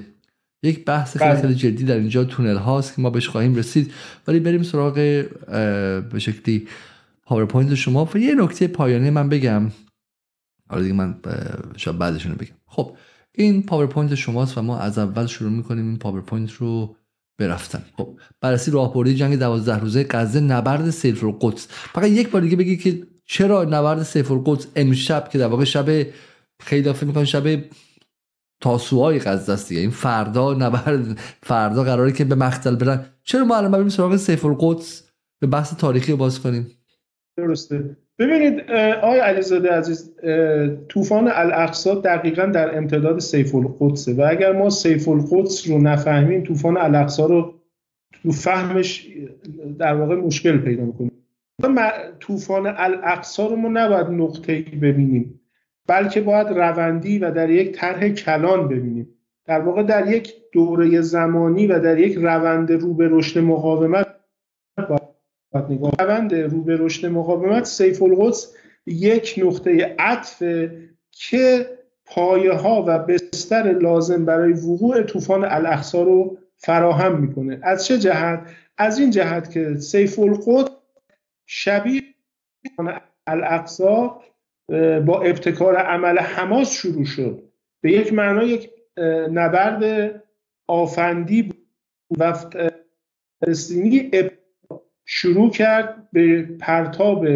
یک 0.63 0.85
بحث 0.85 1.17
خیلی 1.17 1.35
خیلی 1.35 1.55
جدی 1.55 1.83
در 1.83 1.97
اینجا 1.97 2.23
تونل 2.23 2.55
هاست 2.55 2.95
که 2.95 3.01
ما 3.01 3.09
بهش 3.09 3.27
خواهیم 3.27 3.55
رسید. 3.55 3.91
ولی 4.27 4.39
بریم 4.39 4.63
سراغ 4.63 4.93
به 6.11 6.19
شکلی 6.19 6.67
پاورپوینت 7.25 7.75
شما. 7.75 8.09
و 8.13 8.17
یه 8.17 8.35
نکته 8.35 8.67
پایانی 8.67 9.09
من 9.09 9.29
بگم. 9.29 9.71
حالا 10.69 10.81
دیگه 10.81 10.93
من 10.93 11.19
شاید 11.77 11.97
بعدشون 11.97 12.33
بگم. 12.33 12.55
خب 12.65 12.97
این 13.31 13.63
پاورپوینت 13.63 14.15
شماست 14.15 14.57
و 14.57 14.61
ما 14.61 14.79
از 14.79 14.97
اول 14.97 15.25
شروع 15.25 15.51
می‌کنیم 15.51 15.85
این 15.85 15.97
پاورپوینت 15.97 16.51
رو 16.51 16.95
بفرستن. 17.37 17.85
خب 17.97 18.19
بررسی 18.41 18.71
راهبردی 18.71 19.15
جنگ 19.15 19.39
دوازده 19.39 19.79
روزه 19.79 20.07
غزه 20.09 20.39
نبرد 20.39 20.89
سیف 20.89 21.23
القدس 21.23 21.67
فقط 21.69 22.09
یک 22.09 22.29
بار 22.29 22.41
دیگه 22.41 22.55
بگی 22.55 22.77
که 22.77 23.07
چرا 23.25 23.63
نبرد 23.63 24.03
سیف 24.03 24.31
القدس 24.31 24.67
امشب 24.75 25.29
که 25.29 25.37
در 25.37 25.47
واقع 25.47 25.63
شب 25.63 26.07
خیلی 26.59 26.93
فکر 26.93 27.05
می‌کنم 27.05 27.23
شب 27.23 27.63
تاسوهای 28.61 29.19
غزه 29.19 29.53
است 29.53 29.69
دیگه. 29.69 29.81
این 29.81 29.89
فردا 29.89 30.53
نبرد 30.53 31.19
فردا 31.43 31.83
قراره 31.83 32.11
که 32.11 32.25
به 32.25 32.35
مقتل 32.35 32.75
برن. 32.75 33.05
چرا 33.23 33.45
ما 33.45 33.57
الان 33.57 33.71
بریم 33.71 33.89
سراغ 33.89 34.15
سیف 34.15 34.45
القدس 34.45 35.03
به 35.41 35.47
بحث 35.47 35.73
تاریخی 35.75 36.11
رو 36.11 36.17
باز 36.17 36.39
کنیم. 36.39 36.67
درسته. 37.37 37.97
ببینید 38.19 38.71
آقای 39.01 39.19
علیزاده 39.19 39.71
عزیز 39.71 40.13
طوفان 40.89 41.27
الاقصا 41.33 41.95
دقیقا 41.95 42.45
در 42.45 42.77
امتداد 42.77 43.19
سیف 43.19 43.55
القدسه 43.55 44.13
و 44.13 44.27
اگر 44.29 44.51
ما 44.51 44.69
سیف 44.69 45.07
القدس 45.07 45.69
رو 45.69 45.81
نفهمیم 45.81 46.43
طوفان 46.43 46.77
الاقصا 46.77 47.25
رو 47.25 47.53
تو 48.11 48.31
فهمش 48.31 49.07
در 49.79 49.95
واقع 49.95 50.15
مشکل 50.15 50.57
پیدا 50.57 50.83
می‌کنیم 50.83 51.11
طوفان 52.19 52.73
الاقصا 52.77 53.47
رو 53.47 53.55
ما 53.55 53.69
نباید 53.69 54.07
نقطه 54.07 54.53
ای 54.53 54.61
ببینیم 54.61 55.41
بلکه 55.87 56.21
باید 56.21 56.47
روندی 56.47 57.19
و 57.19 57.31
در 57.31 57.49
یک 57.49 57.71
طرح 57.71 58.09
کلان 58.09 58.67
ببینیم. 58.67 59.07
در 59.45 59.59
واقع 59.59 59.83
در 59.83 60.07
یک 60.07 60.33
دوره 60.51 61.01
زمانی 61.01 61.67
و 61.67 61.79
در 61.79 61.99
یک 61.99 62.15
روند 62.15 62.71
رو 62.71 62.93
به 62.93 63.07
رشد 63.11 63.39
مقاومت 63.39 64.07
روند 65.99 66.35
رو 66.35 66.61
به 66.61 66.77
رشد 66.79 67.05
مقاومت 67.05 67.65
سیف 67.65 68.03
القدس 68.03 68.53
یک 68.85 69.39
نقطه 69.43 69.95
عطف 69.99 70.43
که 71.11 71.69
پایه 72.05 72.53
ها 72.53 72.85
و 72.87 72.99
بستر 72.99 73.63
لازم 73.63 74.25
برای 74.25 74.53
وقوع 74.53 75.01
طوفان 75.01 75.45
الاقصا 75.45 76.03
رو 76.03 76.37
فراهم 76.57 77.21
می‌کنه. 77.21 77.59
از 77.63 77.85
چه 77.85 77.97
جهت؟ 77.97 78.49
از 78.77 78.99
این 78.99 79.09
جهت 79.09 79.51
که 79.51 79.75
سیف 79.75 80.19
القدس 80.19 80.71
شبیه 81.45 82.01
الاقصا 83.27 84.21
با 85.05 85.21
ابتکار 85.21 85.75
عمل 85.75 86.17
حماس 86.17 86.71
شروع 86.71 87.05
شد. 87.05 87.43
به 87.81 87.91
یک 87.91 88.13
معنا 88.13 88.43
یک 88.43 88.69
نبرد 89.31 90.23
آفندی 90.67 91.43
بود. 91.43 91.65
و 92.19 92.33
فلسطینی 93.41 94.11
شروع 95.05 95.51
کرد 95.51 96.07
به 96.13 96.41
پرتاب 96.59 97.27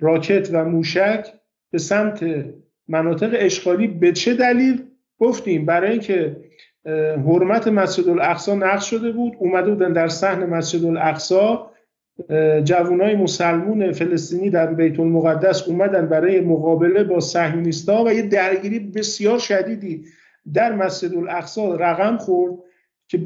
راکت 0.00 0.48
و 0.52 0.64
موشک 0.64 1.26
به 1.70 1.78
سمت 1.78 2.44
مناطق 2.88 3.30
اشغالی. 3.34 3.86
به 3.86 4.12
چه 4.12 4.34
دلیل؟ 4.34 4.82
گفتیم 5.18 5.66
برای 5.66 5.90
اینکه 5.90 6.36
حرمت 7.26 7.68
مسجد 7.68 8.08
الاقصا 8.08 8.54
نقض 8.54 8.84
شده 8.84 9.12
بود. 9.12 9.32
اومده 9.38 9.70
بودن 9.70 9.92
در 9.92 10.08
صحن 10.08 10.46
مسجد 10.46 10.84
الاقصا 10.84 11.70
جوانای 12.64 13.16
مسلمون 13.16 13.92
فلسطینی 13.92 14.50
در 14.50 14.66
بیت 14.74 15.00
المقدس 15.00 15.68
اومدن 15.68 16.06
برای 16.06 16.40
مقابله 16.40 17.04
با 17.04 17.20
صهیونیست‌ها 17.20 18.04
و 18.04 18.12
یه 18.12 18.22
درگیری 18.22 18.78
بسیار 18.78 19.38
شدیدی 19.38 20.04
در 20.54 20.72
مسجد 20.72 21.14
الاقصا 21.14 21.74
رقم 21.74 22.16
خورد. 22.16 22.54
که 23.12 23.18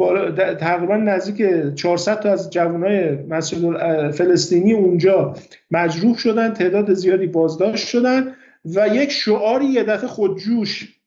تقریبا 0.61 0.97
نزدیک 0.97 1.75
400 1.75 2.21
تا 2.21 2.33
از 2.33 2.51
جوانای 2.51 3.11
مسجد 3.11 4.11
فلسطینی 4.11 4.73
اونجا 4.73 5.35
مجروح 5.71 6.17
شدن 6.17 6.53
تعداد 6.53 6.95
زیادی 6.95 7.27
بازداشت 7.27 7.89
شدن 7.89 8.35
و 8.65 8.89
یک 8.89 9.11
شعاری 9.11 9.67
یه 9.67 9.83
دفعه 9.83 10.09
خودجوش 10.09 11.01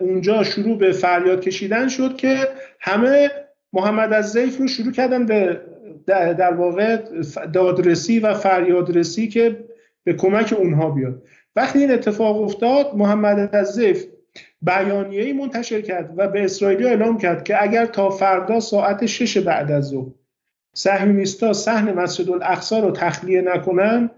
اونجا 0.00 0.42
شروع 0.42 0.78
به 0.78 0.92
فریاد 0.92 1.40
کشیدن 1.40 1.88
شد 1.88 2.16
که 2.16 2.38
همه 2.80 3.30
محمد 3.72 4.12
از 4.12 4.32
زیف 4.32 4.58
رو 4.58 4.66
شروع 4.68 4.92
کردن 4.92 5.26
به 5.26 5.60
در 6.06 6.54
واقع 6.54 6.96
دادرسی 7.52 8.20
و 8.20 8.34
فریادرسی 8.34 9.28
که 9.28 9.64
به 10.04 10.12
کمک 10.12 10.54
اونها 10.58 10.90
بیاد. 10.90 11.22
وقتی 11.56 11.78
این 11.78 11.90
اتفاق 11.90 12.42
افتاد 12.42 12.94
محمد 12.94 13.56
از 13.56 13.68
زیف 13.68 14.04
بیانیه‌ای 14.62 15.32
منتشر 15.32 15.80
کرد 15.80 16.14
و 16.16 16.28
به 16.28 16.44
اسرائیلی 16.44 16.84
اعلام 16.84 17.18
کرد 17.18 17.44
که 17.44 17.62
اگر 17.62 17.86
تا 17.86 18.10
فردا 18.10 18.60
ساعت 18.60 19.06
شش 19.06 19.38
بعد 19.38 19.70
از 19.70 19.88
ظهر 19.88 20.10
صهیونیست‌ها 20.74 21.52
صحن 21.52 21.92
مسجد 21.92 22.30
الاقصا 22.30 22.78
رو 22.78 22.90
تخلیه 22.90 23.40
نکنن 23.40 24.10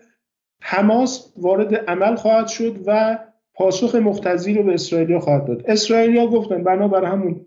حماس 0.62 1.32
وارد 1.36 1.74
عمل 1.74 2.14
خواهد 2.14 2.46
شد 2.46 2.76
و 2.86 3.18
پاسخ 3.54 3.94
مختزی 3.94 4.54
رو 4.54 4.62
به 4.62 4.74
اسرائیلیا 4.74 5.20
خواهد 5.20 5.46
داد. 5.46 5.62
اسرائیلیا 5.66 6.26
گفتن 6.26 6.64
بنابر 6.64 7.04
همون 7.04 7.46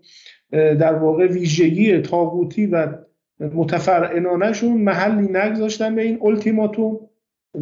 در 0.50 0.94
واقع 0.94 1.26
ویژگی 1.26 2.00
تاغوتی 2.00 2.66
و 2.66 2.88
متفرعنانشون 3.40 4.72
محلی 4.72 5.28
نگذاشتن 5.28 5.94
به 5.94 6.02
این 6.02 6.18
التیماتوم 6.22 7.00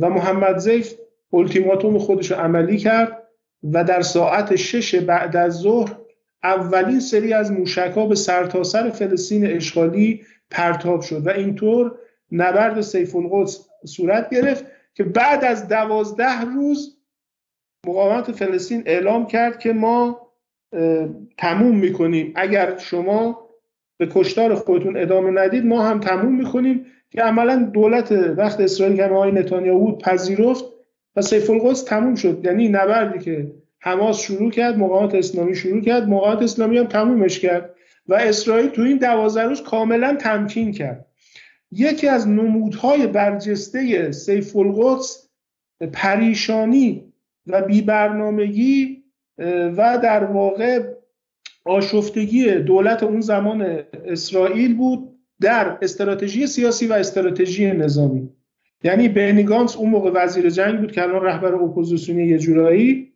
و 0.01 0.11
محمد 0.11 0.59
زیف 0.59 0.95
التیماتوم 1.33 1.99
خودش 1.99 2.31
رو 2.31 2.37
عملی 2.37 2.77
کرد. 2.77 3.22
و 3.63 3.85
در 3.85 4.03
ساعت 4.03 4.57
شش 4.57 4.95
بعد 4.95 5.37
از 5.37 5.53
ظهر 5.53 5.97
اولین 6.43 7.01
سری 7.01 7.33
از 7.33 7.53
موشک 7.53 7.95
به 7.95 8.15
سرتاسر 8.15 8.83
سر 8.83 8.91
فلسطین 8.91 9.47
اشغالی 9.47 10.23
پرتاب 10.51 11.01
شد 11.01 11.27
و 11.27 11.31
اینطور 11.31 11.99
نبرد 12.33 12.81
سیف 12.81 13.17
القدس 13.17 13.69
صورت 13.87 14.31
گرفت 14.31 14.65
که 14.95 15.05
بعد 15.05 15.45
از 15.45 15.69
دوازده 15.69 16.41
روز 16.41 16.97
مقاومت 17.87 18.33
فلسطین 18.33 18.83
اعلام 18.87 19.27
کرد 19.27 19.59
که 19.59 19.73
ما 19.73 20.33
تموم 21.39 21.79
می‌کنیم. 21.79 22.33
اگر 22.37 22.79
شما 22.79 23.49
به 23.99 24.09
کشتار 24.15 24.55
خودتون 24.55 24.97
ادامه 24.97 25.31
ندید 25.31 25.67
ما 25.67 25.83
هم 25.83 26.01
تموم 26.01 26.37
می‌کنیم 26.37 26.87
که 27.11 27.23
عملا 27.23 27.71
دولت 27.75 28.13
وقت 28.13 28.61
اسرائیل 28.61 28.97
که 28.97 29.05
آقای 29.05 29.33
نتانیاهو 29.33 29.79
بود 29.79 30.03
پذیرفت 30.03 30.65
و 31.17 31.23
سیف 31.23 31.51
القدس 31.51 31.83
تموم 31.83 32.15
شد. 32.15 32.41
یعنی 32.45 32.69
نبردی 32.69 33.19
که 33.19 33.53
حماس 33.79 34.21
شروع 34.21 34.51
کرد 34.51 34.79
مقاومت 34.79 35.15
اسلامی 35.15 35.55
شروع 35.55 35.81
کرد 35.81 36.09
مقاومت 36.09 36.43
اسلامی 36.43 36.79
هم 36.79 36.87
تمومش 36.87 37.39
کرد 37.39 37.75
و 38.09 38.15
اسرائیل 38.15 38.69
تو 38.69 38.83
این 38.83 38.99
دوازده 38.99 39.43
روز 39.43 39.63
کاملا 39.63 40.17
تمکین 40.17 40.73
کرد. 40.73 41.07
یکی 41.73 42.09
از 42.09 42.29
نمودهای 42.29 43.07
برجسته 43.07 44.13
سیف 44.13 44.57
القدس 44.57 45.29
پریشانی 45.93 47.13
و 47.47 47.63
بیبرنامگی 47.63 49.03
و 49.77 49.99
در 50.03 50.25
واقع 50.25 50.93
آشفتگی 51.65 52.55
دولت 52.55 53.03
اون 53.03 53.21
زمان 53.21 53.83
اسرائیل 54.05 54.77
بود 54.77 55.19
در 55.41 55.79
استراتژی 55.83 56.47
سیاسی 56.47 56.87
و 56.87 56.93
استراتژی 56.93 57.73
نظامی. 57.73 58.31
یعنی 58.85 59.09
بنی 59.09 59.38
گانتس 59.38 59.77
اون 59.77 59.91
موقع 59.91 60.11
وزیر 60.11 60.51
جنگ 60.51 60.81
بود 60.81 60.93
که 60.93 61.03
الان 61.03 61.23
رهبر 61.23 61.55
اپوزیسیونی 61.55 62.27
یه 62.27 62.39
جورایی 62.39 63.13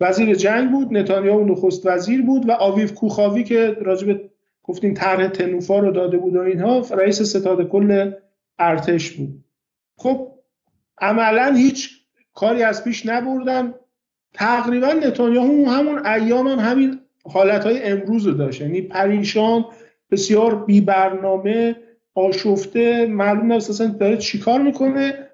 وزیر 0.00 0.34
جنگ 0.34 0.70
بود 0.70 0.96
نتانیاهو 0.96 1.44
نخست 1.44 1.86
وزیر 1.86 2.22
بود 2.22 2.48
و 2.48 2.52
آویو 2.52 2.94
کوخاوی 2.94 3.44
که 3.44 3.76
راجب 3.80 4.20
گفتیم 4.62 4.94
طرح 4.94 5.28
تنوفا 5.28 5.78
رو 5.78 5.90
داده 5.90 6.18
بود 6.18 6.36
و 6.36 6.40
اینها 6.40 6.80
رئیس 6.90 7.22
ستاد 7.22 7.68
کل 7.68 8.12
ارتش 8.58 9.10
بود. 9.10 9.44
خب 9.96 10.32
عملا 11.00 11.54
هیچ 11.54 11.90
کاری 12.34 12.62
از 12.62 12.84
پیش 12.84 13.06
نبردن. 13.06 13.74
تقریبا 14.34 14.92
نتانیاهو 14.92 15.70
همون 15.70 16.06
ایام 16.06 16.48
هم 16.48 16.58
همین 16.58 17.00
حالت 17.24 17.64
های 17.64 17.82
امروز 17.82 18.26
رو 18.26 18.32
داشت. 18.32 18.60
یعنی 18.60 18.82
پریشان 18.82 19.64
بسیار 20.10 20.64
بی 20.64 20.80
برنامه 20.80 21.76
آشفته 22.14 23.06
معلوم 23.06 23.52
نست 23.52 23.82
داره 23.82 24.16
چیکار 24.16 24.60
می‌کنه 24.60 25.26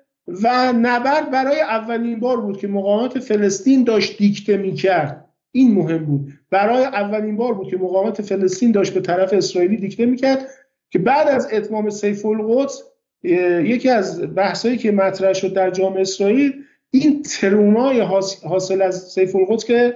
و 0.43 0.73
نبرد 0.73 1.31
برای 1.31 1.61
اولین 1.61 2.21
بار 2.21 2.41
بود 2.41 2.59
که 2.59 2.69
مقاومت 2.69 3.19
فلسطین 3.19 3.85
داشت 3.85 4.19
دیکته 4.19 4.57
می‌کرد. 4.57 5.25
این 5.53 5.75
مهم 5.75 6.05
بود. 6.05 6.33
برای 6.51 6.85
اولین 6.85 7.37
بار 7.37 7.55
بود 7.55 7.69
که 7.69 7.77
مقاومت 7.77 8.23
فلسطین 8.23 8.73
داشت 8.73 8.95
به 8.95 9.01
طرف 9.01 9.33
اسرائیلی 9.33 9.77
دیکته 9.77 10.07
می‌کرد 10.07 10.49
که 10.91 10.99
بعد 10.99 11.29
از 11.29 11.49
اتمام 11.53 11.91
سیف 11.91 12.27
القدس 12.27 12.83
یکی 13.23 13.89
از 13.89 14.35
بحثایی 14.35 14.77
که 14.77 14.93
مطرح 14.93 15.33
شد 15.33 15.53
در 15.53 15.71
جامعه 15.71 16.01
اسرائیل 16.01 16.53
این 16.91 17.23
ترومای 17.23 18.01
حاصل 18.45 18.83
از 18.83 19.09
سیف 19.09 19.37
القدس 19.37 19.65
که 19.65 19.95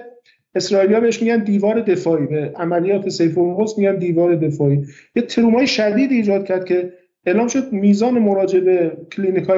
اسرائیلیا 0.55 0.99
بهش 0.99 1.21
میگن 1.21 1.43
دیوار 1.43 1.81
دفاعی 1.81 2.25
به 2.25 2.53
عملیات 2.55 3.09
سیف 3.09 3.37
القدس 3.37 3.77
میگن 3.77 3.97
دیوار 3.97 4.35
دفاعی. 4.35 4.85
یه 5.15 5.21
ترومای 5.21 5.67
شدید 5.67 6.11
ایجاد 6.11 6.45
کرد 6.45 6.65
که 6.65 6.93
اعلام 7.25 7.47
شد 7.47 7.73
میزان 7.73 8.19
مراجعه 8.19 8.61
به 8.61 8.97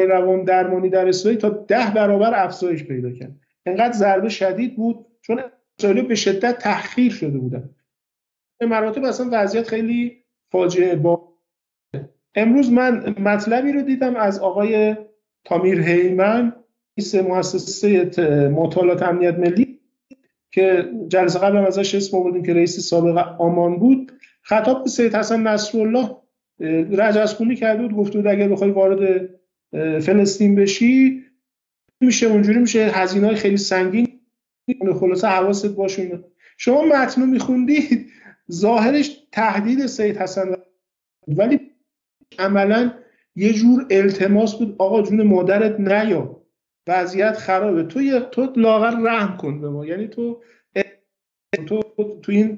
روان 0.09 0.43
درمانی 0.43 0.89
در 0.89 1.07
اسرائیل 1.07 1.39
تا 1.39 1.49
ده 1.49 1.91
برابر 1.95 2.43
افزایش 2.43 2.83
پیدا 2.83 3.11
کرد. 3.11 3.35
انقدر 3.65 3.93
ضربه 3.93 4.29
شدید 4.29 4.75
بود 4.75 5.05
چون 5.21 5.41
اسرائیل 5.79 6.01
به 6.01 6.15
شدت 6.15 6.57
تحقیر 6.57 7.11
شده 7.11 7.37
بودن. 7.37 7.69
به 8.59 8.65
مراتب 8.65 9.03
اصلا 9.03 9.29
وضعیت 9.31 9.67
خیلی 9.67 10.23
فاجعه 10.51 10.95
با 10.95 11.33
امروز 12.35 12.71
من 12.71 13.15
مطلبی 13.19 13.71
رو 13.71 13.81
دیدم 13.81 14.15
از 14.15 14.39
آقای 14.39 14.95
تامیر 15.45 15.81
هیمن 15.81 16.53
رئیس 16.97 17.15
مؤسسه 17.15 18.49
مطالعات 18.49 19.03
امنیت 19.03 19.39
ملی. 19.39 19.72
که 20.53 20.91
جلسه 21.07 21.39
قبل 21.39 21.57
هم 21.57 21.65
ازش 21.65 21.95
اسم 21.95 22.17
آوردیم 22.17 22.43
که 22.43 22.53
رئیس 22.53 22.79
سابق 22.79 23.41
آمان 23.41 23.79
بود. 23.79 24.11
خطاب 24.41 24.83
به 24.83 24.89
سید 24.89 25.15
حسن 25.15 25.47
نصرالله 25.47 26.15
رجزخونی 26.91 27.55
کرده 27.55 27.81
بود 27.81 27.93
گفته 27.93 28.17
بود 28.17 28.27
اگر 28.27 28.47
بخوای 28.47 28.71
وارد 28.71 29.29
فلسطین 30.01 30.55
بشی 30.55 31.23
میشه 32.01 32.27
اونجوری 32.27 32.59
میشه 32.59 32.79
هزینه 32.79 33.27
های 33.27 33.35
خیلی 33.35 33.57
سنگین 33.57 34.19
خلاصه 34.99 35.27
حواست 35.27 35.75
باشه 35.75 36.19
شما 36.57 36.85
متن 36.85 37.29
میخوندید 37.29 38.11
ظاهرش 38.51 39.17
تهدید 39.31 39.85
سید 39.85 40.17
حسن 40.17 40.55
ولی 41.27 41.59
عملا 42.39 42.93
یه 43.35 43.53
جور 43.53 43.87
التماس 43.91 44.55
بود 44.55 44.75
آقا 44.79 45.01
جون 45.01 45.23
مادرت 45.23 45.79
نیا. 45.79 46.42
وضعیت 46.87 47.37
خرابه. 47.37 47.83
تو 47.83 48.19
تو 48.19 48.53
لاغر 48.55 48.95
رحم 49.05 49.37
کن 49.37 49.61
به 49.61 49.69
ما. 49.69 49.85
یعنی 49.85 50.07
تو 50.07 50.37
تو 51.67 51.81
تو 52.21 52.31
این 52.31 52.57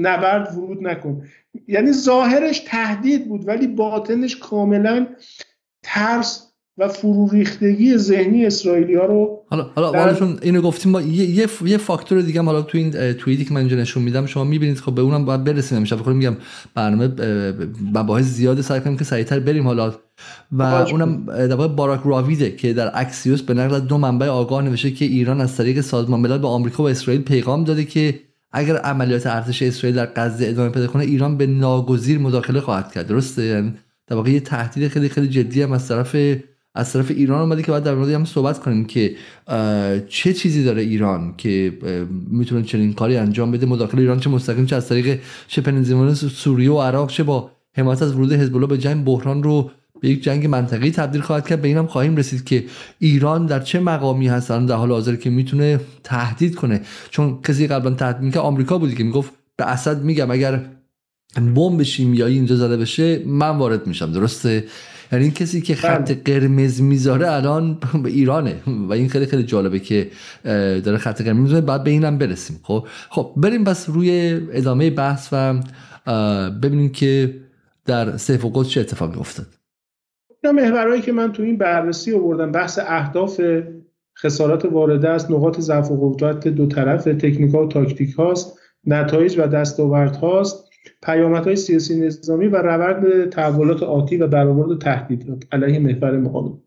نبرد 0.00 0.56
ورود 0.56 0.82
نکن. 0.82 1.22
یعنی 1.68 1.92
ظاهرش 1.92 2.62
تهدید 2.66 3.28
بود 3.28 3.48
ولی 3.48 3.66
باطنش 3.66 4.36
کاملا 4.36 5.06
ترس 5.82 6.52
و 6.78 6.88
فرو 6.88 7.28
ریختگی 7.28 7.96
ذهنی 7.96 8.46
اسرائیلی 8.46 8.94
ها 8.94 9.06
رو 9.06 9.44
حالا 9.48 9.62
حالا 9.74 9.90
در... 9.90 10.24
اینو 10.42 10.62
گفتیم 10.62 10.92
با 10.92 11.00
یه, 11.00 11.46
یه, 11.64 11.76
فاکتور 11.76 12.20
دیگه 12.20 12.40
هم 12.40 12.46
حالا 12.46 12.62
تو 12.62 12.78
این 12.78 13.12
توییتی 13.12 13.44
که 13.44 13.54
من 13.54 13.60
اینجا 13.60 13.76
نشون 13.76 14.02
میدم 14.02 14.26
شما 14.26 14.44
می‌بینید 14.44 14.78
خب 14.78 14.94
به 14.94 15.02
اونم 15.02 15.24
باید 15.24 15.44
برسیم 15.44 15.78
امشب. 15.78 15.98
بخوریم 15.98 16.18
میگم 16.18 16.36
برنامه 16.74 17.08
مباحث 17.94 18.24
زیاد 18.24 18.60
سعی 18.60 18.80
کنیم 18.80 18.96
که 18.96 19.04
سریعتر 19.04 19.40
بریم. 19.40 19.66
حالا 19.66 19.94
و 20.52 20.62
اونم 20.62 21.26
در 21.26 21.56
باراک 21.56 22.00
راویده 22.04 22.50
که 22.50 22.72
در 22.72 22.90
اکسیوس 22.94 23.42
به 23.42 23.54
نقل 23.54 23.80
دو 23.80 23.98
منبع 23.98 24.26
آگاه 24.26 24.62
نوشته 24.62 24.90
که 24.90 25.04
ایران 25.04 25.40
از 25.40 25.56
طریق 25.56 25.80
سازمان 25.80 26.20
ملل 26.20 26.38
به 26.38 26.48
آمریکا 26.48 26.82
و 26.82 26.88
اسرائیل 26.88 27.22
پیغام 27.22 27.64
داده 27.64 27.84
که 27.84 28.20
اگر 28.52 28.76
عملیات 28.76 29.26
ارتش 29.26 29.62
اسرائیل 29.62 29.96
در 29.96 30.08
غزه 30.16 30.46
ادامه 30.46 30.68
پیدا 30.68 30.86
کنه 30.86 31.04
ایران 31.04 31.36
به 31.36 31.46
ناگزیر 31.46 32.18
مداخله 32.18 32.60
خواهد 32.60 32.92
کرد. 32.92 33.06
درسته؟ 33.06 33.42
یعنی 33.42 33.74
در 34.06 34.16
واقع 34.16 34.30
یه 34.30 34.40
تهدید 34.40 34.88
خیلی 34.88 35.08
خیلی 35.08 35.28
جدی 35.28 35.62
هم 35.62 35.72
از 35.72 35.88
طرف 35.88 36.16
از 36.74 36.92
طرف 36.92 37.10
ایران 37.10 37.40
اومده 37.40 37.62
که 37.62 37.70
باید 37.70 37.84
در 37.84 37.94
مورد 37.94 38.10
هم 38.10 38.24
صحبت 38.24 38.60
کنیم 38.60 38.84
که 38.84 39.14
چه 40.08 40.32
چیزی 40.32 40.64
داره 40.64 40.82
ایران 40.82 41.34
که 41.38 41.78
می‌تونه 42.30 42.62
چنین 42.62 42.92
کاری 42.92 43.16
انجام 43.16 43.50
بده؟ 43.50 43.66
مداخله 43.66 44.00
ایران 44.00 44.20
چه 44.20 44.30
مستقیم 44.30 44.66
چه 44.66 44.76
از 44.76 44.88
طریق 44.88 45.20
شبه 45.48 46.14
سوریه 46.14 46.70
و 46.70 46.80
عراق 46.80 47.10
چه 47.10 47.22
با 47.22 47.50
حمایت 47.76 48.02
از 48.02 48.14
ورود 48.14 48.32
حزب 48.32 48.68
به 48.68 48.78
جنگ 48.78 49.04
بحران 49.04 49.42
رو 49.42 49.70
به 50.02 50.08
یک 50.08 50.22
جنگ 50.22 50.46
منطقی 50.46 50.90
تبدیل 50.90 51.20
خواهد 51.20 51.48
کرد. 51.48 51.62
به 51.62 51.68
اینم 51.68 51.86
خواهیم 51.86 52.16
رسید 52.16 52.44
که 52.44 52.64
ایران 52.98 53.46
در 53.46 53.60
چه 53.60 53.80
مقامی 53.80 54.28
هستن 54.28 54.66
در 54.66 54.74
حال 54.74 54.90
حاضر 54.90 55.16
که 55.16 55.30
می‌تونه 55.30 55.80
تهدید 56.04 56.54
کنه. 56.54 56.80
چون 57.10 57.38
کسی 57.42 57.66
قبلا 57.66 57.94
تهدید 57.94 58.22
می‌کنه 58.22 58.42
آمریکا 58.42 58.78
بودی 58.78 58.94
که 58.94 59.04
می‌گفت 59.04 59.32
به 59.56 59.70
اسد 59.70 60.02
میگم 60.02 60.30
اگر 60.30 60.60
بمب 61.54 61.82
شیمیایی 61.82 62.34
اینجا 62.34 62.56
زده 62.56 62.76
بشه 62.76 63.22
من 63.26 63.58
وارد 63.58 63.86
میشم. 63.86 64.12
درسته؟ 64.12 64.64
یعنی 65.12 65.24
این 65.24 65.34
کسی 65.34 65.60
که 65.60 65.74
خط 65.74 66.12
بله. 66.12 66.22
قرمز 66.24 66.80
می‌ذاره 66.80 67.32
الان 67.32 67.78
به 68.04 68.10
ایرانه. 68.10 68.54
و 68.66 68.92
این 68.92 69.08
خیلی 69.08 69.26
خیلی 69.26 69.42
جالبه 69.42 69.78
که 69.78 70.10
داره 70.84 70.98
خط 70.98 71.22
قرمز 71.22 71.42
می‌ذاره. 71.42 71.60
بعد 71.60 71.84
به 71.84 71.90
اینم 71.90 72.18
برسیم. 72.18 72.60
خب؟ 72.62 72.86
خب 73.10 73.32
بریم 73.36 73.64
بس 73.64 73.88
روی 73.88 74.40
ادامه 74.52 74.90
بحث 74.90 75.28
و 75.32 75.54
ببینیم 76.50 76.88
که 76.88 77.34
در 77.86 78.16
سیف 78.16 78.44
و 78.44 78.64
چه 78.64 78.80
اتفاقی 78.80 79.18
افتاد. 79.18 79.61
محورهایی 80.50 81.02
که 81.02 81.12
من 81.12 81.32
تو 81.32 81.42
این 81.42 81.58
بررسی 81.58 82.14
آوردم 82.14 82.52
بحث 82.52 82.78
اهداف 82.86 83.40
خسارات 84.18 84.64
وارده 84.64 85.08
است 85.08 85.30
نقاط 85.30 85.60
ضعف 85.60 85.90
و 85.90 85.96
قوت 85.96 86.48
دو 86.48 86.66
طرف 86.66 87.04
تکنیک 87.04 87.54
ها 87.54 87.64
و 87.64 87.68
تاکتیک 87.68 88.14
هاست 88.14 88.58
نتایج 88.86 89.38
و 89.38 89.46
دستاورد 89.46 90.16
هاست 90.16 90.72
های 91.06 91.56
سیاسی 91.56 92.00
نظامی 92.00 92.46
و 92.46 92.56
روند 92.56 93.28
تحولات 93.28 93.82
آتی 93.82 94.16
و 94.16 94.26
برآورد 94.26 94.80
تهدیدات 94.80 95.44
علیه 95.52 95.78
محور 95.78 96.16
مقابل 96.16 96.58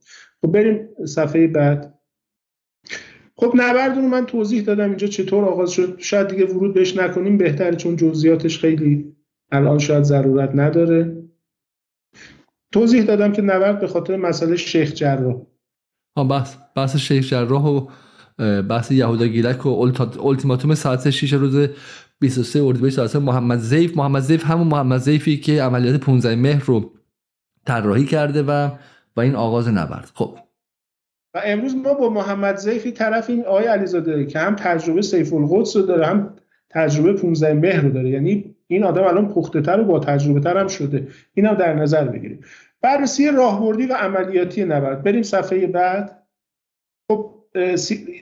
خب 0.42 0.52
بریم 0.52 0.90
صفحه 1.06 1.48
بعد. 1.48 2.00
خب 3.36 3.54
نبرد 3.56 3.96
رو 3.96 4.02
من 4.02 4.26
توضیح 4.26 4.64
دادم 4.64 4.90
اینجا 4.90 5.08
چطور 5.08 5.46
آغاز 5.46 5.72
شد. 5.72 5.96
شاید 6.00 6.28
دیگه 6.28 6.46
ورود 6.46 6.74
بهش 6.74 6.98
نکنیم 6.98 7.38
بهتره 7.38 7.76
چون 7.76 7.96
جزئیاتش 7.96 8.60
خیلی 8.60 9.16
الان 9.52 9.80
شاید 9.80 10.04
ضرورت 10.04 10.52
نداره. 10.54 11.25
توضیح 12.76 13.04
دادم 13.04 13.32
که 13.32 13.42
نبرد 13.42 13.80
به 13.80 13.88
خاطر 13.88 14.16
مسئله 14.16 14.56
شیخ 14.56 14.94
جراح. 14.94 15.36
بحث 16.30 16.56
بحث 16.76 16.96
شیخ 16.96 17.30
جراح 17.30 17.66
و 17.66 17.88
بحث 18.62 18.92
یهودا 18.92 19.28
گیلک 19.28 19.66
و 19.66 19.70
اولتیماتوم 20.20 20.76
ساعت 20.76 21.10
6 21.10 21.34
روز 21.34 21.70
23 22.20 22.64
اردیبهشت 22.64 22.96
توسط 22.96 23.16
محمد 23.16 23.60
زیف 23.60 23.98
محمد 23.98 24.22
زیف 24.22 24.46
همون 24.46 24.68
محمد 24.68 25.00
زیفی 25.00 25.38
که 25.38 25.64
عملیات 25.64 26.00
15 26.00 26.36
مهر 26.36 26.64
رو 26.66 26.92
طراحی 27.66 28.06
کرده 28.06 28.44
و 28.44 28.70
و 29.16 29.22
این 29.22 29.36
آغاز 29.36 29.68
نبرد. 29.68 30.12
خب. 30.14 30.38
و 31.34 31.42
امروز 31.46 31.76
ما 31.76 31.94
با 31.94 32.10
محمد 32.10 32.56
زیفی 32.56 32.92
طرفیم 32.92 33.42
آقای 33.42 33.66
علیزاده 33.66 34.26
که 34.26 34.40
هم 34.40 34.56
تجربه 34.56 35.02
سیف 35.02 35.34
القدس 35.34 35.76
رو 35.76 35.82
داره 35.82 36.06
هم 36.06 36.34
تجربه 36.70 37.14
15 37.14 37.54
مهر 37.54 37.82
رو 37.82 37.90
داره. 37.92 38.10
یعنی 38.10 38.55
این 38.68 38.84
آدم 38.84 39.04
الان 39.04 39.34
پخته 39.34 39.62
تر 39.62 39.80
و 39.80 39.84
با 39.84 40.00
تجربه 40.00 40.40
تر 40.40 40.58
هم 40.58 40.68
شده. 40.68 41.08
این 41.34 41.46
هم 41.46 41.54
در 41.54 41.74
نظر 41.74 42.04
بگیریم. 42.04 42.40
بررسی 42.82 43.32
راهبردی 43.32 43.86
و 43.86 43.94
عملیاتی 43.94 44.66
نبرد. 44.66 45.04
بریم 45.04 45.24
صفحه 45.24 45.68
بعد. 45.68 46.24
خب 47.12 47.32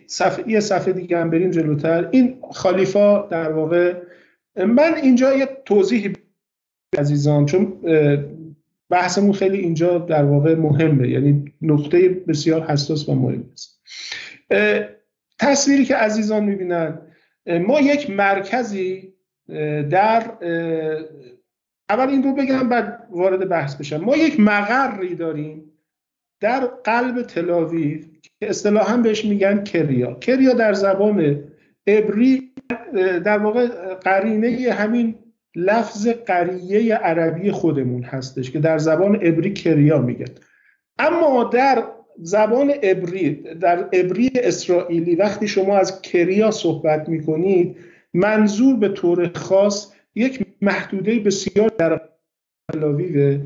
صفحه 0.08 0.50
یه 0.50 0.60
صفحه 0.60 0.94
دیگه 0.94 1.18
هم 1.18 1.30
بریم 1.30 1.52
جلوتر. 1.52 2.08
این 2.12 2.38
خالیفا 2.52 3.28
در 3.28 3.52
واقع 3.52 3.94
من 4.56 4.94
اینجا 5.04 5.34
یه 5.34 5.50
توضیح 5.66 6.14
عزیزان 6.98 7.46
چون 7.46 7.74
بحثمون 8.90 9.34
خیلی 9.34 9.58
اینجا 9.58 9.98
در 9.98 10.24
واقع 10.24 10.56
مهمه. 10.56 11.10
یعنی 11.10 11.54
نقطه 11.62 12.10
بسیار 12.10 12.66
حساس 12.66 13.10
و 13.10 13.16
مهم 13.16 13.50
است 13.54 13.82
تصویری 15.40 15.86
که 15.86 15.96
عزیزان 15.96 16.44
می‌بینن 16.44 17.00
ما 17.68 17.82
یک 17.82 18.10
مرکزی 18.10 19.13
در 19.90 20.24
اول 21.90 22.10
این 22.10 22.24
رو 22.24 22.34
بگم 22.34 22.70
بعد 22.70 23.08
وارد 23.12 23.50
بحث 23.50 23.76
بشم. 23.76 23.98
ما 23.98 24.18
یک 24.18 24.40
مقری 24.40 25.16
داریم 25.16 25.64
در 26.42 26.60
قلب 26.66 27.22
تلاویو 27.22 28.00
که 28.22 28.50
اصطلاحا 28.50 28.98
بهش 28.98 29.26
میگن 29.26 29.64
کریا. 29.64 30.14
کریا 30.14 30.54
در 30.54 30.74
زبان 30.74 31.44
عبری 31.88 32.54
در 33.24 33.38
واقع 33.38 33.68
قرینه 33.96 34.72
همین 34.72 35.16
لفظ 35.56 36.08
قریه 36.08 36.96
عربی 36.96 37.52
خودمون 37.52 38.04
هستش 38.04 38.52
که 38.52 38.60
در 38.60 38.78
زبان 38.78 39.16
عبری 39.16 39.54
کریا 39.54 39.98
میگن. 39.98 40.34
اما 41.00 41.44
در 41.44 41.84
زبان 42.18 42.70
عبری 42.70 43.34
در 43.62 43.84
عبری 43.94 44.32
اسرائیلی 44.36 45.16
وقتی 45.16 45.48
شما 45.48 45.78
از 45.78 46.02
کریا 46.02 46.52
صحبت 46.52 47.10
می‌کنید 47.10 47.78
منظور 48.14 48.76
به 48.76 48.90
طور 48.90 49.32
خاص 49.36 49.94
یک 50.16 50.46
محدوده 50.62 51.20
بسیار 51.20 51.70
در 51.70 52.02
تلاویو 52.72 53.40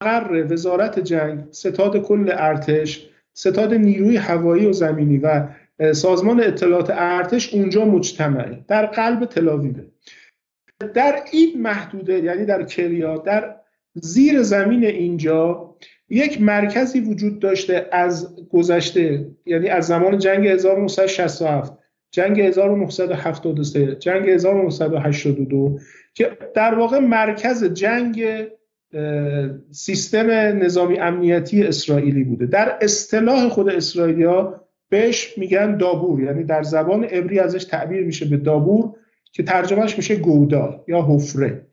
قرر 0.00 0.52
وزارت 0.52 0.98
جنگ 0.98 1.44
ستاد 1.50 1.96
کل 2.02 2.30
ارتش 2.32 3.08
ستاد 3.34 3.74
نیروی 3.74 4.16
هوایی 4.16 4.66
و 4.66 4.72
زمینی 4.72 5.18
و 5.18 5.48
سازمان 5.92 6.40
اطلاعات 6.40 6.90
ارتش 6.90 7.54
اونجا 7.54 7.84
مجتمعه. 7.84 8.64
در 8.68 8.86
قلب 8.86 9.24
تلاویوه 9.24 9.84
در 10.94 11.22
این 11.32 11.62
محدوده 11.62 12.18
یعنی 12.18 12.44
در 12.44 12.62
کریا 12.62 13.18
در 13.18 13.56
زیر 13.94 14.42
زمین 14.42 14.84
اینجا 14.84 15.74
یک 16.08 16.40
مرکزی 16.42 17.00
وجود 17.00 17.38
داشته 17.38 17.88
از 17.92 18.36
گذشته 18.50 19.30
یعنی 19.46 19.68
از 19.68 19.86
زمان 19.86 20.18
جنگ 20.18 20.46
1967 20.46 21.72
جنگ 22.10 22.40
1973 22.40 23.94
جنگ 23.94 24.28
1982 24.28 25.78
که 26.14 26.38
در 26.54 26.74
واقع 26.74 26.98
مرکز 26.98 27.64
جنگ 27.64 28.24
سیستم 29.70 30.30
نظامی 30.30 30.98
امنیتی 30.98 31.62
اسرائیلی 31.62 32.24
بوده. 32.24 32.46
در 32.46 32.78
اصطلاح 32.80 33.48
خود 33.48 33.68
اسرائیلیا 33.68 34.64
بهش 34.88 35.38
میگن 35.38 35.76
دابور 35.76 36.22
یعنی 36.22 36.44
در 36.44 36.62
زبان 36.62 37.04
عبری 37.04 37.38
ازش 37.38 37.64
تعبیر 37.64 38.04
میشه 38.04 38.26
به 38.26 38.36
دابور 38.36 38.94
که 39.32 39.42
ترجمهش 39.42 39.96
میشه 39.96 40.16
گودال 40.16 40.80
یا 40.88 41.02
حفره. 41.02 41.66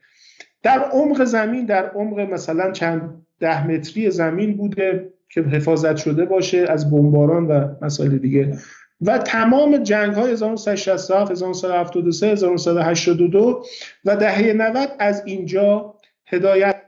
در 0.63 0.79
عمق 0.79 1.23
زمین 1.23 1.65
در 1.65 1.89
عمق 1.89 2.19
مثلا 2.19 2.71
چند 2.71 3.25
ده 3.39 3.67
متری 3.67 4.11
زمین 4.11 4.57
بوده 4.57 5.13
که 5.29 5.41
حفاظت 5.41 5.97
شده 5.97 6.25
باشه 6.25 6.65
از 6.69 6.91
بمباران 6.91 7.47
و 7.47 7.67
مسائل 7.81 8.17
دیگه. 8.17 8.57
و 9.01 9.17
تمام 9.17 9.77
جنگ 9.77 10.13
های 10.13 10.31
1967 10.31 11.31
1973 11.31 12.27
1982 12.27 13.63
و 14.05 14.15
دهه 14.15 14.53
90 14.53 14.89
از 14.99 15.23
اینجا 15.25 15.95
هدایت 16.25 16.81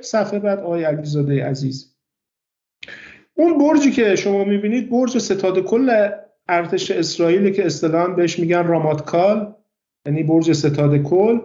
صفحه 0.00 0.38
بعد 0.38 0.58
آقای 0.58 0.84
علیزاده 0.84 1.44
عزیز. 1.44 1.96
اون 3.34 3.58
برجی 3.58 3.90
که 3.90 4.16
شما 4.16 4.44
می‌بینید 4.44 4.90
برج 4.90 5.18
ستاد 5.18 5.58
کل 5.58 6.10
ارتش 6.48 6.90
اسرائیل 6.90 7.50
که 7.50 7.66
اصطلاحا 7.66 8.06
بهش 8.06 8.38
میگن 8.38 8.66
راماتکال 8.66 9.54
یعنی 10.06 10.22
برج 10.22 10.52
ستاد 10.52 11.02
کل 11.02 11.38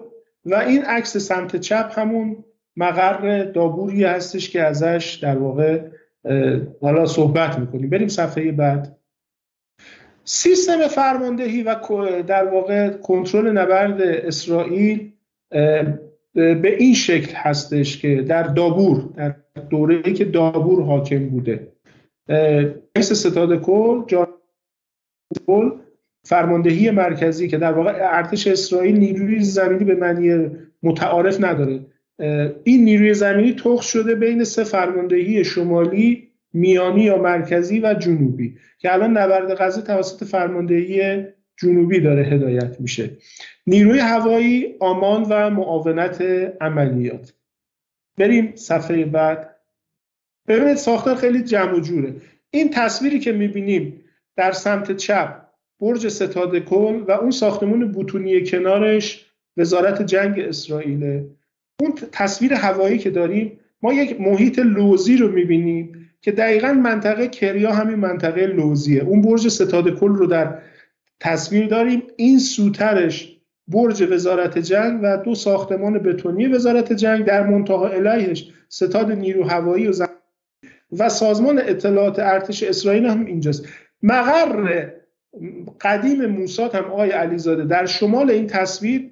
و 0.46 0.56
این 0.56 0.84
عکس 0.84 1.18
سمت 1.18 1.56
چپ 1.56 1.92
همون 1.96 2.46
مقر 2.76 3.44
دابوری 3.44 4.04
هستش 4.04 4.50
که 4.50 4.62
ازش 4.62 5.20
در 5.22 5.38
واقع 5.38 5.82
حالا 6.82 7.06
صحبت 7.06 7.60
می‌کنیم. 7.60 7.90
بریم 7.90 8.08
صفحه 8.08 8.52
بعد. 8.52 9.01
سیستم 10.24 10.88
فرماندهی 10.88 11.64
و 11.64 11.76
در 12.28 12.46
واقع 12.46 12.90
کنترل 12.90 13.52
نبرد 13.52 14.02
اسرائیل 14.02 15.12
به 16.34 16.76
این 16.80 16.94
شکل 16.94 17.34
هستش 17.36 17.98
که 17.98 18.22
در 18.22 18.44
دابور 18.44 19.10
در 19.16 19.36
دوره 19.70 20.02
که 20.02 20.26
دابور 20.26 20.84
حاکم 20.84 21.30
بوده. 21.30 21.68
رئیس 22.96 23.14
ستاد 23.14 23.62
کل 23.62 24.06
جان 24.08 24.28
فرماندهی 26.24 26.92
مرکزی 26.92 27.48
که 27.48 27.58
در 27.58 27.74
واقع 27.74 27.98
ارتش 28.02 28.48
اسرائیل 28.48 28.98
نیروی 28.98 29.40
زمینی 29.40 29.84
به 29.84 29.96
معنی 29.96 30.50
متعارف 30.84 31.44
نداره. 31.44 31.80
این 32.64 32.84
نیروی 32.84 33.14
زمینی 33.14 33.54
تخ 33.54 33.82
شده 33.82 34.16
بین 34.16 34.44
سه 34.44 34.64
فرماندهی 34.64 35.44
شمالی 35.44 36.31
میانی 36.54 37.02
یا 37.02 37.18
مرکزی 37.18 37.80
و 37.80 37.94
جنوبی 37.94 38.58
که 38.78 38.94
الان 38.94 39.18
نبرد 39.18 39.54
غزه 39.54 39.82
توسط 39.82 40.24
فرماندهی 40.24 41.26
جنوبی 41.58 42.00
داره 42.00 42.24
هدایت 42.24 42.80
میشه. 42.80 43.10
نیروی 43.68 44.00
هوایی 44.00 44.76
آمان 44.80 45.26
و 45.30 45.50
معاونت 45.50 46.22
عملیات. 46.62 47.34
بریم 48.18 48.56
صفحه 48.56 49.06
بعد. 49.06 49.56
ببینید 50.48 50.76
ساختار 50.76 51.16
خیلی 51.16 51.44
جمع 51.44 51.74
و 51.74 51.80
جوره. 51.80 52.16
این 52.52 52.70
تصویری 52.70 53.20
که 53.20 53.32
می‌بینیم 53.32 54.04
در 54.36 54.52
سمت 54.52 54.92
چپ 54.92 55.42
برج 55.80 56.08
ستاد 56.08 56.60
کل 56.60 57.04
و 57.08 57.12
اون 57.12 57.32
ساختمون 57.32 57.92
بوتونی 57.92 58.46
کنارش 58.46 59.26
وزارت 59.58 60.02
جنگ 60.02 60.40
اسرائیل. 60.40 61.24
اون 61.82 61.94
تصویر 62.12 62.54
هوایی 62.54 62.98
که 62.98 63.10
داریم 63.10 63.60
ما 63.82 63.94
یک 63.94 64.22
محیط 64.22 64.60
لوزی 64.60 65.18
رو 65.18 65.32
می‌بینیم. 65.32 66.01
که 66.22 66.32
دقیقا 66.32 66.74
منطقه 66.74 67.28
کریا 67.28 67.72
همین 67.72 67.96
منطقه 67.96 68.46
لوزیه. 68.46 69.04
اون 69.04 69.22
برج 69.22 69.48
ستاد 69.48 70.00
کل 70.00 70.16
رو 70.16 70.26
در 70.26 70.58
تصویر 71.20 71.68
داریم. 71.68 72.04
این 72.16 72.40
سوترش 72.40 73.38
برج 73.68 74.08
وزارت 74.12 74.58
جنگ 74.58 75.00
و 75.04 75.18
دو 75.18 75.36
ساختمان 75.36 76.00
بتونی 76.00 76.48
وزارت 76.48 76.94
جنگ 76.94 77.26
در 77.26 77.48
منتها 77.48 77.90
علیهش 77.90 78.52
ستاد 78.70 79.12
نیرو 79.12 79.44
هوایی 79.44 79.88
و 79.88 79.92
و 80.98 81.10
سازمان 81.10 81.60
اطلاعات 81.60 82.20
ارتش 82.20 82.64
اسرائیل 82.64 83.06
هم 83.06 83.26
اینجاست. 83.26 83.68
مقر 84.04 84.90
قدیم 85.82 86.26
موساد 86.26 86.76
هم 86.76 86.84
آقای 86.84 87.10
علیزاده 87.10 87.66
در 87.66 87.86
شمال 87.86 88.32
این 88.32 88.48
تصویر 88.48 89.12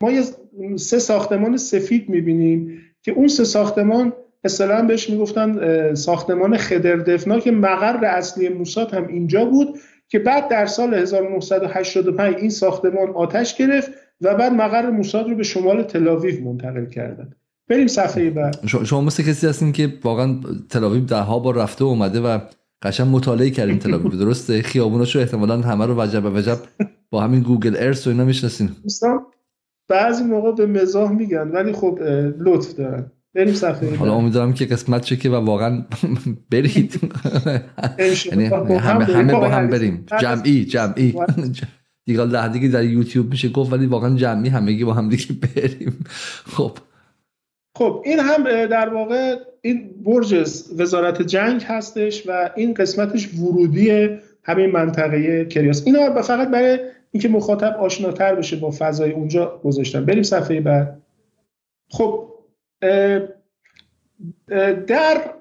ما 0.00 0.10
یه 0.10 0.22
سه 0.76 0.98
ساختمان 0.98 1.56
سفید 1.56 2.08
می‌بینیم 2.08 2.82
که 3.02 3.12
اون 3.12 3.28
سه 3.28 3.44
ساختمان 3.44 4.12
اصطلاحا 4.44 4.82
بهش 4.82 5.10
می‌گفتن 5.10 5.94
ساختمان 5.94 6.56
خدردفنا 6.56 7.40
که 7.40 7.50
مقر 7.50 8.04
اصلی 8.04 8.48
موساد 8.48 8.94
هم 8.94 9.06
اینجا 9.06 9.44
بود 9.44 9.78
که 10.08 10.18
بعد 10.18 10.48
در 10.48 10.66
سال 10.66 10.94
1985 10.94 12.36
این 12.36 12.50
ساختمان 12.50 13.10
آتش 13.10 13.56
گرفت 13.56 13.90
و 14.20 14.34
بعد 14.34 14.52
مقر 14.52 14.90
موساد 14.90 15.28
رو 15.28 15.36
به 15.36 15.42
شمال 15.42 15.82
تلاویو 15.82 16.44
منتقل 16.44 16.86
کردن 16.86 17.30
بریم 17.68 17.86
صفحه 17.86 18.30
بعد. 18.30 18.66
شما 18.66 19.00
مثل 19.00 19.22
کسی 19.22 19.46
هستین 19.46 19.72
که 19.72 19.92
واقعا 20.04 20.40
تلاویو 20.70 21.04
ده 21.04 21.16
ها 21.16 21.38
بار 21.38 21.54
رفته 21.54 21.84
و 21.84 21.88
اومده 21.88 22.20
و 22.20 22.38
قشنگ 22.82 23.08
مطالعه 23.10 23.50
کردیم 23.50 23.78
تلاویو 23.78 24.08
درسته؟ 24.08 24.62
خیابوناشو 24.62 25.18
احتمالاً 25.18 25.60
همه 25.60 25.86
رو 25.86 26.02
وجب 26.02 26.24
و 26.24 26.36
وجب 26.36 26.58
با 27.10 27.20
همین 27.20 27.42
گوگل 27.42 27.76
ارث 27.78 28.06
و 28.06 28.10
اینا 28.10 28.24
می‌شناسین. 28.24 28.70
بعضی 29.88 30.24
موقع 30.24 30.52
به 30.52 30.66
مزاح 30.66 31.12
میگن 31.12 31.48
ولی 31.48 31.72
خب 31.72 31.98
لطف 32.38 32.74
دارن. 32.74 33.10
بریم 33.34 33.54
صفحه 33.54 33.96
حالا 33.96 34.14
امیدوارم 34.14 34.52
که 34.52 34.66
قسمت 34.66 35.04
چه 35.04 35.30
و 35.30 35.34
واقعا 35.34 35.84
برید. 36.52 37.00
یعنی 38.26 38.44
همه 38.44 39.04
همه 39.04 39.32
با 39.32 39.48
هم 39.48 39.68
بریم. 39.68 40.06
جمعی 40.20 40.64
جمعی. 40.64 41.14
دیگه 42.06 42.26
ده 42.26 42.48
دیگه 42.48 42.68
در 42.68 42.84
یوتیوب 42.84 43.30
میشه 43.30 43.48
گفت 43.48 43.72
ولی 43.72 43.86
واقعا 43.86 44.16
جمعی 44.16 44.48
همگی 44.48 44.84
با 44.84 44.92
هم 44.92 45.08
دیگه 45.08 45.26
بریم. 45.32 46.04
خب. 46.56 46.78
خب 47.78 48.02
این 48.04 48.18
هم 48.18 48.66
در 48.66 48.88
واقع 48.94 49.36
این 49.60 49.90
برج 50.04 50.34
وزارت 50.78 51.22
جنگ 51.22 51.62
هستش 51.62 52.28
و 52.28 52.50
این 52.56 52.74
قسمتش 52.74 53.34
ورودی 53.34 54.08
همین 54.42 54.70
منطقه 54.70 55.44
کریاس. 55.44 55.86
اینا 55.86 56.22
فقط 56.22 56.48
برای 56.48 56.78
اینکه 57.12 57.28
مخاطب 57.28 57.76
آشناتر 57.80 58.34
بشه 58.34 58.56
با 58.56 58.74
فضای 58.78 59.12
اونجا 59.12 59.60
گذاشتم 59.64 60.04
بریم 60.04 60.22
صفحه 60.22 60.60
بعد. 60.60 61.02
خب 61.90 62.28
در 64.86 65.34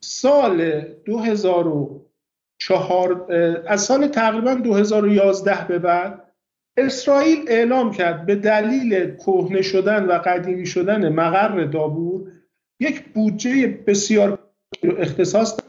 سال 0.00 0.80
2004 0.80 3.32
از 3.66 3.82
سال 3.82 4.06
تقریبا 4.06 4.54
2011 4.54 5.66
به 5.68 5.78
بعد 5.78 6.32
اسرائیل 6.76 7.44
اعلام 7.48 7.90
کرد 7.90 8.26
به 8.26 8.34
دلیل 8.34 9.14
کهنه 9.14 9.62
شدن 9.62 10.06
و 10.06 10.12
قدیمی 10.12 10.66
شدن 10.66 11.08
مقر 11.08 11.64
دابور 11.64 12.32
یک 12.80 13.04
بودجه 13.04 13.66
بسیار 13.66 14.38
اختصاص 14.82 15.60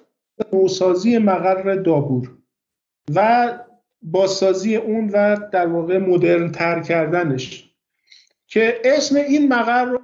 نوسازی 0.53 1.17
مقر 1.17 1.75
دابور 1.75 2.38
و 3.15 3.49
بازسازی 4.01 4.75
اون 4.75 5.09
و 5.09 5.38
در 5.51 5.67
واقع 5.67 5.97
مدرن 5.97 6.51
تر 6.51 6.81
کردنش 6.81 7.69
که 8.47 8.81
اسم 8.84 9.15
این 9.15 9.53
مقر 9.53 9.85
رو 9.85 10.01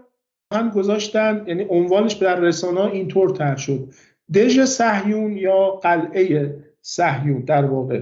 هم 0.54 0.70
گذاشتن 0.70 1.44
یعنی 1.48 1.66
عنوانش 1.70 2.14
در 2.14 2.40
رسانه 2.40 2.82
اینطور 2.82 3.30
تر 3.30 3.56
شد. 3.56 3.94
دژ 4.34 4.64
صهیون 4.64 5.38
یا 5.38 5.70
قلعه 5.70 6.56
صهیون 6.82 7.42
در 7.42 7.66
واقع. 7.66 8.02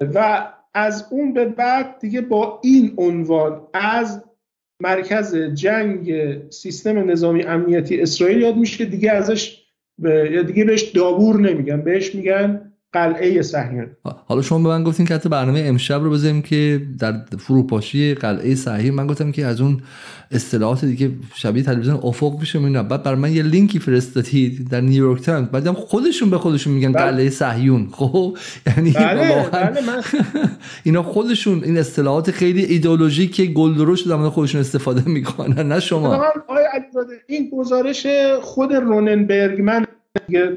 و 0.00 0.48
از 0.74 1.06
اون 1.10 1.32
به 1.32 1.44
بعد 1.44 1.98
دیگه 1.98 2.20
با 2.20 2.60
این 2.62 2.94
عنوان 2.96 3.68
از 3.72 4.24
مرکز 4.80 5.36
جنگ 5.36 6.12
سیستم 6.50 7.10
نظامی 7.10 7.42
امنیتی 7.42 8.00
اسرائیل 8.00 8.40
یاد 8.40 8.56
میشه 8.56 8.84
دیگه 8.84 9.10
ازش 9.10 9.64
یا 10.02 10.42
دیگه 10.42 10.64
بهش 10.64 10.82
دابور 10.82 11.40
نمیگن 11.40 11.82
بهش 11.82 12.14
میگن 12.14 12.67
قلعه 12.92 13.42
صهیون 13.42 13.86
حالا 14.26 14.42
شما 14.42 14.58
به 14.58 14.68
من 14.68 14.84
گفتین 14.84 15.06
که 15.06 15.14
حتی 15.14 15.28
برنامه 15.28 15.60
امشب 15.60 16.02
رو 16.02 16.10
بذاریم 16.10 16.42
که 16.42 16.82
در 16.98 17.12
فروپاشی 17.38 18.14
قلعه 18.14 18.54
صهیون 18.54 18.94
من 18.94 19.06
گفتم 19.06 19.32
که 19.32 19.46
از 19.46 19.60
اون 19.60 19.80
اصطلاحات 20.30 20.84
دیگه 20.84 21.10
شبیه 21.34 21.62
تلویزیون 21.62 22.00
افق 22.02 22.36
میشه 22.40 22.58
می‌بینم 22.58 22.88
بعد 22.88 23.02
برای 23.02 23.18
من 23.18 23.32
یه 23.32 23.42
لینکی 23.42 23.78
فرستادید 23.78 24.70
در 24.70 24.80
نیویورک 24.80 25.22
تایمز. 25.22 25.48
بعدم 25.48 25.72
خودشون 25.72 26.30
به 26.30 26.38
خودشون 26.38 26.72
میگن 26.72 26.92
بله. 26.92 27.04
قلعه 27.04 27.30
صهیون 27.30 27.88
خب؟ 27.98 28.36
یعنی 28.66 28.90
بله 28.90 29.48
بله 29.52 29.80
من... 29.86 30.02
اینا 30.84 31.02
خودشون 31.02 31.64
این 31.64 31.78
اصطلاحات 31.78 32.30
خیلی 32.30 32.64
ایدئولوژیک 32.64 33.40
گلدرو 33.52 33.96
شده 33.96 34.16
خودشون 34.16 34.60
استفاده 34.60 35.10
می‌کنن 35.10 35.68
نه 35.68 35.80
شما. 35.80 36.24
این 37.26 37.50
گزارش 37.50 38.06
خود 38.42 38.72
رونن 38.72 39.11
برگمن 39.11 39.60
من 39.60 39.86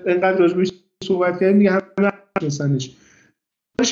انقدر 0.05 0.37
راجبش 0.37 0.71
صحبت 1.03 1.39
کردیم 1.39 1.57
دیگه 1.57 1.71
همه 1.71 2.11
میشناسنش 2.35 2.95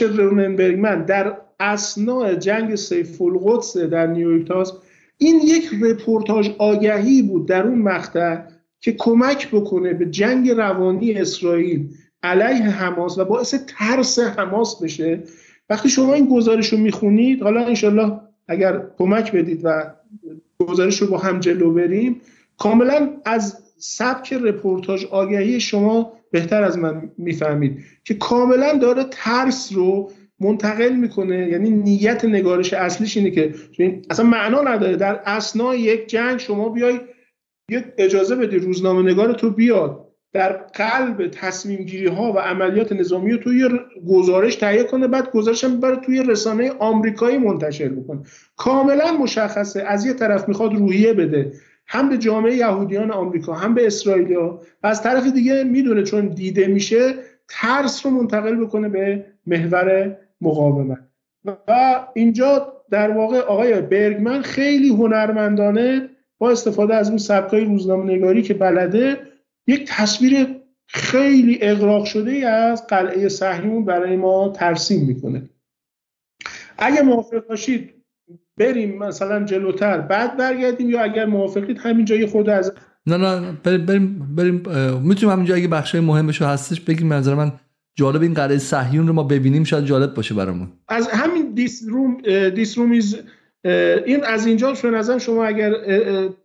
روننبرگمن 0.01 1.05
در 1.05 1.37
اسناع 1.59 2.35
جنگ 2.35 2.75
سیف 2.75 3.21
القدس 3.21 3.77
در 3.77 4.07
نیویورک 4.07 4.47
تاس 4.47 4.73
این 5.17 5.39
یک 5.43 5.69
رپورتاج 5.81 6.51
آگهی 6.57 7.21
بود 7.21 7.47
در 7.47 7.67
اون 7.67 7.79
مقطع 7.79 8.41
که 8.79 8.91
کمک 8.91 9.51
بکنه 9.51 9.93
به 9.93 10.05
جنگ 10.05 10.49
روانی 10.49 11.13
اسرائیل 11.13 11.89
علیه 12.23 12.63
حماس 12.63 13.17
و 13.17 13.25
باعث 13.25 13.55
ترس 13.67 14.19
حماس 14.19 14.81
بشه. 14.83 15.23
وقتی 15.69 15.89
شما 15.89 16.13
این 16.13 16.25
گزارش 16.25 16.73
رو 16.73 16.77
می‌خونید 16.77 17.41
حالا 17.41 17.65
انشالله 17.65 18.19
اگر 18.47 18.83
کمک 18.97 19.31
بدید 19.31 19.61
و 19.63 19.93
گزارش 20.59 21.01
رو 21.01 21.07
با 21.07 21.17
هم 21.17 21.39
جلو 21.39 21.73
بریم 21.73 22.21
کاملا 22.57 23.09
از 23.25 23.57
سبک 23.77 24.33
رپورتاج 24.33 25.05
آگهی 25.05 25.59
شما 25.59 26.18
بهتر 26.31 26.63
از 26.63 26.77
من 26.77 27.11
می‌فهمید 27.17 27.79
که 28.03 28.13
کاملا 28.13 28.77
داره 28.77 29.05
ترس 29.11 29.73
رو 29.73 30.11
منتقل 30.39 30.95
می‌کنه. 30.95 31.47
یعنی 31.47 31.69
نیت 31.69 32.25
نگارش 32.25 32.73
اصلیش 32.73 33.17
اینه 33.17 33.31
که 33.31 33.53
اصلا 34.09 34.25
معنا 34.25 34.61
نداره. 34.61 34.95
در 34.95 35.19
اسنای 35.25 35.79
یک 35.79 36.07
جنگ 36.07 36.39
شما 36.39 36.69
بیای 36.69 36.99
یه 37.71 37.93
اجازه 37.97 38.35
بدی 38.35 38.57
روزنامه 38.57 39.11
نگار 39.11 39.33
تو 39.33 39.49
بیاد. 39.49 40.05
در 40.33 40.51
قلب 40.53 41.27
تصمیم 41.27 41.83
گیری 41.83 42.07
ها 42.07 42.33
و 42.33 42.39
عملیات 42.39 42.91
نظامی 42.91 43.31
رو 43.31 43.37
توی 43.37 43.69
گزارش 44.07 44.55
تهیه 44.55 44.83
کنه 44.83 45.07
بعد 45.07 45.31
گزارش 45.31 45.63
هم 45.63 45.79
بره 45.79 45.95
توی 45.95 46.23
رسانه 46.23 46.71
آمریکایی 46.71 47.37
منتشر 47.37 47.89
بکنه. 47.89 48.19
کاملا 48.57 49.17
مشخصه. 49.17 49.81
از 49.81 50.05
یه 50.05 50.13
طرف 50.13 50.47
می‌خواد 50.47 50.73
روحیه 50.73 51.13
بده. 51.13 51.51
هم 51.91 52.09
به 52.09 52.17
جامعه 52.17 52.55
یهودیان 52.55 53.11
آمریکا 53.11 53.53
هم 53.53 53.73
به 53.73 53.87
اسرائیلیا 53.87 54.61
و 54.83 54.87
از 54.87 55.03
طرف 55.03 55.27
دیگه 55.27 55.63
می‌دونه 55.63 56.03
چون 56.03 56.27
دیده 56.27 56.67
میشه 56.67 57.13
ترس 57.47 58.05
رو 58.05 58.11
منتقل 58.11 58.55
بکنه 58.55 58.89
به 58.89 59.25
محور 59.45 60.17
مقاومت. 60.41 60.99
و 61.67 62.05
اینجا 62.13 62.73
در 62.89 63.11
واقع 63.11 63.39
آقای 63.39 63.81
برگمن 63.81 64.41
خیلی 64.41 64.89
هنرمندانه 64.89 66.09
با 66.37 66.51
استفاده 66.51 66.95
از 66.95 67.09
اون 67.09 67.17
سبکای 67.17 67.65
روزنامه 67.65 68.13
نگاری 68.15 68.41
که 68.41 68.53
بلده 68.53 69.17
یک 69.67 69.85
تصویر 69.87 70.55
خیلی 70.87 71.59
اغراق 71.61 72.05
شده 72.05 72.31
از 72.31 72.87
قلعه 72.87 73.29
صهیون 73.29 73.85
برای 73.85 74.15
ما 74.15 74.49
ترسیم 74.49 75.05
می‌کنه. 75.05 75.49
اگه 76.77 77.01
موافق 77.01 77.47
باشید 77.47 77.98
بریم 78.59 78.97
مثلا 78.97 79.45
جلوتر 79.45 79.97
بعد 79.97 80.37
برگردیم 80.37 80.89
یا 80.89 81.03
اگر 81.03 81.25
موافقید 81.25 81.77
همینجا 81.77 82.15
یه 82.15 82.27
خود 82.27 82.49
از 82.49 82.73
نه 83.07 83.17
نه 83.17 83.57
بریم 83.63 83.85
بریم, 83.85 84.35
بریم 84.35 84.55
می‌تونیم 85.01 85.33
همینجا 85.33 85.55
اگه 85.55 85.67
بخشای 85.67 86.01
مهمش 86.01 86.41
هستش 86.41 86.81
بگیم. 86.81 87.07
منظر 87.07 87.35
من 87.35 87.51
جالب 87.95 88.21
این 88.21 88.33
قلعه 88.33 88.57
صهیون 88.57 89.07
رو 89.07 89.13
ما 89.13 89.23
ببینیم 89.23 89.63
شاید 89.63 89.85
جالب 89.85 90.13
باشه 90.13 90.35
برامون. 90.35 90.67
از 90.87 91.07
همین 91.07 91.53
دیس 91.53 91.83
روم 91.89 92.17
دیس 92.49 92.77
رومیز 92.77 93.15
این 94.05 94.23
از 94.23 94.45
اینجا 94.45 94.73
به 94.83 94.89
نظر 94.89 95.17
شما 95.17 95.45
اگر 95.45 95.71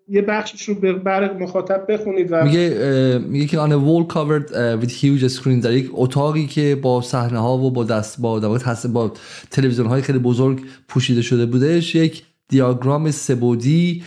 یه 0.09 0.23
بخشش 0.23 0.63
رو 0.63 0.99
بر 0.99 1.33
مخاطب 1.33 1.87
بخونید 1.89 2.29
و 2.31 2.45
میگه 2.45 3.19
میگه 3.29 3.47
که 3.47 3.59
آن 3.59 3.73
وول 3.73 4.05
covered 4.09 4.49
with 4.83 4.91
huge 4.91 5.29
screen 5.29 5.61
در 5.63 5.73
یک 5.73 5.91
اتاقی 5.93 6.47
که 6.47 6.79
با 6.83 7.03
صحنه 7.03 7.39
ها 7.39 7.59
و 7.59 7.71
با 7.71 7.85
دست 7.85 8.21
با 8.21 8.59
با 8.95 9.13
تلویزیون 9.51 9.87
های 9.87 10.03
خیلی 10.03 10.19
بزرگ 10.19 10.61
پوشیده 10.89 11.23
شده 11.23 11.47
بودش 11.47 11.95
یک 11.95 12.23
دیاگرام 12.49 13.11
سه‌بعدی 13.11 14.03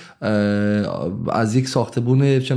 از 1.31 1.55
یک 1.55 1.67
ساختمون 1.67 2.39
چه 2.39 2.55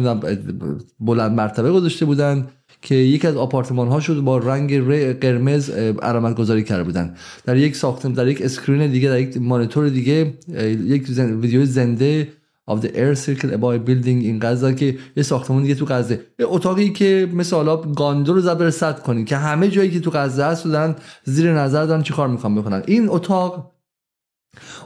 بلند 1.00 1.32
مرتبه 1.32 1.72
گذاشته 1.72 2.04
بودن. 2.04 2.48
که 2.82 2.94
یکی 2.94 3.26
از 3.26 3.36
آپارتمان 3.36 3.88
ها 3.88 4.00
شد 4.00 4.20
با 4.20 4.38
رنگ 4.38 4.88
قرمز 5.20 5.70
علامت 6.02 6.36
گذاری 6.36 6.64
کرده 6.64 6.84
بودن. 6.84 7.14
در 7.44 7.56
یک 7.56 7.76
ساختمان 7.76 8.12
در 8.12 8.28
یک 8.28 8.42
screen 8.42 8.90
دیگه 8.90 9.08
در 9.08 9.20
یک 9.20 9.36
مانیتور 9.36 9.88
دیگه 9.88 10.34
یک 10.86 11.08
ویدیو 11.18 11.64
زنده 11.64 12.28
of 12.70 12.80
the 12.82 12.88
aerial 12.88 13.50
above 13.56 13.88
building 13.88 14.06
این 14.06 14.38
غزه 14.42 14.74
که 14.74 14.98
یه 15.16 15.22
ساختمان 15.22 15.62
دیگه 15.62 15.74
تو 15.74 15.84
غزه. 15.84 16.20
یه 16.38 16.46
اتاقی 16.48 16.90
که 16.90 17.28
مثل 17.34 17.56
حالا 17.56 17.76
گاندو 17.76 18.34
رو 18.34 18.40
زبر 18.40 18.70
صد 18.70 19.02
کنید 19.02 19.26
که 19.26 19.36
همه 19.36 19.68
جایی 19.68 19.90
که 19.90 20.00
تو 20.00 20.10
غزه 20.10 20.44
هست 20.44 20.64
دارن 20.64 20.96
زیر 21.24 21.52
نظر 21.52 21.84
دارن 21.84 22.02
چیکار 22.02 22.28
می‌خوان 22.28 22.54
بکنن. 22.54 22.82
این 22.86 23.08
اتاق 23.08 23.72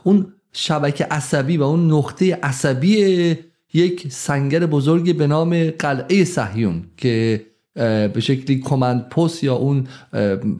اون 0.04 0.26
شبکه 0.52 1.04
عصبی 1.04 1.56
و 1.56 1.62
اون 1.62 1.92
نقطه 1.92 2.34
عصبی 2.34 3.36
یک 3.74 4.06
سنگر 4.12 4.66
بزرگی 4.66 5.12
به 5.12 5.26
نام 5.26 5.70
قلعه 5.70 6.24
صهیون 6.24 6.84
که 6.96 7.40
به 7.74 8.20
شکلی 8.20 8.58
کمند 8.58 9.08
پست 9.08 9.44
یا 9.44 9.54
اون 9.54 9.86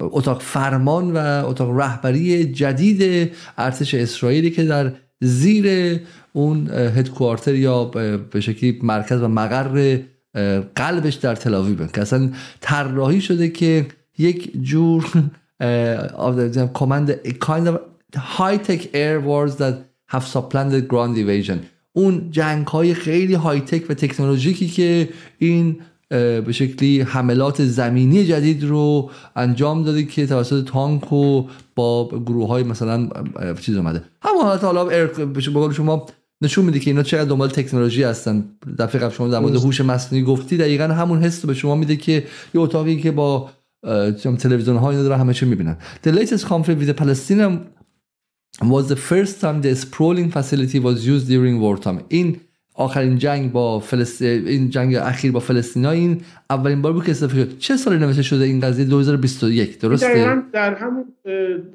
اتاق 0.00 0.40
فرمان 0.42 1.12
و 1.12 1.46
اتاق 1.46 1.80
رهبری 1.80 2.44
جدید 2.44 3.30
ارتش 3.58 3.94
اسرائیلی 3.94 4.50
که 4.50 4.64
در 4.64 4.92
زیر 5.20 6.00
اون 6.32 6.70
هدکوارتر 6.70 7.54
یا 7.54 7.84
به 8.32 8.40
شکلی 8.40 8.80
مرکز 8.82 9.22
و 9.22 9.28
مقر 9.28 9.98
قلبش 10.74 11.14
در 11.14 11.34
تلاویبه 11.34 11.88
که 11.94 12.00
اصلا 12.00 12.30
طراحی 12.60 13.20
شده 13.20 13.48
که 13.48 13.86
یک 14.18 14.62
جور 14.62 15.10
کمند 16.78 17.14
kind 17.28 17.68
of 17.68 17.74
high 18.16 18.56
tech 18.56 18.94
air 18.94 19.20
wars 19.20 19.56
that 19.56 19.74
have 20.06 20.24
supplanted 20.26 20.88
ground 20.88 21.16
invasion. 21.16 21.58
اون 21.92 22.30
جنگ 22.30 22.66
های 22.66 22.94
خیلی 22.94 23.34
های 23.34 23.60
تک 23.60 23.90
و 23.90 23.94
تکنولوژیکی 23.94 24.68
که 24.68 25.08
این 25.38 25.80
به 26.08 26.52
شکلی 26.52 27.00
حملات 27.00 27.64
زمینی 27.64 28.24
جدید 28.24 28.64
رو 28.64 29.10
انجام 29.36 29.84
داده 29.84 30.04
که 30.04 30.26
توسط 30.26 30.64
تانک 30.64 31.12
و 31.12 31.46
با 31.74 32.08
گروه 32.08 32.48
های 32.48 32.62
مثلا 32.62 33.08
چیز 33.60 33.76
اومده. 33.76 34.02
همون 34.22 34.42
حالت 34.42 34.64
حالا 34.64 34.84
به 35.34 35.40
شما 35.72 36.06
نشون 36.40 36.64
میده 36.64 36.78
که 36.78 36.90
اینا 36.90 37.02
چقدر 37.02 37.24
دنبال 37.24 37.48
تکنولوژی 37.48 38.02
هستن. 38.02 38.44
دفعه 38.78 39.00
قبل 39.00 39.14
شما 39.14 39.28
در 39.28 39.38
مورد 39.38 39.54
هوش 39.56 39.80
مصنوعی 39.80 40.24
گفتی 40.24 40.56
دقیقا 40.56 40.84
همون 40.84 41.22
حس 41.22 41.44
رو 41.44 41.48
به 41.48 41.54
شما 41.54 41.74
میده 41.74 41.96
که 41.96 42.12
یه 42.54 42.60
اتاقی 42.60 43.00
که 43.00 43.10
با 43.10 43.50
تلویزیون 44.38 44.76
ها 44.76 44.90
اینا 44.90 45.02
داره 45.02 45.16
همه 45.16 45.34
چی 45.34 45.46
می‌بینن. 45.46 45.76
The 46.06 46.10
latest 46.10 46.44
conflict 46.44 46.78
with 46.80 46.88
the 46.88 47.02
Palestinian 47.02 47.52
was 48.62 48.88
the 48.88 48.96
first 49.10 49.40
time 49.40 49.62
the 49.62 49.74
sprawling 49.74 50.30
facility 50.30 50.78
was 50.78 51.06
used 51.06 51.26
during 51.28 51.60
wartime. 51.60 52.02
این 52.08 52.36
آخرین 52.76 53.18
جنگ 53.18 53.52
با 53.52 53.78
فلسطین 53.78 54.48
این 54.48 54.70
جنگ 54.70 54.94
اخیر 54.94 55.32
با 55.32 55.40
فلسطینا 55.40 55.90
این 55.90 56.20
اولین 56.50 56.82
بار 56.82 56.92
بود 56.92 57.04
که 57.04 57.10
استفاده 57.10 57.42
شد. 57.42 57.58
چه 57.58 57.76
سالی 57.76 57.98
نوشته 57.98 58.22
شده 58.22 58.44
این 58.44 58.60
قضیه؟ 58.60 58.84
2021 58.84 59.78
درسته؟ 59.80 60.42
در 60.52 60.74
همون 60.74 61.04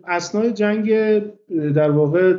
اسنای 0.07 0.53
جنگ 0.53 0.91
در 1.75 1.91
واقع 1.91 2.33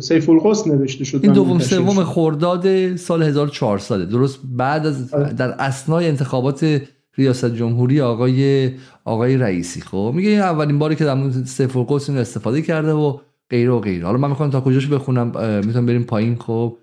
سیف 0.00 0.28
القدس 0.28 0.66
نوشته 0.66 1.04
شد. 1.04 1.20
این 1.22 1.32
دوم 1.32 1.58
سوم 1.58 2.04
خرداد 2.04 2.96
سال 2.96 3.22
1400 3.22 4.08
درست 4.08 4.38
بعد 4.56 4.86
از 4.86 5.14
آره. 5.14 5.32
در 5.32 5.48
اثنای 5.48 6.08
انتخابات 6.08 6.82
ریاست 7.16 7.54
جمهوری 7.54 8.00
آقای 8.00 8.70
آقای 9.04 9.36
رئیسی. 9.36 9.80
خب 9.80 10.12
میگه 10.14 10.28
این 10.28 10.40
اولین 10.40 10.78
باری 10.78 10.96
که 10.96 11.04
در 11.04 11.30
سیف 11.44 11.76
القدس 11.76 12.10
استفاده 12.10 12.62
کرده 12.62 12.92
و 12.92 13.18
غیره 13.50 13.70
و 13.70 13.80
غیره. 13.80 14.06
حالا 14.06 14.18
من 14.18 14.28
می‌خوام 14.28 14.50
تا 14.50 14.60
کجاش 14.60 14.86
بخونم 14.86 15.26
می‌تونم 15.66 15.86
بریم 15.86 16.04
پایین. 16.04 16.36
خب 16.36 16.76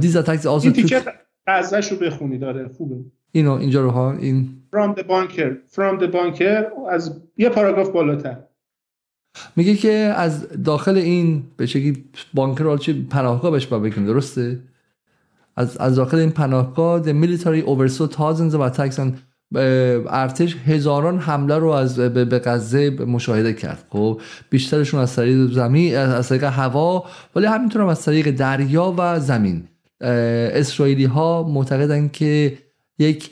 these 0.00 0.16
attacks 0.16 0.46
also 0.46 0.70
took 0.70 1.00
قضاش 1.46 1.92
رو 1.92 1.98
بخونی 1.98 2.38
داره. 2.38 2.68
خوبه. 2.68 2.96
اینو 3.32 3.52
اینجا 3.52 3.82
رو 3.82 3.90
ها 3.90 4.12
این 4.12 4.48
from 4.76 4.98
the 4.98 5.02
bunker. 5.02 5.74
From 5.74 6.00
the 6.00 6.12
bunker. 6.12 6.64
از 6.90 7.20
یه 7.36 7.48
پاراگراف 7.48 7.88
بالاتر. 7.88 8.36
میگه 9.56 9.74
که 9.74 9.92
از 9.92 10.62
داخل 10.62 10.96
این 10.96 11.42
به 11.56 11.66
شکلی 11.66 12.04
بانکر 12.34 12.76
چه 12.76 12.92
پناهگاه 13.10 13.50
بهش 13.50 13.66
بگیم 13.66 14.06
درسته؟ 14.06 14.60
از 15.56 15.76
از 15.76 15.96
داخل 15.96 16.18
این 16.18 16.30
پناهگاه 16.30 17.02
the 17.02 17.24
military 17.24 17.66
oversaw 17.66 18.14
thousands 18.14 18.54
of 18.54 18.60
attacks 18.60 18.98
on 18.98 19.12
ارتش 19.56 20.56
هزاران 20.56 21.18
حمله 21.18 21.58
رو 21.58 21.68
از 21.68 21.98
به 21.98 22.38
غزه 22.38 22.90
مشاهده 22.90 23.52
کرد. 23.52 23.84
خب 23.88 24.20
بیشترشون 24.50 25.00
از 25.00 25.16
طریق 25.16 25.50
زمین 25.50 25.96
از 25.96 26.28
طریق 26.28 26.44
هوا 26.44 27.04
ولی 27.36 27.46
همینطور 27.46 27.82
هم 27.82 27.88
از 27.88 28.04
طریق 28.04 28.30
دریا 28.30 28.94
و 28.98 29.20
زمین. 29.20 29.68
اسرائیلی 30.00 31.04
ها 31.04 31.42
معتقدن 31.42 32.08
که 32.08 32.58
یک 32.98 33.30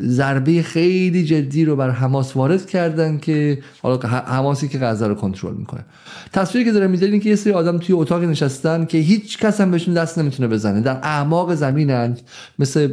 ضربه 0.00 0.62
خیلی 0.62 1.24
جدی 1.24 1.64
رو 1.64 1.76
بر 1.76 1.90
حماس 1.90 2.36
وارد 2.36 2.66
کردن 2.66 3.18
که 3.18 3.58
حالا 3.82 4.08
حماسی 4.08 4.68
که 4.68 4.78
غزه 4.78 5.06
رو 5.06 5.14
کنترل 5.14 5.54
می‌کنه. 5.54 5.84
تصویری 6.32 6.64
که 6.64 6.72
داره 6.72 6.86
میده 6.86 7.18
که 7.18 7.28
یه 7.28 7.36
سری 7.36 7.52
آدم 7.52 7.78
توی 7.78 7.94
اتاق 7.94 8.22
نشستن 8.22 8.84
که 8.84 8.98
هیچ 8.98 9.38
کس 9.38 9.60
هم 9.60 9.70
بهشون 9.70 9.94
دست 9.94 10.18
نمی‌تونه 10.18 10.48
بزنه. 10.48 10.80
در 10.80 10.98
اعماق 11.02 11.54
زمینن 11.54 12.16
مثل 12.58 12.92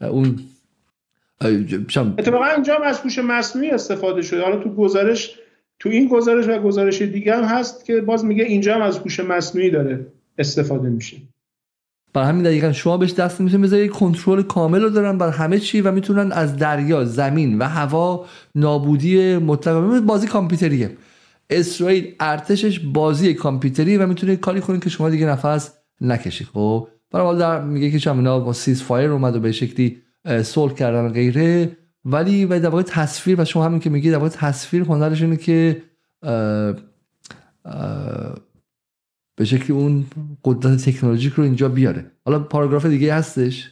اون 0.00 0.38
اتفاقا 2.18 2.44
اینجا 2.44 2.74
هم 2.74 2.82
از 2.82 3.00
هوش 3.00 3.18
مصنوعی 3.18 3.70
استفاده 3.70 4.22
شده. 4.22 4.42
حالا 4.42 4.56
تو 4.56 4.74
گزارش 4.74 5.34
تو 5.78 5.88
این 5.88 6.08
گزارش 6.08 6.48
و 6.48 6.58
گزارش 6.58 7.02
دیگه 7.02 7.36
هم 7.36 7.44
هست 7.44 7.84
که 7.84 8.00
باز 8.00 8.24
میگه 8.24 8.44
اینجا 8.44 8.74
هم 8.74 8.82
از 8.82 8.98
هوش 8.98 9.20
مصنوعی 9.20 9.70
داره. 9.70 10.06
استفاده 10.38 10.88
میشه. 10.88 11.16
برای 12.12 12.28
همین 12.28 12.42
دقیقا 12.42 12.72
شما 12.72 12.96
بهش 12.96 13.12
دست 13.12 13.40
می‌تونید 13.40 13.66
بذارید. 13.66 13.90
کنترل 13.90 14.42
کامل 14.42 14.82
رو 14.82 14.90
دارن 14.90 15.18
بر 15.18 15.30
همه 15.30 15.58
چی 15.58 15.80
و 15.80 15.92
می‌تونن 15.92 16.32
از 16.32 16.56
دریا 16.56 17.04
زمین 17.04 17.58
و 17.58 17.64
هوا 17.64 18.26
نابودی 18.54 19.36
مطلق. 19.36 20.00
بازی 20.00 20.26
کامپیوتریه. 20.26 20.96
اسرائیل 21.50 22.14
ارتشش 22.20 22.80
بازی 22.80 23.34
کامپیوتری 23.34 23.96
و 23.96 24.06
می‌تونه 24.06 24.36
کاری 24.36 24.60
کنه 24.60 24.80
که 24.80 24.90
شما 24.90 25.10
دیگه 25.10 25.26
نفس 25.26 25.72
نکشید. 26.00 26.46
خب؟ 26.46 26.88
برای 27.10 27.38
در 27.38 27.60
میگه 27.64 27.90
که 27.90 27.98
چون 27.98 28.16
اینا 28.16 28.40
با 28.40 28.52
سیز 28.52 28.82
فایر 28.82 29.10
اومد 29.10 29.36
و 29.36 29.40
به 29.40 29.52
شکلی 29.52 30.02
صلح 30.42 30.74
کردن 30.74 31.08
غیره. 31.08 31.76
ولی 32.04 32.44
و 32.44 32.60
در 32.60 32.68
واقع 32.68 32.82
تصویر 32.82 33.40
و 33.40 33.44
شما 33.44 33.64
همین 33.64 33.80
که 33.80 33.90
میگی 33.90 34.10
در 34.10 34.16
واقع 34.16 34.28
تصویر 34.28 34.82
هنرش 34.82 35.22
اینه 35.22 35.36
که 35.36 35.82
به 39.36 39.44
شکلی 39.44 39.76
اون 39.76 40.04
قدرت 40.44 40.84
تکنولوژیک 40.84 41.32
رو 41.32 41.44
اینجا 41.44 41.68
بیاره. 41.68 42.10
حالا 42.24 42.38
پاراگراف 42.38 42.86
دیگه 42.86 43.14
هستش؟ 43.14 43.70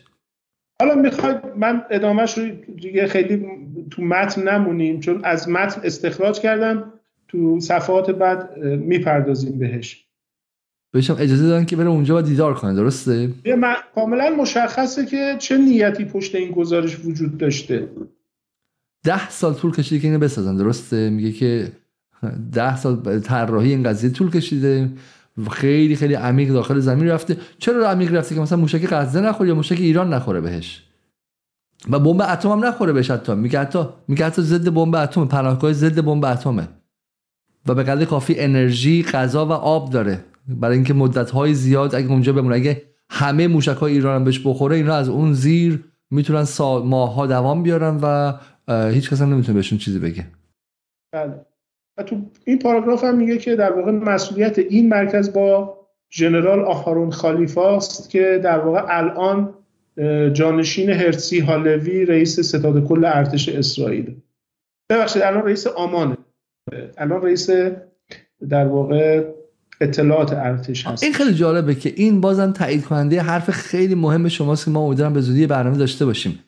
حالا 0.80 0.94
می‌خواید 0.94 1.36
من 1.56 1.82
ادامهش 1.90 2.38
رو 2.38 2.44
دیگه 2.76 3.06
خیلی 3.06 3.46
تو 3.90 4.02
متن 4.02 4.48
نمونیم 4.48 5.00
چون 5.00 5.24
از 5.24 5.48
متن 5.48 5.80
استخراج 5.84 6.40
کردم. 6.40 6.92
تو 7.28 7.60
صفحات 7.60 8.10
بعد 8.10 8.58
می‌پردازیم 8.58 9.58
بهش. 9.58 10.06
بهشم 10.92 11.16
اجازه 11.18 11.46
دادن 11.46 11.64
که 11.64 11.76
بره 11.76 11.88
اونجا 11.88 12.18
و 12.18 12.22
دیدار 12.22 12.54
کنه 12.54 12.74
درسته؟ 12.74 13.30
کاملا 13.94 14.30
مشخصه 14.30 15.06
که 15.06 15.36
چه 15.38 15.58
نیتی 15.58 16.04
پشت 16.04 16.34
این 16.34 16.50
گزارش 16.50 17.04
وجود 17.04 17.38
داشته. 17.38 17.88
ده 19.04 19.30
سال 19.30 19.54
طول 19.54 19.72
کشیده 19.72 20.00
که 20.00 20.08
اینو 20.08 20.18
بسازن 20.18 20.56
درسته؟ 20.56 21.10
میگه 21.10 21.32
که 21.32 21.72
ده 22.52 22.76
سال 22.76 23.20
طراحی 23.20 23.70
این 23.70 23.82
قضیه 23.82 24.10
طول 24.10 24.30
کشیده. 24.30 24.88
خیلی 25.50 25.96
خیلی 25.96 26.14
عمیق 26.14 26.52
داخل 26.52 26.78
زمین 26.78 27.08
رفته. 27.08 27.36
چرا 27.58 27.90
عمیق 27.90 28.14
رفته 28.14 28.34
که 28.34 28.40
مثلا 28.40 28.58
موشک 28.58 28.86
غزه 28.86 29.20
نخوره 29.20 29.48
یا 29.48 29.54
موشک 29.54 29.80
ایران 29.80 30.14
نخوره 30.14 30.40
بهش؟ 30.40 30.82
و 31.90 31.98
بمب 31.98 32.22
اتم 32.22 32.48
هم 32.48 32.64
نخوره 32.64 32.92
بهش 32.92 33.10
حتی. 33.10 33.34
میگه 33.34 33.60
حتی 33.60 33.84
میگه 34.08 34.26
حتی 34.26 34.42
ضد 34.42 34.74
بمب 34.74 34.94
اتم. 34.94 35.24
پناهگاه 35.24 35.72
ضد 35.72 36.00
بمب 36.00 36.24
اتمه. 36.24 36.68
و 37.66 37.74
به 37.74 37.82
قدر 37.82 38.04
کافی 38.04 38.40
انرژی 38.40 39.02
غذا 39.02 39.46
و 39.46 39.52
آب 39.52 39.90
داره. 39.90 40.24
برای 40.48 40.74
اینکه 40.74 40.94
مدت 40.94 41.30
های 41.30 41.54
زیاد 41.54 41.94
اگه 41.94 42.08
اونجا 42.08 42.32
بمونه 42.32 42.54
اگه 42.54 42.82
همه 43.10 43.48
موشک 43.48 43.76
های 43.76 43.92
ایران 43.92 44.16
هم 44.16 44.24
بهش 44.24 44.40
بخوره 44.44 44.76
اینا 44.76 44.94
از 44.94 45.08
اون 45.08 45.32
زیر 45.32 45.84
می‌تونن 46.10 46.44
سال 46.44 46.82
ماه 46.82 47.14
ها 47.14 47.26
دوام 47.26 47.62
بیارن 47.62 47.98
و 48.02 48.32
هیچ 48.90 49.10
کس 49.10 49.22
هم 49.22 49.32
نمی‌تونه 49.32 49.56
بهشون 49.56 49.78
چیزی 49.78 49.98
بگه. 49.98 50.26
بله. 51.12 51.46
و 51.98 52.02
تو 52.02 52.16
این 52.44 52.58
پاراگراف 52.58 53.04
هم 53.04 53.16
میگه 53.16 53.38
که 53.38 53.56
در 53.56 53.72
واقع 53.72 53.90
مسئولیت 53.90 54.58
این 54.58 54.88
مرکز 54.88 55.32
با 55.32 55.78
ژنرال 56.12 56.60
آهارون 56.60 57.10
خالیفا 57.10 57.76
است 57.76 58.10
که 58.10 58.40
در 58.44 58.58
واقع 58.58 58.82
الان 58.88 59.54
جانشین 60.32 60.90
هرسی 60.90 61.40
هالوی 61.40 62.04
رئیس 62.04 62.40
ستاد 62.40 62.86
کل 62.86 63.04
ارتش 63.04 63.48
اسرائیل. 63.48 64.14
ببخشید 64.90 65.22
الان 65.22 65.44
رئیس 65.44 65.66
آمانه. 65.66 66.16
الان 66.98 67.22
رئیس 67.22 67.50
در 68.48 68.66
واقع 68.66 69.24
اطلاعات 69.80 70.32
ارتش 70.32 70.86
هست. 70.86 71.02
این 71.02 71.12
خیلی 71.12 71.34
جالبه 71.34 71.74
که 71.74 71.92
این 71.96 72.20
بازم 72.20 72.52
تایید 72.52 72.84
کننده 72.84 73.22
حرف 73.22 73.50
خیلی 73.50 73.94
مهم 73.94 74.28
شماست 74.28 74.64
که 74.64 74.70
ما 74.70 74.80
امیدوارم 74.80 75.12
به 75.12 75.20
زودی 75.20 75.46
برنامه 75.46 75.76
داشته 75.76 76.06
باشیم. 76.06 76.38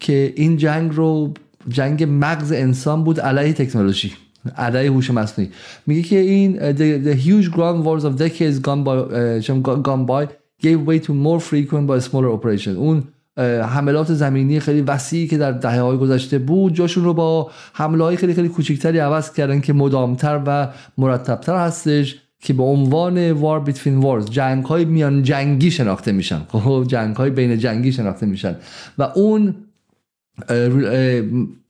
که 0.00 0.32
این 0.36 0.56
جنگ 0.56 0.92
رو 0.94 1.34
جنگ 1.68 2.06
مغز 2.08 2.52
انسان 2.52 3.04
بود 3.04 3.20
علیه 3.20 3.52
تکنولوژی. 3.52 4.12
علیه 4.56 4.90
هوش 4.90 5.10
مصنوعی. 5.10 5.50
میگه 5.86 6.02
که 6.02 6.18
این 6.18 6.58
the, 6.72 7.06
the 7.06 7.16
huge 7.16 7.50
ground 7.54 7.84
wars 7.84 8.04
of 8.04 8.18
decades 8.18 8.58
gone 8.58 8.84
by, 8.84 8.96
uh, 8.96 9.82
gone 9.82 10.06
by 10.06 10.28
gave 10.62 10.86
way 10.86 10.98
to 10.98 11.12
more 11.12 11.40
frequent 11.40 11.86
by 11.86 11.98
smaller 11.98 12.30
operation. 12.38 12.76
اون 12.76 13.02
حملات 13.38 14.14
زمینی 14.14 14.60
خیلی 14.60 14.80
وسیعی 14.80 15.26
که 15.26 15.38
در 15.38 15.52
دهه 15.52 15.80
های 15.80 15.96
گذشته 15.96 16.38
بود 16.38 16.74
جاشون 16.74 17.04
رو 17.04 17.14
با 17.14 17.50
حمله 17.72 18.04
های 18.04 18.16
خیلی 18.16 18.34
خیلی 18.34 18.48
کوچکتری 18.48 18.98
عوض 18.98 19.32
کردن 19.32 19.60
که 19.60 19.72
مدامتر 19.72 20.42
و 20.46 20.68
مرتبتر 20.98 21.56
هستش 21.56 22.16
که 22.40 22.52
به 22.52 22.62
عنوان 22.62 23.32
وار 23.32 23.60
بیتوین 23.60 23.98
وارز 23.98 24.30
جنگ 24.30 24.64
های 24.64 24.84
میان 24.84 25.22
جنگی 25.22 25.70
شناخته 25.70 26.12
میشن. 26.12 26.40
خب 26.48 26.84
جنگ 26.88 27.16
های 27.16 27.30
بین 27.30 27.58
جنگی 27.58 27.92
شناخته 27.92 28.26
میشن. 28.26 28.56
و 28.98 29.02
اون 29.02 29.54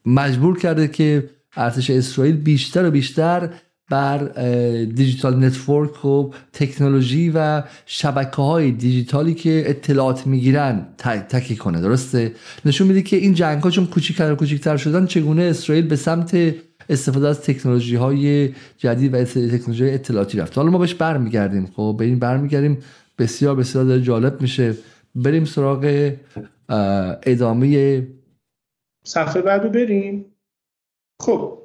مجبور 0.06 0.58
کرده 0.58 0.88
که 0.88 1.30
ارتش 1.56 1.90
اسرائیل 1.90 2.36
بیشتر 2.36 2.86
و 2.86 2.90
بیشتر 2.90 3.48
بر 3.90 4.18
digital 4.84 5.44
network 5.44 6.04
و 6.04 6.30
تکنولوژی 6.52 7.32
و 7.34 7.62
شبکه 7.86 8.36
های 8.36 8.70
دیجیتالی 8.70 9.34
که 9.34 9.62
اطلاعات 9.66 10.26
می‌گیرن 10.26 10.86
تکیه 11.28 11.56
کنه 11.56 11.80
درسته؟ 11.80 12.32
نشون 12.64 12.86
میده 12.86 13.02
که 13.02 13.16
این 13.16 13.34
جنگ 13.34 13.62
ها 13.62 13.70
چون 13.70 13.86
کوچیکتر 13.86 14.32
و 14.32 14.36
کوچیکتر 14.36 14.76
شدن 14.76 15.06
چگونه 15.06 15.42
اسرائیل 15.42 15.86
به 15.86 15.96
سمت 15.96 16.54
استفاده 16.88 17.28
از 17.28 17.40
تکنولوژی 17.40 17.96
های 17.96 18.50
جدید 18.78 19.14
و 19.14 19.24
تکنولوژی 19.24 19.90
اطلاعاتی 19.90 20.38
رفت. 20.38 20.58
حالا 20.58 20.70
ما 20.70 20.78
بهش 20.78 20.94
برمیگردیم. 20.94 21.66
خب 21.76 21.96
به 21.98 22.04
این 22.04 22.18
برمیگردیم. 22.18 22.78
بسیار 23.18 23.56
بسیار 23.56 23.84
داره 23.84 24.02
جالب 24.02 24.40
میشه. 24.40 24.74
بریم 25.14 25.44
سراغ 25.44 26.12
ادامه 27.22 28.02
صفحه 29.04 29.42
بعدو 29.42 29.68
بریم. 29.68 30.24
خب 31.22 31.58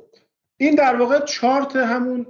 این 0.60 0.76
در 0.76 0.96
واقع 0.96 1.20
چارت 1.20 1.76
همون 1.76 2.26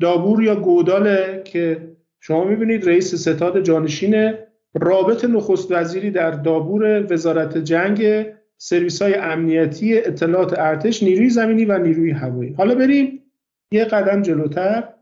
دابور 0.00 0.42
یا 0.42 0.54
گوداله 0.54 1.42
که 1.44 1.90
شما 2.20 2.44
می‌بینید 2.44 2.88
رئیس 2.88 3.14
ستاد 3.14 3.62
جانشین 3.62 4.34
رابط 4.74 5.24
نخست 5.24 5.72
وزیری 5.72 6.10
در 6.10 6.30
دابور 6.30 7.12
وزارت 7.12 7.58
جنگ 7.58 8.26
سرویس 8.56 9.02
های 9.02 9.14
امنیتی 9.14 9.98
اطلاعات 9.98 10.58
ارتش 10.58 11.02
نیروی 11.02 11.30
زمینی 11.30 11.64
و 11.64 11.78
نیروی 11.78 12.10
هوایی. 12.10 12.52
حالا 12.52 12.74
بریم 12.74 13.32
یه 13.72 13.84
قدم 13.84 14.22
جلوتر. 14.22 14.94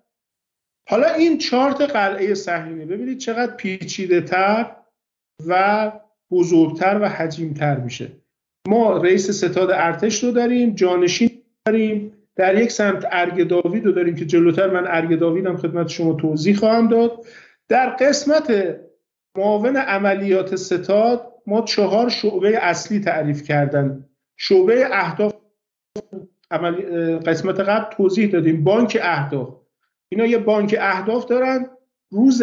حالا 0.88 1.14
این 1.14 1.38
چارت 1.38 1.80
قلعه 1.80 2.34
صهیونی 2.34 2.84
ببینید 2.84 3.18
چقدر 3.18 3.54
پیچیده 3.54 4.20
تر 4.20 4.76
و 5.46 5.92
بزرگتر 6.30 6.98
و 7.02 7.08
حجیمتر 7.08 7.76
میشه. 7.76 8.08
ما 8.68 8.96
رئیس 8.96 9.30
ستاد 9.30 9.70
ارتش 9.70 10.24
رو 10.24 10.30
داریم 10.30 10.74
جانشین 10.74 11.30
داریم. 11.66 12.12
در 12.36 12.62
یک 12.62 12.72
سمت 12.72 13.06
ارگ 13.10 13.48
داوید 13.48 13.86
رو 13.86 13.92
داریم 13.92 14.14
که 14.14 14.24
جلوتر 14.24 14.70
من 14.70 14.86
ارگ 14.86 15.18
داویدم 15.18 15.56
خدمت 15.56 15.88
شما 15.88 16.12
توضیح 16.12 16.56
خواهم 16.56 16.88
داد. 16.88 17.26
در 17.68 17.88
قسمت 17.90 18.76
معاون 19.36 19.76
عملیات 19.76 20.56
ستاد 20.56 21.32
ما 21.46 21.60
چهار 21.60 22.08
شعبه 22.08 22.58
اصلی 22.62 23.00
تعریف 23.00 23.42
کردن. 23.42 24.04
شعبه 24.36 24.88
اهداف 24.92 25.32
قسمت 27.26 27.60
قبل 27.60 27.96
توضیح 27.96 28.30
دادیم. 28.30 28.64
بانک 28.64 28.98
اهداف. 29.02 29.48
اینا 30.08 30.26
یه 30.26 30.38
بانک 30.38 30.76
اهداف 30.80 31.26
دارن. 31.26 31.66
روز 32.10 32.42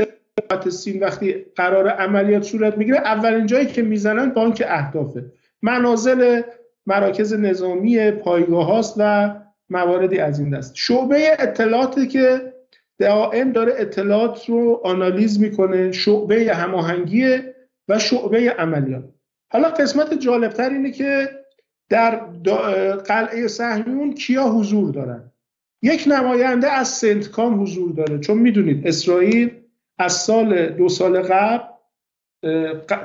سین 0.69 0.99
وقتی 0.99 1.33
قرار 1.55 1.87
عملیات 1.87 2.43
صورت 2.43 2.77
می‌گیره 2.77 2.97
اولین 2.97 3.45
جایی 3.45 3.65
که 3.65 3.81
می‌زنن 3.81 4.29
بانک 4.29 4.63
اهدافه. 4.67 5.31
منازل 5.65 6.41
مراکز 6.85 7.33
نظامی 7.33 8.11
پایگاه 8.11 8.65
هاست 8.65 8.95
و 8.97 9.35
مواردی 9.69 10.19
از 10.19 10.39
این 10.39 10.49
دست. 10.49 10.75
شعبه 10.75 11.27
اطلاعاتی 11.39 12.07
که 12.07 12.53
دائم 12.99 13.51
داره 13.51 13.73
اطلاعات 13.77 14.49
رو 14.49 14.81
آنالیز 14.83 15.39
می‌کنه 15.39 15.91
شعبه 15.91 16.53
هماهنگی 16.53 17.39
و 17.87 17.99
شعبه 17.99 18.51
عملیات. 18.51 19.03
حالا 19.51 19.69
قسمت 19.69 20.13
جالبتر 20.13 20.69
اینه 20.69 20.91
که 20.91 21.29
در 21.89 22.15
قلعه 22.95 23.47
صهیون 23.47 24.13
کیا 24.13 24.43
حضور 24.43 24.91
دارن؟ 24.91 25.31
یک 25.81 26.03
نماینده 26.07 26.71
از 26.71 26.87
سنتکام 26.87 27.61
حضور 27.61 27.91
داره. 27.91 28.19
چون 28.19 28.37
می‌دونید 28.37 28.87
اسرائیل 28.87 29.51
از 29.99 30.13
سال 30.13 30.65
دو 30.69 30.89
سال 30.89 31.21
قبل 31.21 31.74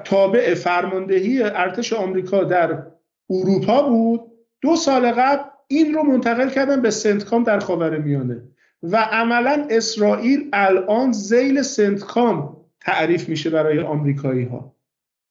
تابع 0.05 0.55
فرماندهی 0.55 1.43
ارتش 1.43 1.93
آمریکا 1.93 2.45
در 2.45 2.83
اروپا 3.31 3.83
بود. 3.83 4.21
دو 4.61 4.77
سال 4.77 5.13
قبل 5.13 5.43
این 5.69 5.95
رو 5.95 6.03
منتقل 6.03 6.49
کردن 6.49 6.83
به 6.83 6.91
سنتکام 6.91 7.45
در 7.45 7.59
خاورمیانه 7.59 8.43
و 8.83 8.97
عملا 8.97 9.67
اسرائیل 9.71 10.49
الان 10.53 11.13
زیل 11.13 11.63
سنتکام 11.63 12.57
تعریف 12.81 13.29
میشه 13.29 13.51
برای 13.51 13.81
آمریکایی 13.81 14.45
ها 14.45 14.77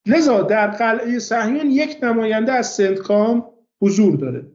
لذا 0.05 0.41
در 0.41 0.67
قلعه 0.67 1.19
صهیون 1.19 1.71
یک 1.71 1.97
نماینده 2.03 2.51
از 2.51 2.67
سنتکام 2.67 3.45
حضور 3.81 4.15
داره. 4.15 4.45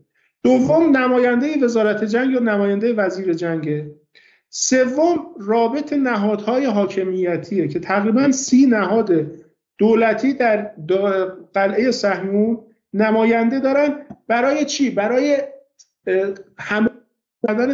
دوم 0.42 0.96
نماینده 0.96 1.64
وزارت 1.64 2.04
جنگ 2.04 2.30
یا 2.30 2.40
نماینده 2.40 2.92
وزیر 2.92 3.32
جنگه 3.32 3.90
سوم 4.48 5.26
رابط 5.40 5.92
نهادهای 5.92 6.64
حاکمیتیه 6.64 7.68
که 7.68 7.80
تقریبا 7.80 8.32
سی 8.32 8.66
نهاد 8.66 9.10
دولتی 9.78 10.32
در 10.32 10.70
قلعه 11.54 11.90
صهیون 11.90 12.58
نماینده 12.92 13.60
دارن 13.60 14.06
برای 14.28 14.64
چی؟ 14.64 14.90
برای 14.90 15.38
هم 16.58 16.90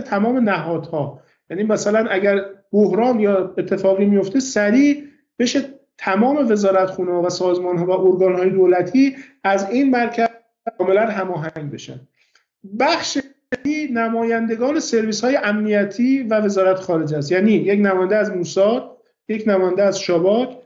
تمام 0.04 0.48
نهادها. 0.48 1.20
یعنی 1.50 1.62
مثلا 1.62 2.06
اگر 2.10 2.44
بحران 2.72 3.20
یا 3.20 3.54
اتفاقی 3.58 4.04
میفته 4.04 4.40
سریع 4.40 5.04
بشه 5.38 5.60
تمام 5.98 6.52
وزارتخونه 6.52 7.12
و 7.12 7.30
سازمان 7.30 7.78
ها 7.78 7.86
و 7.86 7.90
ارگان 7.90 8.34
های 8.34 8.50
دولتی 8.50 9.16
از 9.44 9.70
این 9.70 9.90
مرکز 9.90 10.28
کاملا 10.78 11.06
هماهنگ 11.06 11.70
بشن. 11.72 12.00
بخش 12.78 13.18
نمایندگان 13.92 14.80
سرویس 14.80 15.24
های 15.24 15.36
امنیتی 15.36 16.22
و 16.22 16.40
وزارت 16.40 16.76
خارجه 16.80 17.18
است. 17.18 17.32
یعنی 17.32 17.52
یک 17.52 17.80
نماینده 17.80 18.16
از 18.16 18.30
موساد 18.30 18.96
یک 19.28 19.44
نماینده 19.48 19.82
از 19.82 20.00
شباک 20.00 20.59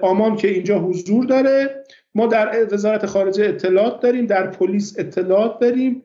آمان 0.00 0.36
که 0.36 0.48
اینجا 0.48 0.78
حضور 0.78 1.24
داره. 1.24 1.84
ما 2.14 2.26
در 2.26 2.74
وزارت 2.74 3.06
خارجه 3.06 3.44
اطلاعات 3.44 4.00
داریم 4.00 4.26
در 4.26 4.46
پلیس 4.46 4.98
اطلاعات 4.98 5.58
داریم. 5.58 6.02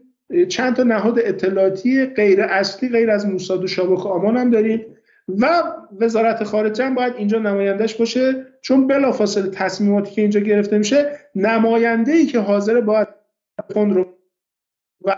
چند 0.50 0.76
تا 0.76 0.84
نهاد 0.84 1.20
اطلاعاتی 1.20 2.06
غیر 2.06 2.42
اصلی 2.42 2.90
غیر 2.90 3.12
از 3.12 3.28
موساد 3.28 3.64
و 3.64 3.68
شابک 3.68 4.06
آمان 4.06 4.38
هم 4.38 4.50
داریم. 4.50 4.86
و 5.28 5.64
وزارت 6.00 6.44
خارجه 6.44 6.86
هم 6.86 6.96
باید 6.96 7.14
اینجا 7.18 7.40
نمایندهش 7.40 7.96
باشه 7.96 8.46
چون 8.62 8.88
بلافاصله 8.88 9.50
تصمیماتی 9.50 10.16
که 10.16 10.22
اینجا 10.22 10.40
گرفته 10.40 10.78
میشه 10.78 11.20
نماینده 11.36 12.12
ای 12.12 12.26
که 12.26 12.40
حاضر 12.40 12.82
باید 12.82 13.08
رو 13.76 14.06
و 15.06 15.16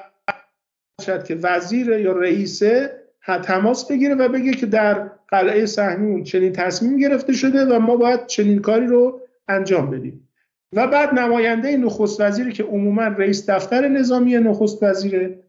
شاید 1.01 1.23
که 1.23 1.35
وزیر 1.35 1.87
یا 1.89 2.11
رئیسه 2.11 3.03
تماس 3.37 3.87
بگیره 3.87 4.15
و 4.15 4.29
بگه 4.29 4.51
که 4.51 4.65
در 4.65 5.11
قلعه 5.27 5.65
صهیون 5.65 6.23
چنین 6.23 6.53
تصمیم 6.53 6.97
گرفته 6.97 7.33
شده 7.33 7.65
و 7.65 7.79
ما 7.79 7.95
باید 7.95 8.25
چنین 8.25 8.59
کاری 8.59 8.87
رو 8.87 9.21
انجام 9.47 9.89
بدیم. 9.89 10.29
و 10.73 10.87
بعد 10.87 11.19
نماینده 11.19 11.77
نخست 11.77 12.21
وزیری 12.21 12.51
که 12.51 12.63
عموما 12.63 13.03
رئیس 13.03 13.49
دفتر 13.49 13.87
نظامی 13.87 14.37
نخست 14.37 14.83
وزیره 14.83 15.39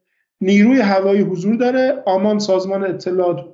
نیروی 0.41 0.81
هوایی 0.81 1.21
حضور 1.21 1.57
داره 1.57 2.03
آمان 2.07 2.39
سازمان 2.39 2.85
اطلاعات 2.85 3.45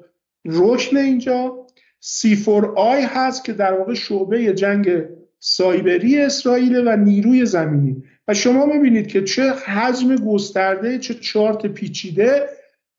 رکن 0.45 0.97
اینجا 0.97 1.67
سی 2.01 2.37
فور 2.37 2.73
آی 2.77 3.03
هست 3.03 3.45
که 3.45 3.53
در 3.53 3.73
واقع 3.73 3.95
شعبه 3.95 4.53
جنگ 4.53 5.03
سایبری 5.39 6.19
اسرائیل 6.19 6.89
و 6.89 6.97
نیروی 6.97 7.47
زمینی. 7.47 8.03
و 8.29 8.35
شما 8.35 8.67
می‌بینید 8.67 9.07
که 9.07 9.25
چه 9.25 9.43
حجم 9.43 10.17
گسترده 10.17 10.99
چه 10.99 11.15
چارت 11.15 11.67
پیچیده 11.67 12.49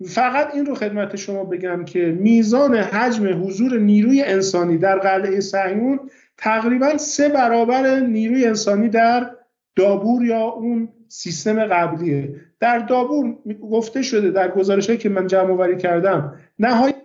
فقط 0.06 0.56
این 0.56 0.66
رو 0.66 0.76
خدمت 0.76 1.16
شما 1.16 1.44
بگم 1.44 1.86
که 1.86 2.18
میزان 2.20 2.76
حجم 2.76 3.44
حضور 3.44 3.80
نیروی 3.80 4.22
انسانی 4.22 4.78
در 4.78 5.00
قلعه 5.00 5.40
صهیون 5.40 6.00
تقریبا 6.38 6.98
سه 6.98 7.30
برابر 7.30 8.00
نیروی 8.00 8.46
انسانی 8.46 8.90
در 8.90 9.32
دابور 9.76 10.26
یا 10.26 10.42
اون 10.42 10.90
سیستم 11.08 11.66
قبلیه. 11.66 12.36
در 12.60 12.80
دابور 12.80 13.36
گفته 13.72 14.02
شده 14.02 14.32
در 14.32 14.52
گزارش 14.52 14.92
که 14.92 15.10
من 15.10 15.28
جمع 15.28 15.54
وری 15.54 15.78
کردم 15.78 16.40
نهایت 16.60 16.96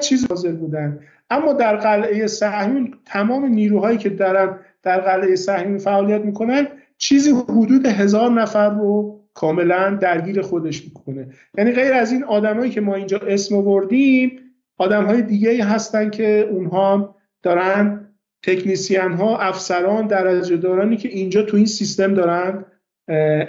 چیز 0.00 0.26
حاضر 0.30 0.52
بودن. 0.52 1.00
اما 1.30 1.52
در 1.52 1.76
قلعه 1.76 2.26
صهیون 2.26 2.94
تمام 3.04 3.44
نیروهایی 3.44 3.98
که 3.98 4.10
دارن 4.10 4.58
در 4.82 5.00
قلعه 5.00 5.36
صهیون 5.36 5.78
فعالیت 5.78 6.20
می‌کنن 6.20 6.66
چیزی 6.98 7.30
حدود 7.30 7.86
هزار 7.86 8.30
نفر 8.30 8.70
رو 8.70 9.13
کاملا 9.34 9.98
درگیر 10.00 10.42
خودش 10.42 10.84
می‌کنه. 10.84 11.28
یعنی 11.58 11.72
غیر 11.72 11.92
از 11.92 12.12
این 12.12 12.24
آدمایی 12.24 12.70
که 12.70 12.80
ما 12.80 12.94
اینجا 12.94 13.18
اسم 13.18 13.56
آوردیم 13.56 14.40
آدم 14.78 15.04
های 15.04 15.22
دیگه 15.22 15.64
هستن 15.64 16.10
که 16.10 16.48
اونها 16.50 17.16
دارن 17.42 18.00
تکنیسیان 18.42 19.12
ها 19.12 19.38
افسران 19.38 20.06
درجه 20.06 20.56
دارانی 20.56 20.96
که 20.96 21.08
اینجا 21.08 21.42
تو 21.42 21.56
این 21.56 21.66
سیستم 21.66 22.14
دارن 22.14 22.64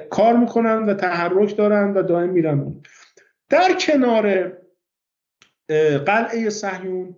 کار 0.10 0.38
می‌کنن 0.38 0.84
و 0.84 0.94
تحرک 0.94 1.58
دارن 1.58 1.94
و 1.94 2.04
دائم 2.04 2.30
میرن. 2.30 2.76
در 3.50 3.74
کنار 3.80 4.52
قلعه 6.06 6.50
صهیون 6.50 7.16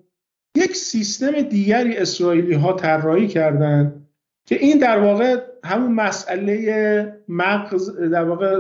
یک 0.56 0.76
سیستم 0.76 1.41
دیگری 1.41 1.98
اسرائیلی 1.98 2.53
ها 2.53 2.73
طراحی 2.73 3.27
کردن 3.27 4.07
که 4.45 4.56
این 4.56 4.77
در 4.77 4.99
واقع 4.99 5.41
همون 5.68 5.94
مسئله 5.94 7.14
مغز 7.27 7.99
در 7.99 8.23
واقع 8.23 8.53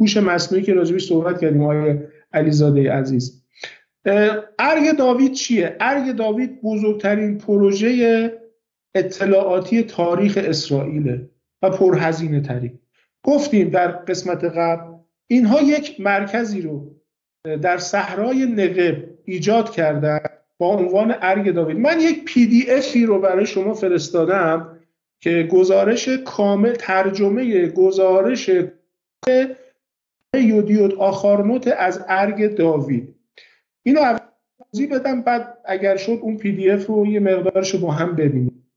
هوش 0.00 0.16
مصنوعی 0.16 0.64
که 0.64 0.74
راجبش 0.74 1.06
صحبت 1.08 1.40
کردیم 1.40 1.62
آقای 1.62 1.98
علیزاده 2.32 2.92
عزیز. 2.92 3.42
ارگ 4.58 4.96
داوید 4.98 5.32
چیه؟ 5.32 5.76
ارگ 5.80 6.16
داوید 6.16 6.62
بزرگترین 6.62 7.38
پروژه 7.38 8.32
اطلاعاتی 8.94 9.82
تاریخ 9.82 10.38
اسرائیل 10.42 11.26
و 11.62 11.70
پرهزینه 11.70 12.40
ترین. 12.40 12.78
گفتیم 13.22 13.68
در 13.70 13.88
قسمت 13.88 14.44
قبل 14.44 14.92
اینها 15.26 15.60
یک 15.60 16.00
مرکزی 16.00 16.60
رو 16.60 16.94
در 17.62 17.78
صحرای 17.78 18.46
نقب 18.46 19.04
ایجاد 19.24 19.70
کردن 19.70 20.20
با 20.58 20.76
عنوان 20.76 21.14
ارگ 21.22 21.54
داوید. 21.54 21.78
من 21.78 22.00
یک 22.00 22.24
پی 22.24 22.46
دی 22.46 22.70
افی 22.70 23.06
رو 23.06 23.20
برای 23.20 23.46
شما 23.46 23.74
فرستادم. 23.74 24.75
که 25.20 25.48
گزارش 25.52 26.08
کامل 26.08 26.72
ترجمه 26.72 27.66
گزارش 27.66 28.50
یدیعوت 30.34 30.94
آحارونوت 30.94 31.74
از 31.78 32.04
ارگ 32.08 32.54
داوید. 32.54 33.14
اینو 33.82 34.18
توضیح 34.58 34.94
بدم 34.94 35.22
بعد 35.22 35.58
اگر 35.64 35.96
شد 35.96 36.18
اون 36.22 36.36
پی 36.36 36.52
دی 36.52 36.70
اف 36.70 36.86
رو 36.86 37.06
یه 37.06 37.20
مقدارش 37.20 37.70
رو 37.70 37.80
با 37.80 37.92
هم 37.92 38.16
ببینیم. 38.16 38.72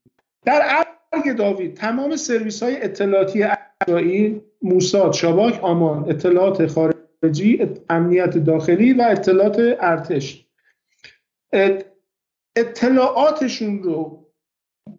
در 0.45 0.85
ارگ 1.13 1.35
داوید 1.37 1.73
تمام 1.73 2.15
سرویس 2.15 2.63
های 2.63 2.83
اطلاعاتی 2.83 3.43
اسرائیل 3.43 4.41
موساد 4.61 5.13
شباک 5.13 5.63
آمان 5.63 6.09
اطلاعات 6.09 6.67
خارجی 6.67 7.69
امنیت 7.89 8.37
داخلی 8.37 8.93
و 8.93 9.01
اطلاعات 9.01 9.77
ارتش. 9.79 10.45
اطلاعاتشون 12.55 13.83
رو 13.83 14.18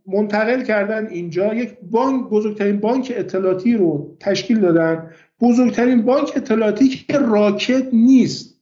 منتقل 0.07 0.63
کردن 0.65 1.07
اینجا 1.07 1.55
یک 1.55 1.77
بانک 1.91 2.29
بزرگترین 2.29 2.81
بانک 2.81 3.13
اطلاعاتی 3.17 3.75
رو 3.75 4.17
تشکیل 4.21 4.61
دادن. 4.61 5.11
بزرگترین 5.41 6.03
بانک 6.03 6.33
اطلاعاتی 6.37 6.89
که 6.89 7.19
راکت 7.19 7.89
نیست. 7.93 8.61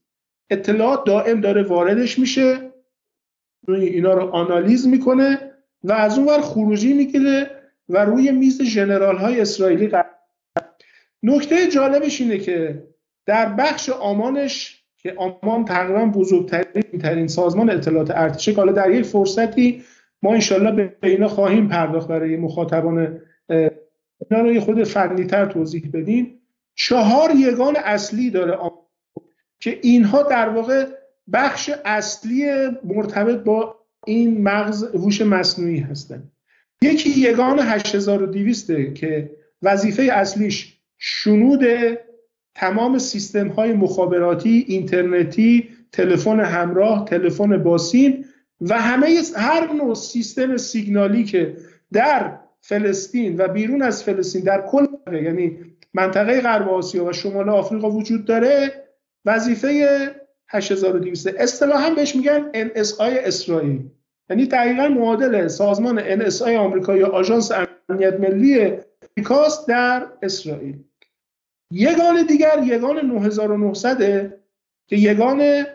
اطلاعات 0.51 1.05
دائم 1.05 1.41
داره 1.41 1.63
واردش 1.63 2.19
میشه. 2.19 2.73
اینا 3.69 4.15
رو 4.15 4.31
آنالیز 4.31 4.87
می‌کنه 4.87 5.39
و 5.85 5.93
از 5.93 6.19
اون 6.19 6.29
ور 6.29 6.41
خروجی 6.41 6.93
می‌گیره 6.93 7.51
و 7.89 8.05
روی 8.05 8.31
میز 8.31 8.63
جنرال 8.63 9.17
های 9.17 9.41
اسرائیلی 9.41 9.87
قرار 9.87 10.11
نکته 11.23 11.69
جالبش 11.69 12.21
اینه 12.21 12.39
که 12.39 12.83
در 13.27 13.49
بخش 13.49 13.91
آمانش 13.91 14.85
که 14.97 15.15
آمان 15.17 15.65
تقریبا 15.65 16.05
بزرگترین 16.07 17.01
ترین 17.01 17.29
سازمان 17.29 17.71
اطلاعات 17.71 18.11
ارتشه 18.11 18.53
حالا 18.53 18.73
در 18.73 18.91
یک 18.91 19.05
فرصتی 19.05 19.85
ما 20.23 20.35
انشالله 20.35 20.71
به 20.71 21.09
اینا 21.09 21.29
خواهیم 21.29 21.69
پرداخت 21.69 22.09
برای 22.09 22.37
مخاطبان 22.37 23.21
اینا 23.49 24.43
رو 24.43 24.53
یه 24.53 24.61
خود 24.61 24.85
فنیتر 24.85 25.47
توضیح 25.47 25.91
بدیم. 25.93 26.41
چهار 26.75 27.31
یگان 27.37 27.77
اصلی 27.77 28.31
داره 28.31 28.59
که 29.61 29.79
اینها 29.83 30.23
در 30.23 30.49
واقع 30.49 30.87
بخش 31.33 31.71
اصلی 31.85 32.47
مرتبط 32.85 33.45
با 33.45 33.77
این 34.07 34.43
مغز 34.43 34.85
هوش 34.95 35.23
مصنوعی 35.23 35.79
هستن. 35.79 36.23
یکی 36.83 37.11
یگان 37.11 37.59
8200 37.59 38.95
که 38.95 39.31
وظیفه 39.63 40.03
اصلیش 40.03 40.79
شنود 40.99 41.65
تمام 42.55 42.99
سیستم 42.99 43.49
های 43.49 43.73
مخابراتی 43.73 44.65
اینترنتی 44.69 45.69
تلفن 45.93 46.41
همراه 46.41 47.05
تلفن 47.05 47.63
باسیم 47.63 48.25
و 48.61 48.79
همه 48.81 49.23
هر 49.37 49.73
نوع 49.73 49.95
سیستم 49.95 50.57
سیگنالی 50.57 51.25
که 51.25 51.57
در 51.93 52.39
فلسطین 52.61 53.37
و 53.39 53.49
بیرون 53.49 53.83
از 53.83 54.05
فلسطین 54.05 54.45
در 54.45 54.67
کل 54.67 54.87
یعنی 55.13 55.59
منطقه 55.95 56.41
غرب 56.41 56.69
آسیا 56.69 57.05
و 57.05 57.13
شمال 57.13 57.49
آفریقا 57.49 57.91
وجود 57.91 58.25
داره 58.25 58.85
وظیفه 59.25 60.15
8200 60.49 61.27
اصطلاحا 61.27 61.91
بهش 61.91 62.17
میگن 62.17 62.53
NSI 62.53 63.01
اسرائیل. 63.01 63.91
یعنی 64.31 64.47
دقیقا 64.47 64.89
معادل 64.89 65.49
سازمان 65.49 66.31
NSA 66.31 66.49
آمریکا 66.49 66.97
یا 66.97 67.09
آژانس 67.09 67.53
امنیت 67.89 68.21
ملی 68.21 68.79
آمریکاست 69.17 69.69
در 69.69 70.07
اسرائیل. 70.23 70.79
یگان 71.73 72.27
دیگر 72.27 72.63
یگان 72.65 73.07
9900 73.07 73.99
که 74.87 74.97
یگان 74.97 75.67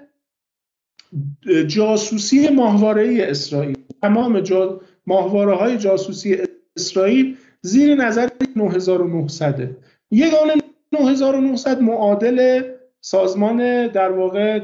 جاسوسی 1.68 2.50
ماهواره 2.50 3.18
اسرائیل. 3.20 3.78
تمام 4.02 4.40
جا 4.40 4.82
ماهواره 5.08 5.56
های 5.56 5.78
جاسوسی 5.78 6.38
اسرائیل 6.78 7.38
زیر 7.62 7.96
نظر 7.96 8.30
9900 8.56 9.70
یگان 10.12 10.52
9900 10.92 11.82
معادل 11.82 12.62
سازمان 13.02 13.88
در 13.88 14.12
واقع 14.12 14.60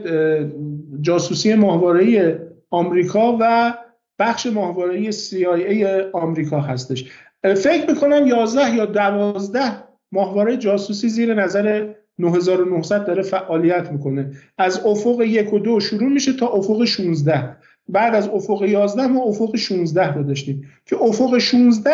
جاسوسی 1.02 1.54
ماهواره 1.54 2.40
آمریکا 2.70 3.38
و 3.42 3.74
بخش 4.20 4.48
ماهواره 4.48 5.12
CIA 5.12 5.86
آمریکا 6.14 6.60
هستش. 6.60 7.12
فکر 7.44 7.92
می‌کنم 7.92 8.28
11 8.28 8.76
یا 8.76 8.86
12 8.86 9.62
ماهواره 10.12 10.58
جاسوسی 10.58 11.10
زیر 11.10 11.34
نظر 11.34 11.94
9900 12.20 13.06
داره 13.06 13.22
فعالیت 13.22 13.92
می‌کنه. 13.92 14.32
از 14.58 14.82
افق 14.86 15.22
یک 15.22 15.54
و 15.54 15.60
دو 15.60 15.80
شروع 15.80 16.10
میشه 16.10 16.34
تا 16.34 16.48
افق 16.48 16.86
16 16.86 17.56
بعد 17.88 18.16
از 18.16 18.28
افق 18.28 18.64
11 18.64 19.08
ما 19.08 19.24
افق 19.24 19.56
16 19.56 20.14
رو 20.14 20.24
داشتیم. 20.24 20.68
که 20.86 20.96
افق 21.02 21.38
16 21.38 21.92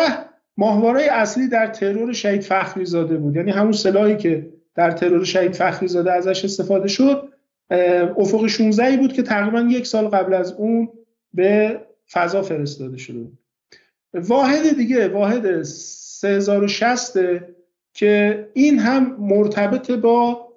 ماهواره 0.56 1.02
اصلی 1.02 1.48
در 1.48 1.66
ترور 1.66 2.12
شهید 2.12 2.42
فخری 2.42 2.84
زاده 2.84 3.16
بود. 3.16 3.36
یعنی 3.36 3.50
همون 3.50 3.72
سلاحی 3.72 4.16
که 4.16 4.48
در 4.74 4.90
ترور 4.90 5.24
شهید 5.24 5.52
فخری 5.52 5.88
زاده 5.88 6.12
ازش 6.12 6.44
استفاده 6.44 6.88
شد 6.88 7.28
افق 8.16 8.46
16 8.46 8.96
بود 8.96 9.12
که 9.12 9.22
تقریبا 9.22 9.60
یک 9.60 9.86
سال 9.86 10.08
قبل 10.08 10.34
از 10.34 10.52
اون 10.52 10.88
به 11.34 11.80
فضا 12.12 12.42
فرستاده 12.42 12.96
شده 12.96 13.18
بود. 13.18 13.38
واحد 14.14 14.76
دیگه 14.76 15.08
واحد 15.08 15.62
3060 15.62 17.16
که 17.96 18.48
این 18.54 18.78
هم 18.78 19.16
مرتبط 19.18 19.90
با 19.90 20.48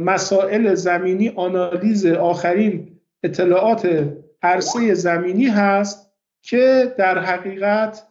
مسائل 0.00 0.74
زمینی 0.74 1.28
آنالیز 1.28 2.06
آخرین 2.06 2.88
اطلاعات 3.22 4.12
عرصه 4.42 4.94
زمینی 4.94 5.46
هست 5.46 6.12
که 6.42 6.94
در 6.98 7.18
حقیقت 7.18 8.02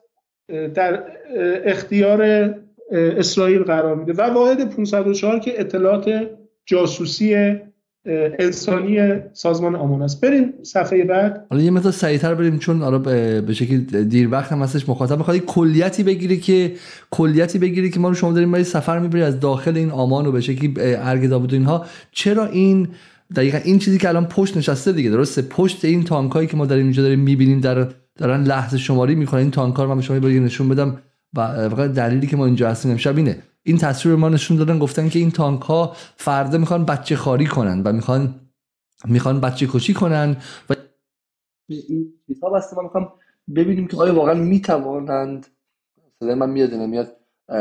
در 0.74 1.04
اختیار 1.66 2.54
اسرائیل 2.92 3.64
قرار 3.64 3.96
میده 3.96 4.14
و 4.14 4.22
واحد 4.22 4.76
504 4.76 5.40
که 5.40 5.60
اطلاعات 5.62 6.30
جاسوسی 6.66 7.62
انسانی 8.40 9.14
سازمان 9.34 9.76
آمون 9.76 10.02
است. 10.02 10.22
بریم 10.22 10.53
صفحه 10.64 11.03
بعد. 11.03 11.45
حالا 11.49 11.61
یه 11.61 11.72
مقدار 11.72 11.91
سریعتر 11.91 12.36
بریم 12.36 12.57
چون 12.57 12.82
حالا 12.82 12.99
به 13.41 13.53
شکل 13.53 13.77
دیر 14.03 14.32
وقت 14.32 14.52
هم 14.52 14.60
هستش 14.60 14.90
مخاطب. 14.90 15.18
می‌خواد 15.18 15.38
کلیتی 15.38 16.03
بگیری 16.03 16.38
که 16.38 16.72
کلیتی 17.11 17.60
بگیری 17.60 17.90
که 17.90 17.99
ما 17.99 18.10
رو 18.10 18.15
شما 18.15 18.32
داریم 18.32 18.52
برای 18.52 18.64
سفر 18.64 18.99
می‌بری 18.99 19.22
از 19.22 19.40
داخل 19.40 19.77
این 19.77 19.91
آمان 19.91 20.26
و 20.26 20.32
به 20.32 20.41
شکلی 20.41 20.73
ارگ 20.77 21.30
داوود 21.30 21.53
اینها. 21.53 21.86
چرا 22.11 22.45
این 22.45 22.88
دقیقا 23.36 23.57
این 23.57 23.80
چیزی 23.80 23.98
که 23.98 24.10
الان 24.10 24.26
پشت 24.26 24.57
نشسته 24.57 24.91
دیگه 24.91 25.10
درسته؟ 25.10 25.41
پشت 25.41 25.86
این 25.86 26.03
تانکایی 26.03 26.48
که 26.48 26.57
ما 26.57 26.65
داریم 26.65 26.84
اینجا 26.84 27.03
داریم 27.03 27.19
می‌بینیم 27.19 27.60
در 27.60 27.88
دارن 28.18 28.44
لحظه 28.44 28.77
شماری 28.77 29.15
می‌کنن 29.15 29.40
این 29.40 29.52
تانکار 29.52 29.88
من 29.88 29.95
به 29.95 30.02
شما 30.02 30.18
نشون 30.18 30.69
بدم 30.69 30.98
و 31.38 31.69
فقط 31.69 31.91
دلیلی 31.91 32.27
که 32.27 32.38
ما 32.38 32.45
اینجا 32.45 32.69
هستیم 32.69 32.91
امشب 32.91 33.18
اینه. 33.18 33.38
این 33.68 33.78
تصویر 33.78 34.16
ما 34.16 34.30
نشون 34.30 34.58
دادن 34.58 34.80
گفتن 34.80 35.10
که 35.10 35.20
این 35.20 35.32
تانک 35.32 35.62
ها 35.62 35.96
فردا 36.16 36.58
می‌خوان 36.58 36.86
بچه 36.86 37.16
خاری 37.16 37.46
کنن 37.46 37.82
و 37.86 37.94
می‌خوان 37.94 38.40
می‌خوان 39.06 39.42
بچه 39.42 39.68
کشی 39.68 39.94
کنن 39.94 40.38
و 40.70 40.74
این 41.70 42.14
کتاب 42.30 42.56
هست 42.56 42.74
ما 42.74 42.82
می‌خوام 42.82 43.14
ببینیم 43.56 43.88
که 43.88 43.98
آیا 43.98 44.16
واقعا 44.16 44.34
می‌توانند 44.34 45.48
صدای 46.20 46.36
من 46.36 46.50
میاد 46.50 46.74
نمیاد؟ 46.74 47.16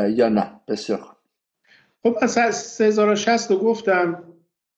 یا 0.09 0.29
نه. 0.29 0.61
بسیار 0.69 0.99
خوب. 0.99 1.17
خب 2.03 2.19
از 2.23 2.55
3060 2.55 3.51
رو 3.51 3.59
گفتم 3.59 4.23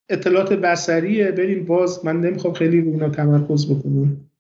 اطلاعات 0.09 0.53
بسریه 0.53 1.32
بریم 1.32 1.66
باز. 1.66 2.05
من 2.05 2.20
نمی‌خوام 2.20 2.55
خیلی 2.55 2.81
رو 2.81 2.90
اینا 2.90 3.09
تمرکز 3.09 3.70
بکنم. 3.70 4.31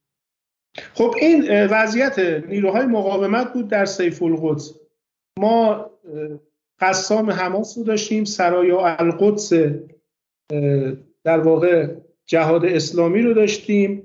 خب 0.94 1.14
این 1.20 1.66
وضعیت 1.66 2.18
نیروهای 2.48 2.86
مقاومت 2.86 3.52
بود 3.52 3.68
در 3.68 3.84
سیف 3.84 4.22
القدس. 4.22 4.72
ما 5.38 5.90
قسام 6.80 7.30
حماس 7.30 7.78
رو 7.78 7.84
داشتیم 7.84 8.24
سرایا 8.24 8.86
القدس 8.86 9.52
در 11.24 11.38
واقع 11.40 11.88
جهاد 12.26 12.64
اسلامی 12.64 13.22
رو 13.22 13.34
داشتیم. 13.34 14.02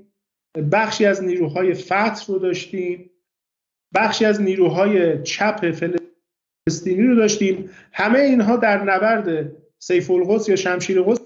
بخشی 0.72 1.06
از 1.06 1.24
نیروهای 1.24 1.74
فتح 1.74 2.26
رو 2.28 2.38
داشتیم. 2.38 3.10
بخشی 3.94 4.24
از 4.24 4.40
نیروهای 4.40 5.22
چپ 5.22 5.70
فلسطینی 5.70 7.06
رو 7.06 7.14
داشتیم. 7.14 7.70
همه 7.92 8.18
اینها 8.18 8.56
در 8.56 8.82
نبرد 8.82 9.52
سیف 9.78 10.10
القدس 10.10 10.48
یا 10.48 10.56
شمشیر 10.56 11.02
قدس 11.02 11.20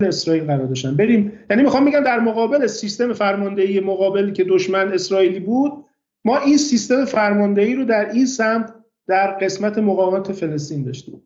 اسرائیل 0.00 0.44
قرار 0.44 0.66
داشتن. 0.66 0.96
بریم 0.96 1.32
یعنی 1.50 1.62
می‌خوام 1.62 1.84
بگم 1.84 2.00
در 2.00 2.20
مقابل 2.20 2.66
سیستم 2.66 3.12
فرماندهی 3.12 3.80
مقابلی 3.80 4.32
که 4.32 4.44
دشمن 4.44 4.92
اسرائیلی 4.92 5.40
بود 5.40 5.84
ما 6.24 6.38
این 6.38 6.56
سیستم 6.56 7.04
فرماندهی 7.04 7.74
رو 7.74 7.84
در 7.84 8.10
این 8.10 8.26
سمت 8.26 8.74
در 9.06 9.30
قسمت 9.30 9.78
مقاومت 9.78 10.32
فلسطین 10.32 10.82
داشتیم. 10.82 11.22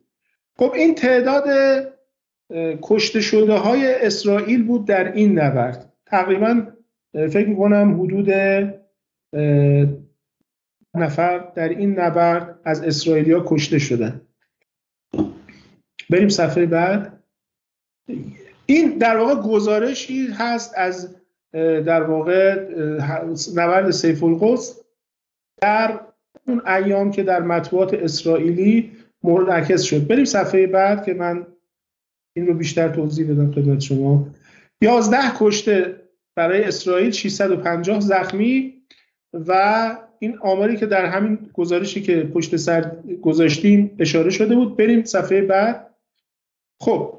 خب 0.57 0.71
این 0.75 0.95
تعداد 0.95 1.47
کشته 2.81 3.21
شده 3.21 3.53
های 3.53 4.05
اسرائیل 4.05 4.63
بود 4.63 4.85
در 4.85 5.11
این 5.13 5.39
نبرد. 5.39 5.93
تقریبا 6.05 6.67
فکر 7.13 7.47
می‌کنم 7.47 8.01
حدود 8.01 8.29
نفر 10.95 11.37
در 11.55 11.69
این 11.69 11.99
نبرد 11.99 12.59
از 12.63 12.83
اسرائیلیا 12.83 13.43
کشته 13.47 13.79
شدن. 13.79 14.21
بریم 16.09 16.29
صفحه 16.29 16.65
بعد. 16.65 17.23
این 18.65 18.97
در 18.97 19.17
واقع 19.17 19.41
گزارشی 19.41 20.27
هست 20.27 20.73
از 20.77 21.15
در 21.53 22.03
واقع 22.03 22.69
نبرد 23.55 23.91
سیف 23.91 24.23
القدس 24.23 24.81
در 25.61 25.99
اون 26.47 26.67
ایام 26.67 27.11
که 27.11 27.23
در 27.23 27.41
مطبوعات 27.41 27.93
اسرائیلی 27.93 28.91
منعکس 29.23 29.81
شد. 29.81 30.07
بریم 30.07 30.25
صفحه 30.25 30.67
بعد 30.67 31.05
که 31.05 31.13
من 31.13 31.47
این 32.35 32.47
رو 32.47 32.53
بیشتر 32.53 32.89
توضیح 32.89 33.31
بدم 33.31 33.51
خدمت 33.51 33.79
شما. 33.79 34.27
11 34.81 35.17
کشته 35.39 36.01
برای 36.35 36.63
اسرائیل 36.63 37.11
650 37.11 37.99
زخمی 37.99 38.73
و 39.33 39.97
این 40.19 40.37
آماری 40.37 40.77
که 40.77 40.85
در 40.85 41.05
همین 41.05 41.49
گزارشی 41.53 42.01
که 42.01 42.23
پشت 42.23 42.55
سر 42.55 42.91
گذاشتیم 43.21 43.95
اشاره 43.99 44.29
شده 44.29 44.55
بود. 44.55 44.77
بریم 44.77 45.03
صفحه 45.03 45.41
بعد. 45.41 45.95
خب 46.79 47.13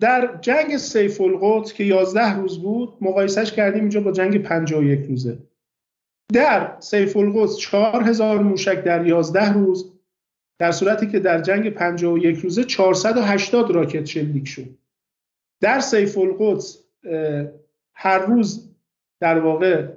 در 0.00 0.38
جنگ 0.40 0.76
سیف 0.76 1.20
القدس 1.20 1.72
که 1.72 1.84
11 1.84 2.36
روز 2.36 2.62
بود 2.62 2.92
مقایسش 3.00 3.52
کردیم 3.52 3.80
اینجا 3.80 4.00
با 4.00 4.12
جنگ 4.12 4.42
51 4.42 5.06
روزه. 5.08 5.38
در 6.32 6.76
سیف 6.80 7.16
القدس 7.16 7.56
4000 7.56 8.42
موشک 8.42 8.84
در 8.84 9.06
11 9.06 9.52
روز 9.52 9.92
در 10.58 10.72
صورتی 10.72 11.06
که 11.06 11.18
در 11.18 11.40
جنگ 11.40 11.70
51 11.70 12.38
روزه 12.38 12.64
480 12.64 13.70
راکت 13.70 14.04
شلیک 14.04 14.48
شد. 14.48 14.78
در 15.60 15.80
سیف 15.80 16.18
القدس 16.18 16.84
هر 17.94 18.18
روز 18.18 18.74
در 19.20 19.38
واقع 19.38 19.88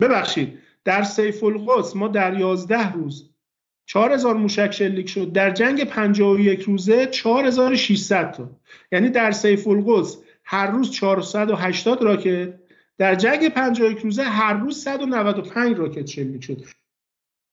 ببخشید 0.00 0.58
در 0.84 1.02
سیف 1.02 1.44
القدس 1.44 1.96
ما 1.96 2.08
در 2.08 2.38
11 2.38 2.92
روز 2.92 3.30
4000 3.86 4.34
موشک 4.34 4.70
شلیک 4.70 5.08
شد. 5.08 5.32
در 5.32 5.50
جنگ 5.50 5.84
51 5.84 6.62
روزه 6.62 7.06
4600 7.06 8.32
تا. 8.32 8.50
یعنی 8.92 9.08
در 9.10 9.32
سیف 9.32 9.68
القدس 9.68 10.16
هر 10.44 10.70
روز 10.70 10.90
480 10.90 12.02
راکت 12.02 12.67
در 12.98 13.14
جنگ 13.14 13.48
51 13.48 13.98
روزه 13.98 14.22
هر 14.22 14.54
روز 14.54 14.82
195 14.82 15.78
راکت 15.78 16.06
شلیک 16.06 16.44
شد. 16.44 16.64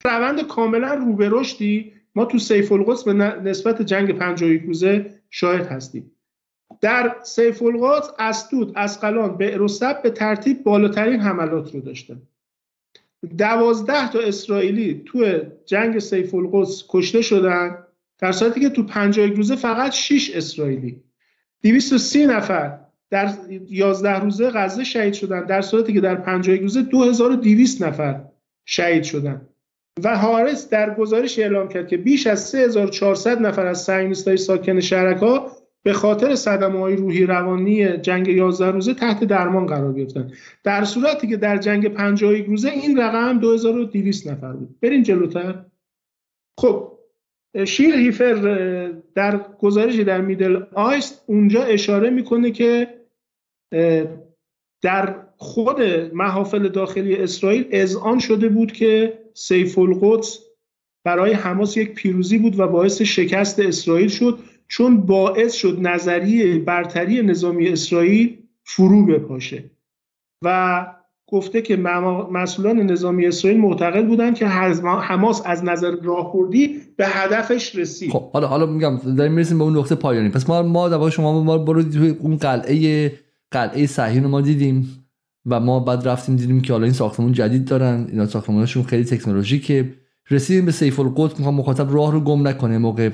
روند 0.06 0.48
کاملا 0.48 0.94
رو 0.94 1.14
به 1.14 1.30
رشدی 1.32 1.94
ما 2.16 2.26
تو 2.26 2.40
سیف 2.40 2.72
القدس 2.72 3.04
به 3.04 3.14
نسبت 3.14 3.82
جنگ 3.82 4.12
51 4.12 4.62
روزه 4.62 5.22
شاهد 5.30 5.68
هستیم. 5.68 6.12
در 6.82 7.16
سیف 7.24 7.64
القدس 7.64 8.10
اسدود 8.20 8.74
اسقلان 8.76 9.38
به 9.38 9.58
و 9.58 9.94
به 10.04 10.10
ترتیب 10.10 10.64
بالاترین 10.64 11.20
حملات 11.20 11.74
رو 11.74 11.80
داشتن. 11.80 12.22
دوازده 13.38 14.12
تا 14.12 14.20
اسرائیلی 14.20 15.04
تو 15.06 15.42
جنگ 15.66 16.00
سیف 16.00 16.36
القدس 16.36 16.84
کشته 16.90 17.22
شدن 17.22 17.78
در 18.20 18.32
صورتی 18.32 18.60
که 18.60 18.70
تو 18.70 18.84
51 18.84 19.34
روزه 19.34 19.56
فقط 19.56 19.92
6 19.92 20.32
اسرائیلی. 20.36 21.04
230 21.62 22.26
نفر 22.26 22.85
در 23.10 23.32
11 23.70 24.20
روزه 24.20 24.50
غزه 24.50 24.84
شهید 24.84 25.14
شدن. 25.14 25.46
در 25.46 25.62
صورتی 25.62 25.94
که 25.94 26.02
در 26.02 26.16
51 26.16 26.62
روزه 26.62 26.82
2200 26.82 27.84
نفر 27.84 28.22
شهید 28.66 29.04
شدن. 29.04 29.42
و 30.04 30.18
هارس 30.18 30.70
در 30.70 30.96
گزارش 30.96 31.40
اعلام 31.40 31.68
کرد 31.68 31.88
که 31.88 31.98
بیش 31.98 32.28
از 32.28 32.48
3400 32.48 33.42
نفر 33.42 33.66
از 33.66 33.84
صهیونیست‌های 33.84 34.38
ساکن 34.38 34.80
شهرک 34.80 35.18
ها 35.18 35.52
به 35.84 35.94
خاطر 35.94 36.36
صدمه 36.36 36.80
های 36.80 36.96
روحی 36.96 37.26
روانی 37.26 37.98
جنگ 37.98 38.28
11 38.28 38.72
روزه 38.72 38.94
تحت 38.94 39.24
درمان 39.24 39.66
قرار 39.66 39.94
گرفتن. 39.94 40.32
در 40.64 40.84
صورتی 40.84 41.28
که 41.28 41.38
در 41.38 41.58
جنگ 41.58 41.88
51 41.88 42.46
روزه 42.46 42.70
این 42.70 42.98
رقم 42.98 43.40
2200 43.40 44.28
نفر 44.28 44.54
بود. 44.54 44.80
بریم 44.82 45.04
جلوتر. 45.04 45.66
خب 46.60 46.95
شیر 47.64 47.96
هیفر 47.96 48.34
در 49.16 49.38
گزارشی 49.60 50.04
در 50.04 50.22
میدل 50.22 50.64
آیست 50.74 51.24
اونجا 51.28 51.64
اشاره 51.64 52.10
می‌کنه 52.10 52.52
که 52.52 52.88
در 54.82 55.16
خود 55.38 55.82
محافل 56.14 56.68
داخلی 56.68 57.16
اسرائیل 57.16 57.68
اذعان 57.72 58.20
شده 58.20 58.50
بود 58.50 58.72
که 58.72 59.20
سیف 59.34 59.78
القدس 59.78 60.40
برای 61.06 61.34
حماس 61.34 61.78
یک 61.78 61.94
پیروزی 61.94 62.38
بود 62.38 62.60
و 62.60 62.68
باعث 62.68 63.02
شکست 63.02 63.60
اسرائیل 63.60 64.08
شد 64.08 64.40
چون 64.68 65.02
باعث 65.02 65.54
شد 65.54 65.78
نظریه 65.82 66.60
برتری 66.60 67.22
نظامی 67.22 67.68
اسرائیل 67.68 68.38
فرو 68.64 69.06
بپاشه. 69.06 69.64
و 70.42 70.86
گفته 71.28 71.62
که 71.62 71.78
مسئولان 72.32 72.80
نظامی 72.80 73.26
اسرائیل 73.26 73.60
معتقد 73.62 74.08
بودن 74.08 74.34
که 74.34 74.48
حماس 74.48 75.42
از 75.46 75.64
نظر 75.64 75.96
راهبردی 76.04 76.78
به 76.98 77.08
هدفش 77.08 77.76
رسید. 77.76 78.12
خب 78.12 78.32
حالا 78.32 78.48
حالا 78.48 78.66
میگم 78.66 78.98
داریم 79.18 79.34
می‌رسیم 79.34 79.58
به 79.58 79.64
اون 79.64 79.78
نقطه 79.78 79.96
پایانی. 79.96 80.30
پس 80.30 80.50
ما 80.50 80.62
ما 80.62 80.90
دوا 80.90 81.10
شما 81.10 81.44
ما 81.44 81.58
برو 81.58 81.84
توی 81.84 82.10
اون 82.10 82.38
قلعه 82.38 83.12
قلعه 83.52 83.86
صهیون 83.86 84.26
ما 84.26 84.42
دیدیم 84.42 85.06
و 85.46 85.60
ما 85.60 85.80
بعد 85.80 86.08
رفتیم 86.08 86.36
دیدیم 86.36 86.62
که 86.62 86.74
حالا 86.74 86.84
این 86.84 86.94
ساختمون 86.94 87.32
جدید 87.32 87.66
دارن. 87.66 88.08
اینا 88.12 88.26
ساختمانشون 88.26 88.84
خیلی 88.84 89.04
تکنولوژیکه. 89.04 89.94
رسیدیم 90.32 90.66
به 90.66 90.72
سیف 90.72 91.00
القدس. 91.00 91.38
می‌خوام 91.38 91.56
مخاطب 91.56 91.94
راه 91.94 92.12
رو 92.12 92.20
گم 92.20 92.48
نکنه 92.48 92.78
موقع 92.78 93.10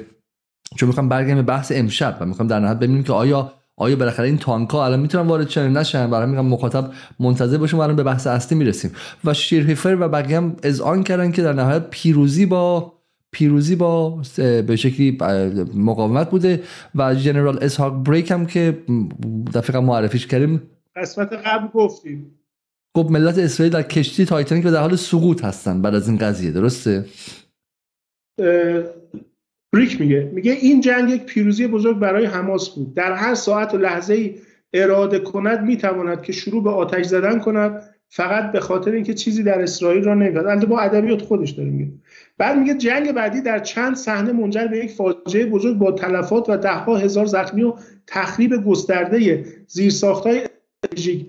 چون 0.78 0.88
می‌خوام 0.88 1.10
برگردم 1.10 1.36
به 1.36 1.42
بحث 1.42 1.72
امشب 1.76 2.18
و 2.22 2.26
می‌خوام 2.26 2.48
در 2.48 2.60
نهایت 2.60 2.78
ببینیم 2.78 3.04
که 3.04 3.14
آیا 3.14 3.54
آیا 3.82 3.96
بالاخره 3.96 4.26
این 4.26 4.38
تانکا 4.38 4.86
الان 4.86 5.00
می‌تونن 5.00 5.28
وارد 5.28 5.50
شن؟ 5.50 5.78
نشن 5.78 6.10
برای 6.10 6.30
میگم 6.30 6.46
مخاطب 6.46 6.92
منتظر 7.20 7.58
باشه 7.58 7.80
الان 7.80 7.96
به 7.96 8.04
بحث 8.04 8.28
اصلی 8.28 8.58
می‌رسیم. 8.58 8.92
و 9.26 9.34
شیرهیفر 9.34 9.98
و 10.00 10.10
بقیه 10.10 10.38
هم 10.38 10.56
اذعان 10.64 11.04
کردن 11.04 11.32
که 11.32 11.42
در 11.42 11.54
نهایت 11.54 11.90
پیروزی 11.90 12.46
با 12.46 12.94
پیروزی 13.32 13.76
با 13.76 14.22
به 14.38 14.76
شکلی 14.76 15.18
مقاومت 15.74 16.30
بوده 16.30 16.64
و 16.96 17.16
جنرال 17.16 17.64
اسحاق 17.64 18.04
بریک 18.04 18.32
هم 18.32 18.46
که 18.46 18.78
دفعه 19.54 19.80
معرفیش 19.80 20.28
کردیم. 20.28 20.62
قسمت 20.96 21.34
قبل 21.34 21.68
گفتیم. 21.74 22.32
گفت 22.96 23.12
ملت 23.12 23.38
اسرائیل 23.38 23.74
در 23.74 23.84
کشتی 23.84 24.26
تایتانیک 24.26 24.66
در 24.66 24.82
حال 24.82 24.96
سقوط 24.96 25.46
هستن 25.46 25.82
بعد 25.82 25.96
از 25.96 26.08
این 26.08 26.18
قضیه 26.18 26.52
درسته؟ 26.52 27.06
بریک 29.74 30.02
میگه. 30.02 30.32
میگه 30.34 30.52
این 30.52 30.82
جنگ 30.82 31.10
یک 31.10 31.24
پیروزی 31.24 31.68
بزرگ 31.68 32.00
برای 32.00 32.26
حماس 32.26 32.70
بود. 32.70 32.94
در 32.94 33.14
هر 33.14 33.36
ساعت 33.36 33.74
و 33.74 33.78
لحظه 33.78 34.14
ای 34.14 34.36
اراده 34.74 35.20
کند 35.20 35.64
می‌تواند 35.64 36.22
که 36.22 36.34
شروع 36.34 36.64
به 36.64 36.70
آتش 36.70 37.06
زدن 37.06 37.40
کند 37.40 37.82
فقط 38.10 38.52
به 38.52 38.60
خاطر 38.60 38.92
اینکه 38.92 39.14
چیزی 39.14 39.44
در 39.44 39.62
اسرائیل 39.62 40.04
را 40.04 40.14
نمیاد 40.14 40.46
البته 40.46 40.66
با 40.66 40.80
ادبیات 40.80 41.22
خودش 41.22 41.50
داره 41.50 41.70
میگه. 41.70 41.92
بعد 42.38 42.58
میگه 42.58 42.74
جنگ 42.74 43.12
بعدی 43.12 43.42
در 43.42 43.60
چند 43.60 43.96
صحنه 43.96 44.32
منجر 44.32 44.68
به 44.68 44.78
یک 44.78 44.92
فاجعه 44.92 45.46
بزرگ 45.46 45.78
با 45.78 45.92
تلفات 45.92 46.50
و 46.50 46.58
دهها 46.58 46.98
هزار 46.98 47.26
زخمی 47.26 47.64
و 47.64 47.74
تخریب 48.08 48.64
گسترده 48.66 49.46
زیرساختهای 49.68 50.42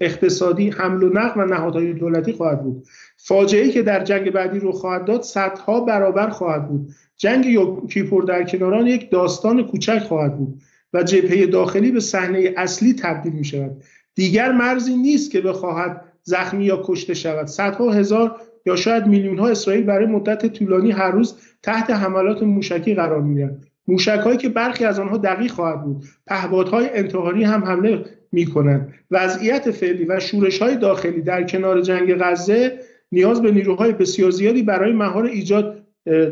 اقتصادی 0.00 0.70
حمل 0.70 1.02
و 1.02 1.08
نقل 1.08 1.40
و 1.40 1.44
نهادهای 1.44 1.92
دولتی 1.92 2.32
خواهد 2.32 2.62
بود. 2.62 2.86
فاجعه 3.16 3.70
که 3.70 3.82
در 3.82 4.04
جنگ 4.04 4.30
بعدی 4.30 4.58
رو 4.58 4.72
خواهد 4.72 5.04
داد 5.04 5.22
صدها 5.22 5.80
برابر 5.80 6.28
خواهد 6.28 6.68
بود. 6.68 6.88
جنگ 7.16 7.58
کیپور 7.88 8.24
در 8.24 8.44
کناران 8.44 8.86
یک 8.86 9.10
داستان 9.10 9.66
کوچک 9.66 9.98
خواهد 9.98 10.38
بود 10.38 10.62
و 10.92 11.02
جبهه 11.02 11.46
داخلی 11.46 11.90
به 11.90 12.00
صحنه 12.00 12.54
اصلی 12.56 12.94
تبدیل 12.94 13.32
می 13.32 13.44
شود 13.44 13.82
دیگر 14.14 14.52
مرزی 14.52 14.96
نیست 14.96 15.30
که 15.30 15.40
بخواهد 15.40 16.04
زخمی 16.22 16.64
یا 16.64 16.82
کشته 16.84 17.14
شود. 17.14 17.46
صدها 17.46 17.92
هزار 17.92 18.40
یا 18.66 18.76
شاید 18.76 19.06
میلیون 19.06 19.38
ها 19.38 19.48
اسرائیل 19.48 19.84
برای 19.84 20.06
مدت 20.06 20.46
طولانی 20.46 20.90
هر 20.90 21.10
روز 21.10 21.34
تحت 21.62 21.90
حملات 21.90 22.42
موشکی 22.42 22.94
قرار 22.94 23.22
می‌گیرند. 23.22 23.66
موشک 23.88 24.20
هایی 24.24 24.38
که 24.38 24.48
برخی 24.48 24.84
از 24.84 24.98
آنها 24.98 25.16
دقیق 25.16 25.50
خواهد 25.50 25.84
بود. 25.84 26.04
پهبادهای 26.26 26.90
انتحاری 26.92 27.44
هم 27.44 27.64
حمله 27.64 28.04
می 28.32 28.46
کنند 28.46 28.94
وضعیت 29.10 29.70
فعلی 29.70 30.04
و 30.04 30.20
شورش 30.20 30.62
های 30.62 30.76
داخلی 30.76 31.22
در 31.22 31.42
کنار 31.42 31.80
جنگ 31.80 32.14
غزه 32.14 32.78
نیاز 33.12 33.42
به 33.42 33.50
نیروهای 33.50 33.92
بسیار 33.92 34.30
زیادی 34.30 34.62
برای 34.62 34.92
مهار 34.92 35.24
ایجاد 35.24 35.86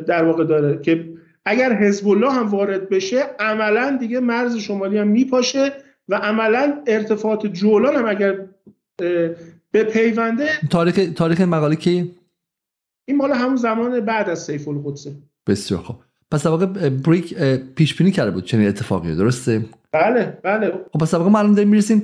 در 0.06 0.24
واقع 0.24 0.44
داره 0.44 0.82
که 0.82 1.08
اگر 1.44 1.72
حزب 1.72 2.08
الله 2.08 2.32
هم 2.32 2.46
وارد 2.46 2.88
بشه 2.88 3.22
عملا 3.38 3.96
دیگه 4.00 4.20
مرز 4.20 4.56
شمالی 4.56 4.98
هم 4.98 5.08
میپاشه 5.08 5.72
و 6.08 6.14
عملا 6.14 6.82
ارتفاعات 6.86 7.46
جولان 7.46 7.96
هم 7.96 8.06
اگر 8.06 8.46
به 9.70 9.84
پیونده 9.84 10.48
تاریخ 10.70 11.00
تاریخ 11.16 11.40
مقاله 11.40 11.76
کی؟ 11.76 12.14
این 13.08 13.16
مال 13.16 13.32
همون 13.32 13.56
زمان 13.56 14.00
بعد 14.00 14.28
از 14.28 14.44
سیف 14.44 14.68
القدسه. 14.68 15.12
بسیار 15.46 15.80
خوب. 15.80 15.96
پس 16.30 16.42
در 16.42 16.50
واقع 16.50 16.66
بریک 16.88 17.34
پیش 17.74 17.94
بینی 17.94 18.10
کرده 18.10 18.30
بود 18.30 18.44
چنین 18.44 18.68
اتفاقی 18.68 19.14
درسته؟ 19.14 19.64
بله 19.92 20.38
بله. 20.44 20.72
خب 20.92 20.98
پس 20.98 21.14
ما 21.14 21.38
الان 21.38 21.54
داریم 21.54 21.68
می‌رسیم 21.68 22.02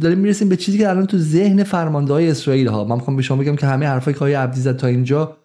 داریم 0.00 0.18
می‌رسیم 0.18 0.48
به 0.48 0.56
چیزی 0.56 0.78
که 0.78 0.88
الان 0.88 1.06
تو 1.06 1.18
ذهن 1.18 1.62
فرمانده 1.62 2.12
های 2.12 2.30
اسرائیل 2.30 2.68
ها 2.68 2.84
من 2.84 2.96
می‌خوام 2.96 3.16
به 3.16 3.22
شما 3.22 3.42
بگم 3.42 3.56
که 3.56 3.66
همه 3.66 3.86
حرفای 3.86 4.14
که 4.14 4.20
های 4.20 4.34
عبدی 4.34 4.60
زد 4.60 4.76
تا 4.76 4.86
اینجا 4.86 5.36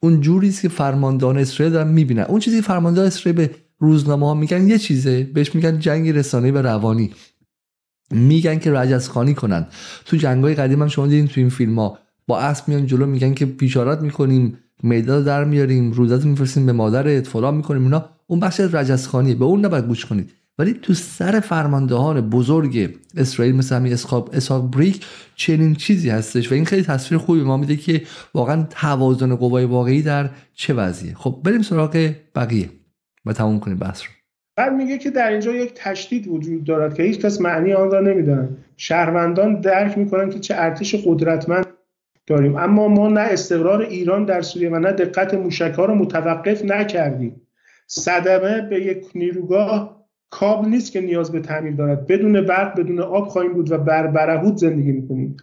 اون 0.00 0.20
جوری 0.20 0.48
است 0.48 0.62
که 0.62 0.68
فرماندهان 0.68 1.38
اسرائیل 1.38 1.72
دارن 1.72 1.88
می‌بینن. 1.88 2.22
اون 2.22 2.40
چیزی 2.40 2.56
که 2.56 2.62
فرماندهان 2.62 3.06
اسرائیل 3.06 3.36
به 3.36 3.50
روزنامه 3.78 4.26
ها 4.26 4.34
میگن 4.34 4.68
یه 4.68 4.78
چیزه. 4.78 5.22
بهش 5.34 5.54
میگن 5.54 5.78
جنگ 5.78 6.08
رسانه 6.08 6.52
و 6.52 6.58
روانی. 6.58 7.10
میگن 8.10 8.58
که 8.58 8.72
رجزخانی 8.72 9.34
کنن. 9.34 9.66
تو 10.04 10.16
جنگای 10.16 10.54
قدیم 10.54 10.82
هم 10.82 10.88
شما 10.88 11.06
دیدین 11.06 11.26
تو 11.26 11.40
این 11.40 11.50
فیلم 11.50 11.78
ها 11.78 11.98
با 12.26 12.40
اسب 12.40 12.68
میان 12.68 12.86
جلو 12.86 13.06
میگن 13.06 13.34
که 13.34 13.46
بیشارت 13.46 14.00
می‌کنیم. 14.00 14.58
میدان 14.82 15.24
در 15.24 15.44
میاریم 15.44 15.92
روزات 15.92 16.24
میفرستیم 16.24 16.66
به 16.66 16.72
مادرت 16.72 17.26
فلان 17.26 17.54
می‌کنیم 17.54 17.82
اینا. 17.82 18.04
اون 18.26 18.40
بخش 18.40 18.60
از 18.60 18.74
رجزخانیه 18.74 19.34
به 19.34 19.44
اون 19.44 19.64
نباید 19.64 19.86
گوش 19.86 20.06
کنید. 20.06 20.32
ولی 20.58 20.72
تو 20.82 20.94
سر 20.94 21.40
فرماندهان 21.40 22.20
بزرگ 22.20 22.98
اسرائیل 23.16 23.56
مثل 23.56 23.76
همین 23.76 23.92
اسحاق 23.92 24.70
بریک 24.70 25.04
چنین 25.36 25.74
چیزی 25.74 26.10
هستش 26.10 26.52
و 26.52 26.54
این 26.54 26.64
خیلی 26.64 26.82
تصویر 26.82 27.18
خوبی 27.18 27.40
ما 27.40 27.56
میده 27.56 27.76
که 27.76 28.02
واقعا 28.34 28.66
توازن 28.70 29.34
قوای 29.34 29.64
واقعی 29.64 30.02
در 30.02 30.30
چه 30.54 30.74
وضعیه. 30.74 31.14
خب 31.14 31.40
بریم 31.44 31.62
سراغ 31.62 32.12
بقیه 32.34 32.70
و 33.26 33.32
تموم 33.32 33.60
کنیم 33.60 33.78
بحث 33.78 34.02
رو. 34.02 34.08
بعد 34.56 34.72
میگه 34.72 34.98
که 34.98 35.10
در 35.10 35.30
اینجا 35.30 35.52
یک 35.52 35.72
تشدید 35.74 36.28
وجود 36.28 36.64
دارد 36.64 36.94
که 36.94 37.02
هیچ 37.02 37.18
کس 37.18 37.40
معنی 37.40 37.72
آن 37.72 37.90
را 37.90 38.00
نمی‌دانند 38.00 38.56
شهروندان 38.76 39.60
درک 39.60 39.98
می‌کنن 39.98 40.30
که 40.30 40.38
چه 40.38 40.54
ارتش 40.56 40.94
قدرتمند 40.94 41.66
داریم. 42.30 42.56
اما 42.56 42.88
ما 42.88 43.08
نه 43.08 43.20
استقرار 43.20 43.80
ایران 43.80 44.24
در 44.24 44.42
سوریه 44.42 44.70
و 44.70 44.78
نه 44.78 44.92
دقت 44.92 45.34
موشک 45.34 45.74
ها 45.76 45.84
رو 45.84 45.94
متوقف 45.94 46.64
نکردیم. 46.64 47.40
صدمه 47.86 48.60
به 48.60 48.80
یک 48.80 49.06
نیروگاه 49.14 50.06
کابل 50.30 50.68
نیست 50.68 50.92
که 50.92 51.00
نیاز 51.00 51.32
به 51.32 51.40
تعمیر 51.40 51.74
دارد. 51.74 52.06
بدون 52.06 52.40
برق 52.40 52.80
بدون 52.80 53.00
آب 53.00 53.28
خواهیم 53.28 53.52
بود 53.52 53.72
و 53.72 53.78
بر 53.78 54.06
برهود 54.06 54.56
زندگی 54.56 54.92
می‌کنیم. 54.92 55.36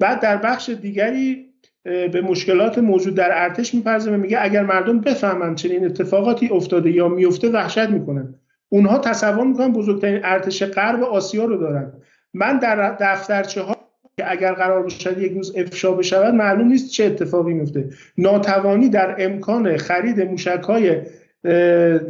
بعد 0.00 0.20
در 0.20 0.36
بخش 0.36 0.68
دیگری 0.68 1.46
به 1.84 2.20
مشکلات 2.20 2.78
موجود 2.78 3.14
در 3.14 3.30
ارتش 3.32 3.74
میپرزه 3.74 4.10
و 4.10 4.16
میگه 4.16 4.38
اگر 4.40 4.62
مردم 4.62 5.00
بفهمن 5.00 5.54
چنین 5.54 5.84
اتفاقاتی 5.84 6.48
افتاده 6.48 6.90
یا 6.90 7.08
میفته 7.08 7.50
وحشت 7.50 7.90
می‌کنن. 7.90 8.34
اونها 8.68 8.98
تصور 8.98 9.46
می‌کنن 9.46 9.72
بزرگترین 9.72 10.20
ارتش 10.24 10.62
غرب 10.62 11.02
آسیا 11.02 11.44
رو 11.44 11.56
دارن. 11.56 11.92
من 12.34 12.58
در 12.58 12.96
دفترچه 13.00 13.62
ها 13.62 13.76
که 14.16 14.30
اگر 14.30 14.52
قرار 14.52 14.82
باشد 14.82 15.22
یک 15.22 15.32
روز 15.32 15.56
افشا 15.56 15.92
بشود 15.92 16.34
معلوم 16.34 16.68
نیست 16.68 16.90
چه 16.90 17.04
اتفاقی 17.04 17.52
میفته. 17.54 17.88
ناتوانی 18.18 18.88
در 18.88 19.16
امکان 19.18 19.76
خرید 19.76 20.20
موشک 20.20 20.62
های 20.62 20.96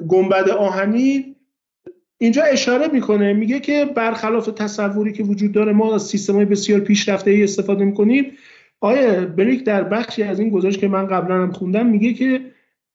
گنبد 0.08 0.48
آهنی 0.48 1.36
اینجا 2.18 2.42
اشاره 2.42 2.88
می‌کنه 2.92 3.32
میگه 3.32 3.60
که 3.60 3.84
برخلاف 3.94 4.46
تصوری 4.46 5.12
که 5.12 5.22
وجود 5.22 5.52
داره 5.52 5.72
ما 5.72 5.94
از 5.94 6.02
سیستم 6.02 6.44
بسیار 6.44 6.80
پیشرفته 6.80 7.30
ای 7.30 7.44
استفاده 7.44 7.84
می‌کنیم. 7.84 8.32
آیا 8.80 9.26
بریک 9.26 9.64
در 9.64 9.84
بخشی 9.84 10.22
از 10.22 10.40
این 10.40 10.50
گزارش 10.50 10.78
که 10.78 10.88
من 10.88 11.06
قبلا 11.06 11.34
هم 11.34 11.52
خوندم 11.52 11.86
میگه 11.86 12.12
که 12.12 12.40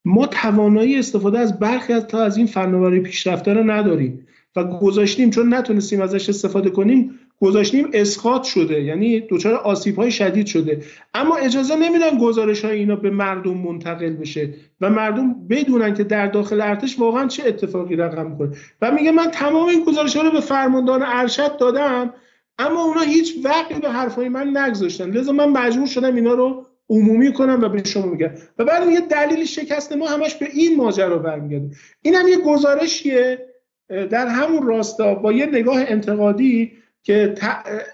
ما 0.06 0.28
توانایی 0.28 1.00
استفاده 1.00 1.40
از 1.40 1.60
برخی 1.60 1.94
از 1.94 2.08
تا 2.08 2.24
از 2.24 2.38
این 2.38 2.48
فناوری 2.48 3.00
پیشرفته 3.00 3.54
رو 3.54 3.72
نداریم 3.72 4.28
و 4.56 4.64
گذاشتیم. 4.64 5.30
چون 5.30 5.54
نتونستیم 5.54 6.02
ازش 6.02 6.30
استفاده 6.30 6.70
کنیم 6.70 7.20
گذاشتیم 7.42 7.90
اسقاط 7.94 8.44
شده 8.44 8.84
یعنی 8.84 9.20
دچار 9.30 9.54
آسیب 9.54 9.96
های 9.96 10.12
شدید 10.12 10.46
شده. 10.48 10.84
اما 11.14 11.36
اجازه 11.36 11.76
نمیدن 11.76 12.18
گزارش 12.18 12.66
های 12.66 12.78
اینا 12.78 12.96
به 12.96 13.10
مردم 13.10 13.58
منتقل 13.58 14.10
بشه 14.10 14.54
و 14.82 14.90
مردم 14.90 15.48
بدونن 15.48 15.94
که 15.94 16.04
در 16.04 16.28
داخل 16.28 16.62
ارتش 16.62 17.00
واقعا 17.00 17.28
چه 17.28 17.44
اتفاقی 17.48 17.96
رقم 17.96 18.38
کنه 18.38 18.52
و 18.82 18.92
میگه 18.92 19.12
من 19.12 19.28
تمام 19.32 19.68
این 19.68 19.86
گزارش 19.86 20.16
ها 20.16 20.22
رو 20.22 20.32
به 20.32 20.40
فرماندهان 20.40 21.04
ارشد 21.06 21.58
دادم 21.58 22.14
اما 22.60 22.84
اونا 22.84 23.02
هیچ 23.02 23.34
وقتی 23.44 23.80
به 23.80 23.90
حرفای 23.90 24.30
من 24.30 24.58
نگذاشتن. 24.58 25.10
لذا 25.10 25.32
من 25.32 25.50
مجبور 25.50 25.88
شدم 25.88 26.16
اینا 26.16 26.34
رو 26.34 26.66
عمومی 26.90 27.34
کنم 27.34 27.62
و 27.62 27.70
به 27.70 27.84
شما 27.84 28.06
میگم. 28.06 28.30
و 28.58 28.66
بعد 28.66 28.88
میگه 28.88 29.00
دلیل 29.00 29.46
شکست 29.46 29.94
ما 29.94 30.08
همش 30.08 30.36
به 30.36 30.48
این 30.54 30.78
ماجرا 30.78 31.18
برمیگرده. 31.18 31.76
این 32.02 32.16
هم 32.16 32.28
یه 32.28 32.38
گزارشیه 32.38 33.48
در 33.90 34.28
همون 34.28 34.68
راستا 34.68 35.16
با 35.16 35.32
یه 35.32 35.46
نگاه 35.46 35.84
انتقادی 35.88 36.72
که 37.04 37.36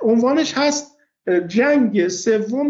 عنوانش 0.02 0.54
هست 0.58 0.98
جنگ 1.48 2.08
سوم 2.08 2.70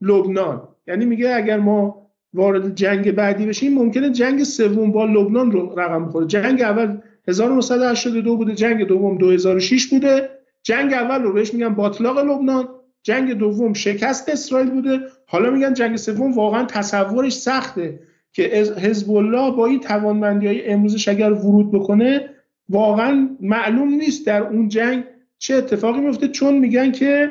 لبنان. 0.00 0.68
یعنی 0.86 1.04
میگه 1.04 1.34
اگر 1.34 1.58
ما 1.58 2.06
وارد 2.34 2.74
جنگ 2.74 3.12
بعدی 3.12 3.46
بشیم 3.46 3.74
ممکنه 3.74 4.10
جنگ 4.10 4.44
سوم 4.44 4.92
با 4.92 5.04
لبنان 5.04 5.50
رو 5.50 5.78
رقم 5.78 6.06
بخوره. 6.06 6.26
جنگ 6.26 6.62
اول 6.62 6.98
1982 7.28 8.36
بوده 8.36 8.54
جنگ 8.54 8.86
دوم 8.86 9.18
2006 9.18 9.86
بوده. 9.86 10.28
جنگ 10.62 10.92
اول 10.92 11.22
رو 11.22 11.32
بهش 11.32 11.54
میگن 11.54 11.74
باطلاق 11.74 12.18
لبنان. 12.18 12.68
جنگ 13.02 13.32
دوم 13.32 13.72
شکست 13.72 14.28
اسرائیل 14.28 14.70
بوده. 14.70 15.00
حالا 15.26 15.50
میگن 15.50 15.74
جنگ 15.74 15.96
سوم 15.96 16.32
واقعا 16.32 16.64
تصورش 16.64 17.32
سخته 17.32 18.00
که 18.32 18.42
حزب 18.82 19.10
الله 19.10 19.50
با 19.50 19.66
این 19.66 19.80
توانمندی 19.80 20.46
های 20.46 20.66
امروزش 20.66 21.08
اگر 21.08 21.32
ورود 21.32 21.72
بکنه 21.72 22.30
واقعا 22.68 23.28
معلوم 23.40 23.88
نیست 23.88 24.26
در 24.26 24.42
اون 24.42 24.68
جنگ 24.68 25.04
چه 25.38 25.54
اتفاقی 25.54 26.00
میفته؟ 26.00 26.28
چون 26.28 26.58
میگن 26.58 26.92
که 26.92 27.30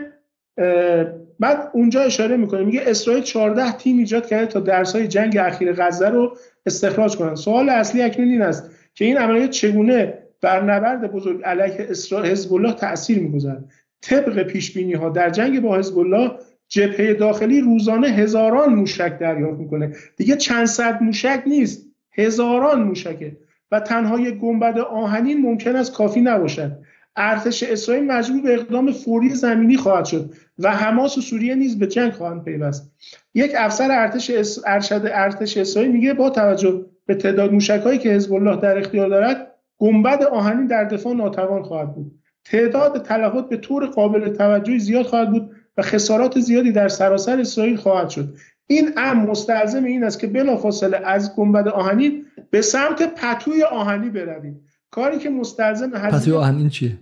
بعد 1.40 1.70
اونجا 1.74 2.02
اشاره 2.02 2.38
می‌کنه. 2.38 2.64
میگه 2.64 2.82
اسرائیل 2.86 3.24
14 3.24 3.72
تیم 3.72 3.98
ایجاد 3.98 4.28
کرده 4.28 4.46
تا 4.46 4.60
درس 4.60 4.96
های 4.96 5.08
جنگ 5.08 5.38
اخیر 5.38 5.74
غزه 5.74 6.10
رو 6.10 6.38
استخراج 6.66 7.16
کنن 7.16 7.36
سوال 7.36 7.70
اصلی 7.70 8.02
اکنون 8.02 8.28
این 8.30 8.42
است 8.42 8.72
که 8.94 9.06
این 9.06 9.18
عملیات 9.18 9.50
چگونه 9.50 10.14
بر 10.42 10.64
نبرد 10.64 11.12
بزرگ 11.12 11.44
علیه 11.44 11.88
اسرائیل 11.90 12.32
حزب 12.32 12.54
الله 12.54 12.74
تاثیر 12.74 13.20
می‌گذارد؟ 13.20 13.66
طبق 14.02 14.44
پیش 14.44 14.74
بینی 14.74 14.94
ها 14.94 15.10
در 15.10 15.30
جنگ 15.30 15.62
با 15.62 15.78
حزب 15.78 15.98
الله 15.98 16.32
جبهه 16.68 17.14
داخلی 17.14 17.62
روزانه 17.62 18.08
هزاران 18.08 18.74
موشک 18.74 19.20
دریافت 19.20 19.60
می‌کنه. 19.60 19.94
دیگه 20.18 20.36
چند 20.36 20.66
صد 20.66 21.04
موشک 21.04 21.44
نیست. 21.46 21.86
هزاران 22.12 22.84
موشکه. 22.84 23.38
و 23.72 23.80
تنها 23.80 24.20
یک 24.20 24.36
گنبد 24.36 24.78
آهنین 24.78 25.42
ممکن 25.42 25.76
است 25.76 25.94
کافی 25.94 26.22
نباشد. 26.22 26.72
ارتش 27.18 27.64
اسرائیل 27.64 28.04
مجبور 28.12 28.42
به 28.42 28.54
اقدام 28.54 28.92
فوری 28.92 29.30
زمینی 29.30 29.78
خواهد 29.78 30.06
شد 30.06 30.34
و 30.60 30.72
حماس 30.72 31.18
و 31.18 31.22
سوریه 31.22 31.56
نیز 31.56 31.80
به 31.80 31.88
جنگ 31.88 32.12
خواهند 32.12 32.44
پیوست. 32.44 32.92
یک 33.34 33.52
افسر 33.58 33.92
ارتش 33.92 34.32
ارشد 34.66 35.02
ارتش 35.14 35.58
اسرائیل 35.58 35.92
میگه 35.92 36.14
با 36.14 36.30
توجه 36.30 36.86
به 37.06 37.16
تعداد 37.16 37.54
موشکهایی 37.54 38.00
که 38.00 38.10
حزب 38.10 38.34
الله 38.34 38.56
در 38.56 38.78
اختیار 38.78 39.10
دارد 39.10 39.52
گنبد 39.78 40.24
آهنین 40.24 40.68
در 40.68 40.84
دفاع 40.84 41.14
ناتوان 41.14 41.64
خواهد 41.64 41.96
بود. 41.96 42.12
تعداد 42.46 43.06
تلفات 43.06 43.50
به 43.50 43.58
طور 43.58 43.86
قابل 43.86 44.30
توجهی 44.30 44.80
زیاد 44.80 45.06
خواهد 45.06 45.32
بود 45.32 45.52
و 45.78 45.82
خسارات 45.82 46.40
زیادی 46.40 46.72
در 46.72 46.88
سراسر 46.88 47.40
اسرائیل 47.40 47.76
خواهد 47.76 48.10
شد. 48.10 48.34
این 48.68 48.92
امر 48.98 49.30
مستلزم 49.30 49.84
این 49.84 50.04
است 50.04 50.20
که 50.20 50.28
بلافاصله 50.28 50.98
از 50.98 51.36
گنبد 51.36 51.68
آهنین 51.68 52.26
به 52.50 52.62
سمت 52.62 53.16
پتوی 53.16 53.64
آهنی 53.64 54.10
برویم. 54.10 54.62
کاری 54.96 55.18
که 55.18 55.30
مستلزم 55.30 55.90
پتوی 55.90 56.34
آهنین 56.34 56.70
چیه؟ 56.70 56.98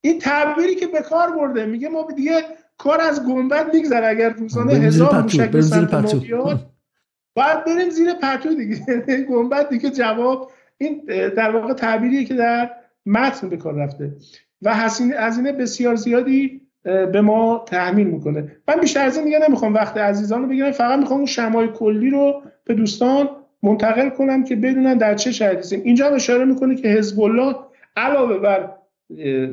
این 0.00 0.18
تعبیری 0.18 0.74
که 0.74 0.86
به 0.86 1.00
کار 1.00 1.36
برده 1.36 1.66
میگه 1.66 1.88
ما 1.88 2.08
دیگه 2.16 2.42
کار 2.78 3.00
از 3.00 3.26
گنبد 3.26 3.74
میگذره 3.74 4.06
اگر 4.06 4.28
روزانه 4.28 4.72
هزار 4.72 5.22
موشک 5.22 5.50
به 5.50 5.62
سمت 5.62 5.94
ما 5.94 6.14
بیاد 6.20 6.70
باید 7.36 7.64
بریم 7.64 7.90
زیر 7.90 8.14
پتو 8.14 8.54
دیگه. 8.54 8.76
گنبد 9.30 9.68
دیگه 9.68 9.90
جواب 9.90 10.50
این 10.78 11.04
در 11.36 11.56
واقع 11.56 11.74
تعبیریه 11.74 12.24
که 12.24 12.34
در 12.34 12.70
متن 13.06 13.48
به 13.48 13.56
کار 13.56 13.74
رفته. 13.74 14.16
و 14.62 14.74
هزینه 14.74 15.52
بسیار 15.52 15.94
زیادی 15.94 16.60
به 16.82 17.20
ما 17.20 17.64
تحمیل 17.66 18.06
می‌کنه. 18.06 18.56
من 18.68 18.80
بیشتر 18.80 19.04
از 19.04 19.16
این 19.16 19.24
دیگه 19.24 19.38
نمی‌خوام 19.48 19.74
وقت 19.74 19.96
عزیزان 19.96 20.42
رو 20.42 20.48
بگیرم 20.48 20.72
فقط 20.72 20.98
می‌خوام 20.98 21.18
اون 21.18 21.26
شمای 21.26 21.68
کلی 21.68 22.10
رو 22.10 22.42
به 22.64 22.74
دوستان 22.74 23.28
منتقل 23.64 24.08
کنم 24.08 24.44
که 24.44 24.56
بدونن 24.56 24.98
در 24.98 25.14
چه 25.14 25.32
شرایطی 25.32 25.76
اینجا 25.76 26.08
اشاره 26.08 26.44
می‌کنه 26.44 26.74
که 26.74 26.88
حزب 26.88 27.20
الله 27.20 27.56
علاوه 27.96 28.38
بر 28.38 28.70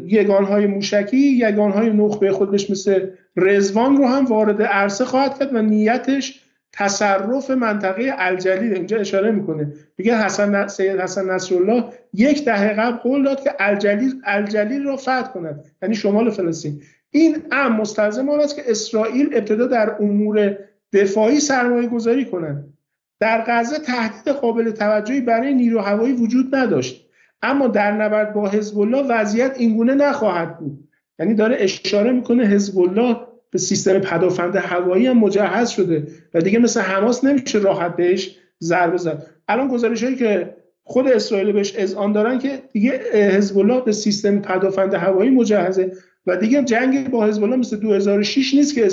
یگانهای 0.06 0.68
موشکی 0.68 1.18
یگانهای 1.18 1.90
نخبه 1.90 2.32
خودش 2.32 2.70
مثل 2.70 3.08
رزوان 3.36 3.98
رو 3.98 4.08
هم 4.08 4.26
وارد 4.26 4.62
عرصه 4.62 5.06
خواهد 5.06 5.40
کرد 5.40 5.56
و 5.56 5.62
نیتش 5.62 6.42
تصرف 6.74 7.52
منطقه 7.52 8.14
الجلیل. 8.18 8.74
اینجا 8.74 8.98
اشاره 8.98 9.32
می‌کنه. 9.32 9.74
میگه 9.98 10.18
حسن 10.18 10.68
سید 10.68 11.00
حسن 11.00 11.30
نصرالله 11.30 11.84
یک 12.14 12.46
دهه 12.46 12.74
قبل 12.74 12.98
قول 12.98 13.24
داد 13.24 13.44
که 13.44 13.52
الجلیل 13.60 14.22
الجلیل 14.24 14.84
را 14.84 14.96
فتح 14.96 15.28
کند 15.34 15.66
یعنی 15.82 15.96
شمال 15.96 16.30
فلسطین. 16.30 16.82
این 17.12 17.38
ام 17.52 17.76
مستلزم 17.76 18.30
است 18.30 18.56
که 18.56 18.62
اسرائیل 18.68 19.30
ابتدا 19.34 19.68
در 19.68 19.96
امور 20.00 20.58
دفاعی 20.94 21.40
سرمایه 21.40 21.88
گذاری 21.88 22.26
کنند 22.26 22.74
در 23.22 23.44
غزه 23.48 23.80
تهدید 23.80 24.34
قابل 24.34 24.72
توجهی 24.72 25.22
برای 25.22 25.54
نیرو 25.54 25.80
هوایی 25.80 26.14
وجود 26.14 26.56
نداشت. 26.56 27.08
اما 27.42 27.68
در 27.68 27.92
نبرد 27.92 28.34
با 28.34 28.50
حزب 28.50 28.80
الله 28.80 29.04
وضعیت 29.08 29.56
اینگونه 29.58 29.94
نخواهد 29.94 30.60
بود. 30.60 30.88
یعنی 31.20 31.34
داره 31.34 31.56
اشاره 31.60 32.12
می‌کنه 32.12 32.46
حزب 32.46 32.80
الله 32.80 33.18
به 33.52 33.58
سیستم 33.58 34.00
پدافند 34.00 34.56
هوایی 34.56 35.08
هم 35.08 35.18
مجهز 35.18 35.70
شده 35.70 36.08
و 36.34 36.42
دیگه 36.42 36.60
مثل 36.60 36.82
حماس 36.82 37.24
نمیشه 37.24 37.60
راحت 37.60 37.96
بهش 37.96 38.38
ضربه 38.64 38.98
زد. 38.98 39.28
الان 39.48 39.68
گزارش 39.68 40.04
هایی 40.04 40.16
که 40.16 40.56
خود 40.84 41.08
اسرائیل 41.08 41.52
بهش 41.52 41.74
اذعان 41.78 42.12
دارن 42.12 42.40
که 42.40 42.62
دیگه 42.72 43.00
حزب 43.14 43.58
الله 43.58 43.82
به 43.82 43.92
سیستم 43.92 44.40
پدافند 44.40 44.94
هوایی 44.94 45.30
مجهزه. 45.30 45.92
و 46.26 46.38
دیگه 46.38 46.64
جنگ 46.64 47.10
با 47.10 47.26
حزب 47.26 47.44
الله 47.44 47.56
مثل 47.56 47.78
2006 47.78 48.54
نیست 48.54 48.76
که 48.76 48.90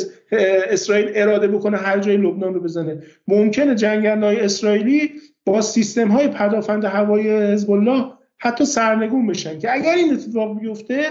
اسرائیل 0.70 1.10
اراده 1.14 1.48
بکنه 1.48 1.76
هر 1.76 1.98
جای 1.98 2.16
لبنان 2.16 2.55
رو 2.55 2.60
بزنه. 2.60 3.02
ممکنه 3.28 3.74
جنگندهای 3.74 4.40
اسرائیلی 4.40 5.12
با 5.44 5.60
سیستم 5.60 6.09
های 6.09 6.28
پدافند 6.28 6.84
هوایی 6.84 7.28
حزب 7.28 7.70
الله 7.70 8.05
حتی 8.38 8.64
سرنگون 8.64 9.26
بشن 9.26 9.59
که 9.59 9.72
اگر 9.72 9.94
این 9.94 10.12
اتفاق 10.12 10.60
بیفته 10.60 11.06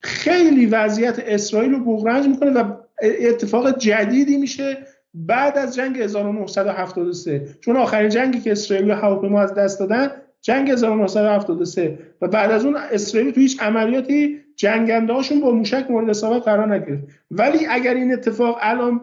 خیلی 0.00 0.66
وضعیت 0.66 1.18
اسرائیل 1.26 1.72
رو 1.72 1.84
بغرنج 1.84 2.26
می‌کنه 2.26 2.50
و 2.50 2.72
اتفاق 3.02 3.78
جدیدی 3.78 4.36
میشه 4.36 4.78
بعد 5.14 5.58
از 5.58 5.74
جنگ 5.74 5.98
1973 5.98 7.46
چون 7.60 7.76
آخرین 7.76 8.08
جنگی 8.08 8.40
که 8.40 8.52
اسرائیل 8.52 8.90
و 8.90 8.94
هواپیما 8.94 9.40
از 9.40 9.54
دست 9.54 9.80
دادن 9.80 10.10
جنگ 10.42 10.70
1973 10.70 11.98
و 12.20 12.28
بعد 12.28 12.50
از 12.50 12.64
اون 12.64 12.76
اسرائیل 12.76 13.30
تو 13.30 13.40
هیچ 13.40 13.62
عملیاتی 13.62 14.40
جنگنده 14.60 15.12
هاشون 15.12 15.40
با 15.40 15.50
موشک 15.50 15.86
مورد 15.90 16.10
اصابت 16.10 16.42
قرار 16.42 16.74
نگرفت. 16.74 17.04
ولی 17.30 17.66
اگر 17.66 17.94
این 17.94 18.12
اتفاق 18.12 18.58
الان 18.60 19.00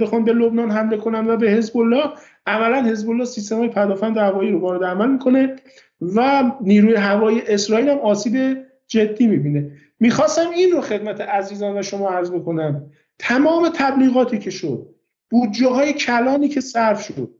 بخوام 0.00 0.24
به 0.24 0.32
لبنان 0.32 0.70
حمله 0.70 0.96
کنن 0.96 1.26
و 1.26 1.36
به 1.36 1.50
حزب 1.50 1.76
الله 1.76 2.04
عملا 2.46 2.82
حزب 2.82 3.10
الله 3.10 3.24
سیستم 3.24 3.68
پدافند 3.68 4.16
هوایی 4.16 4.50
رو 4.50 4.60
وارد 4.60 4.84
عمل 4.84 5.10
می‌کنه 5.10 5.56
و 6.00 6.50
نیروی 6.60 6.94
هوایی 6.94 7.42
اسرائیل 7.46 7.88
هم 7.88 7.98
آسیب 7.98 8.64
جدی 8.86 9.26
می‌بینه. 9.26 9.70
می‌خواستم 10.00 10.50
این 10.50 10.70
رو 10.70 10.80
خدمت 10.80 11.20
عزیزان 11.20 11.78
و 11.78 11.82
شما 11.82 12.10
عرض 12.10 12.30
بکنم. 12.30 12.90
تمام 13.18 13.68
تبلیغاتی 13.74 14.38
که 14.38 14.50
شد 14.50 14.94
بودجه 15.30 15.68
های 15.68 15.92
کلانی 15.92 16.48
که 16.48 16.60
صرف 16.60 17.02
شد 17.02 17.34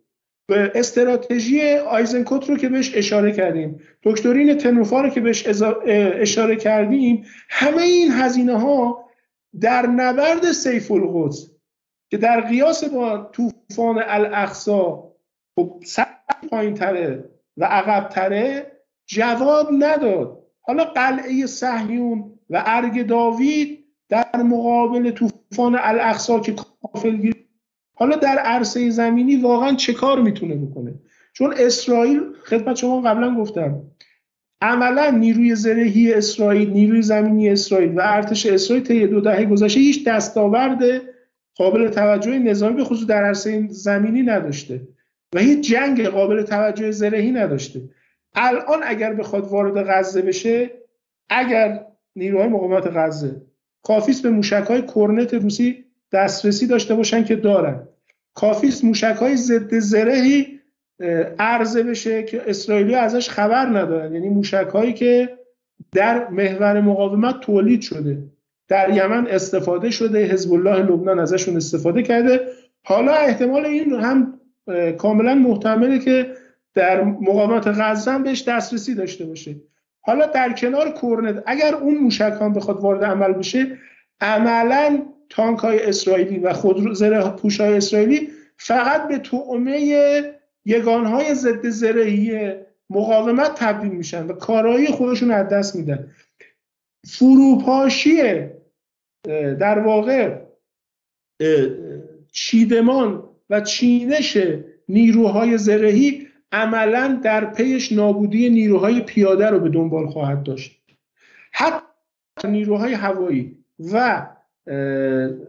استراتژی 0.49 1.73
آیزنکوت 1.73 2.51
رو 2.51 2.57
که 2.57 2.69
بهش 2.69 2.93
اشاره 2.95 3.33
کردیم 3.33 3.81
دکترین 4.03 4.59
تنوفا 4.59 5.01
رو 5.01 5.09
که 5.09 5.21
بهش 5.21 5.47
اشاره 6.21 6.57
کردیم 6.57 7.25
همه 7.49 7.83
این 7.83 8.13
هزینه 8.13 8.59
ها 8.59 9.09
در 9.61 9.87
نبرد 9.87 10.53
سیف 10.53 10.91
القدس 10.91 11.51
که 12.11 12.17
در 12.17 12.41
قیاس 12.41 12.85
با 12.85 13.31
طوفان 13.33 14.03
الاقصا 14.07 15.13
خب 15.57 15.85
پایین 16.51 16.75
تره 16.75 17.25
و 17.57 17.65
عقب 17.65 18.09
تره 18.09 18.73
جواب 19.07 19.69
نداد. 19.79 20.45
حالا 20.61 20.85
قلعه 20.85 21.47
صهیون 21.47 22.39
و 22.51 22.63
ارگ 22.67 23.07
داوید 23.07 23.85
در 24.09 24.43
مقابل 24.43 25.11
طوفان 25.11 25.79
الاقصا 25.81 26.41
که 26.41 26.55
کافل 26.83 27.17
حالا 27.99 28.17
در 28.17 28.39
عرصه 28.39 28.91
زمینی 28.91 29.37
واقعا 29.37 29.75
چه 29.75 29.93
کار 29.93 30.21
می‌تونه 30.23 30.55
بکنه؟ 30.55 30.95
چون 31.33 31.55
اسرائیل 31.59 32.21
خدمت 32.45 32.77
شما 32.77 33.01
قبلا 33.01 33.35
گفتم 33.35 33.83
عملا 34.61 35.11
نیروی 35.11 35.55
زرهی 35.55 36.15
اسرائیل 36.15 36.71
نیروی 36.71 37.03
زمینی 37.03 37.51
اسرائیل 37.51 37.99
و 37.99 38.01
ارتش 38.05 38.47
اسرائیل 38.47 38.85
طی 38.85 39.07
دو 39.07 39.21
دهه 39.21 39.45
گذشته 39.45 39.81
هیچ 39.81 40.05
دستاورد 40.09 40.83
قابل 41.55 41.89
توجه 41.89 42.39
نظامی 42.39 42.77
به 42.77 42.85
خصوص 42.85 43.07
در 43.07 43.25
عرصه 43.25 43.69
زمینی 43.71 44.23
نداشته 44.23 44.81
و 45.35 45.39
هیچ 45.39 45.71
جنگ 45.71 46.07
قابل 46.07 46.43
توجه 46.43 46.91
زرهی 46.91 47.33
نداشته. 47.33 47.81
الان 48.35 48.81
اگر 48.85 49.15
بخواد 49.15 49.47
وارد 49.47 49.87
غزه 49.89 50.23
بشه 50.23 50.71
اگر 51.29 51.87
نیروهای 52.17 52.49
مقاومت 52.49 52.87
غزه 52.87 53.43
کافیست 53.83 54.23
به 54.23 54.31
موشک 54.31 54.65
های 54.69 54.83
کورنت 54.83 55.35
روسی 55.35 55.85
دسترسی 56.13 56.67
داشته 56.67 56.95
باشن 56.95 57.25
که 57.25 57.37
دارن. 57.37 57.89
کافیست 58.35 58.85
موشک 58.85 59.17
های 59.21 59.37
ضد 59.37 59.79
زرهی 59.79 60.61
عرضه 61.39 61.83
بشه 61.83 62.23
که 62.23 62.43
اسرائیلی 62.47 62.95
ازش 62.95 63.31
خبر 63.31 63.67
ندارن. 63.67 64.15
یعنی 64.15 64.29
موشک 64.29 64.69
هایی 64.73 64.93
که 64.93 65.39
در 65.93 66.29
محور 66.29 66.81
مقاومت 66.81 67.41
تولید 67.41 67.81
شده. 67.81 68.19
در 68.69 68.91
یمن 68.91 69.27
استفاده 69.27 69.91
شده 69.91 70.25
حزب 70.25 70.53
الله 70.53 70.83
لبنان 70.83 71.19
ازشون 71.19 71.57
استفاده 71.57 72.03
کرده. 72.03 72.41
حالا 72.85 73.13
احتمال 73.13 73.67
این 73.67 73.93
هم 73.93 74.41
کاملا 74.99 75.35
محتمله 75.35 75.99
که 75.99 76.33
در 76.75 77.03
مقاومت 77.05 77.67
غزه 77.67 78.11
هم 78.11 78.23
بهش 78.23 78.49
دسترسی 78.49 78.95
داشته 78.95 79.25
باشه. 79.25 79.57
حالا 80.01 80.27
در 80.27 80.53
کنار 80.53 80.91
کورنت 80.91 81.43
اگر 81.47 81.75
اون 81.75 81.99
موشکان 81.99 82.53
بخواد 82.53 82.81
وارد 82.81 83.05
عمل 83.05 83.33
بشه 83.33 83.79
عملا 84.21 85.03
تانک 85.31 85.59
های 85.59 85.83
اسرائیلی 85.83 86.39
و 86.39 86.53
خود 86.53 86.93
زره 86.93 87.31
پوش 87.31 87.61
های 87.61 87.77
اسرائیلی 87.77 88.31
فقط 88.57 89.09
به 89.09 89.19
تعمه 89.19 89.79
یگان 90.65 91.07
های 91.07 91.35
ضد 91.35 91.69
زرهی 91.69 92.55
مقاومت 92.91 93.55
تبدیل 93.55 93.93
میشن 93.93 94.27
و 94.27 94.33
کارایی 94.33 94.87
خودشون 94.87 95.31
از 95.31 95.49
دست 95.49 95.77
میدن. 95.77 96.11
فروپاشی 97.07 98.17
در 99.61 99.79
واقع 99.79 100.39
چیدمان 102.33 103.25
و 103.51 103.61
چینش 103.61 104.39
نیروهای 104.89 105.59
زرهی 105.59 106.29
عملا 106.53 107.21
در 107.23 107.45
پیش 107.45 107.93
نابودی 107.93 108.51
نیروهای 108.51 109.01
پیاده 109.01 109.51
رو 109.51 109.61
به 109.61 109.69
دنبال 109.69 110.07
خواهد 110.07 110.43
داشت. 110.43 110.83
حتی 111.53 112.49
نیروهای 112.49 112.93
هوایی 112.93 113.65
و 113.93 114.27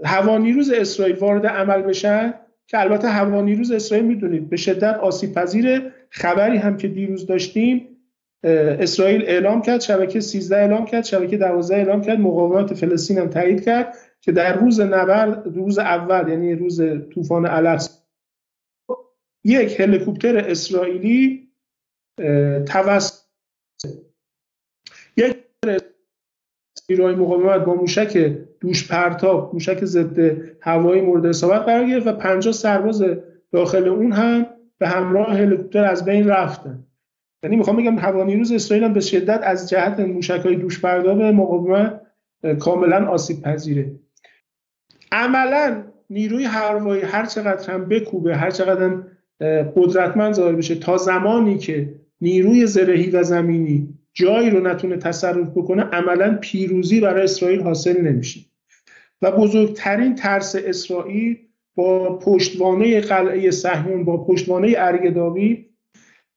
هوانیروز 0.05 0.71
اسرائیل 0.71 1.15
وارد 1.15 1.45
عمل 1.45 1.81
بشن 1.81 2.33
که 2.67 2.79
البته 2.79 3.07
هوانیروز 3.07 3.71
اسرائیل 3.71 4.07
می‌دونید 4.07 4.49
به 4.49 4.57
شدت 4.57 4.97
آسیب 4.97 5.33
پذیر 5.33 5.91
خبری 6.09 6.57
هم 6.57 6.77
که 6.77 6.87
دیروز 6.87 7.25
داشتیم 7.25 7.87
اسرائیل 8.43 9.21
اعلام 9.21 9.61
کرد 9.61 9.81
شبکه 9.81 10.19
13 10.19 10.55
اعلام 10.55 10.85
کرد 10.85 11.05
شبکه 11.05 11.37
12 11.37 11.75
اعلام 11.75 12.01
کرد 12.01 12.19
مقاومت 12.19 12.73
فلسطین 12.73 13.17
هم 13.17 13.29
تایید 13.29 13.65
کرد 13.65 13.95
که 14.21 14.31
در 14.31 14.53
روز 14.53 14.79
نبرد 14.79 15.47
روز 15.47 15.79
اول 15.79 16.29
یعنی 16.29 16.55
روز 16.55 16.81
طوفان 17.13 17.45
الست 17.45 18.07
یک 19.43 19.79
هلیکوپتر 19.79 20.37
اسرائیلی 20.37 21.49
توسط 22.67 23.19
یک 25.17 25.37
نیروهای 26.89 27.15
مقاومت 27.15 27.65
با 27.65 27.73
موشک 27.73 28.35
دوش 28.61 28.91
پرتاب 28.91 29.53
موشک 29.53 29.85
ضد 29.85 30.41
هوایی 30.61 31.01
مورد 31.01 31.25
اصابت 31.25 31.61
قرار 31.61 31.85
گرفت 31.85 32.07
و 32.07 32.11
50 32.11 32.53
سرباز 32.53 33.03
داخل 33.51 33.87
اون 33.87 34.11
هم 34.11 34.45
به 34.77 34.87
همراه 34.87 35.37
هلیکوپتر 35.37 35.85
از 35.85 36.05
بین 36.05 36.27
رفتن. 36.27 36.85
یعنی 37.43 37.55
می‌خوام 37.55 37.77
بگم 37.77 37.99
هوانیروز 37.99 38.51
اسرائیل 38.51 38.83
هم 38.83 38.93
به 38.93 38.99
شدت 38.99 39.39
از 39.43 39.69
جهت 39.69 39.99
موشک 39.99 40.41
های 40.45 40.55
دوش 40.55 40.81
پرتاب 40.81 41.21
مقاومت 41.21 42.01
کاملا 42.59 43.05
آسیب 43.05 43.41
پذیره 43.41 43.91
عملا 45.11 45.83
نیروی 46.09 46.43
هوایی 46.43 47.01
هر 47.01 47.25
چقدر 47.25 47.73
هم 47.73 47.85
بکوبه 47.85 48.35
هر 48.35 48.51
چقدر 48.51 48.83
هم 48.83 49.05
قدرتمند 49.75 50.33
ظاهر 50.33 50.55
بشه 50.55 50.75
تا 50.75 50.97
زمانی 50.97 51.57
که 51.57 51.95
نیروی 52.21 52.67
زرهی 52.67 53.09
و 53.09 53.23
زمینی 53.23 53.98
جایی 54.19 54.49
رو 54.49 54.67
نتونه 54.67 54.97
تصرف 54.97 55.47
بکنه 55.55 55.83
عملا 55.83 56.37
پیروزی 56.41 57.01
برای 57.01 57.23
اسرائیل 57.23 57.61
حاصل 57.61 58.01
نمیشه. 58.01 58.39
و 59.21 59.31
بزرگترین 59.31 60.15
ترس 60.15 60.55
اسرائیل 60.55 61.37
با 61.75 62.19
پشتوانه 62.19 63.01
قلعه 63.01 63.51
صهیون 63.51 64.05
با 64.05 64.23
پشتوانه 64.23 64.73
ارگداوی 64.77 65.65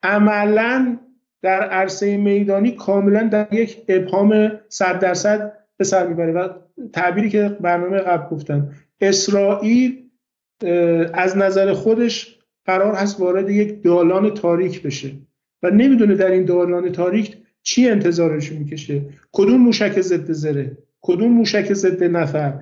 عملا 0.02 0.98
در 1.42 1.62
عرصه 1.62 2.16
میدانی 2.16 2.70
کاملا 2.70 3.22
در 3.22 3.48
یک 3.52 3.76
ابهام 3.88 4.52
صد 4.68 4.98
درصد 4.98 5.59
به 5.76 5.84
سر 5.84 6.06
می‌بره. 6.06 6.32
و 6.32 6.48
تعبیری 6.92 7.30
که 7.30 7.56
برنامه 7.60 7.98
قبل 7.98 8.36
گفتم 8.36 8.70
اسرائیل 9.00 10.02
از 11.14 11.36
نظر 11.36 11.72
خودش 11.72 12.38
قرار 12.66 12.94
هست 12.94 13.20
وارد 13.20 13.50
یک 13.50 13.82
دالان 13.82 14.34
تاریک 14.34 14.82
بشه. 14.82 15.10
و 15.62 15.70
نمی‌دونه 15.70 16.14
در 16.14 16.30
این 16.30 16.44
دالان 16.44 16.92
تاریک 16.92 17.36
چی 17.62 17.89
انتظارش 17.89 18.52
می‌کشه؟ 18.52 19.02
کدوم 19.32 19.60
موشک 19.60 20.01
ضد 20.01 20.32
زره؟ 20.32 20.76
کدوم 21.01 21.32
موشک 21.32 21.72
ضد 21.72 22.05
نفر؟ 22.05 22.60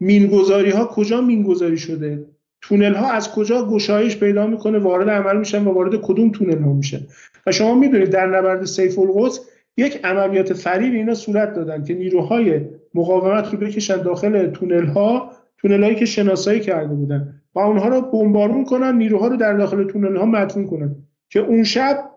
مینگذاری 0.00 0.70
ها 0.70 0.86
کجا 0.86 1.20
مینگذاری 1.20 1.78
شده؟ 1.78 2.24
تونل 2.60 2.94
ها 2.94 3.10
از 3.10 3.32
کجا 3.32 3.68
گشایش 3.68 4.16
پیدا 4.16 4.46
می‌کنه؟ 4.46 4.78
وارد 4.78 5.10
عمل 5.10 5.36
میشن 5.36 5.64
و 5.64 5.72
وارد 5.72 6.00
کدوم 6.02 6.30
تونل 6.30 6.62
ها 6.62 6.72
میشن؟ 6.72 7.00
و 7.46 7.52
شما 7.52 7.74
می‌دونید 7.74 8.10
در 8.10 8.26
نبرد 8.26 8.64
سیف 8.64 8.98
القدس 8.98 9.40
یک 9.76 10.04
عملیات 10.04 10.52
فریب 10.52 10.92
اینا 10.92 11.14
صورت 11.14 11.54
دادن 11.54 11.84
که 11.84 11.94
نیروهای 11.94 12.60
مقاومت 12.94 13.52
رو 13.52 13.58
بکشن 13.58 14.02
داخل 14.02 14.50
تونل 14.50 14.86
ها 14.86 15.32
تونل 15.58 15.82
هایی 15.82 15.96
که 15.96 16.04
شناسایی 16.04 16.60
کرده 16.60 16.94
بودن 16.94 17.42
و 17.54 17.58
اونها 17.58 17.88
رو 17.88 18.00
بمبارون 18.00 18.64
کنن 18.64 18.96
نیروها 18.96 19.28
رو 19.28 19.36
در 19.36 19.52
داخل 19.52 19.84
تونل 19.84 20.16
ها 20.16 20.24
مدفون 20.24 20.66
کنن 20.66 20.96
که 21.30 21.40
اون 21.40 21.64
شب 21.64 22.10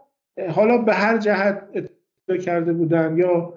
حالا 0.49 0.77
به 0.77 0.93
هر 0.93 1.18
جهت 1.18 1.61
کرده 2.38 2.73
بودن 2.73 3.18
یا 3.18 3.53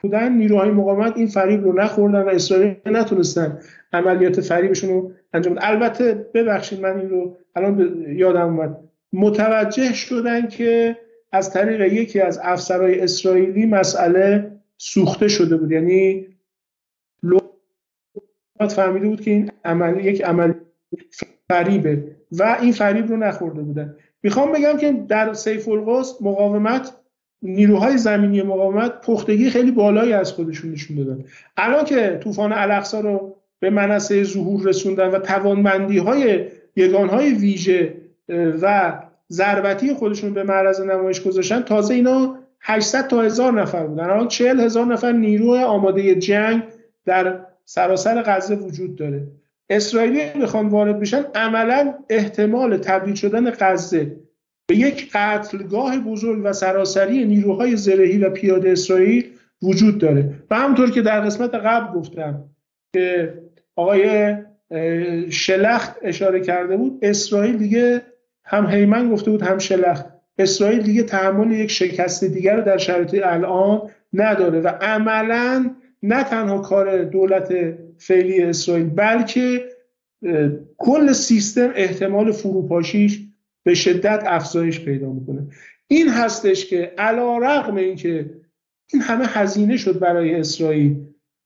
بودن 0.00 0.32
نیروهای 0.32 0.70
مقاومت 0.70 1.16
این 1.16 1.26
فریب 1.26 1.64
رو 1.64 1.72
نخوردن 1.72 2.22
و 2.22 2.28
اسرائیل 2.28 2.74
نتونستن 2.86 3.58
عملیات 3.92 4.40
فریبشون 4.40 4.90
رو 4.90 5.12
انجام 5.32 5.54
بدن. 5.54 5.66
البته 5.66 6.14
ببخشید 6.34 6.80
من 6.80 7.00
این 7.00 7.08
رو 7.08 7.36
الان 7.56 8.04
یادم 8.08 8.46
اومد. 8.46 8.78
متوجه 9.12 9.92
شدن 9.92 10.48
که 10.48 10.96
از 11.32 11.52
طریق 11.52 11.80
یکی 11.92 12.20
از 12.20 12.40
افسرهای 12.42 13.00
اسرائیلی 13.00 13.66
مسئله 13.66 14.52
سوخته 14.76 15.28
شده 15.28 15.56
بود. 15.56 15.72
یعنی 15.72 16.26
فهمیده 18.70 19.08
بود 19.08 19.20
که 19.20 19.30
این 19.30 19.50
عمل 19.64 20.04
یک 20.04 20.24
عمل 20.24 20.52
فریبه 21.48 22.04
و 22.32 22.58
این 22.60 22.72
فریب 22.72 23.08
رو 23.08 23.16
نخورده 23.16 23.62
بودن. 23.62 23.96
می‌خوام 24.22 24.52
بگم 24.52 24.76
که 24.76 24.92
در 25.08 25.32
سیف 25.32 25.68
القدس 25.68 26.22
مقاومت 26.22 26.92
نیروهای 27.42 27.98
زمینی 27.98 28.42
مقاومت 28.42 29.00
پختگی 29.00 29.50
خیلی 29.50 29.70
بالایی 29.70 30.12
از 30.12 30.32
خودشون 30.32 30.70
نشون 30.70 30.96
دادن. 30.96 31.24
الان 31.56 31.84
که 31.84 32.18
طوفان 32.22 32.52
الاقصا 32.52 33.00
رو 33.00 33.36
به 33.60 33.70
منصه 33.70 34.24
ظهور 34.24 34.68
رسوندن 34.68 35.10
و 35.10 35.18
توانمندی 35.18 35.98
های 35.98 36.44
یگان 36.76 37.08
های 37.08 37.34
ویژه 37.34 37.94
و 38.62 38.92
ضربتی 39.30 39.94
خودشون 39.94 40.34
به 40.34 40.42
معرض 40.42 40.80
نمایش 40.80 41.22
گذاشتن 41.22 41.62
تازه 41.62 41.94
اینا 41.94 42.38
800 42.60 43.06
تا 43.06 43.22
هزار 43.22 43.60
نفر 43.60 43.86
بودن. 43.86 44.04
الان 44.04 44.28
40 44.28 44.60
هزار 44.60 44.86
نفر 44.86 45.12
نیرو 45.12 45.54
آماده 45.54 46.14
جنگ 46.14 46.62
در 47.04 47.40
سراسر 47.64 48.22
غزه 48.22 48.54
وجود 48.54 48.96
داره. 48.96 49.26
اسرائیلی 49.70 50.20
بخوان 50.42 50.68
وارد 50.68 51.00
بشن 51.00 51.24
عملا 51.34 51.94
احتمال 52.10 52.76
تبدیل 52.76 53.14
شدن 53.14 53.50
غزه 53.50 54.16
به 54.68 54.76
یک 54.76 55.10
قتلگاه 55.12 55.98
بزرگ 55.98 56.40
و 56.44 56.52
سراسری 56.52 57.24
نیروهای 57.24 57.76
زرهی 57.76 58.18
و 58.18 58.30
پیاده 58.30 58.70
اسرائیل 58.70 59.24
وجود 59.62 59.98
داره. 59.98 60.34
و 60.50 60.54
همونطور 60.54 60.90
که 60.90 61.02
در 61.02 61.20
قسمت 61.20 61.54
قبل 61.54 61.98
گفتم 61.98 62.44
که 62.92 63.34
آقای 63.76 64.34
شلخت 65.30 65.96
اشاره 66.02 66.40
کرده 66.40 66.76
بود 66.76 66.98
اسرائیل 67.02 67.56
دیگه 67.56 68.02
هم 68.44 68.66
هیمن 68.66 69.10
گفته 69.10 69.30
بود 69.30 69.42
هم 69.42 69.58
شلخت. 69.58 70.04
اسرائیل 70.38 70.82
دیگه 70.82 71.02
تحمل 71.02 71.52
یک 71.52 71.70
شکست 71.70 72.24
دیگر 72.24 72.56
رو 72.56 72.62
در 72.62 72.78
شرایط 72.78 73.20
الان 73.24 73.90
نداره 74.12 74.60
و 74.60 74.68
عملا 74.68 75.70
نه 76.02 76.24
تنها 76.24 76.58
کار 76.58 77.04
دولت 77.04 77.54
فعلی 77.98 78.42
اسرائیل 78.42 78.88
بلکه 78.88 79.64
کل 80.78 81.12
سیستم 81.12 81.70
احتمال 81.74 82.32
فروپاشیش 82.32 83.27
به 83.68 83.74
شدت 83.74 84.22
افزایش 84.26 84.80
پیدا 84.80 85.12
می‌کنه. 85.12 85.46
این 85.88 86.08
هستش 86.08 86.66
که 86.66 86.94
علا 86.98 87.38
رقم 87.38 87.76
این 87.76 87.96
که 87.96 88.30
این 88.92 89.02
همه 89.02 89.26
هزینه 89.26 89.76
شد 89.76 89.98
برای 89.98 90.34
اسرائیل 90.34 90.96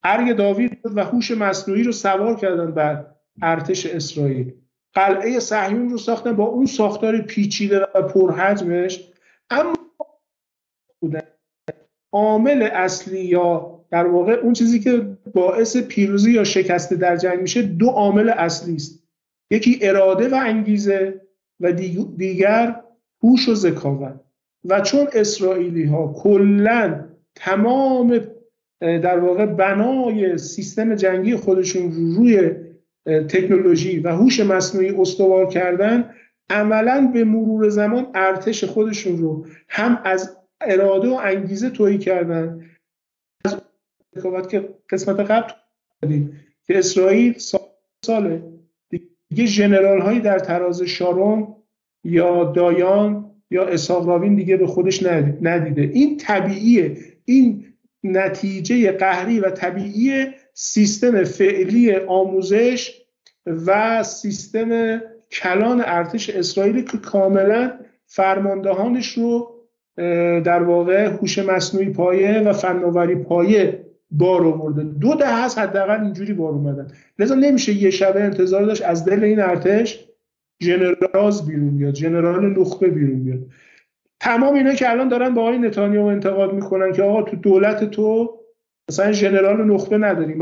ارگ 0.05 0.37
داوید 0.37 0.79
و 0.85 1.05
هوش 1.05 1.31
مصنوعی 1.31 1.83
رو 1.83 1.93
سوار 1.93 2.37
کردن 2.37 2.71
بر 2.71 3.07
ارتش 3.43 3.87
اسرائیل. 3.87 4.53
قلعه 4.95 5.41
صهیون 5.41 5.89
رو 5.89 5.99
ساختن 5.99 6.33
با 6.33 6.45
اون 6.45 6.67
ساختار 6.67 7.21
پیچیده 7.21 7.87
و 7.95 8.03
پرحجمش. 8.03 9.09
اما 9.51 9.75
عامل 12.13 12.63
اصلی 12.63 13.25
یا 13.25 13.81
در 13.91 14.07
واقع 14.07 14.33
اون 14.33 14.53
چیزی 14.53 14.81
که 14.81 15.19
باعث 15.35 15.77
پیروزی 15.77 16.33
یا 16.33 16.45
شکست 16.45 16.95
در 16.95 17.17
جنگ 17.17 17.41
میشه 17.41 17.63
دو 17.63 17.87
عامل 17.87 18.29
اصلی 18.29 18.75
است. 18.75 19.05
یکی 19.51 19.79
اراده 19.83 20.29
و 20.29 20.35
انگیزه 20.35 21.23
و 21.63 21.73
دیگر 22.17 22.83
هوش 23.23 23.49
و 23.49 23.55
ذکاوت. 23.55 24.21
و 24.65 24.81
چون 24.81 25.07
اسرائیلی 25.13 25.85
ها 25.85 26.15
کلا 26.17 27.05
تمام 27.35 28.21
در 28.81 29.19
واقع 29.19 29.47
بنای 29.47 30.39
سیستم 30.39 30.95
جنگی 30.95 31.37
خودشون 31.37 31.93
روی 31.93 32.51
تکنولوژی 33.07 34.01
و 34.01 34.09
هوش 34.09 34.41
مصنوعی 34.41 34.91
استوار 34.91 35.47
کردن 35.47 36.15
عملا 36.51 37.11
به 37.15 37.25
مرور 37.25 37.69
زمان 37.69 38.07
ارتش 38.15 38.65
خودشون 38.65 39.19
رو 39.19 39.47
هم 39.69 40.01
از 40.05 40.37
اراده 40.61 41.09
و 41.09 41.21
انگیزه 41.23 41.71
تویی 41.71 41.99
کردن. 41.99 42.71
از 43.45 43.57
که 44.51 44.69
قسمت 44.91 45.21
قبل 45.21 45.53
که 46.67 46.79
اسرائیل 46.79 47.39
سال 48.05 48.52
دیگه 49.35 49.47
جنرال 49.47 50.01
هایی 50.01 50.21
در 50.21 50.39
تراز 50.39 50.83
شارون 50.83 51.57
یا 52.05 52.45
دایان 52.45 53.31
یا 53.51 53.65
اسحاق 53.67 54.25
دیگه 54.29 54.57
به 54.57 54.67
خودش 54.67 55.03
ندیده. 55.43 55.83
این 55.83 56.17
طبیعیه. 56.17 56.97
این 57.25 57.65
نتیجه 58.05 58.93
قهری 58.93 59.41
و 59.41 59.51
طبیعی 59.51 60.27
سیستم 60.55 61.25
فعلی 61.25 61.97
آموزش 61.97 63.03
و 63.47 64.03
سیستم 64.03 65.01
کلان 65.33 65.83
ارتش 65.87 66.31
اسرائیل 66.31 66.85
که 66.85 66.99
کاملا 66.99 67.73
فرماندهانش 68.07 69.19
رو 69.19 69.51
در 70.45 70.63
واقع 70.63 71.07
هوش 71.07 71.39
مصنوعی 71.39 71.91
پایه 71.91 72.41
و 72.41 72.53
فناوری 72.53 73.15
پایه 73.15 73.87
بار 74.13 74.47
آورده. 74.47 74.83
دو 74.83 75.15
ده 75.15 75.45
هست 75.45 75.59
حداقل 75.59 76.05
اینجوری 76.05 76.33
بار 76.33 76.53
اومدن. 76.53 76.89
لذا 77.19 77.35
نمیشه 77.35 77.73
یه 77.73 77.91
شبه 77.91 78.23
انتظار 78.23 78.65
داشت 78.65 78.83
از 78.83 79.05
دل 79.05 79.25
این 79.25 79.41
ارتش 79.41 80.09
جنرالاز 80.63 81.47
بیرون 81.47 81.77
بیاد 81.77 81.95
جنرال 81.95 82.61
نخبه 82.61 82.89
بیرون 82.89 83.25
بیاد. 83.25 83.41
تمام 84.21 84.55
اینا 84.55 84.75
که 84.75 84.91
الان 84.91 85.09
دارن 85.09 85.35
با 85.35 85.43
آقای 85.43 85.59
نتانیاهو 85.59 86.07
انتقاد 86.07 86.53
می‌کنن 86.53 86.93
که 86.93 87.03
آقا 87.03 87.23
تو 87.23 87.37
دولت 87.37 87.91
تو 87.91 88.39
مثلا 88.89 89.13
ژنرال 89.13 89.65
نخبه 89.65 89.99
نداری 89.99 90.35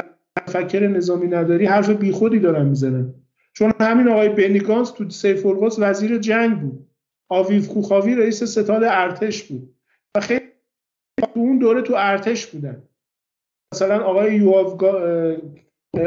مفکر 0.49 0.89
نظامی 0.89 1.27
نداری 1.27 1.67
حرف 1.67 1.91
بیخودی 1.91 2.39
دارن 2.39 2.67
می‌زنن. 2.67 3.15
چون 3.53 3.73
همین 3.81 4.09
آقای 4.09 4.29
بنیگانس 4.29 4.91
تو 4.91 5.11
سیف 5.11 5.47
وزیر 5.79 6.19
جنگ 6.19 6.61
بود. 6.61 6.87
آویف 7.29 7.67
خوخاوی 7.67 8.15
رئیس 8.15 8.45
ستاد 8.45 8.85
ارتش 8.85 9.43
بود. 9.43 9.75
و 10.17 10.21
خیلی 10.21 10.41
تو 11.19 11.27
اون 11.35 11.59
دوره 11.59 11.83
تو 11.83 11.95
ارتش 11.97 12.47
بودن. 12.47 12.83
مثلا 13.75 14.05
آقای 14.05 14.35
یواف 14.35 14.85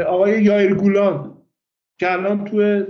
آقای 0.06 0.42
یایر 0.42 0.74
گولان 0.74 1.36
که 2.00 2.12
الان 2.12 2.44
تو 2.44 2.84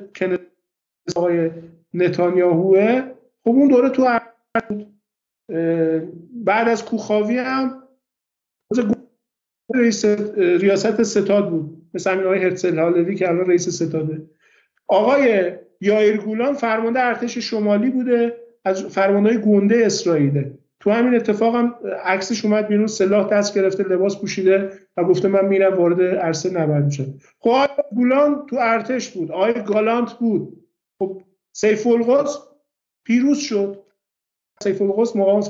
آقای 1.17 1.51
نتانیاهوه 1.95 3.03
خب 3.45 3.51
اون 3.51 3.69
دوره 3.69 3.89
تو 3.89 4.19
بعد 6.45 6.69
از 6.69 6.85
کوخاوی 6.85 7.39
هم 7.39 7.83
رئیس 9.75 10.05
ریاست 10.39 11.03
ستاد 11.03 11.51
بود. 11.51 11.91
مثل 11.95 12.21
آقای 12.21 12.39
هرتزل 12.39 12.79
هالوی 12.79 13.15
که 13.15 13.29
الان 13.29 13.47
رئیس 13.47 13.69
ستاده. 13.69 14.23
آقای 14.89 15.53
یایر 15.81 16.17
گولان 16.17 16.55
فرمانده 16.55 17.01
ارتش 17.01 17.39
شمالی 17.39 17.91
بوده 17.91 18.37
از 18.65 18.85
فرمانده 18.85 19.37
گونده 19.37 19.87
اسرائیله. 19.87 20.59
تو 20.85 20.91
همین 20.91 21.15
اتفاق 21.15 21.55
هم 21.57 21.75
عکسش 22.05 22.45
اومد 22.45 22.69
بیرون 22.69 22.87
سلاح 22.87 23.29
دست 23.29 23.55
گرفته 23.55 23.83
لباس 23.83 24.21
پوشیده 24.21 24.73
و 24.97 25.05
گفته 25.05 25.29
من 25.29 25.45
میرم 25.45 25.79
وارد 25.79 26.03
عرصه 26.03 26.51
نبرد 26.51 26.85
میشم. 26.85 27.15
خب 27.39 27.51
آقای 27.51 27.69
گولان 27.95 28.47
تو 28.47 28.57
ارتش 28.61 29.11
بود 29.11 29.33
آقای 29.33 29.63
گالانت 29.63 30.13
بود. 30.13 30.67
خب 30.99 31.23
سیف 31.53 31.87
القدس 31.87 32.39
پیروز 33.05 33.39
شد. 33.39 33.83
سیف 34.63 34.83
القدس 34.83 35.17
مقام 35.17 35.43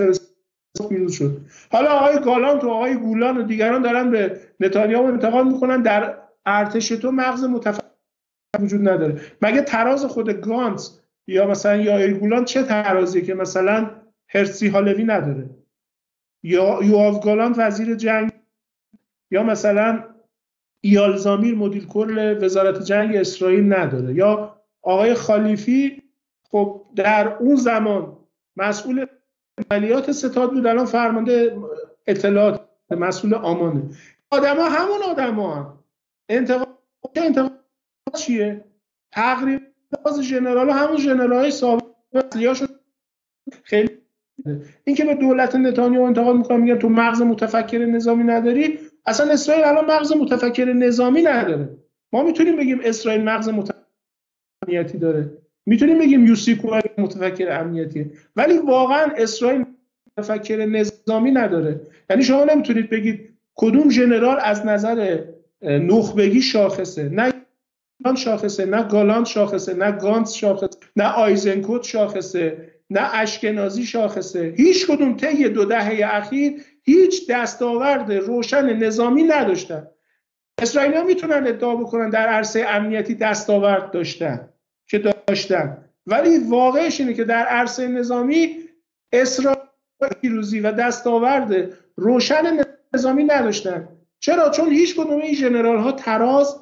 پیروز 0.89 1.13
شد. 1.13 1.41
حالا 1.73 1.91
آقای 1.91 2.25
گالانت 2.25 2.65
و 2.65 2.69
آقای 2.69 2.95
گولان 2.95 3.37
و 3.39 3.43
دیگران 3.43 3.83
دارن 3.83 4.11
به 4.11 4.41
نتانیاهو 4.61 5.07
انتقاد 5.07 5.47
می‌کنن. 5.47 5.83
در 5.83 6.19
ارتش 6.47 6.89
تو 6.89 7.11
مغز 7.11 7.45
متفاوت 7.45 7.85
وجود 8.61 8.89
نداره. 8.89 9.21
مگه 9.43 9.63
تراز 9.63 10.05
خود 10.05 10.31
گانت 10.41 10.91
یا 11.27 11.47
مثلا 11.47 11.77
یا 11.77 12.19
گولان 12.19 12.45
چه 12.45 12.63
ترازیه 12.63 13.23
که 13.23 13.35
مثلا 13.35 13.91
هرسی 14.29 14.69
هالوی 14.69 15.05
نداره. 15.05 15.51
یا 16.43 16.79
یواف 16.83 17.25
گالانت 17.25 17.59
وزیر 17.59 17.95
جنگ 17.95 18.33
یا 19.31 19.43
مثلا 19.43 20.05
ایال 20.81 21.17
زامیر 21.17 21.55
مدیر 21.55 21.87
کل 21.87 22.39
وزارت 22.43 22.83
جنگ 22.83 23.17
اسرائیل 23.17 23.73
نداره. 23.73 24.15
یا 24.15 24.61
آقای 24.83 25.15
خالیفی 25.15 26.03
خب 26.51 26.87
در 26.97 27.29
اون 27.29 27.57
زمان 27.57 28.17
مسئول 28.57 29.07
عملیات 29.71 30.13
ستاد 30.13 30.53
بود 30.53 30.67
الان 30.67 30.87
فرمانده 30.87 31.57
اطلاعات 32.07 32.69
مسئول 32.91 33.35
آمانه. 33.35 33.83
آدما 34.31 34.69
همون 34.69 35.03
آدما 35.03 35.55
هم. 35.55 35.79
انتقاد 36.29 36.69
انتقاد 37.17 37.65
چیه؟ 38.17 38.65
تقریبا 39.13 39.65
باز 40.05 40.21
ژنرال 40.21 40.71
همون 40.71 40.97
ژنرال 40.97 41.33
های 41.33 41.51
سابق 41.51 41.85
خیلی 43.63 43.94
اینکه 44.85 45.05
به 45.05 45.15
دولت 45.15 45.57
نتانیاهو 45.57 46.07
انتقاد 46.07 46.37
می‌کنم 46.37 46.61
میگن 46.61 46.79
تو 46.79 46.89
مغز 46.89 47.23
متفکر 47.23 47.79
نظامی 47.79 48.25
نداری. 48.25 48.79
اصلا 49.07 49.33
اسرائیل 49.33 49.65
الان 49.65 49.85
مغز 49.85 50.13
متفکر 50.13 50.65
نظامی 50.65 51.23
نداره. 51.23 51.69
ما 52.13 52.23
می‌تونیم 52.23 52.57
بگیم 52.57 52.81
اسرائیل 52.85 53.25
مغز 53.25 53.49
متفکر 53.49 54.99
داره. 55.01 55.31
می‌تونیم 55.67 55.99
بگیم 55.99 56.27
یوسیکو 56.27 56.81
متفکر 56.99 57.61
امنیتیه. 57.61 58.11
ولی 58.37 58.59
واقعا 58.59 59.13
اسرائیل 59.17 59.65
متفکر 60.19 60.67
نظامی 60.67 61.31
نداره. 61.31 61.81
یعنی 62.11 62.23
شما 62.23 62.45
نمی‌تونید 62.45 62.91
بگید 62.91 63.31
کدوم 63.55 63.91
ژنرال 63.91 64.39
از 64.43 64.67
نظر 64.67 65.19
نخبگی 65.63 66.43
شاخصه. 66.43 67.09
نه 67.09 67.33
شاخصه 68.17 68.67
نه 68.67 68.89
گالانت 68.89 69.27
شاخصه 69.27 69.75
نه 69.75 69.93
گانت 69.93 70.29
شاخصه 70.29 70.79
نه 70.97 71.05
آیزنکوت 71.05 71.83
شاخصه. 71.83 72.74
نه 72.91 73.15
اشکنازی 73.15 73.87
شاخصه. 73.87 74.55
هیچ 74.57 74.87
کدوم 74.87 75.17
طی 75.17 75.49
دو 75.49 75.65
دهه 75.65 76.17
اخیر 76.17 76.65
هیچ 76.83 77.31
دستاورد 77.31 78.13
روشن 78.13 78.77
نظامی 78.77 79.23
نداشتن. 79.23 79.87
اسرائیل 80.63 81.05
می‌تونن 81.05 81.47
ادعا 81.47 81.77
بکنن 81.77 82.11
در 82.11 82.27
عرصه 82.27 82.65
امنیتی 82.69 83.15
دستاورد 83.15 83.91
داشتن 83.91 84.49
که 84.87 84.99
داشتن. 84.99 85.85
ولی 86.07 86.39
واقعش 86.39 87.01
اینه 87.01 87.15
که 87.15 87.25
در 87.25 87.47
عرصه 87.47 87.89
نظامی 87.89 88.57
اسرائیل 89.13 89.61
پیروزی 90.21 90.61
و 90.61 90.73
دستاورد 90.73 91.79
روشن 91.97 92.65
نظامی 92.95 93.25
نداشتن. 93.25 93.89
چرا؟ 94.21 94.51
چون 94.51 94.71
هیچ 94.71 94.97
کدوم 94.97 95.21
این 95.21 95.35
ژنرال 95.35 95.79
ها 95.79 95.93
تراز 95.93 96.61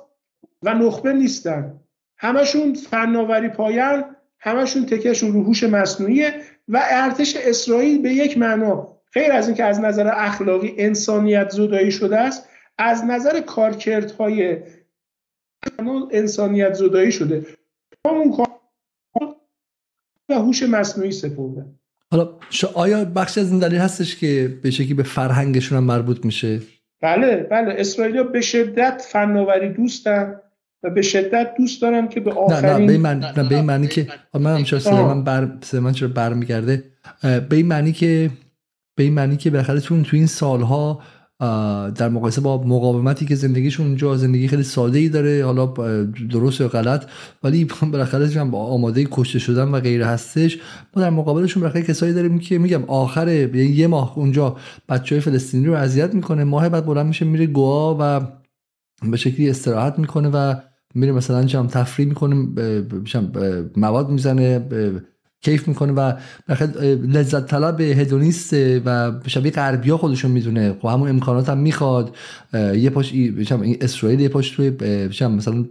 و 0.62 0.74
نخبه 0.74 1.12
نیستن. 1.12 1.80
همشون 2.16 2.74
فناوری 2.74 3.48
پایان 3.48 4.16
همشون 4.42 4.86
تکشون 4.86 5.32
رو 5.32 5.44
هوش 5.44 5.64
مصنوعیه 5.64 6.34
و 6.68 6.82
ارتش 6.84 7.36
اسرائیل 7.36 8.02
به 8.02 8.08
یک 8.08 8.38
معنا 8.38 8.98
غیر 9.12 9.32
از 9.32 9.48
اینکه 9.48 9.64
از 9.64 9.80
نظر 9.80 10.10
اخلاقی 10.14 10.74
انسانیت 10.78 11.50
زدایی 11.50 11.90
شده 11.90 12.18
است 12.18 12.48
از 12.78 13.04
نظر 13.04 13.40
کارکردهای 13.40 14.62
انسانیت 16.10 16.74
زدایی 16.74 17.12
شده. 17.12 17.46
همون 18.06 18.36
کار 18.36 18.48
و 20.28 20.34
هوش 20.34 20.62
مصنوعی 20.62 21.12
سپردن 21.12 21.78
حالا 22.10 22.38
آیا 22.74 23.04
بخشی 23.04 23.40
از 23.40 23.50
این 23.50 23.58
دلیل 23.58 23.78
هستش 23.78 24.16
که 24.16 24.58
به 24.62 24.70
شکلی 24.70 24.94
به 24.94 25.02
فرهنگشون 25.02 25.78
هم 25.78 25.84
مربوط 25.84 26.24
میشه؟ 26.24 26.60
بله 27.02 27.36
بله. 27.36 27.74
اسرائیل 27.78 28.22
به 28.22 28.40
شدت 28.40 29.02
فناوری 29.08 29.68
دوستن. 29.68 30.40
و 30.82 30.90
به 30.90 31.02
شدت 31.02 31.54
دوست 31.58 31.82
دارن 31.82 32.08
که 32.08 32.20
به 32.20 32.32
آخرین 32.32 32.66
نه 32.66 32.78
نه 32.78 32.86
به 32.86 32.92
این 32.92 33.02
معنی, 33.02 33.26
نه 33.36 33.48
به 33.48 33.54
این 33.54 33.64
معنی 33.64 33.86
که 33.86 34.08
من 34.34 34.64
هم 34.86 35.06
من 35.06 35.24
بر 35.24 35.48
من 35.80 35.92
چرا 35.92 36.08
برمیگرده؟ 36.08 36.84
به 37.22 37.56
این 37.56 37.66
معنی 37.66 37.92
که 37.92 38.30
به 38.96 39.02
این 39.02 39.12
معنی 39.12 39.36
که 39.36 39.50
بالاخره 39.50 39.80
تو 39.80 40.02
این 40.12 40.26
سالها 40.26 41.02
در 41.94 42.08
مقایسه 42.08 42.40
با 42.40 42.62
مقاومتی 42.62 43.26
که 43.26 43.34
زندگیشون 43.34 43.86
اونجا 43.86 44.16
زندگی 44.16 44.48
خیلی 44.48 44.62
ساده 44.62 44.98
ای 44.98 45.08
داره 45.08 45.44
حالا 45.44 45.66
درست 46.30 46.60
یا 46.60 46.68
غلط 46.68 47.04
ولی 47.42 47.64
بالاخره 47.92 48.28
هم 48.28 48.50
با 48.50 48.58
آماده 48.58 49.06
کشته 49.10 49.38
شدن 49.38 49.68
و 49.68 49.80
غیره 49.80 50.06
هستش 50.06 50.58
ما 50.96 51.02
در 51.02 51.10
مقابلشون 51.10 51.60
بالاخره 51.60 51.82
کسایی 51.82 52.12
داریم 52.12 52.38
که 52.38 52.58
میگم 52.58 52.84
آخر 52.84 53.28
یه 53.54 53.86
ماه 53.86 54.18
اونجا 54.18 54.56
بچه 54.88 55.14
های 55.14 55.20
فلسطینی 55.20 55.66
رو 55.66 55.74
اذیت 55.74 56.14
می‌کنه 56.14 56.44
ماه 56.44 56.68
بعد 56.68 56.86
بلند 56.86 57.06
میشه 57.06 57.24
میره 57.24 57.46
گوا 57.46 57.96
و 58.00 58.20
به 59.10 59.16
شکلی 59.16 59.50
استراحت 59.50 59.98
می‌کنه 59.98 60.28
و 60.28 60.54
میره 60.94 61.12
مثلا 61.12 61.44
چم 61.44 61.66
تفریح 61.66 62.08
می‌کنه 62.08 62.48
مواد 63.76 64.10
می‌زنه 64.10 64.66
کیف 65.40 65.68
می‌کنه 65.68 65.92
و 65.92 66.12
لذت 67.06 67.46
طلب 67.46 67.80
هدونیست 67.80 68.52
و 68.84 69.12
شبیه 69.26 69.52
غربیا 69.52 69.96
خودشون 69.96 70.30
می‌دونه. 70.30 70.76
خب 70.82 70.88
همون 70.88 71.08
امکانات 71.08 71.48
هم 71.48 71.58
می‌خواد. 71.58 72.16
یه 72.54 72.90
پاش 72.90 73.12
اسرائیل 73.80 74.20
یه 74.20 74.28
پاش 74.28 74.50
توی 74.50 74.70
مثلا 75.10 75.64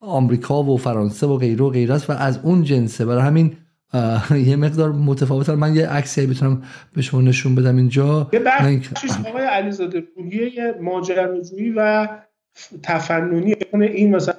آمریکا 0.00 0.62
و 0.62 0.76
فرانسه 0.76 1.26
و 1.26 1.36
غیره 1.36 1.64
و 1.64 1.70
غیره 1.70 1.94
است 1.94 2.10
و 2.10 2.12
از 2.12 2.38
اون 2.42 2.62
جنسه. 2.62 3.06
برای 3.06 3.22
همین 3.22 3.52
یه 4.50 4.56
مقدار 4.56 4.92
متفاوت 4.92 5.50
من 5.50 5.74
یه 5.74 5.88
عکسی 5.88 6.26
بتونم 6.26 6.62
به 6.92 7.02
شما 7.02 7.20
نشون 7.20 7.54
بدم 7.54 7.76
اینجا. 7.76 8.30
یه 8.32 8.38
بخشش 8.38 9.10
آقای 9.28 9.42
علیزاده 9.42 10.02
روحیه 10.16 10.74
ماجراجویی 10.82 11.72
و 11.76 12.08
تفننی 12.82 13.54
این 13.72 14.16
مثلا 14.16 14.34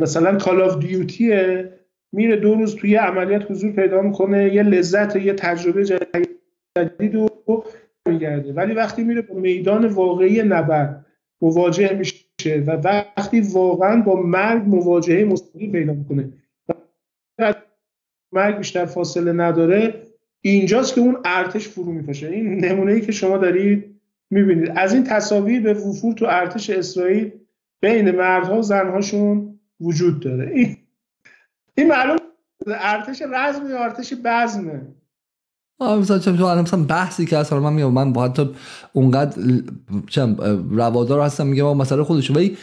مثلا 0.00 0.38
کال 0.38 0.62
آف 0.62 0.78
دیوتیه 0.78 1.72
میره 2.12 2.36
دو 2.36 2.54
روز 2.54 2.76
توی 2.76 2.96
عملیات 2.96 3.50
حضور 3.50 3.72
پیدا 3.72 4.02
می‌کنه 4.02 4.54
یه 4.54 4.62
لذت 4.62 5.16
یه 5.16 5.32
تجربه 5.32 5.84
جدید 5.84 7.14
رو 7.14 7.64
میگرده. 8.08 8.52
ولی 8.52 8.74
وقتی 8.74 9.04
میره 9.04 9.22
با 9.22 9.34
میدان 9.34 9.86
واقعی 9.86 10.42
نبرد 10.42 11.06
مواجه 11.40 11.92
میشه 11.92 12.64
و 12.66 12.70
وقتی 12.70 13.40
واقعا 13.40 14.00
با 14.00 14.22
مرگ 14.22 14.62
مواجهه 14.66 15.24
مستقیم 15.24 15.72
پیدا 15.72 15.92
می‌کنه. 15.92 16.32
مرگ 18.32 18.58
بیشتر 18.58 18.84
فاصله 18.84 19.32
نداره 19.32 20.06
اینجاست 20.40 20.94
که 20.94 21.00
اون 21.00 21.18
ارتش 21.24 21.68
فرو 21.68 21.92
میپاشه. 21.92 22.28
این 22.28 22.64
نمونه 22.64 22.92
ای 22.92 23.00
که 23.00 23.12
شما 23.12 23.38
دارید 23.38 23.91
می‌بینید. 24.32 24.72
از 24.76 24.94
این 24.94 25.04
تصاویر 25.04 25.62
به 25.62 25.74
وفور 25.74 26.14
تو 26.14 26.26
ارتش 26.28 26.70
اسرائیل 26.70 27.30
بین 27.80 28.10
مردها 28.10 28.58
و 28.58 28.62
زنهاشون 28.62 29.58
وجود 29.80 30.20
داره. 30.20 30.50
این 30.54 30.76
این 31.74 31.88
معلوم 31.88 32.16
ارتش 32.66 33.22
رزم 33.34 33.70
یا 33.70 33.84
ارتش 33.84 34.12
بزمه 34.24 34.80
مثلا 35.80 36.18
تو 36.18 36.32
مثلا 36.32 36.82
بحثی 36.82 37.26
که 37.26 37.38
اصلا 37.38 37.60
من 37.60 37.72
میام 37.72 37.92
من 37.92 38.12
با 38.12 38.24
حتی 38.24 38.50
اونقدر 38.92 39.42
چم 40.08 40.36
روادار 40.70 41.20
هستم 41.20 41.46
میگم 41.46 41.76
مسئله 41.76 42.02
خودشون 42.02 42.36
ولی 42.36 42.56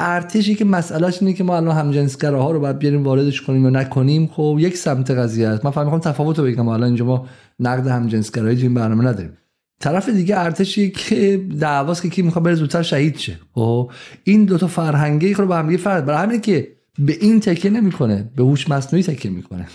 ارتشی 0.00 0.54
که 0.54 0.64
مسئلهش 0.64 1.22
اینه 1.22 1.34
که 1.34 1.44
ما 1.44 1.56
الان 1.56 1.76
همجنسگراها 1.76 2.50
رو 2.50 2.60
باید 2.60 2.78
بیاریم 2.78 3.04
واردش 3.04 3.42
کنیم 3.42 3.64
یا 3.64 3.70
نکنیم 3.70 4.26
خب 4.26 4.56
یک 4.60 4.76
سمت 4.76 5.10
قضیه 5.10 5.48
است. 5.48 5.64
من 5.64 5.70
فهم 5.70 5.84
می‌خوام 5.84 6.00
تفاوت 6.00 6.38
رو 6.38 6.44
بگم. 6.44 6.68
الان 6.68 6.82
اینجا 6.82 7.04
ما 7.04 7.26
نقد 7.60 7.86
همجنسگرایی 7.86 8.62
این 8.62 8.74
برنامه 8.74 9.04
نداریم. 9.04 9.36
طرف 9.80 10.08
دیگه 10.08 10.38
ارتشی 10.38 10.90
که 10.90 11.46
دعواست 11.60 12.02
که 12.02 12.08
کی 12.08 12.22
می‌خواد 12.22 12.44
بره 12.44 12.54
زودتر 12.54 12.82
شهید 12.82 13.16
شه. 13.16 13.38
خب؟ 13.52 13.90
این 14.24 14.44
دوتا 14.44 14.66
فرهنگی 14.66 15.34
رو 15.34 15.46
با 15.46 15.56
هم 15.56 15.70
یه 15.70 15.76
فرق 15.76 16.04
برای 16.04 16.22
همین 16.26 16.40
که 16.40 16.76
به 16.98 17.16
این 17.20 17.40
تکیه 17.40 17.70
نمی‌کنه 17.70 18.30
به 18.36 18.42
هوش 18.42 18.70
مصنوعی 18.70 19.02
تکیه 19.02 19.30
می‌کنه. 19.30 19.66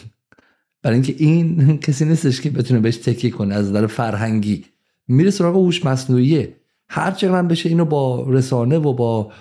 برای 0.83 0.93
اینکه 0.93 1.15
این 1.17 1.57
کسی 1.85 2.05
نیستش 2.05 2.41
که 2.41 2.49
بتونه 2.49 2.79
بهش 2.79 2.97
تکیه 2.97 3.31
کنه 3.31 3.55
از 3.55 3.69
نظر 3.69 3.87
فرهنگی. 3.87 4.65
میره 5.07 5.29
سراغ 5.29 5.55
هوش 5.55 5.85
مصنوعی 5.85 6.47
هر 6.89 7.11
چقدر 7.11 7.47
بشه 7.47 7.69
اینو 7.69 7.85
با 7.85 8.25
رسانه 8.29 8.77
و 8.77 8.93
با 8.93 9.31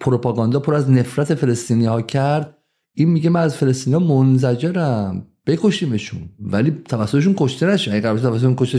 پروپاگاندا 0.00 0.60
پر 0.60 0.74
از 0.74 0.90
نفرت 0.90 1.34
فلسطینی 1.34 1.86
ها 1.86 2.02
کرد 2.02 2.56
این 2.94 3.08
میگه 3.08 3.30
من 3.30 3.40
از 3.40 3.56
فلسطینی 3.56 3.96
منزجرم. 3.96 5.26
بکشیمشون. 5.46 6.28
ولی 6.40 6.70
توسطشون 6.88 7.34
کشته 7.36 7.66
اگه 7.66 8.00
قرار 8.00 8.18
توسطشون 8.18 8.56
کشته 8.56 8.78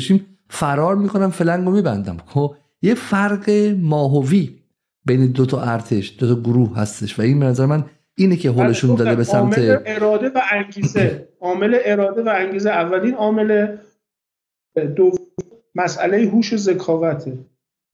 فرار 0.51 0.95
می‌کنم 0.95 1.29
فلنگ 1.29 1.65
رو 1.65 1.71
میبندم. 1.71 2.17
خب 2.25 2.55
یه 2.81 2.93
فرق 2.93 3.49
ماهوی 3.81 4.49
بین 5.05 5.31
دو 5.31 5.45
تا 5.45 5.61
ارتش 5.61 6.15
دو 6.19 6.35
تا 6.35 6.41
گروه 6.41 6.77
هستش 6.77 7.19
و 7.19 7.21
این 7.21 7.39
به 7.39 7.45
نظر 7.45 7.65
من 7.65 7.85
اینه 8.15 8.35
که 8.35 8.49
هولشون 8.49 8.95
داده 8.95 9.15
به 9.15 9.23
سمت 9.23 9.59
عامل 9.59 9.79
اراده 9.85 10.29
و 10.29 10.41
انگیزه. 10.51 11.27
عامل 11.41 11.77
اراده 11.85 12.23
و 12.23 12.29
انگیزه 12.29 12.69
اولین 12.69 13.13
عامل 13.13 13.77
دو 14.95 15.11
مسئله 15.75 16.29
هوش 16.29 16.53
و 16.53 16.57
ذکاوته. 16.57 17.37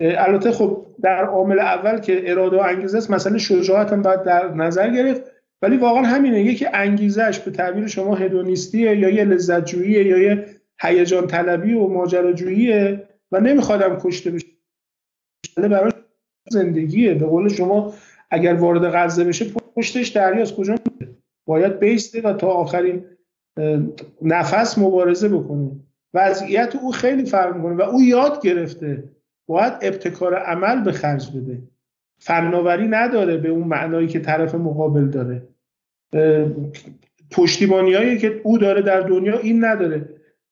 البته 0.01 0.51
خب 0.51 0.85
در 1.03 1.25
عامل 1.25 1.59
اول 1.59 1.99
که 1.99 2.31
اراده 2.31 2.57
و 2.57 2.59
انگیزه 2.59 2.97
است 2.97 3.11
مسئله 3.11 3.37
شجاعت 3.37 3.93
هم 3.93 4.01
باید 4.01 4.23
در 4.23 4.53
نظر 4.53 4.89
گرفت. 4.89 5.21
ولی 5.61 5.77
واقعا 5.77 6.03
همینه 6.03 6.43
یکی 6.43 6.65
انگیزش 6.73 7.39
به 7.39 7.51
تعبیر 7.51 7.87
شما 7.87 8.15
هدونیستیه 8.15 8.97
یا 8.97 9.09
یه 9.09 9.23
لذت 9.23 9.65
جوییه 9.65 10.05
یا 10.05 10.17
یه 10.17 10.45
هیجان 10.81 11.27
طلبی 11.27 11.73
و 11.73 11.87
ماجراجوییه 11.87 13.07
و 13.31 13.39
نمیخوادم 13.39 13.97
کشته 14.01 14.31
بشه. 14.31 14.47
برای 15.57 15.91
زندگیه. 16.49 17.13
به 17.13 17.25
قول 17.25 17.49
شما 17.49 17.93
اگر 18.31 18.53
وارد 18.53 18.91
غزه 18.95 19.23
بشه 19.23 19.45
پشتش 19.75 20.07
دریاست. 20.07 20.55
کجا 20.55 20.75
باید 21.45 21.79
بیسته 21.79 22.21
و 22.21 22.33
تا 22.33 22.47
آخرین 22.47 23.05
نفس 24.21 24.77
مبارزه 24.77 25.29
بکنه. 25.29 25.71
وضعیت 26.13 26.75
او 26.75 26.91
خیلی 26.91 27.25
فرق 27.25 27.55
می‌کنه 27.55 27.75
و 27.75 27.81
او 27.81 28.01
یاد 28.01 28.41
گرفته. 28.41 29.03
باید 29.47 29.73
ابتکار 29.81 30.35
عمل 30.35 30.83
به 30.83 30.91
خرج 30.91 31.31
بده. 31.31 31.61
فناوری 32.19 32.87
نداره 32.87 33.37
به 33.37 33.49
اون 33.49 33.67
معنایی 33.67 34.07
که 34.07 34.19
طرف 34.19 34.55
مقابل 34.55 35.07
داره. 35.07 35.47
پشتیبانی 37.31 38.17
که 38.17 38.41
او 38.43 38.57
داره 38.57 38.81
در 38.81 39.01
دنیا 39.01 39.37
این 39.37 39.65
نداره. 39.65 40.09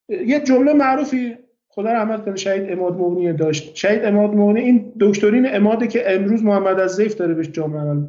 یه 0.10 0.40
جمله 0.40 0.73
معروفی 0.73 1.38
خدا 1.68 1.91
رحمت 1.91 2.26
کنه 2.26 2.36
شهید 2.36 2.72
اماد 2.72 2.98
مغنی 2.98 3.34
داشت. 3.34 3.76
شهید 3.76 4.06
اماد 4.06 4.34
مغنی 4.34 4.61
این 4.61 4.94
دکترین 4.99 5.56
اماده 5.56 5.88
که 5.88 6.15
امروز 6.15 6.44
محمد 6.44 6.80
از 6.80 6.95
زیف 6.95 7.15
داره 7.15 7.34
بهش 7.34 7.49
جامعه 7.49 7.82
عمل 7.82 8.07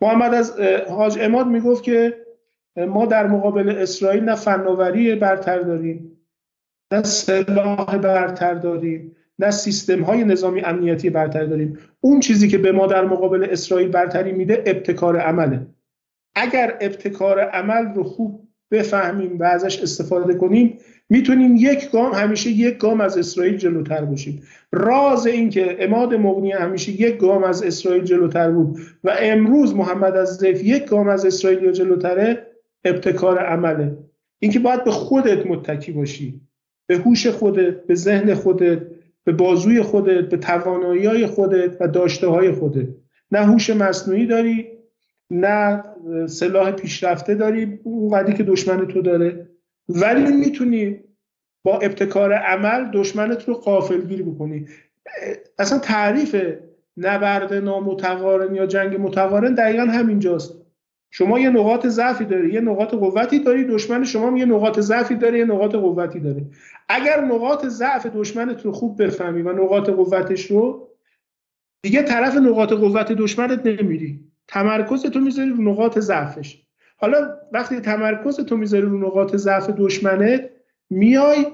محمد 0.00 0.34
از 0.34 0.60
حاج 0.90 1.18
اماد 1.20 1.46
می‌گفت 1.46 1.82
که 1.82 2.16
ما 2.76 3.06
در 3.06 3.26
مقابل 3.26 3.68
اسرائیل 3.68 4.24
نه 4.24 4.34
فناوری 4.34 5.14
برتر 5.14 5.58
داریم 5.58 6.12
نه 6.92 7.02
سلاح 7.02 7.98
برتر 7.98 8.54
داریم 8.54 9.16
نه 9.38 9.50
سیستم 9.50 10.02
های 10.02 10.24
نظامی 10.24 10.60
امنیتی 10.60 11.10
برتر 11.10 11.44
داریم. 11.44 11.78
اون 12.00 12.20
چیزی 12.20 12.48
که 12.48 12.58
به 12.58 12.72
ما 12.72 12.86
در 12.86 13.04
مقابل 13.04 13.46
اسرائیل 13.50 13.88
برتری 13.88 14.32
میده 14.32 14.62
ابتکار 14.66 15.16
عمله. 15.16 15.66
اگر 16.34 16.76
ابتکار 16.80 17.40
عمل 17.40 17.94
رو 17.94 18.04
خوب 18.04 18.41
بفهمیم 18.72 19.38
و 19.38 19.44
ازش 19.44 19.80
استفاده 19.80 20.34
کنیم 20.34 20.78
می‌تونیم 21.08 21.56
یک 21.56 21.90
گام 21.90 22.12
همیشه 22.12 22.50
یک 22.50 22.78
گام 22.78 23.00
از 23.00 23.18
اسرائیل 23.18 23.56
جلوتر 23.56 24.04
باشیم. 24.04 24.42
راز 24.72 25.26
این 25.26 25.50
که 25.50 25.76
اماد 25.80 26.14
مغنی 26.14 26.52
همیشه 26.52 26.92
یک 26.92 27.18
گام 27.18 27.44
از 27.44 27.62
اسرائیل 27.62 28.04
جلوتر 28.04 28.50
بود 28.50 28.78
و 29.04 29.16
امروز 29.20 29.74
محمد 29.74 30.16
از 30.16 30.42
یک 30.42 30.84
گام 30.84 31.08
از 31.08 31.26
اسرائیل 31.26 31.72
جلوتره 31.72 32.46
ابتکار 32.84 33.38
عمله. 33.38 33.96
اینکه 34.38 34.58
باید 34.58 34.84
به 34.84 34.90
خودت 34.90 35.46
متکی 35.46 35.92
باشی 35.92 36.40
به 36.86 36.96
هوش 36.96 37.26
خودت 37.26 37.86
به 37.86 37.94
ذهن 37.94 38.34
خودت 38.34 38.78
به 39.24 39.32
بازوی 39.32 39.82
خودت 39.82 40.28
به 40.28 40.36
توانایی 40.36 41.26
خودت 41.26 41.76
و 41.80 41.88
داشته 41.88 42.26
های 42.26 42.52
خودت. 42.52 42.88
نه 43.30 43.38
هوش 43.38 43.70
مصنوعی 43.70 44.26
داری 44.26 44.66
نه 45.32 45.84
سلاح 46.26 46.70
پیشرفته 46.70 47.34
داری 47.34 47.78
اون 47.82 48.32
که 48.32 48.42
دشمن 48.42 48.86
تو 48.86 49.02
داره. 49.02 49.48
ولی 49.88 50.32
می‌تونی 50.36 51.00
با 51.64 51.78
ابتکار 51.78 52.32
عمل 52.32 52.90
دشمنت 52.94 53.48
رو 53.48 53.54
قافلگیر 53.54 54.22
بکنی. 54.22 54.66
اصلا 55.58 55.78
تعریف 55.78 56.36
نبرد 56.96 57.54
نامتقارن 57.54 58.54
یا 58.54 58.66
جنگ 58.66 59.00
متقارن 59.00 59.54
دقیقا 59.54 59.82
همینجاست. 59.82 60.62
شما 61.10 61.38
یه 61.38 61.50
نقاط 61.50 61.86
ضعفی 61.86 62.24
داری 62.24 62.52
یه 62.52 62.60
نقاط 62.60 62.94
قوتی 62.94 63.38
داری 63.38 63.64
دشمن 63.64 64.04
شما 64.04 64.38
یه 64.38 64.44
نقاط 64.44 64.80
ضعفی 64.80 65.14
داره 65.14 65.38
یه 65.38 65.44
نقاط 65.44 65.74
قوتی 65.74 66.20
داره. 66.20 66.44
اگر 66.88 67.24
نقاط 67.24 67.66
ضعف 67.66 68.06
دشمنت 68.06 68.64
رو 68.64 68.72
خوب 68.72 69.02
بفهمی 69.02 69.42
و 69.42 69.52
نقاط 69.52 69.90
قوتش 69.90 70.50
رو 70.50 70.88
دیگه 71.82 72.02
طرف 72.02 72.36
نقاط 72.36 72.72
قوت 72.72 73.12
دشمنت 73.12 73.66
نمیری. 73.66 74.20
تمرکز 74.52 75.02
تو 75.02 75.20
می‌ذاری 75.20 75.50
رو 75.50 75.62
نقاط 75.62 75.98
ضعفش. 75.98 76.62
حالا 76.96 77.28
وقتی 77.52 77.80
تمرکز 77.80 78.36
تو 78.36 78.56
می‌ذاری 78.56 78.86
رو 78.86 78.98
نقاط 78.98 79.36
ضعف 79.36 79.70
دشمنت 79.70 80.50
میای 80.90 81.46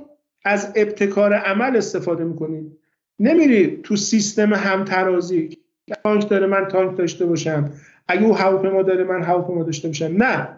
از 0.45 0.73
ابتکار 0.77 1.33
عمل 1.33 1.77
استفاده 1.77 2.25
می‌کنی. 2.25 2.73
نمیری 3.19 3.81
تو 3.83 3.97
سیستم 3.97 4.55
همترازی 4.55 5.59
تانک 6.05 6.29
داره 6.29 6.47
من 6.47 6.69
تانک 6.69 6.97
داشته 6.97 7.27
باشم. 7.27 7.71
اگه 8.09 8.25
او 8.25 8.37
هواپیما 8.37 8.83
داره 8.83 9.05
من 9.05 9.23
هواپیما 9.23 9.63
داشته 9.63 9.89
باشم. 9.89 10.15
نه. 10.23 10.49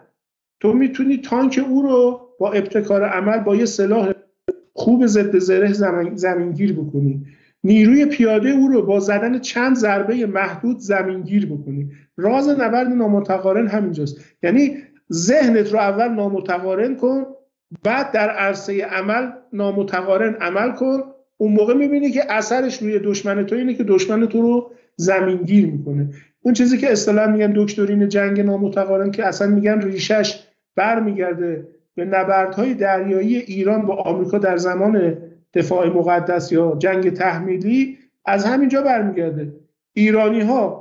تو 0.59 0.73
می‌تونی 0.73 1.17
تانک 1.17 1.61
او 1.69 1.81
رو 1.81 2.27
با 2.39 2.51
ابتکار 2.51 3.03
عمل 3.03 3.37
با 3.37 3.55
یه 3.55 3.65
سلاح 3.65 4.11
خوب 4.73 5.05
ضد 5.05 5.37
زره 5.37 5.73
زمین 5.73 6.15
زمینگیر 6.15 6.73
بکنی. 6.73 7.25
نیروی 7.63 8.05
پیاده 8.05 8.49
او 8.49 8.67
رو 8.67 8.81
با 8.81 8.99
زدن 8.99 9.39
چند 9.39 9.75
ضربه 9.75 10.25
محدود 10.25 10.79
زمینگیر 10.79 11.45
بکنی. 11.45 11.91
راز 12.17 12.49
نبرد 12.49 12.87
نامتقارن 12.87 13.67
همینجاست. 13.67 14.17
یعنی 14.43 14.77
ذهنت 15.13 15.73
رو 15.73 15.79
اول 15.79 16.07
نامتقارن 16.07 16.95
کن 16.95 17.25
بعد 17.83 18.11
در 18.11 18.29
عرصه 18.29 18.85
عمل 18.85 19.31
نامتقارن 19.53 20.33
عمل 20.33 20.71
کن. 20.71 21.01
اون 21.37 21.51
موقع 21.51 21.73
می‌بینی 21.73 22.11
که 22.11 22.33
اثرش 22.33 22.81
روی 22.81 22.99
دشمن 22.99 23.45
تو 23.45 23.55
اینه 23.55 23.73
که 23.73 23.83
دشمن 23.83 24.25
تو 24.25 24.41
رو 24.41 24.71
زمینگیر 24.95 25.65
می‌کنه. 25.65 26.09
اون 26.41 26.53
چیزی 26.53 26.77
که 26.77 26.91
اصطلاح 26.91 27.31
میگن 27.31 27.53
دکترین 27.55 28.09
جنگ 28.09 28.39
نامتقارن 28.39 29.11
که 29.11 29.25
اصلا 29.25 29.47
میگن 29.47 29.81
ریشش 29.81 30.47
برمیگرده 30.75 31.67
به 31.95 32.05
نبردهای 32.05 32.73
دریایی 32.73 33.37
ایران 33.37 33.81
با 33.81 33.95
آمریکا 33.95 34.37
در 34.37 34.57
زمان 34.57 35.17
دفاع 35.53 35.87
مقدس 35.87 36.51
یا 36.51 36.75
جنگ 36.79 37.13
تحمیلی 37.13 37.97
از 38.25 38.45
همینجا 38.45 38.81
برمیگرده. 38.81 39.53
ایرانی 39.93 40.41
ها 40.41 40.80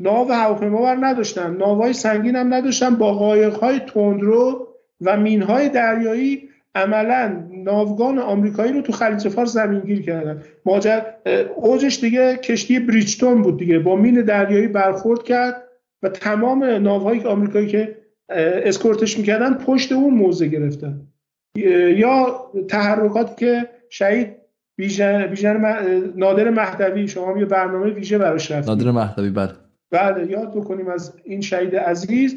ناو 0.00 0.32
هواپیما 0.32 0.82
بر 0.82 0.98
نداشتن 1.00 1.56
ناوهای 1.56 1.92
سنگین 1.92 2.36
هم 2.36 2.54
نداشتن 2.54 2.94
با 2.94 3.12
قایق 3.12 3.54
های 3.54 3.78
تندرو 3.78 4.68
و 5.00 5.16
مین 5.16 5.42
های 5.42 5.68
دریایی 5.68 6.48
عملا 6.74 7.46
ناوگان 7.50 8.18
آمریکایی 8.18 8.72
رو 8.72 8.82
تو 8.82 8.92
خلیج 8.92 9.28
فارس 9.28 9.52
زمینگیر 9.52 10.02
کردن. 10.02 10.42
ماجر 10.64 11.00
اوجش 11.56 12.00
دیگه 12.00 12.36
کشتی 12.36 12.78
بریچتون 12.78 13.42
بود 13.42 13.58
دیگه. 13.58 13.78
با 13.78 13.96
مین 13.96 14.22
دریایی 14.22 14.68
برخورد 14.68 15.22
کرد 15.22 15.62
و 16.02 16.08
تمام 16.08 16.64
ناوهایی 16.64 17.20
آمریکایی 17.20 17.66
که 17.66 17.96
اسکورتش 18.64 19.18
می‌کردن 19.18 19.54
پشت 19.54 19.92
اون 19.92 20.14
موضع 20.14 20.46
گرفتن. 20.46 21.00
یا 21.96 22.50
تحرکاتی 22.68 23.34
که 23.46 23.68
شهید 23.88 24.36
بیژن 24.76 25.34
نادر 26.16 26.50
مهدوی 26.50 27.08
شما 27.08 27.38
یه 27.38 27.44
برنامه 27.44 27.90
ویژه 27.90 28.18
براش 28.18 28.50
رفتید. 28.50 28.70
نادر 28.70 28.90
مهدوی 28.90 29.30
بله. 29.30 29.50
بله 29.90 30.30
یاد 30.30 30.54
بکنیم 30.54 30.88
از 30.88 31.14
این 31.24 31.40
شهید 31.40 31.76
عزیز. 31.76 32.36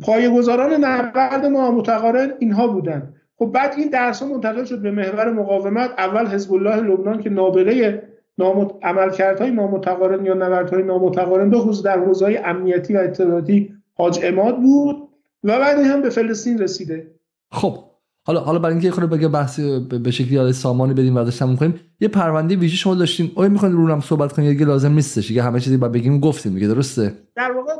پایه‌گذاران 0.00 0.84
نبرد 0.84 1.46
ما 1.46 1.70
متقارن 1.70 2.32
اینها 2.38 2.66
بودن. 2.66 3.14
خب 3.38 3.46
بعد 3.46 3.74
این 3.76 3.88
درس 3.88 4.22
ها 4.22 4.28
منتقل 4.28 4.64
شد 4.64 4.78
به 4.78 4.90
محور 4.90 5.32
مقاومت. 5.32 5.90
اول 5.98 6.26
حزب 6.26 6.52
الله 6.54 6.76
لبنان 6.76 7.22
که 7.22 7.30
نابغه 7.30 8.02
نامت... 8.38 8.70
عملکردهای 8.82 9.50
نامتقارن 9.50 10.26
یا 10.26 10.34
نبردهای 10.34 10.82
نامتقارن 10.82 11.50
به 11.50 11.58
خصوص 11.58 11.82
در 11.82 11.98
حوزه‌های 11.98 12.36
امنیتی 12.36 12.94
و 12.94 12.98
اطلاعاتی 12.98 13.74
حاج 13.94 14.20
اماد 14.22 14.56
بود 14.56 15.08
و 15.44 15.58
بعد 15.58 15.78
هم 15.78 16.02
به 16.02 16.10
فلسطین 16.10 16.58
رسیده. 16.58 17.10
خب 17.50 17.78
حالا 18.26 18.40
حالا 18.40 18.58
برای 18.58 18.72
اینکه 18.72 18.90
خود 18.90 19.10
بگه 19.10 19.28
بحث 19.28 19.60
به 19.60 20.10
شکلی 20.10 20.34
یاد 20.34 20.52
سامانی 20.52 20.94
بدیم 20.94 21.16
و 21.16 21.24
داشتم 21.24 21.56
کنیم 21.56 21.80
یه 22.00 22.08
پرونده 22.08 22.56
ویژه 22.56 22.76
شما 22.76 22.94
داشتیم 22.94 23.32
آیا 23.34 23.48
می‌خواین 23.48 23.74
رونم 23.74 24.00
صحبت 24.00 24.32
کنیم 24.32 24.58
یه 24.58 24.66
لازم 24.66 24.92
نیستش. 24.92 25.28
دیگه 25.28 25.42
همه 25.42 25.60
چیزی 25.60 25.76
با 25.76 25.88
بگیم 25.88 26.20
گفتیم 26.20 26.54
دیگه 26.54 26.68
درسته؟ 26.68 27.14
در 27.36 27.52
واقع 27.52 27.72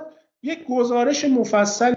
یک 0.42 0.58
گزارش 0.70 1.24
مفصل 1.24 1.94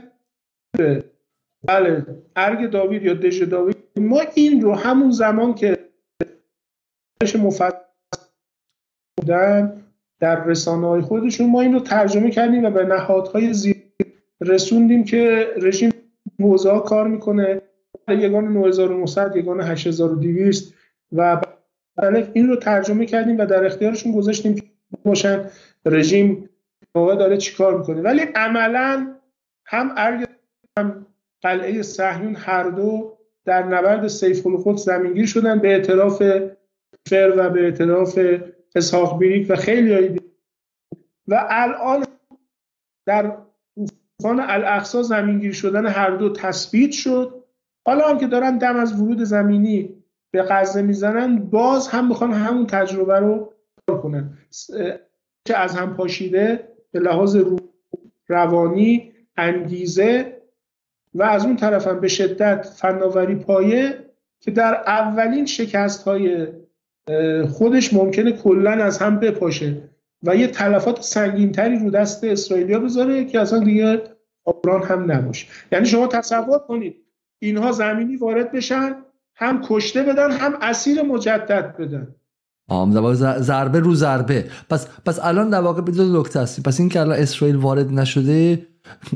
بله 1.67 2.05
ارگ 2.35 2.71
داوید 2.71 3.03
یا 3.03 3.13
دژ 3.13 3.43
داوید. 3.43 3.77
ما 3.97 4.21
این 4.35 4.61
رو 4.61 4.75
همون 4.75 5.11
زمان 5.11 5.53
که 5.53 5.77
مفصل 7.39 7.77
بودن 9.17 9.83
در 10.19 10.43
رسانه 10.43 10.87
های 10.87 11.01
خودشون 11.01 11.49
ما 11.49 11.61
این 11.61 11.73
رو 11.73 11.79
ترجمه 11.79 12.31
کردیم 12.31 12.65
و 12.65 12.69
به 12.69 12.85
نهادهای 12.85 13.53
زیر 13.53 13.75
رسوندیم 14.41 15.03
که 15.03 15.47
رژیم 15.61 15.91
حوزه 16.39 16.71
ها 16.71 16.79
کار 16.79 17.07
می‌کنه. 17.07 17.61
یگان 18.13 18.47
9900 18.47 19.35
یگان 19.35 19.61
8200 19.61 20.73
و 21.11 21.41
این 22.33 22.47
رو 22.47 22.55
ترجمه 22.55 23.05
کردیم 23.05 23.37
و 23.37 23.45
در 23.45 23.65
اختیارشون 23.65 24.11
گذاشتیم 24.11 24.55
که 24.55 24.63
باشن. 25.05 25.49
رژیم 25.85 26.49
موقع 26.95 27.15
داره 27.15 27.37
چیکار 27.37 27.77
می‌کنه؟ 27.77 28.01
ولی 28.01 28.21
عملا 28.35 29.15
هم 29.65 29.93
ارگ 29.97 30.27
هم 30.77 31.05
قلعه 31.41 31.81
صهیون 31.81 32.35
هر 32.35 32.63
دو 32.63 33.17
در 33.45 33.63
نبرد 33.63 34.07
سیف 34.07 34.47
الخود 34.47 34.77
زمینگیر 34.77 35.25
شدن 35.25 35.59
به 35.59 35.67
اعتراف 35.67 36.23
فر 37.09 37.33
و 37.37 37.49
به 37.49 37.63
اعتراف 37.63 38.19
اسحاق 38.75 39.19
بیریک 39.19 39.47
و 39.49 39.55
خیلی 39.55 40.19
و 41.27 41.47
الان 41.49 42.05
در 43.05 43.37
طوفان 44.19 44.39
الاقصا 44.39 45.03
زمینگیر 45.03 45.53
شدن 45.53 45.85
هر 45.85 46.09
دو 46.09 46.33
تثبیت 46.33 46.91
شد. 46.91 47.36
حالا 47.87 48.07
هم 48.07 48.17
که 48.17 48.27
دارن 48.27 48.57
دم 48.57 48.75
از 48.75 49.01
ورود 49.01 49.23
زمینی 49.23 49.89
به 50.31 50.43
غزه 50.43 50.81
می‌زنن 50.81 51.37
باز 51.37 51.87
هم 51.87 52.07
می‌خوان 52.07 52.33
همون 52.33 52.67
تجربه 52.67 53.19
رو 53.19 53.53
کنن. 53.87 54.37
که 55.45 55.57
از 55.57 55.75
هم 55.75 55.93
پاشیده 55.93 56.67
به 56.91 56.99
لحاظ 56.99 57.37
روانی 58.27 59.11
انگیزه 59.37 60.41
و 61.13 61.23
از 61.23 61.45
اون 61.45 61.55
طرف 61.55 61.87
هم 61.87 61.99
به 61.99 62.07
شدت 62.07 62.65
فناوری 62.75 63.35
پایه 63.35 64.05
که 64.39 64.51
در 64.51 64.75
اولین 64.87 65.45
شکست 65.45 66.03
های 66.03 66.47
خودش 67.49 67.93
ممکنه 67.93 68.31
کلا 68.31 68.71
از 68.71 68.97
هم 68.97 69.19
بپاشه 69.19 69.77
و 70.23 70.35
یه 70.35 70.47
تلفات 70.47 71.01
سنگینتری 71.01 71.79
رو 71.79 71.89
دست 71.89 72.23
اسرائیلیا 72.23 72.79
بذاره 72.79 73.25
که 73.25 73.39
اصلا 73.39 73.59
دیگه 73.59 74.01
آبران 74.45 74.83
هم 74.83 75.11
نباشه. 75.11 75.47
یعنی 75.71 75.85
شما 75.85 76.07
تصور 76.07 76.59
کنید 76.59 77.06
اینها 77.39 77.71
زمینی 77.71 78.15
وارد 78.15 78.51
بشن 78.51 78.95
هم 79.35 79.61
کشته 79.69 80.03
بدن 80.03 80.31
هم 80.31 80.53
اسیر 80.61 81.01
مجدد 81.01 81.75
بدن. 81.79 82.07
آم 82.69 83.13
ضربه 83.39 83.79
رو 83.79 83.95
ضربه. 83.95 84.45
پس 84.69 84.87
پس 85.05 85.19
الان 85.23 85.49
در 85.49 85.61
واقع 85.61 85.81
بدون 85.81 86.19
نکته 86.19 86.39
هستی. 86.39 86.61
پس 86.61 86.79
این 86.79 86.89
که 86.89 86.99
الان 86.99 87.19
اسرائیل 87.19 87.55
وارد 87.55 87.91
نشده 87.91 88.67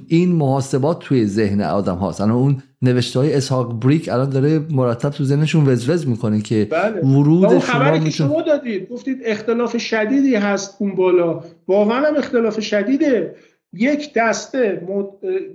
این 0.07 0.31
محاسبات 0.31 0.99
توی 0.99 1.25
ذهن 1.25 1.61
آدم 1.61 1.95
هاست. 1.95 2.21
الان 2.21 2.35
اون 2.35 2.63
نوشته 2.81 3.19
های 3.19 3.33
اسحاق 3.33 3.79
بریک 3.79 4.09
الان 4.09 4.29
داره 4.29 4.59
مرتب 4.69 5.09
تو 5.09 5.23
ذهنشون 5.23 5.67
وزوز 5.67 6.07
می‌کنه 6.07 6.41
که 6.41 6.67
بله. 6.71 7.01
ورود 7.01 7.59
شما 7.59 7.97
که 7.97 8.09
شما 8.09 8.41
دادید 8.41 8.89
گفتید 8.89 9.21
اختلاف 9.25 9.77
شدیدی 9.77 10.35
هست 10.35 10.75
اون 10.79 10.95
بالا. 10.95 11.43
واقعا 11.67 12.07
هم 12.07 12.15
اختلاف 12.17 12.59
شدیده. 12.59 13.35
یک 13.73 14.13
دسته 14.15 14.87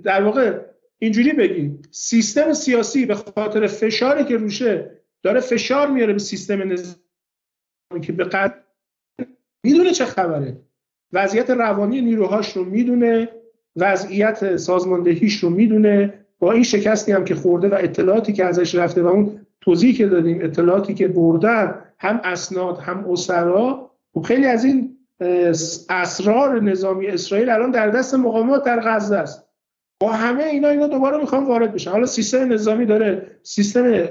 در 0.03 0.23
واقع 0.23 0.59
اینجوری 0.99 1.33
بگیم 1.33 1.81
سیستم 1.91 2.53
سیاسی 2.53 3.05
به 3.05 3.15
خاطر 3.15 3.67
فشاری 3.67 4.23
که 4.23 4.37
روشه 4.37 4.91
داره 5.23 5.39
فشار 5.39 5.87
میاره 5.87 6.13
به 6.13 6.19
سیستم 6.19 6.73
نظامی 6.73 8.01
که 8.01 8.11
به 8.11 8.23
قدر 8.23 8.53
می‌دونه 9.63 9.91
چه 9.91 10.05
خبره. 10.05 10.57
وضعیت 11.13 11.49
روانی 11.49 12.01
نیروهاش 12.01 12.57
رو 12.57 12.63
می‌دونه 12.63 13.29
وضعیت 13.75 14.57
سازماندهیش 14.57 15.43
رو 15.43 15.49
می‌دونه. 15.49 16.13
با 16.39 16.51
این 16.51 16.63
شکستی 16.63 17.11
هم 17.11 17.25
که 17.25 17.35
خورده 17.35 17.69
و 17.69 17.73
اطلاعاتی 17.73 18.33
که 18.33 18.45
ازش 18.45 18.75
رفته 18.75 19.01
و 19.01 19.07
اون 19.07 19.45
توضیحی 19.61 19.93
که 19.93 20.07
دادیم 20.07 20.39
اطلاعاتی 20.41 20.93
که 20.93 21.07
بردن 21.07 21.83
هم 21.99 22.21
اسناد 22.23 22.77
هم 22.77 23.09
اسرا 23.09 23.91
و 24.15 24.21
خیلی 24.21 24.45
از 24.45 24.65
این 24.65 24.97
اسرار 25.89 26.61
نظامی 26.61 27.07
اسرائیل 27.07 27.49
الان 27.49 27.71
در 27.71 27.89
دست 27.89 28.15
مقاومت 28.15 28.63
در 28.63 28.79
غزه 28.79 29.17
است. 29.17 29.46
با 29.99 30.11
همه 30.11 30.43
اینا 30.43 30.67
اینا 30.67 30.87
دوباره 30.87 31.17
می‌خوان 31.17 31.45
وارد 31.45 31.73
بشن. 31.73 31.91
حالا 31.91 32.05
سیستم 32.05 32.53
نظامی 32.53 32.85
داره 32.85 33.39
سیستم 33.43 34.09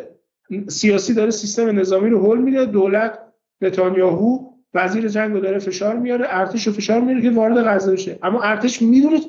سیاسی 0.69 1.15
داره 1.15 1.31
سیستم 1.31 1.79
نظامی 1.79 2.11
رو 2.11 2.19
هول 2.19 2.39
میده. 2.39 2.67
دولت 2.67 3.19
نتانیاهو 3.61 4.53
وزیر 4.75 5.09
جنگ 5.09 5.33
رو 5.33 5.41
داره 5.41 5.59
فشار 5.59 5.97
میاره 5.97 6.27
ارتش 6.29 6.67
رو 6.67 6.73
فشار 6.73 7.01
میاره 7.01 7.23
که 7.23 7.31
وارد 7.31 7.67
غزه 7.67 7.93
بشه. 7.93 8.19
اما 8.23 8.43
ارتش 8.43 8.83
می‌دونه 8.83 9.21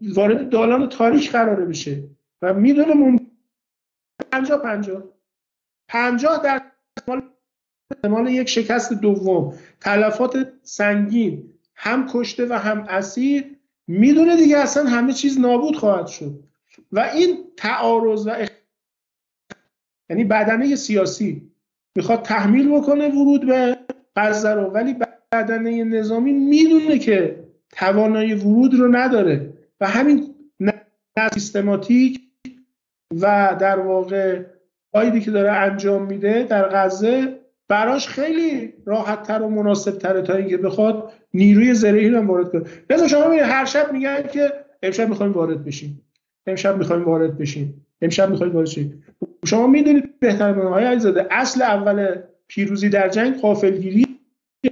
وارد 0.00 0.48
دالان 0.48 0.88
تاریخ 0.88 1.32
قراره 1.32 1.64
بشه 1.64 2.04
و 2.42 2.54
می‌دونه 2.54 2.94
مون 2.94 3.20
50 4.32 4.62
50 4.62 5.02
50 5.88 6.42
در 6.44 6.62
احتمال 7.90 8.28
یک 8.28 8.48
شکست 8.48 8.92
دوم. 8.92 9.54
تلفات 9.80 10.52
سنگین 10.62 11.52
هم 11.74 12.06
کشته 12.12 12.46
و 12.46 12.52
هم 12.52 12.86
اسیر 12.88 13.57
می‌دونه 13.88 14.36
دیگه 14.36 14.58
اصلا 14.58 14.84
همه 14.84 15.12
چیز 15.12 15.40
نابود 15.40 15.76
خواهد 15.76 16.06
شد. 16.06 16.44
و 16.92 17.00
این 17.00 17.38
تعارض 17.56 18.26
و 18.26 18.30
اخ... 18.30 18.48
یعنی 20.10 20.24
بدنه 20.24 20.76
سیاسی 20.76 21.50
می‌خواد 21.96 22.22
تحمیل 22.22 22.68
بکنه 22.68 23.08
ورود 23.08 23.46
به 23.46 23.78
غزه 24.16 24.50
رو 24.50 24.62
ولی 24.62 24.96
بدنه 25.32 25.84
نظامی 25.84 26.32
می‌دونه 26.32 26.98
که 26.98 27.44
توانایی 27.70 28.34
ورود 28.34 28.74
رو 28.74 28.96
نداره. 28.96 29.52
و 29.80 29.86
همین 29.86 30.34
سیستماتیک 31.34 32.20
و 33.20 33.56
در 33.60 33.78
واقع 33.78 34.42
قایدی 34.92 35.20
که 35.20 35.30
داره 35.30 35.52
انجام 35.52 36.06
میده 36.06 36.42
در 36.42 36.68
غزه 36.68 37.38
براش 37.68 38.08
خیلی 38.08 38.74
راحت 38.84 39.22
تر 39.22 39.42
و 39.42 39.48
مناسب 39.48 39.98
تره 39.98 40.22
تا 40.22 40.34
اینکه 40.34 40.56
بخواد 40.56 41.07
نیروی 41.34 41.74
زرهی 41.74 42.08
رو 42.08 42.20
وارد 42.26 42.50
کنه. 42.50 42.62
مثلا 42.90 43.08
شما 43.08 43.24
می‌بینید 43.24 43.44
هر 43.44 43.64
شب 43.64 43.92
میگن 43.92 44.22
که 44.22 44.52
امشب 44.82 45.08
می‌خوایم 45.08 45.32
وارد 45.32 45.64
بشیم. 45.64 46.04
امشب 46.46 46.78
می‌خوایم 46.78 47.04
وارد 47.04 47.38
بشیم. 47.38 47.86
امشب 48.02 48.30
می‌خوایم 48.30 48.52
وارد 48.52 48.66
بشیم 48.66 49.04
شما 49.44 49.66
می‌دونید 49.66 50.20
بهتر 50.20 50.52
من 50.52 50.66
های 50.72 50.84
علیزاده 50.84 51.26
اصل 51.30 51.62
اول 51.62 52.16
پیروزی 52.48 52.88
در 52.88 53.08
جنگ 53.08 53.40
غافلگیری. 53.40 54.06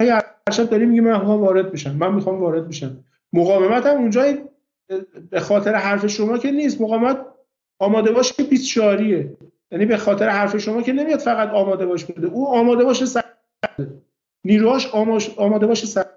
هر 0.01 0.23
شب 0.53 0.71
داریم 0.71 0.89
میگه 0.89 1.03
من 1.03 1.19
می‌خوام 1.21 1.41
وارد 1.41 1.73
بشم. 1.73 1.97
من 1.97 2.15
می‌خوام 2.15 2.41
وارد 2.41 2.69
بشم. 2.69 3.05
مقاومت 3.33 3.87
هم 3.87 3.97
اونجا 3.97 4.25
به 5.31 5.41
خاطر 5.41 5.75
حرف 5.75 6.07
شما 6.07 6.39
که 6.39 6.51
نیست. 6.51 6.81
مقاومت 6.81 7.19
آماده 7.79 8.13
باش 8.13 8.33
که 8.33 8.43
24 8.43 9.03
یعنی 9.71 9.87
به 9.87 9.97
خاطر 9.97 10.29
حرف 10.29 10.57
شما 10.57 10.83
که 10.83 10.93
نمیاد 10.93 11.19
فقط 11.19 11.49
آماده 11.49 11.87
باش 11.87 12.05
بده. 12.05 12.27
او 12.27 12.49
آماده 12.49 12.85
باشه 12.85 13.07
صد 13.07 13.25
نیروهاش 14.45 14.87
آماده 15.37 15.67
باشه 15.67 15.87
صد 15.87 16.16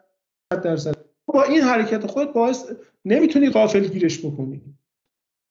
درصد. 0.58 0.96
با 1.26 1.44
این 1.44 1.62
حرکت 1.62 2.08
خود 2.08 2.34
باعث 2.34 2.66
نمی‌تونی 3.06 3.50
غافل 3.50 3.88
گیرش 3.88 4.26
بکنی. 4.26 4.62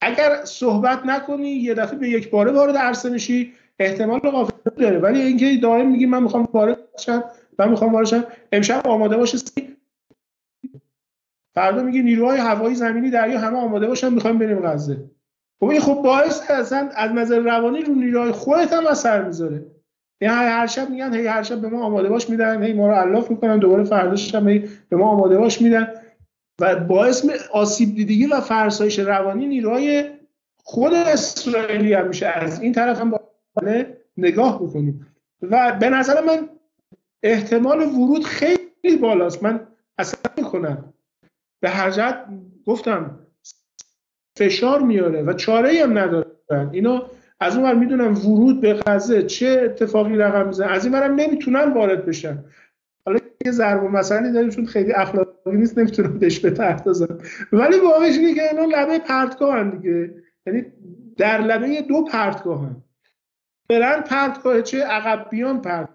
اگر 0.01 0.45
صحبت 0.45 1.07
نکنی 1.07 1.51
یه 1.51 1.75
دفعه 1.75 1.99
به 1.99 2.09
یک 2.09 2.31
باره 2.31 2.53
وارد 2.53 2.77
عرصه 2.77 3.11
میشی 3.11 3.53
احتمال 3.79 4.19
غافل 4.19 4.71
داره. 4.77 4.99
ولی 4.99 5.23
اینکه 5.23 5.57
دائم 5.63 5.91
میگی 5.91 6.07
من 6.07 6.23
می‌خوام 6.23 6.49
وارد 6.53 6.79
شم 6.99 7.25
من 7.59 7.71
می‌خوام 7.71 7.93
وارد 7.93 8.07
شم 8.07 8.25
امشب 8.53 8.87
آماده 8.87 9.17
باشه 9.17 9.39
فردا 11.55 11.83
میگه 11.83 12.03
نیروهای 12.03 12.39
هوایی 12.39 12.75
زمینی 12.75 13.11
دریا 13.11 13.41
همه 13.41 13.59
آماده 13.59 13.87
باشن 13.87 14.15
می‌خوایم 14.15 14.39
بریم 14.39 14.61
غزه. 14.61 15.11
خب 15.61 15.67
این 15.67 15.81
خب 15.81 15.95
باعث 15.95 16.51
اصلا 16.51 16.91
از 16.97 17.11
نظر 17.11 17.39
روانی 17.39 17.83
رو 17.83 17.95
نیروهای 17.95 18.33
خودت 18.33 18.73
هم 18.73 18.87
اثر 18.87 19.25
می‌ذاره. 19.25 19.67
یعنی 20.21 20.37
هر 20.37 20.67
شب 20.67 20.91
میگن 20.91 21.15
هی 21.15 21.27
هر 21.27 21.43
شب 21.43 21.61
به 21.61 21.69
ما 21.69 21.85
آماده 21.85 22.09
باش 22.09 22.31
میدن 22.31 22.63
هی 22.63 22.73
ما 22.73 22.87
رو 22.87 22.93
علاف 22.95 23.31
می‌کنن 23.31 23.59
دوباره 23.59 23.85
فرداش 23.85 24.35
هم 24.35 24.45
به 24.89 24.97
ما 24.97 25.09
آماده 25.09 25.39
باش 25.39 25.63
میدن. 25.63 25.95
و 26.61 26.77
باعث 26.77 27.27
آسیب 27.53 27.95
دیدگی 27.95 28.27
و 28.27 28.41
فرسایش 28.41 28.99
روانی 28.99 29.47
نیروهای 29.47 30.11
خود 30.65 30.95
اسرائیلی 30.95 31.93
هم 31.95 32.09
میشه. 32.09 32.27
از 32.27 32.61
این 32.61 32.73
طرف 32.73 33.01
هم 33.01 33.19
نگاه 34.17 34.63
بکنیم. 34.63 35.07
و 35.43 35.77
به 35.81 35.89
نظر 35.89 36.25
من 36.25 36.49
احتمال 37.23 37.81
ورود 37.81 38.25
خیلی 38.25 38.97
بالاست. 39.01 39.43
من 39.43 39.67
اصلا 39.99 40.31
می‌کنم. 40.37 40.95
به 41.61 41.71
هر 41.71 41.91
جهت 41.91 42.25
گفتم 42.67 43.19
فشار 44.39 44.83
میاره 44.83 45.23
و 45.23 45.33
چاره 45.33 45.83
هم 45.83 45.99
ندارن. 45.99 46.71
اینا 46.73 47.03
از 47.41 47.57
اون 47.57 47.65
ور 47.65 47.75
می‌دونن 47.75 48.09
ورود 48.13 48.61
به 48.61 48.75
غزه 48.75 49.23
چه 49.23 49.61
اتفاقی 49.65 50.17
رقم 50.17 50.47
میزن 50.47 50.69
از 50.69 50.85
این 50.85 50.95
ورم 50.95 51.15
نمی‌تونن 51.15 51.73
وارد 51.73 52.07
بشن. 52.07 52.45
حالا 53.07 53.19
یه 53.47 53.53
ضرب 53.53 53.85
مسئله 53.85 54.33
داریم 54.33 54.51
چون 54.51 54.67
خیلی 54.67 54.93
اخلاقی 54.93 55.31
نیست 55.47 55.79
نمی‌تونم 55.79 56.19
بهش 56.19 56.39
بپردازم. 56.41 57.19
ولی 57.53 57.81
واقعش 57.81 58.17
اینه 58.19 58.35
که 58.35 58.43
اینا 58.51 58.65
لبه 58.65 58.99
پرتگاه 58.99 59.71
دیگه. 59.71 60.15
یعنی 60.47 60.65
در 61.17 61.41
لبه 61.41 61.83
دو 61.83 62.05
پرتگاه 62.05 62.61
هم 62.61 62.85
برن 63.69 64.01
پرتگاه 64.01 64.63
چه 64.63 64.85
عقب 64.85 65.31
بیان 65.31 65.63
پرت 65.63 65.89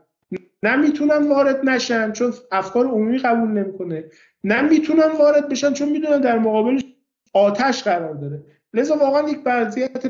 نمی‌تونن 0.64 1.28
وارد 1.30 1.70
نشن 1.70 2.12
چون 2.12 2.34
افکار 2.52 2.86
عمومی 2.86 3.18
قبول 3.18 3.50
نمی‌کنه. 3.50 4.04
نمی‌تونن 4.44 5.12
وارد 5.20 5.50
بشن 5.50 5.74
چون 5.74 5.90
می‌دونن 5.90 6.20
در 6.20 6.40
مقابل 6.40 6.80
آتش 7.34 7.84
قرار 7.84 8.14
داره. 8.14 8.44
لذا 8.74 8.98
واقعا 8.98 9.30
یک 9.30 9.40
وضعیت 9.46 10.08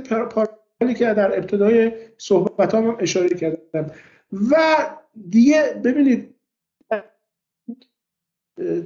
پارالی 0.84 0.99
که 0.99 1.14
در 1.14 1.38
ابتدای 1.38 1.91
صحبت 2.18 2.76
هم 2.76 2.97
اشاره 2.99 3.30
کردم. 3.30 3.91
و 4.51 4.55
دیگه 5.30 5.81
ببینید 5.84 6.35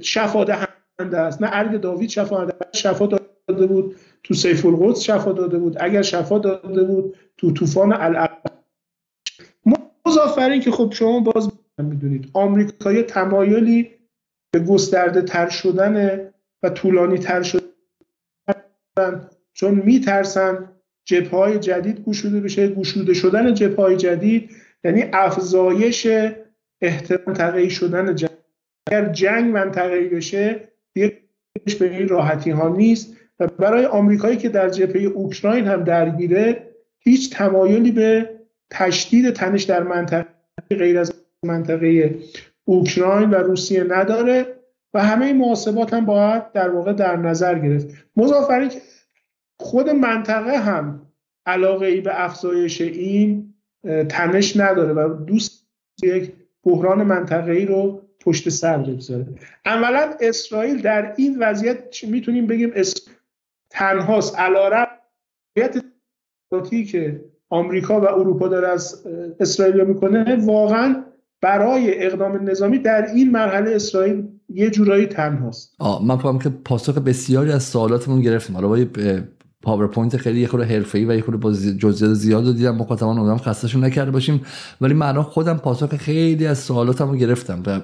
شفا 0.00 0.44
دهنده 0.44 1.18
است. 1.18 1.42
نه 1.42 1.48
ارگ 1.52 1.80
داوید 1.80 2.10
شفا 2.10 2.48
شفا 2.74 3.06
داده 3.06 3.66
بود 3.66 3.96
تو 4.22 4.34
سیف 4.34 4.66
القدس 4.66 5.00
شفا 5.00 5.32
داده 5.32 5.58
بود. 5.58 5.76
اگر 5.80 6.02
شفا 6.02 6.38
داده 6.38 6.84
بود 6.84 7.16
تو 7.36 7.52
طوفان 7.52 7.92
العقل 7.92 8.50
مضافر 10.06 10.58
که 10.58 10.70
خب 10.70 10.92
شما 10.92 11.20
باز 11.20 11.50
می‌دونید 11.78 12.30
آمریکایی 12.32 13.02
تمایلی 13.02 13.90
به 14.50 14.60
گسترده 14.60 15.22
تر 15.22 15.48
شدن 15.48 16.20
و 16.62 16.70
طولانی 16.70 17.18
تر 17.18 17.42
شدن 17.42 17.62
چون 19.52 19.74
میترسن 19.74 20.77
جبه 21.08 21.36
های 21.36 21.58
جدید 21.58 22.04
گشوده 22.04 22.40
بشه. 22.40 22.68
گشوده 22.68 23.14
شدن 23.14 23.54
جبه 23.54 23.82
های 23.82 23.96
جدید 23.96 24.50
یعنی 24.84 25.04
افزایش 25.12 26.06
احتمال 26.80 27.68
شدن 27.68 28.14
جنگ. 28.14 28.30
اگر 28.86 29.08
جنگ 29.12 29.52
منطقه‌ای 29.52 30.08
بشه 30.08 30.60
دیگه 30.94 31.20
به 31.80 31.96
این 31.96 32.08
راحتی 32.08 32.50
ها 32.50 32.76
نیست 32.76 33.16
و 33.40 33.46
برای 33.46 33.84
آمریکایی 33.84 34.36
که 34.36 34.48
در 34.48 34.68
جبهه 34.68 35.02
اوکراین 35.02 35.64
هم 35.64 35.84
درگیره 35.84 36.62
هیچ 36.98 37.32
تمایلی 37.32 37.92
به 37.92 38.30
تشدید 38.70 39.30
تنش 39.30 39.62
در 39.62 39.82
منطقه 39.82 40.26
غیر 40.70 40.98
از 40.98 41.12
منطقه 41.42 42.18
اوکراین 42.64 43.30
و 43.30 43.34
روسیه 43.34 43.84
نداره 43.84 44.46
و 44.94 45.02
همه 45.02 45.26
این 45.26 45.36
محاسبات 45.36 45.94
هم 45.94 46.04
باید 46.04 46.52
در 46.52 46.70
واقع 46.70 46.92
در 46.92 47.16
نظر 47.16 47.58
گرفت. 47.58 47.88
مضافر 48.16 48.66
که 48.66 48.78
خود 49.60 49.90
منطقه 49.90 50.58
هم 50.58 51.02
علاقه 51.46 51.86
ای 51.86 52.00
به 52.00 52.24
افزایش 52.24 52.80
این 52.80 53.54
تنش 54.08 54.56
نداره 54.56 54.92
و 54.92 55.24
دوست 55.24 55.66
یک 56.02 56.32
بحران 56.64 57.02
منطقه 57.02 57.52
ای 57.52 57.66
رو 57.66 58.02
پشت 58.20 58.48
سر 58.48 58.78
بگذاره. 58.78 59.26
اولا 59.66 60.10
اسرائیل 60.20 60.82
در 60.82 61.14
این 61.16 61.36
وضعیت 61.40 62.04
می‌تونیم 62.04 62.46
بگیم؟ 62.46 62.72
تنهاست. 63.70 64.38
علارم 64.38 64.86
که 66.90 67.20
آمریکا 67.50 68.00
و 68.00 68.08
اروپا 68.08 68.48
داره 68.48 68.68
از 68.68 69.06
اسرائیل 69.40 69.84
می‌کنه 69.84 70.36
واقعا 70.46 71.04
برای 71.40 72.04
اقدام 72.04 72.48
نظامی 72.50 72.78
در 72.78 73.06
این 73.06 73.30
مرحله 73.30 73.70
اسرائیل 73.70 74.28
یه 74.48 74.70
جورایی 74.70 75.06
تنهاست. 75.06 75.74
آه 75.78 76.06
من 76.06 76.16
فهم 76.16 76.38
که 76.38 76.48
پاسخ 76.48 76.98
بسیاری 76.98 77.52
از 77.52 77.62
سوالاتمون 77.62 78.20
گرفتیم. 78.20 78.56
حالا 78.56 78.68
با 78.68 78.78
پاورپوینت 79.62 80.16
خیلی 80.16 80.40
یه 80.40 80.46
خورده 80.46 80.66
حرفه‌ای 80.66 81.04
و 81.04 81.14
یه 81.14 81.22
خورده 81.22 81.40
با 81.40 81.52
جزئیات 81.52 82.14
زیاد 82.14 82.46
رو 82.46 82.52
دیدم. 82.52 82.76
مخاطبان 82.76 83.18
اونم 83.18 83.38
خستهشون 83.38 83.84
نکرده 83.84 84.10
باشیم. 84.10 84.40
ولی 84.80 84.94
من 84.94 85.22
خودم 85.22 85.56
پاسخ 85.56 85.96
خیلی 85.96 86.46
از 86.46 86.58
سوالاتمو 86.58 87.16
گرفتم 87.16 87.62
و 87.66 87.80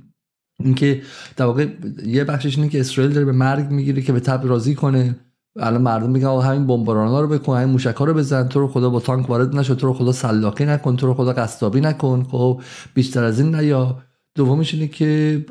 اینکه 0.64 1.02
در 1.36 1.44
واقع 1.44 1.66
یه 2.06 2.24
بخشش 2.24 2.56
اینه 2.56 2.68
که 2.68 2.80
اسرائیل 2.80 3.12
داره 3.12 3.26
به 3.26 3.32
مرگ 3.32 3.70
می‌گیره 3.70 4.02
که 4.02 4.12
به 4.12 4.20
تب 4.20 4.46
راضی 4.46 4.74
کنه. 4.74 5.16
الان 5.56 5.82
مردم 5.82 6.10
میگن 6.10 6.40
همین 6.40 6.86
ها 6.86 7.20
رو 7.20 7.28
بکن 7.28 7.56
همین 7.56 7.80
ها 7.98 8.04
رو 8.04 8.14
بزن 8.14 8.48
تو 8.48 8.60
رو 8.60 8.68
خدا 8.68 8.90
با 8.90 9.00
تانک 9.00 9.30
وارد 9.30 9.56
نشو 9.56 9.74
تو 9.74 9.86
رو 9.86 9.92
خدا 9.92 10.12
سلاقی 10.12 10.64
نکن 10.64 10.96
تو 10.96 11.06
رو 11.06 11.14
خدا 11.14 11.32
قصابی 11.32 11.80
نکن. 11.80 12.22
خب 12.22 12.60
بیشتر 12.94 13.24
از 13.24 13.40
این 13.40 13.54
نیا. 13.54 14.02
دومیش 14.34 14.74
اینه 14.74 14.88
که 14.88 15.44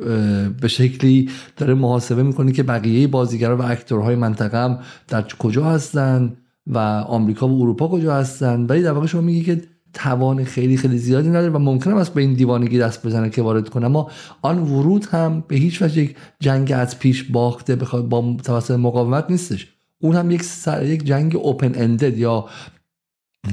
به 0.62 0.68
شکلی 0.68 1.30
داره 1.58 1.74
محاسبه 1.74 2.24
می‌کنه 2.24 2.52
که 2.52 2.64
بقیه 2.64 3.08
بازیگرا 3.08 3.58
و 3.58 3.62
اکتورهای 3.62 4.16
منطقه 4.16 4.58
هم 4.58 4.80
در 5.08 5.22
کجا 5.22 5.66
هستن 5.66 6.34
و 6.68 6.78
آمریکا 7.08 7.48
و 7.48 7.62
اروپا 7.62 7.88
کجا 7.88 8.16
هستن. 8.16 8.66
ولی 8.66 8.82
در 8.82 8.92
واقع 8.92 9.08
شما 9.08 9.22
میگی 9.22 9.44
که 9.44 9.62
توان 9.94 10.44
خیلی 10.44 10.78
خیلی 10.78 10.98
زیادی 10.98 11.30
نداره 11.30 11.50
و 11.50 11.58
ممکنه 11.60 11.96
است 11.96 12.14
به 12.14 12.22
این 12.22 12.34
دیوانگی 12.34 12.80
دست 12.80 13.08
بزنه 13.08 13.30
که 13.30 13.42
وارد 13.42 13.70
کنه. 13.70 13.86
اما 13.86 14.12
آن 14.42 14.60
ورود 14.60 15.06
هم 15.06 15.44
به 15.48 15.56
هیچ 15.56 15.82
وجه 15.82 16.02
یک 16.02 16.16
جنگ 16.40 16.72
از 16.76 17.00
پیش 17.00 17.24
باخته 17.24 17.76
با 17.76 18.38
توسط 18.44 18.76
مقاومت 18.76 19.26
نیستش. 19.30 19.68
اون 20.00 20.16
هم 20.16 20.32
یک, 20.32 20.44
یک 20.84 21.04
جنگ 21.04 21.36
اوپن 21.36 21.72
اندد 21.76 22.18
یا 22.18 22.46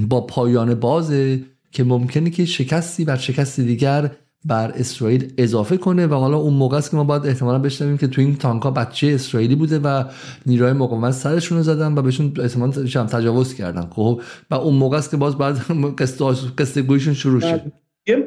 با 0.08 0.20
پایان 0.20 0.74
بازه 0.74 1.42
که 1.72 1.84
ممکنه 1.84 2.30
که 2.30 2.44
شکستی 2.44 3.04
بر 3.04 3.16
شکستی 3.16 3.64
دیگر 3.64 4.10
بر 4.44 4.70
اسرائیل 4.70 5.32
اضافه 5.38 5.76
کنه 5.76 6.06
و 6.06 6.14
حالا 6.14 6.36
اون 6.36 6.54
موقع 6.54 6.76
است 6.76 6.90
که 6.90 6.96
ما 6.96 7.04
باید 7.04 7.26
احتمالا 7.26 7.58
بشنویم 7.58 7.96
که 7.96 8.06
تو 8.06 8.20
این 8.20 8.36
تانکا 8.36 8.70
بچه 8.70 9.06
اسرائیلی 9.06 9.54
بوده 9.54 9.78
و 9.78 10.04
نیروهای 10.46 10.72
مقاومت 10.72 11.12
سرشون 11.12 11.58
رو 11.58 11.64
زدن 11.64 11.98
و 11.98 12.02
بهشون 12.02 12.32
احتمالا 12.40 12.72
تجاوز 13.06 13.54
کردن. 13.54 13.82
خب 13.90 14.20
و 14.50 14.54
اون 14.54 14.74
موقع 14.74 14.96
است 14.96 15.10
که 15.10 15.16
باز 15.16 15.38
بعد 15.38 15.56
قصه 16.58 16.82
گویشون 16.82 17.14
شروع 17.14 17.40
شد. 17.40 17.60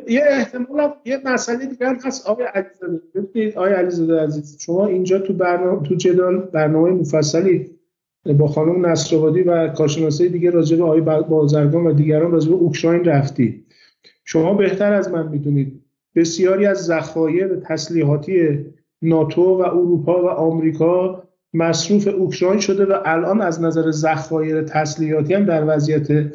یه 0.08 0.24
احتمال 0.30 0.94
یه 1.06 1.20
مسئله 1.26 1.66
دیگر 1.66 1.98
هست 2.06 2.28
آقای 2.28 2.46
علیزاده. 2.46 3.54
آقای 3.56 3.74
علیزاده 3.74 4.20
عزیز 4.20 4.58
شما 4.60 4.88
اینجا 4.88 5.20
تو 5.20 5.34
برنامه 5.34 5.88
تو 5.88 5.96
جدال 5.96 6.38
برنامه 6.38 6.92
مفصلی 6.92 7.70
با 8.40 8.48
خانم 8.48 8.86
نصرآبادی 8.86 9.42
و 9.42 9.68
کارشناسای 9.68 10.30
دیگه 10.30 10.50
راجع 10.50 10.78
به 10.78 10.84
آقای 10.84 11.02
بازرگان 11.02 11.88
و 11.88 11.94
دیگران 11.94 12.32
راجع 12.32 12.50
به 12.50 12.56
اوکراین 12.56 13.04
رفتی. 13.04 13.66
شما 14.26 14.54
بهتر 14.54 14.94
از 14.94 15.10
من 15.10 15.28
می‌دونید 15.28 15.81
بسیاری 16.16 16.66
از 16.66 16.78
ذخایر 16.78 17.56
تسلیحاتی 17.56 18.66
ناتو 19.02 19.42
و 19.42 19.62
اروپا 19.62 20.24
و 20.24 20.28
آمریکا 20.28 21.24
مصروف 21.54 22.08
اوکراین 22.08 22.60
شده 22.60 22.86
و 22.86 22.98
الان 23.06 23.42
از 23.42 23.62
نظر 23.62 23.92
ذخایر 23.92 24.62
تسلیحاتی 24.62 25.34
هم 25.34 25.46
در 25.46 25.76
وضعیت 25.76 26.34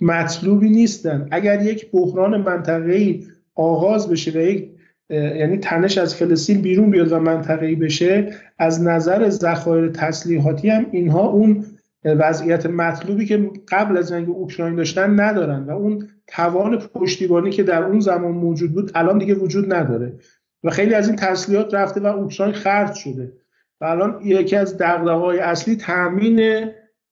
مطلوبی 0.00 0.70
نیستن. 0.70 1.28
اگر 1.30 1.62
یک 1.62 1.90
بحران 1.90 2.40
منطقه‌ای 2.40 3.24
آغاز 3.54 4.10
بشه 4.10 4.30
و 4.30 4.36
یک 4.36 4.72
یعنی 5.10 5.58
تنش 5.58 5.98
از 5.98 6.14
فلسطین 6.14 6.62
بیرون 6.62 6.90
بیاد 6.90 7.12
و 7.12 7.20
منطقه‌ای 7.20 7.74
بشه 7.74 8.32
از 8.58 8.82
نظر 8.82 9.28
ذخایر 9.28 9.88
تسلیحاتی 9.88 10.68
هم 10.68 10.86
اینها 10.90 11.28
اون 11.28 11.64
وضعیت 12.04 12.66
مطلوبی 12.66 13.26
که 13.26 13.50
قبل 13.68 13.96
از 13.96 14.08
جنگ 14.08 14.28
اوکراین 14.28 14.74
داشتن 14.74 15.20
ندارن 15.20 15.64
و 15.64 15.70
اون 15.70 16.08
توان 16.34 16.78
پشتیبانی 16.78 17.50
که 17.50 17.62
در 17.62 17.82
اون 17.82 18.00
زمان 18.00 18.32
موجود 18.32 18.72
بود 18.72 18.90
الان 18.94 19.18
دیگه 19.18 19.34
وجود 19.34 19.74
نداره. 19.74 20.18
و 20.64 20.70
خیلی 20.70 20.94
از 20.94 21.08
این 21.08 21.16
تسلیحات 21.16 21.74
رفته 21.74 22.00
و 22.00 22.06
اوکراین 22.06 22.52
خرج 22.52 22.94
شده. 22.94 23.32
و 23.80 23.84
الان 23.84 24.20
یکی 24.24 24.56
از 24.56 24.78
دغدغه‌های 24.78 25.38
اصلی 25.38 25.76
تامین 25.76 26.68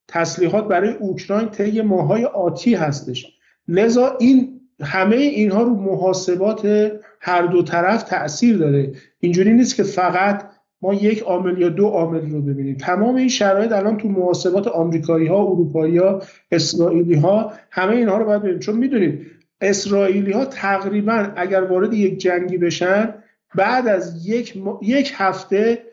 تسلیحات 0.09 0.69
برای 0.69 0.93
اوکراین 0.93 1.49
طی 1.49 1.83
ماهای 1.83 2.25
آتی 2.25 2.75
هستش. 2.75 3.27
لذا 3.69 4.17
این 4.21 4.61
همه 4.83 5.17
اینها 5.17 5.63
رو 5.63 5.75
محاسبات 5.75 6.93
هر 7.21 7.43
دو 7.43 7.63
طرف 7.63 8.03
تاثیر 8.03 8.57
داره. 8.59 8.93
اینجوری 9.19 9.53
نیست 9.53 9.77
که 9.77 9.83
فقط 9.83 10.51
ما 10.83 10.95
یک 10.95 11.23
عامل 11.23 11.59
یا 11.59 11.69
دو 11.69 11.87
عامل 11.87 12.31
رو 12.31 12.43
ببینیم. 12.43 12.77
تمام 12.77 13.15
این 13.15 13.29
شرایط 13.29 13.73
الان 13.73 13.97
تو 13.97 14.09
محاسبات 14.09 14.67
آمریکایی 14.67 15.27
ها 15.27 15.43
اروپایی 15.43 15.99
ها 15.99 16.23
اسرائیلی 16.51 17.15
ها 17.15 17.53
همه 17.71 17.97
اینها 17.97 18.19
رو 18.19 18.25
باید 18.25 18.41
ببینیم. 18.41 18.61
چون 18.61 18.77
می‌دونید 18.77 19.27
اسرائیلی 19.61 20.33
ها 20.33 20.45
تقریبا 20.45 21.33
اگر 21.37 21.63
وارد 21.63 21.95
یک 21.95 22.19
جنگی 22.19 22.59
بشن 22.59 23.15
بعد 23.55 23.89
از 23.89 24.27
یک, 24.27 24.63
یک 24.83 25.13
هفته 25.15 25.85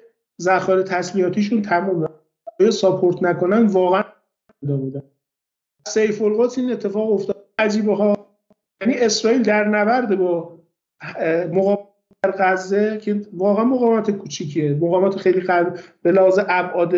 ذخایر 0.42 0.82
تسلیحاتیشون 0.82 1.62
تموم. 1.62 2.10
یا 2.60 2.72
ساپورت 2.72 3.24
نکنن 3.24 3.66
واقعا 3.66 4.04
بودن. 4.62 5.02
سیف 5.88 6.22
القدس 6.22 6.58
این 6.58 6.72
اتفاق 6.72 7.12
افتاد. 7.12 7.46
عجیبه 7.60 7.96
ها 7.96 8.28
یعنی 8.82 8.94
اسرائیل 8.94 9.42
در 9.42 9.68
نبرد 9.68 10.16
با 10.20 10.60
مقابل 11.54 11.84
در 12.24 12.32
غزه 12.32 12.98
که 12.98 13.22
واقعا 13.34 13.66
مقاومت 13.66 14.12
کوچیکیه. 14.12 14.74
مقاومت 14.74 15.16
خیلی 15.16 15.42
قرب 15.42 15.80
به 16.02 16.12
لحاظ 16.12 16.40
ابعاد 16.48 16.94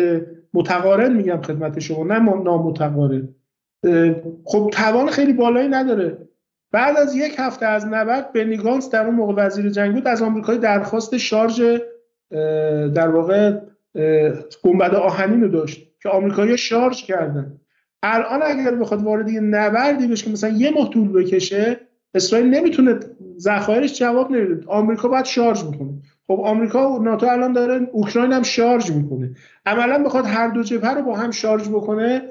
متقارن 0.54 1.12
میگم 1.12 1.42
خدمت 1.42 1.78
شما 1.78 2.04
نه 2.04 2.18
نامتقارن. 2.18 3.28
خب 4.44 4.70
توان 4.72 5.06
خیلی 5.06 5.32
بالایی 5.32 5.68
نداره. 5.68 6.18
بعد 6.72 6.96
از 6.96 7.14
یک 7.14 7.34
هفته 7.38 7.66
از 7.66 7.86
نبرد 7.86 8.32
بنی 8.32 8.56
گانس 8.56 8.90
در 8.90 9.06
اون 9.06 9.14
موقع 9.14 9.46
وزیر 9.46 9.70
جنگ 9.70 9.94
بود 9.94 10.08
از 10.08 10.22
آمریکای 10.22 10.58
درخواست 10.58 11.16
شارژ 11.16 11.60
در 12.94 13.08
واقع 13.08 13.58
گنبد 14.64 14.94
آهنین 14.94 15.40
رو 15.42 15.48
داشت 15.48 15.86
که 16.02 16.08
آمریکایی‌ها 16.08 16.56
شارژ 16.56 17.02
کردن. 17.02 17.60
الان 18.02 18.42
اگر 18.42 18.74
بخواد 18.74 19.02
وارد 19.02 19.28
یه 19.28 19.40
نبردی 19.40 20.06
بشه 20.06 20.24
که 20.24 20.30
مثلا 20.30 20.50
یه 20.50 20.70
ماه 20.70 20.90
طول 20.90 21.12
بکشه 21.12 21.80
اسرائیل 22.14 22.54
نمی‌تونه 22.54 23.00
ذخایرش 23.38 23.98
جواب 23.98 24.30
نمیده. 24.30 24.66
آمریکا 24.66 25.08
باید 25.08 25.24
شارژ 25.24 25.64
می‌کنه 25.64 25.90
خب 26.26 26.40
آمریکا 26.44 26.90
و 26.90 27.02
ناتو 27.02 27.26
الان 27.26 27.52
داره 27.52 27.88
اوکراین 27.92 28.32
هم 28.32 28.42
شارژ 28.42 28.90
می‌کنه. 28.90 29.30
عملا 29.66 30.04
بخواد 30.04 30.26
هر 30.26 30.48
دو 30.48 30.62
جبهه 30.62 30.94
رو 30.94 31.02
با 31.02 31.16
هم 31.16 31.30
شارژ 31.30 31.68
بکنه 31.68 32.22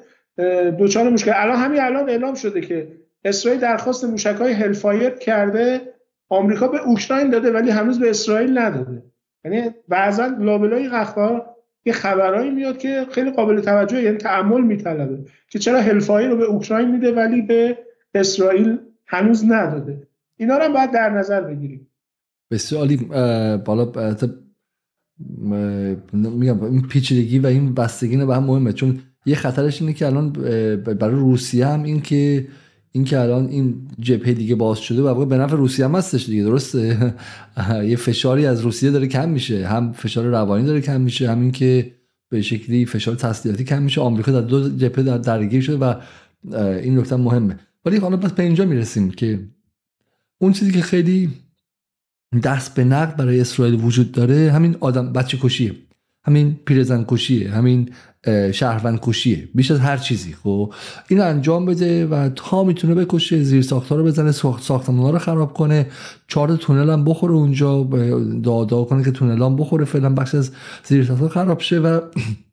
دوچار 0.77 1.09
مشکل. 1.09 1.31
الان 1.35 1.55
همین 1.55 1.81
الان 1.81 2.09
اعلام 2.09 2.35
شده 2.35 2.61
که 2.61 2.87
اسرائیل 3.25 3.61
درخواست 3.61 4.05
موشک 4.05 4.35
های 4.35 4.53
هلفایر 4.53 5.09
کرده 5.09 5.81
آمریکا 6.29 6.67
به 6.67 6.87
اوکراین 6.87 7.29
داده 7.29 7.51
ولی 7.51 7.69
هنوز 7.69 7.99
به 7.99 8.09
اسرائیل 8.09 8.57
نداده. 8.57 9.03
یعنی 9.45 9.69
بعضا 9.87 10.25
لابلای 10.39 10.89
قهوه 10.89 11.41
یه 11.85 11.93
خبرایی 11.93 12.49
میاد 12.49 12.77
که 12.77 13.05
خیلی 13.11 13.31
قابل 13.31 13.61
توجه 13.61 14.01
یعنی 14.01 14.17
تعمل 14.17 14.61
میطلبه 14.61 15.19
که 15.49 15.59
چرا 15.59 15.81
هلفایر 15.81 16.29
رو 16.29 16.37
به 16.37 16.45
اوکراین 16.45 16.91
میده 16.91 17.11
ولی 17.11 17.41
به 17.41 17.77
اسرائیل 18.15 18.77
هنوز 19.09 19.43
نداده. 19.47 20.07
اینا 20.37 20.57
رو 20.57 20.63
هم 20.63 20.73
باید 20.73 20.91
در 20.91 21.09
نظر 21.09 21.41
بگیریم. 21.41 21.87
بسیار 22.51 22.81
عالی. 22.81 22.97
بالا 23.65 23.91
میگم 26.13 26.63
این 26.63 26.81
پیچیدگی 26.81 27.39
و 27.39 27.47
این 27.47 27.73
بستگی 27.73 28.17
به 28.17 28.35
هم 28.35 28.43
مهمه. 28.43 28.73
چون 28.73 28.99
یه 29.25 29.35
خطرش 29.35 29.81
اینه 29.81 29.93
که 29.93 30.05
الان 30.05 30.31
برای 30.77 31.15
روسیه 31.15 31.67
هم 31.67 31.83
این 31.83 32.01
که 32.01 32.47
این 32.91 33.03
که 33.03 33.19
الان 33.19 33.47
این 33.47 33.87
جبهه 33.99 34.33
دیگه 34.33 34.55
باز 34.55 34.79
شده 34.79 35.01
و 35.01 35.25
به 35.25 35.37
نفع 35.37 35.55
روسیه 35.55 35.85
هم 35.85 35.95
هستش 35.95 36.25
دیگه 36.25 36.43
درسته؟ 36.43 37.13
یه 37.91 37.95
فشاری 37.95 38.45
از 38.45 38.61
روسیه 38.61 38.91
داره 38.91 39.07
کم 39.07 39.29
میشه 39.29 39.67
هم 39.67 39.91
فشار 39.91 40.25
روانی 40.25 40.65
داره 40.65 40.81
کم 40.81 41.01
میشه 41.01 41.31
همین 41.31 41.51
که 41.51 41.91
به 42.29 42.41
شکلی 42.41 42.85
فشار 42.85 43.15
تسلیحاتی 43.15 43.63
کم 43.63 43.81
میشه. 43.81 44.01
آمریکا 44.01 44.31
در 44.31 44.41
دو 44.41 44.69
جبهه 44.69 45.03
در 45.03 45.17
درگیر 45.17 45.61
شده 45.61 45.77
و 45.77 45.93
این 46.53 46.99
نکته 46.99 47.15
مهمه. 47.15 47.59
ولی 47.85 47.97
حالا 47.97 48.17
بس 48.17 48.31
به 48.31 48.43
اینجا 48.43 48.65
می‌رسیم 48.65 49.11
که 49.11 49.39
اون 50.37 50.53
چیزی 50.53 50.71
که 50.71 50.81
خیلی 50.81 51.29
دست 52.43 52.75
به 52.75 52.83
نقد 52.83 53.15
برای 53.15 53.41
اسرائیل 53.41 53.83
وجود 53.83 54.11
داره 54.11 54.51
همین 54.51 54.75
آدم 54.79 55.13
بچه 55.13 55.37
کشیه. 55.41 55.75
همین 56.23 56.59
پیرزن 56.65 57.05
کشیه 57.07 57.51
همین 57.51 57.89
شهروند 58.51 58.99
کشیه. 59.01 59.49
بیش 59.55 59.71
از 59.71 59.79
هر 59.79 59.97
چیزی 59.97 60.33
خب؟ 60.33 60.73
این 61.07 61.21
انجام 61.21 61.65
بده 61.65 62.05
و 62.05 62.29
تا 62.29 62.63
می‌تونه 62.63 62.95
بکشه 62.95 63.43
زیر 63.43 63.61
ساختها 63.61 63.95
رو 63.95 64.03
بزنه 64.03 64.31
ساختمان 64.31 65.05
ها 65.05 65.11
رو 65.11 65.19
خراب 65.19 65.53
کنه 65.53 65.87
چهار 66.27 66.55
تونل 66.55 66.89
هم 66.89 67.05
بخوره 67.05 67.33
اونجا 67.33 67.83
دادا 68.43 68.83
کنه 68.83 69.03
که 69.03 69.11
تونل 69.11 69.43
هم 69.43 69.55
بخوره 69.55 69.85
فعلا 69.85 70.09
بخش 70.09 70.35
از 70.35 70.51
زیر 70.83 71.05
ساختها 71.05 71.29
خراب 71.29 71.59
شه 71.59 71.79
و 71.79 71.99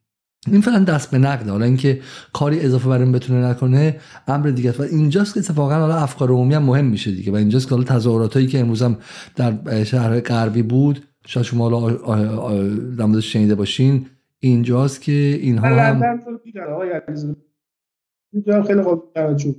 این 0.51 0.61
فعلا 0.61 0.83
دست 0.83 1.11
به 1.11 1.17
نقده 1.17 1.51
حالا 1.51 1.65
اینکه 1.65 1.99
کاری 2.33 2.59
اضافه 2.59 2.89
بر 2.89 2.99
این 2.99 3.11
بتونه 3.11 3.47
نکنه 3.47 3.95
امر 4.27 4.49
دیگه 4.49 4.71
و 4.71 4.81
اینجاست 4.81 5.33
که 5.33 5.39
اتفاقا 5.39 5.75
حالا 5.75 5.97
افکار 5.97 6.29
عمومی 6.31 6.53
هم 6.53 6.63
مهم 6.63 6.85
میشه 6.85 7.11
دیگه. 7.11 7.31
و 7.31 7.35
اینجاست 7.35 7.69
که 7.69 7.75
حالا 7.75 7.83
تظاهراتایی 7.83 8.47
که 8.47 8.59
امروز 8.59 8.81
هم 8.81 8.97
در 9.35 9.83
شهر 9.83 10.19
غربی 10.19 10.61
بود 10.61 11.03
شاید 11.25 11.45
شما 11.45 11.69
حالا 11.69 13.21
شنیده 13.21 13.55
باشین 13.55 14.05
اینجاست 14.39 15.01
که 15.01 15.11
اینها 15.41 15.67
هم 15.67 16.19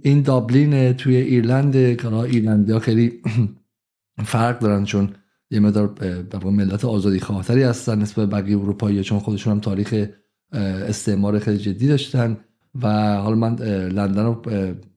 این 0.02 0.23
دابلین 0.23 0.92
توی 0.92 1.17
ایرلند 1.17 1.73
که 1.73 2.12
ایرلندی 2.12 2.73
ها 2.73 2.78
خیلی 2.78 3.23
فرق 4.25 4.58
دارن 4.58 4.84
چون 4.84 5.10
یه 5.50 5.60
مدار 5.60 5.94
ملت 6.44 6.84
آزادی 6.84 7.20
خواهتری 7.20 7.62
هستن 7.62 7.99
نسبت 7.99 8.28
بقیه 8.28 8.58
اروپایی 8.58 9.02
چون 9.02 9.18
خودشون 9.18 9.52
هم 9.52 9.60
تاریخ 9.60 10.07
استعمار 10.52 11.39
خیلی 11.39 11.59
جدی 11.59 11.89
داشتن 11.89 12.36
و 12.83 13.17
حالا 13.17 13.36
من 13.36 13.55
لندن 13.89 14.25
رو 14.25 14.35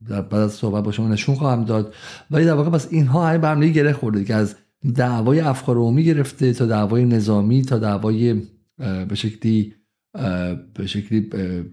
بعد 0.09 0.33
از 0.33 0.51
صحبت 0.51 0.83
با 0.83 0.91
شما 0.91 1.07
نشون 1.07 1.35
خواهم 1.35 1.63
داد. 1.63 1.93
ولی 2.31 2.45
در 2.45 2.53
واقع 2.53 2.69
پس 2.69 2.87
اینها 2.91 3.27
همین 3.27 3.41
برنامه 3.41 3.69
گره 3.69 3.93
خورده 3.93 4.23
که 4.23 4.35
از 4.35 4.55
دعوای 4.95 5.39
افکار 5.39 5.75
عمومی 5.75 6.03
گرفته 6.03 6.53
تا 6.53 6.65
دعوای 6.65 7.05
نظامی 7.05 7.61
تا 7.61 7.77
دعوای 7.77 8.41
به 8.77 9.15
شکلی 9.15 9.73
به 10.73 10.87
شکلی 10.87 11.29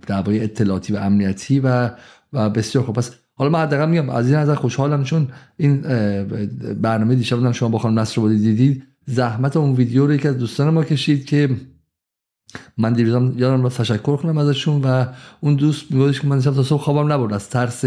دعوای 0.06 0.44
اطلاعاتی 0.44 0.92
و 0.92 0.96
امنیتی 0.96 1.60
و 1.60 1.90
و 2.32 2.50
بسیار 2.50 2.84
خوب. 2.84 2.96
پس 2.96 3.10
حالا 3.34 3.50
من 3.50 3.60
حداقل 3.60 3.88
میگم 3.90 4.10
از 4.10 4.26
این 4.26 4.36
نظر 4.36 4.54
خوشحالم 4.54 5.04
چون 5.04 5.28
این 5.56 5.80
برنامه 6.82 7.14
دیشب 7.14 7.52
شما 7.52 7.68
با 7.68 7.78
خانم 7.78 7.98
نصر 7.98 8.28
دیدید. 8.28 8.84
زحمت 9.06 9.56
اون 9.56 9.74
ویدیو 9.74 10.06
رو 10.06 10.14
یکی 10.14 10.28
از 10.28 10.38
دوستان 10.38 10.70
ما 10.70 10.84
کشید 10.84 11.24
که 11.24 11.50
من 12.78 12.92
دیروزم 12.92 13.32
یادم 13.36 13.62
رو 13.62 13.68
تشکر 13.68 14.16
کنم 14.16 14.38
ازشون 14.38 14.80
و 14.82 15.06
اون 15.40 15.54
دوست 15.54 15.90
میگوش 15.90 16.20
که 16.20 16.26
من 16.26 16.36
دیشب 16.36 16.54
تا 16.54 16.62
صبح 16.62 16.82
خوابم 16.82 17.12
نبرد 17.12 17.32
از 17.32 17.48
ترس 17.48 17.84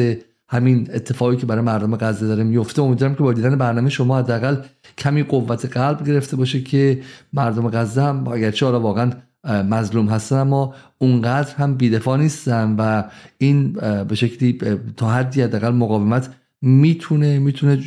همین 0.49 0.87
اتفاقی 0.93 1.37
که 1.37 1.45
برای 1.45 1.61
مردم 1.61 1.95
غزه 1.95 2.27
داره 2.27 2.43
میفته 2.43 2.81
امیدوارم 2.81 3.15
که 3.15 3.23
با 3.23 3.33
دیدن 3.33 3.55
برنامه 3.55 3.89
شما 3.89 4.17
حداقل 4.17 4.55
کمی 4.97 5.23
قوت 5.23 5.77
قلب 5.77 6.07
گرفته 6.07 6.35
باشه 6.35 6.61
که 6.61 7.01
مردم 7.33 7.69
غزه 7.69 8.01
هم 8.01 8.27
اگرچه 8.27 8.65
حالا 8.65 8.79
واقعا 8.79 9.11
مظلوم 9.43 10.09
هستن 10.09 10.35
اما 10.35 10.73
اونقدر 10.97 11.55
هم 11.55 11.75
بیدفاع 11.75 12.17
نیستن 12.17 12.75
و 12.77 13.03
این 13.37 13.73
به 14.07 14.15
شکلی 14.15 14.59
تا 14.97 15.09
حدی 15.09 15.41
حداقل 15.41 15.69
مقاومت 15.69 16.29
می‌تونه 16.61 17.39
می‌تونه 17.39 17.79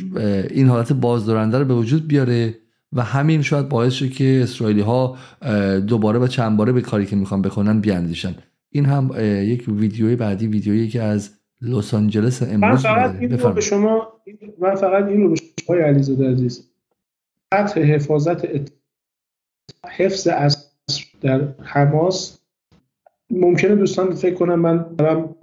این 0.49 0.69
حالت 0.69 0.93
بازدارنده 0.93 1.59
رو 1.59 1.65
به 1.65 1.73
وجود 1.73 2.07
بیاره. 2.07 2.55
و 2.93 3.01
همین 3.01 3.41
شاید 3.41 3.69
باعث 3.69 3.93
شه 3.93 4.09
که 4.09 4.39
اسرائیلی 4.43 4.81
ها 4.81 5.17
دوباره 5.87 6.19
و 6.19 6.27
چند 6.27 6.57
باره 6.57 6.71
به 6.71 6.81
کاری 6.81 7.05
که 7.05 7.15
می‌خوان 7.15 7.41
بکنن 7.41 7.81
بیاندیشن. 7.81 8.35
این 8.69 8.85
هم 8.85 9.11
یک 9.19 9.65
ویدیوی 9.67 10.15
بعدی 10.15 10.47
ویدیویی 10.47 10.87
که 10.87 11.01
از 11.01 11.29
لس 11.61 11.93
آنجلس 11.93 12.43
امروز 12.43 12.85
من 12.85 12.93
فقط 12.93 13.15
این 13.15 13.37
رو 13.37 13.53
به 13.53 13.61
شما 13.61 14.13
من 14.59 14.75
فقط 14.75 15.05
این 15.05 15.21
رو 15.21 15.29
به 15.29 15.35
شما 15.35 15.75
علیزاده 15.75 16.31
عزیز. 16.31 16.71
قطع 17.51 17.81
حفاظت 17.81 18.45
ات... 18.45 18.71
حفظ 19.89 20.27
از 20.27 20.71
در 21.21 21.47
حماس. 21.61 22.39
ممکنه 23.29 23.75
دوستان 23.75 24.15
فکر 24.15 24.35
کنم 24.35 24.59
من 24.59 24.85
دارم 24.97 25.35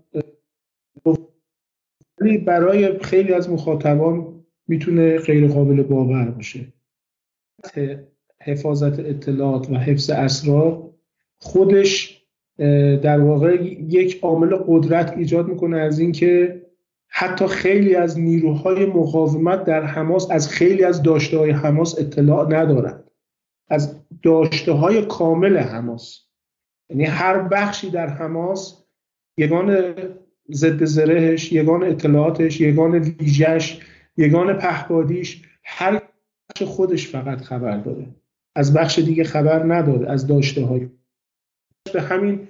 ولی 2.20 2.38
برای 2.38 2.98
خیلی 2.98 3.32
از 3.32 3.50
مخاطبان 3.50 4.26
می‌تونه 4.68 5.18
غیر 5.18 5.48
قابل 5.48 5.82
باور 5.82 6.30
باشه. 6.30 6.72
حفاظت 8.42 8.98
اطلاعات 8.98 9.70
و 9.70 9.74
حفظ 9.74 10.10
اسرار 10.10 10.90
خودش 11.38 12.22
در 13.02 13.20
واقع 13.20 13.62
یک 13.88 14.18
عامل 14.22 14.56
قدرت 14.66 15.16
ایجاد 15.16 15.48
می‌کنه 15.48 15.78
از 15.78 15.98
اینکه 15.98 16.62
حتی 17.08 17.46
خیلی 17.46 17.94
از 17.94 18.18
نیروهای 18.18 18.86
مقاومت 18.86 19.64
در 19.64 19.84
حماس 19.84 20.30
از 20.30 20.48
خیلی 20.48 20.84
از 20.84 21.02
داشته 21.02 21.38
های 21.38 21.50
حماس 21.50 21.98
اطلاع 21.98 22.54
ندارند 22.54 23.10
از 23.68 23.96
داشته 24.22 24.72
های 24.72 25.02
کامل 25.02 25.56
حماس. 25.56 26.20
یعنی 26.90 27.04
هر 27.04 27.38
بخشی 27.38 27.90
در 27.90 28.06
حماس 28.06 28.84
یگان 29.36 29.94
ضد 30.52 30.84
زرهش 30.84 31.52
یگان 31.52 31.82
اطلاعاتش 31.82 32.60
یگان 32.60 32.94
ویژش 32.94 33.80
یگان 34.16 34.58
پهبادیش 34.58 35.42
هر 35.64 36.02
بخش 36.52 36.62
خودش 36.62 37.08
فقط 37.08 37.40
خبر 37.40 37.76
داره. 37.76 38.06
از 38.56 38.72
بخش 38.74 38.98
دیگه 38.98 39.24
خبر 39.24 39.74
نداره 39.74 40.10
از 40.10 40.26
داشته 40.26 40.64
های 40.64 40.88
به 41.94 42.02
همین 42.02 42.48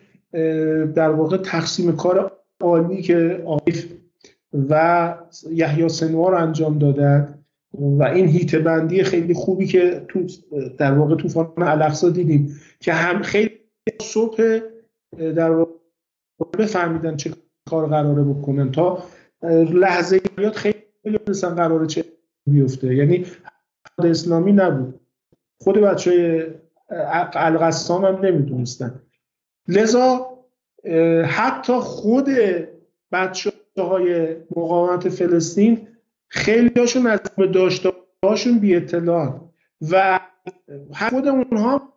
در 0.95 1.11
واقع 1.11 1.37
تقسیم 1.37 1.97
کار 1.97 2.33
عالی 2.61 3.03
که 3.03 3.43
آیف 3.47 3.93
و 4.71 5.15
یحیی 5.51 5.89
سنوار 5.89 6.35
انجام 6.35 6.79
دادن 6.79 7.39
و 7.79 8.03
این 8.03 8.29
هیت 8.29 8.55
بندی 8.55 9.03
خیلی 9.03 9.35
خوبی 9.35 9.67
که 9.67 10.05
تو 10.09 10.27
در 10.79 10.93
واقع 10.93 11.17
طوفان 11.17 11.53
الاقصا 11.57 12.11
دیدیم 12.11 12.61
که 12.81 12.93
هم 12.93 13.23
خیلی 13.23 13.51
صبح 14.03 14.61
در 15.19 15.51
واقع 15.51 15.71
بفهمیدن 16.59 17.17
چه 17.17 17.31
کار 17.71 17.87
قراره 17.87 18.25
بکنن 18.25 18.71
تا 18.71 19.03
لحظه 19.73 20.21
یاد 20.39 20.53
خیلی 20.53 21.19
مثلا 21.29 21.55
قراره 21.55 21.87
چه 21.87 22.05
بیفته. 22.47 22.95
یعنی 22.95 23.25
اسلامی 23.99 24.53
نبود. 24.53 25.01
خود 25.61 25.79
بچه 25.79 26.55
القسام 27.35 28.05
هم 28.05 28.25
نمی‌دونستن. 28.25 29.03
لذا 29.69 30.39
حتی 31.27 31.73
خود 31.73 32.29
بچه 33.13 33.53
های 33.79 34.37
مقاومت 34.57 35.09
فلسطین 35.09 35.89
خیلی 36.29 36.81
هاشون 36.81 37.07
از 37.07 37.21
داشته 37.53 37.93
هاشون 38.25 38.59
بی 38.59 38.77
اطلاع. 38.77 39.41
و 39.91 40.21
خود 41.11 41.29
اونها 41.29 41.93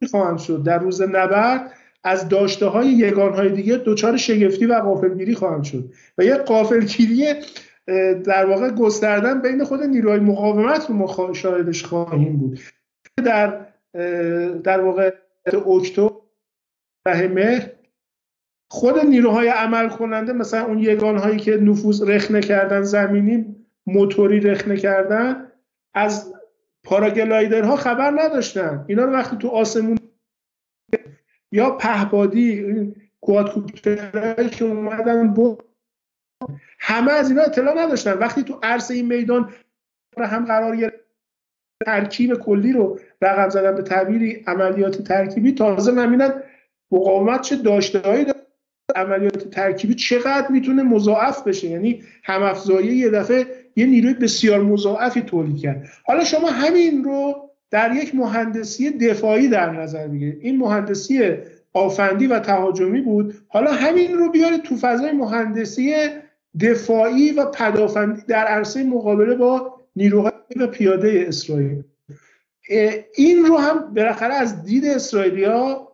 می‌خواهم 0.00 0.36
شد. 0.36 0.62
در 0.62 0.78
روز 0.78 1.02
نبرد 1.02 1.72
از 2.04 2.28
داشته 2.28 2.66
های 2.66 2.86
یگان 2.88 3.34
های 3.34 3.48
دیگه 3.48 3.76
دوچار 3.76 4.16
شگفتی 4.16 4.66
و 4.66 4.74
قافلگیری 4.74 5.34
خواهم 5.34 5.62
شد. 5.62 5.92
و 6.18 6.24
یه 6.24 6.34
قافلگیری 6.34 7.34
در 8.24 8.46
واقع 8.46 8.70
گستردن 8.70 9.42
بین 9.42 9.64
خود 9.64 9.82
نیروهای 9.82 10.20
مقاومت 10.20 10.90
رو 10.90 11.34
شاهدش 11.34 11.84
خواهیم 11.84 12.36
بود. 12.36 12.60
در 13.16 13.66
در 14.64 14.80
واقع 14.80 15.14
اکتبر 15.46 16.12
مهر 17.06 17.70
خود 18.70 18.98
نیروهای 18.98 19.48
عمل 19.48 19.88
کننده 19.88 20.32
مثلا 20.32 20.64
اون 20.64 20.78
یگان 20.78 21.18
هایی 21.18 21.38
که 21.38 21.56
نفوذ 21.56 22.02
رخنه 22.02 22.40
کردن 22.40 22.82
زمینی 22.82 23.56
موتوری 23.86 24.40
رخنه 24.40 24.76
کردن 24.76 25.52
از 25.94 26.34
پاراگلایدرها 26.84 27.76
خبر 27.76 28.10
نداشتن. 28.10 28.84
اینا 28.88 29.04
رو 29.04 29.12
وقتی 29.12 29.36
تو 29.36 29.48
آسمون 29.48 29.98
یا 31.52 31.70
پهبادی 31.70 32.94
کوادکوپترهایی 33.20 34.50
که 34.50 34.64
اومدن 34.64 35.34
با 35.34 35.58
همه 36.78 37.12
از 37.12 37.30
اینا 37.30 37.42
اطلاع 37.42 37.78
نداشتن. 37.78 38.12
وقتی 38.12 38.42
تو 38.42 38.58
عرصه 38.62 38.94
این 38.94 39.06
میدان 39.06 39.50
هم 40.18 40.44
قرار 40.44 40.76
گرفت 40.76 40.96
ترکیب 41.86 42.34
کلی 42.34 42.72
رو 42.72 42.98
رقم 43.22 43.48
زدن 43.48 43.74
به 43.74 43.82
تعبیری 43.82 44.44
عملیات 44.46 45.02
ترکیبی 45.02 45.52
تازه 45.52 45.92
نمینن 45.92 46.42
مقاومت 46.90 47.40
چه 47.40 47.56
داشته 47.56 48.26
عملیات 48.96 49.50
ترکیبی 49.50 49.94
چقدر 49.94 50.48
می‌تونه 50.50 50.82
مضاعف 50.82 51.42
بشه. 51.42 51.68
یعنی 51.68 52.02
هم 52.24 52.54
یه 52.82 53.10
دفعه 53.10 53.46
یه 53.76 53.86
نیروی 53.86 54.14
بسیار 54.14 54.60
مضاعفی 54.60 55.20
تولید 55.20 55.58
کرد. 55.58 55.88
حالا 56.04 56.24
شما 56.24 56.50
همین 56.50 57.04
رو 57.04 57.50
در 57.70 57.92
یک 57.94 58.14
مهندسی 58.14 58.90
دفاعی 58.90 59.48
در 59.48 59.70
نظر 59.70 60.08
بگیرید. 60.08 60.38
این 60.40 60.58
مهندسی 60.58 61.36
آفندی 61.72 62.26
و 62.26 62.38
تهاجمی 62.38 63.00
بود. 63.00 63.34
حالا 63.48 63.72
همین 63.72 64.14
رو 64.14 64.30
بیارید 64.30 64.62
تو 64.62 64.76
فضای 64.76 65.12
مهندسی 65.12 65.94
دفاعی 66.60 67.32
و 67.32 67.44
پدافندی 67.44 68.22
در 68.28 68.44
عرصه 68.44 68.84
مقابله 68.84 69.34
با 69.34 69.80
نیروهای 69.96 70.32
و 70.60 70.66
پیاده 70.66 71.24
اسرائیل. 71.28 71.82
این 73.14 73.44
رو 73.44 73.56
هم 73.56 73.94
بالاخره 73.94 74.34
از 74.34 74.64
دید 74.64 74.84
اسرائیلیا 74.84 75.88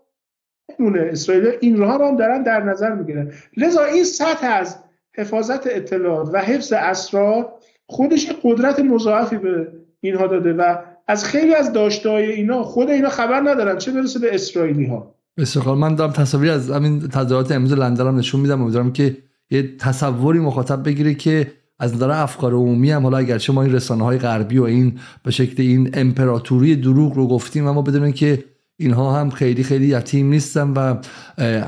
مونه 0.79 1.09
اسرائیل 1.13 1.53
این 1.61 1.77
رو 1.77 1.87
هم 1.87 2.17
دارن 2.17 2.43
در 2.43 2.63
نظر 2.63 2.95
می‌گیرن. 2.95 3.33
لذا 3.57 3.85
این 3.85 4.05
سطح 4.05 4.47
از 4.47 4.77
حفاظت 5.17 5.67
اطلاعات 5.67 6.31
و 6.33 6.39
حفظ 6.39 6.73
اسرار 6.73 7.53
خودش 7.87 8.33
قدرت 8.43 8.81
مضاعفی 8.81 9.37
به 9.37 9.73
اینها 10.01 10.27
داده 10.27 10.53
و 10.53 10.77
از 11.07 11.25
خیلی 11.25 11.55
از 11.55 11.73
داشتهای 11.73 12.33
اینا 12.33 12.63
خود 12.63 12.91
اینا 12.91 13.09
خبر 13.09 13.41
ندارن 13.41 13.79
چه 13.79 13.93
برسه 13.93 14.19
به 14.19 14.35
اسرائیلی 14.35 14.87
ها 14.87 15.15
بسیار 15.39 15.75
من 15.75 15.95
دارم 15.95 16.13
تصاویر 16.13 16.51
از 16.51 16.71
همین 16.71 17.09
تظاهرات 17.09 17.53
امروز 17.53 17.73
لندن 17.73 18.07
هم 18.07 18.17
نشون 18.17 18.41
میدم. 18.41 18.63
امیدوارم 18.63 18.93
که 18.93 19.17
یه 19.55 19.77
تصوری 19.79 20.39
مخاطب 20.39 20.85
بگیره 20.85 21.15
که 21.15 21.53
از 21.79 21.95
نظر 21.95 22.11
افکار 22.11 22.53
عمومی 22.53 22.91
هم 22.91 23.03
حالا 23.03 23.19
اگرچه 23.19 23.53
ما 23.53 23.63
این 23.63 23.73
رسانه 23.73 24.05
های 24.05 24.19
غربی 24.19 24.59
و 24.59 24.63
این 24.63 24.99
به 25.23 25.31
شکل 25.31 25.63
این 25.63 25.91
امپراتوری 25.95 26.77
دروغ 26.77 27.15
رو 27.15 27.29
گفتیم 27.29 27.67
اما 27.67 27.83
بدونن 27.83 28.13
که 28.13 28.45
اینها 28.77 29.21
هم 29.21 29.31
خیلی 29.31 29.63
خیلی 29.63 29.87
یتیم 29.87 30.31
نیستن 30.31 30.71
و 30.71 30.97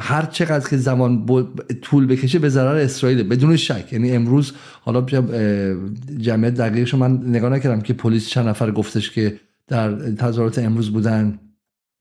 هر 0.01 0.27
چقدر 0.27 0.69
که 0.69 0.77
زمان 0.77 1.27
طول 1.83 2.07
بکشه 2.07 2.39
به 2.39 2.49
ضرر 2.49 2.77
اسرائیل 2.77 3.23
بدون 3.23 3.57
شک. 3.57 3.93
یعنی 3.93 4.13
امروز 4.13 4.53
حالا 4.81 5.01
جمعیت 6.19 6.55
دقیقش 6.55 6.95
من 6.95 7.13
نگاه 7.27 7.51
نکردم 7.51 7.81
که 7.81 7.93
پلیس 7.93 8.29
چند 8.29 8.49
نفر 8.49 8.71
گفتش 8.71 9.11
که 9.11 9.41
در 9.67 10.11
تظاهرات 10.13 10.59
امروز 10.59 10.93
بودن. 10.93 11.39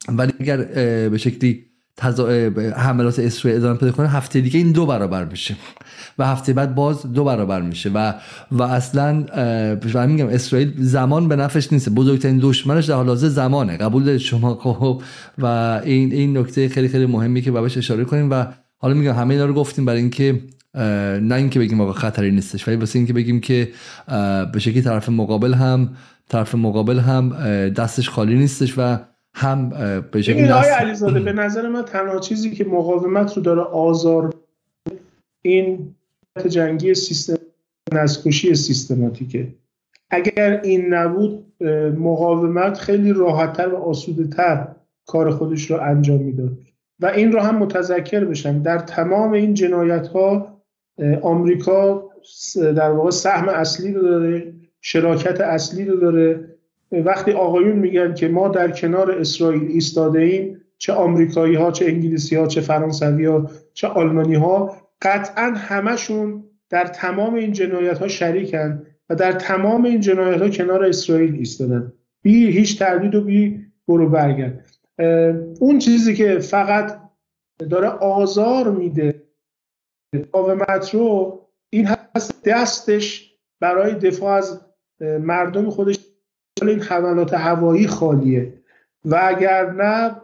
ولی 0.07 0.33
اگر 0.39 0.57
به 1.09 1.17
شکلی 1.17 1.65
حملات 2.75 3.19
اسرائیل 3.19 3.59
ادامه 3.61 3.79
پیدا 3.79 3.91
کنه 3.91 4.07
هفته 4.07 4.41
دیگه 4.41 4.57
این 4.57 4.71
دو 4.71 4.85
برابر 4.85 5.25
میشه. 5.25 5.55
و 6.17 6.27
هفته 6.27 6.53
بعد 6.53 6.75
باز 6.75 7.13
دو 7.13 7.23
برابر 7.23 7.61
میشه. 7.61 7.89
و 7.89 8.13
و 8.51 8.63
اصلا 8.63 9.13
من 9.93 10.09
میگم 10.09 10.27
اسرائیل 10.27 10.73
زمان 10.77 11.27
به 11.27 11.35
نفش 11.35 11.73
نیست. 11.73 11.89
بزرگترین 11.89 12.39
دشمنش 12.41 12.85
در 12.85 12.95
حال 12.95 13.07
حاضر 13.07 13.27
زمانه. 13.27 13.77
قبول 13.77 14.03
دارید 14.03 14.21
شما؟ 14.21 14.55
خب 14.63 15.01
و 15.37 15.45
این 15.83 16.11
این 16.11 16.37
نکته 16.37 16.69
خیلی 16.69 16.87
خیلی 16.87 17.05
مهمی 17.05 17.41
که 17.41 17.51
بهش 17.51 17.77
اشاره 17.77 18.05
کنیم. 18.05 18.31
و 18.31 18.45
حالا 18.77 18.93
میگم 18.93 19.13
همه 19.13 19.33
اینا 19.33 19.45
رو 19.45 19.53
گفتیم 19.53 19.85
برای 19.85 20.01
اینکه 20.01 20.41
نه 21.21 21.35
اینکه 21.35 21.59
بگیم 21.59 21.81
آقا 21.81 21.93
خطری 21.93 22.31
نیستش 22.31 22.67
ولی 22.67 22.77
واسه 22.77 22.99
اینکه 22.99 23.13
بگیم 23.13 23.39
که 23.39 23.71
به 24.53 24.59
شکلی 24.59 24.81
طرف 24.81 25.09
مقابل 25.09 25.53
هم 25.53 25.89
طرف 26.29 26.55
مقابل 26.55 26.99
هم 26.99 27.29
دستش 27.69 28.09
خالی 28.09 28.35
نیستش 28.35 28.73
و 28.77 28.97
هم 29.37 29.69
به 30.11 30.21
شکلی 30.21 30.43
علیزاده 30.43 31.19
به 31.19 31.33
نظر 31.33 31.69
من 31.69 31.81
تنها 31.81 32.19
چیزی 32.19 32.51
که 32.51 32.65
مقاومت 32.65 33.37
رو 33.37 33.43
داره 33.43 33.61
آزار 33.61 34.33
این 35.41 35.95
جنگی 36.47 36.93
سیستم 36.93 37.37
نزکشی 37.93 38.55
سیستماتیکه. 38.55 39.47
اگر 40.09 40.61
این 40.63 40.93
نبود 40.93 41.63
مقاومت 41.99 42.77
خیلی 42.77 43.13
راحتتر 43.13 43.67
و 43.67 43.75
آسوده 43.75 44.27
تر 44.27 44.67
کار 45.07 45.31
خودش 45.31 45.71
رو 45.71 45.81
انجام 45.81 46.21
می‌داد. 46.21 46.57
و 46.99 47.05
این 47.05 47.31
رو 47.31 47.39
هم 47.39 47.57
متذکر 47.57 48.25
بشن 48.25 48.61
در 48.61 48.77
تمام 48.77 49.31
این 49.31 49.53
جنایت 49.53 50.07
ها 50.07 50.61
آمریکا 51.21 52.03
در 52.55 52.91
واقع 52.91 53.09
سهم 53.09 53.49
اصلی 53.49 53.93
رو 53.93 54.01
داره 54.01 54.53
شراکت 54.81 55.41
اصلی 55.41 55.85
رو 55.85 55.95
داره. 55.97 56.54
وقتی 56.91 57.31
آقایون 57.31 57.79
میگن 57.79 58.13
که 58.13 58.27
ما 58.27 58.47
در 58.47 58.71
کنار 58.71 59.11
اسرائیل 59.11 59.63
ایستاده 59.63 60.19
ایم 60.19 60.61
چه 60.77 60.93
آمریکایی 60.93 61.55
ها 61.55 61.71
چه 61.71 61.85
انگلیسی 61.85 62.35
ها 62.35 62.47
چه 62.47 62.61
فرانسوی 62.61 63.25
ها 63.25 63.49
چه 63.73 63.87
آلمانی 63.87 64.35
ها 64.35 64.75
قطعا 65.01 65.43
همشون 65.43 66.43
در 66.69 66.85
تمام 66.85 67.33
این 67.33 67.51
جنایت 67.51 67.97
ها 67.97 68.07
شریکن 68.07 68.85
و 69.09 69.15
در 69.15 69.31
تمام 69.31 69.85
این 69.85 69.99
جنایت 69.99 70.41
ها 70.41 70.49
کنار 70.49 70.85
اسرائیل 70.85 71.35
ایستادن. 71.35 71.93
بی 72.21 72.51
هیچ 72.51 72.79
تردید 72.79 73.15
و 73.15 73.21
بی 73.21 73.65
برو 73.87 74.09
برگرد. 74.09 74.65
اون 75.59 75.79
چیزی 75.79 76.15
که 76.15 76.39
فقط 76.39 77.01
داره 77.69 77.87
آزار 77.87 78.71
میده 78.71 79.23
مقاومت 80.13 80.93
رو 80.93 81.39
این 81.69 81.85
هست 81.85 82.43
دستش 82.43 83.35
برای 83.59 83.93
دفاع 83.93 84.37
از 84.37 84.61
مردم 85.01 85.69
خودش 85.69 86.04
این 86.61 86.79
حملات 86.79 87.33
هوایی 87.33 87.87
خالیه. 87.87 88.53
و 89.05 89.21
اگر 89.23 89.71
نه 89.71 90.15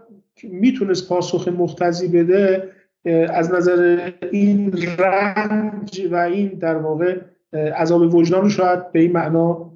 می‌تونست 0.44 1.10
پاسخ 1.10 1.48
مختزی 1.48 2.08
بده 2.08 2.70
از 3.30 3.54
نظر 3.54 4.10
این 4.32 4.74
رنج 4.98 6.08
و 6.12 6.16
این 6.16 6.48
در 6.48 6.76
واقع 6.76 7.18
عذاب 7.54 8.16
وجدان 8.16 8.42
رو 8.42 8.50
شاید 8.50 8.92
به 8.92 9.00
این 9.00 9.12
معنا 9.12 9.72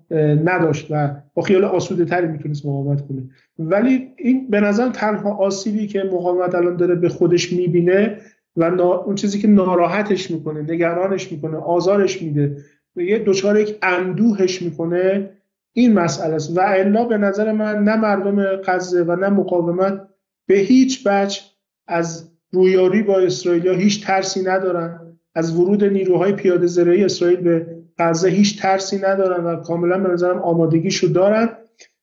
نداشت 0.46 0.88
و 0.90 1.16
با 1.34 1.42
خیال 1.42 1.64
آسوده 1.64 2.06
تری 2.06 2.28
می‌تونست 2.28 2.66
مقاومت 2.66 3.08
کنه. 3.08 3.24
ولی 3.60 4.12
این 4.18 4.50
به 4.50 4.60
نظر 4.60 4.90
تنها 4.90 5.36
آسیبی 5.36 5.88
که 5.88 6.04
مقاومت 6.04 6.56
الان 6.56 6.76
داره 6.76 6.96
به 6.96 7.10
خودش 7.10 7.54
می‌بینه 7.54 8.18
و 8.56 8.82
اون 8.82 9.16
چیزی 9.16 9.40
که 9.40 9.48
ناراحتش 9.48 10.32
می‌کنه 10.32 10.62
نگرانش 10.62 11.32
می‌کنه 11.32 11.58
آزارش 11.58 12.22
میده 12.22 12.58
یه 12.96 13.20
دچار 13.20 13.60
یک 13.60 13.78
اندوهش 13.82 14.62
می‌کنه 14.62 15.30
این 15.78 15.94
مسئله 15.94 16.36
است. 16.36 16.58
و 16.58 16.62
الا 16.62 17.04
به 17.04 17.18
نظر 17.18 17.52
من 17.52 17.84
نه 17.84 17.96
مردم 17.96 18.46
غزه 18.56 19.04
و 19.04 19.16
نه 19.16 19.30
مقاومت 19.30 20.08
به 20.48 20.56
هیچ 20.56 21.08
وجه 21.08 21.42
از 21.88 22.32
رویاری 22.52 23.04
با 23.04 23.20
اسرائیل 23.20 23.68
هیچ 23.68 24.06
ترسی 24.06 24.44
ندارن. 24.44 25.18
از 25.36 25.60
ورود 25.60 25.84
نیروهای 25.84 26.34
پیاده 26.34 26.68
زرهی 26.68 27.06
اسرائیل 27.06 27.40
به 27.42 27.68
غزه 27.98 28.30
هیچ 28.30 28.62
ترسی 28.62 28.98
ندارن 28.98 29.44
و 29.44 29.56
کاملا 29.56 30.00
به 30.00 30.10
نظرم 30.10 30.40
آمادگیشو 30.40 31.08
دارن. 31.08 31.50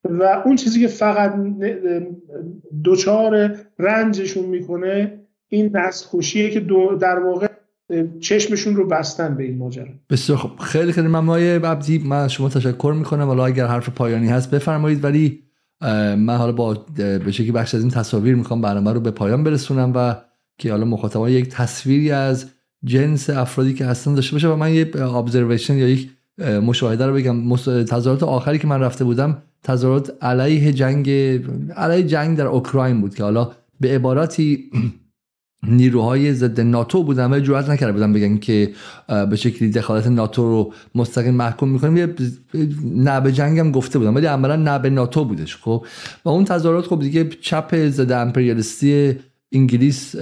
و 0.04 0.22
اون 0.44 0.56
چیزی 0.56 0.80
که 0.80 0.88
فقط 0.88 1.34
دوچار 2.84 3.56
رنجشون 3.78 4.44
می‌کنه 4.44 5.18
این 5.48 5.68
دستخوشیه 5.68 6.50
که 6.50 6.60
در 7.00 7.18
واقع 7.18 7.48
چشمشون 8.20 8.76
رو 8.76 8.86
بستن 8.86 9.34
به 9.34 9.44
این 9.44 9.58
ماجرا. 9.58 9.88
بسیار 10.10 10.38
خب 10.38 10.50
خیلی 10.60 10.92
خیلی 10.92 11.08
ممنون. 11.08 11.38
عبدی 11.38 11.98
من 11.98 12.28
شما 12.28 12.48
تشکر 12.48 12.94
می‌کنم. 12.98 13.26
حالا 13.26 13.46
اگر 13.46 13.66
حرف 13.66 13.88
پایانی 13.88 14.28
هست 14.28 14.50
بفرمایید 14.50 15.04
ولی 15.04 15.42
من 16.16 16.36
حالا 16.36 16.52
با 16.52 16.86
به 16.96 17.32
شکلی 17.32 17.52
بخش 17.52 17.74
از 17.74 17.80
این 17.80 17.90
تصاویر 17.90 18.34
می‌خوام 18.34 18.60
برنامه 18.60 18.92
رو 18.92 19.00
به 19.00 19.10
پایان 19.10 19.44
برسونم 19.44 19.92
و 19.94 20.16
که 20.58 20.70
حالا 20.70 20.84
مخاطبان 20.84 21.30
یک 21.30 21.48
تصویری 21.48 22.10
از 22.10 22.46
جنس 22.84 23.30
افرادی 23.30 23.74
که 23.74 23.86
هستن 23.86 24.14
داشته 24.14 24.32
باشه 24.32 24.48
و 24.48 24.56
من 24.56 24.74
یه 24.74 24.90
ابزرویشن 24.96 25.76
یا 25.76 25.88
یک 25.88 26.08
مشاهده 26.38 27.06
رو 27.06 27.14
بگم. 27.14 27.56
تظاهرات 27.84 28.22
آخری 28.22 28.58
که 28.58 28.66
من 28.66 28.80
رفته 28.80 29.04
بودم 29.04 29.42
تظاهرات 29.62 30.24
علیه 30.24 30.72
جنگ 30.72 31.10
علیه 31.76 32.02
جنگ 32.02 32.36
در 32.36 32.46
اوکراین 32.46 33.00
بود 33.00 33.14
که 33.14 33.22
حالا 33.22 33.50
به 33.80 33.94
عباراتی 33.94 34.70
نیروهای 35.66 36.34
ضد 36.34 36.60
ناتو 36.60 37.02
بودن 37.02 37.32
و 37.32 37.40
جرأت 37.40 37.68
نکرده 37.68 37.92
بودن 37.92 38.12
بگن 38.12 38.38
که 38.38 38.72
به 39.30 39.36
شکلی 39.36 39.70
دخالت 39.70 40.06
ناتو 40.06 40.42
رو 40.42 40.72
مستقیم 40.94 41.34
محکوم 41.34 41.68
می‌کنیم. 41.68 41.96
یه 41.96 42.14
نه 42.84 43.20
به 43.20 43.32
هم 43.32 43.70
گفته 43.70 43.98
بودن 43.98 44.14
ولی 44.14 44.26
عملا 44.26 44.56
نه 44.56 44.78
به 44.78 44.90
ناتو 44.90 45.24
بودش 45.24 45.56
خب. 45.56 45.86
و 46.24 46.28
اون 46.28 46.44
تظاهرات 46.44 46.86
خب 46.86 47.00
دیگه 47.00 47.28
چپ 47.40 47.88
ضد 47.88 48.12
امپریالیستی 48.12 49.16
انگلیس 49.52 50.16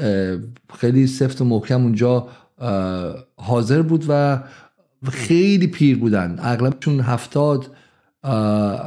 خیلی 0.79 1.07
سفت 1.07 1.41
و 1.41 1.45
محکم 1.45 1.83
اونجا 1.83 2.29
حاضر 3.37 3.83
بود 3.83 4.05
و 4.09 4.41
خیلی 5.11 5.67
پیر 5.67 5.99
بودن. 5.99 6.39
اغلبشون 6.43 7.01
هفتاد 7.01 7.67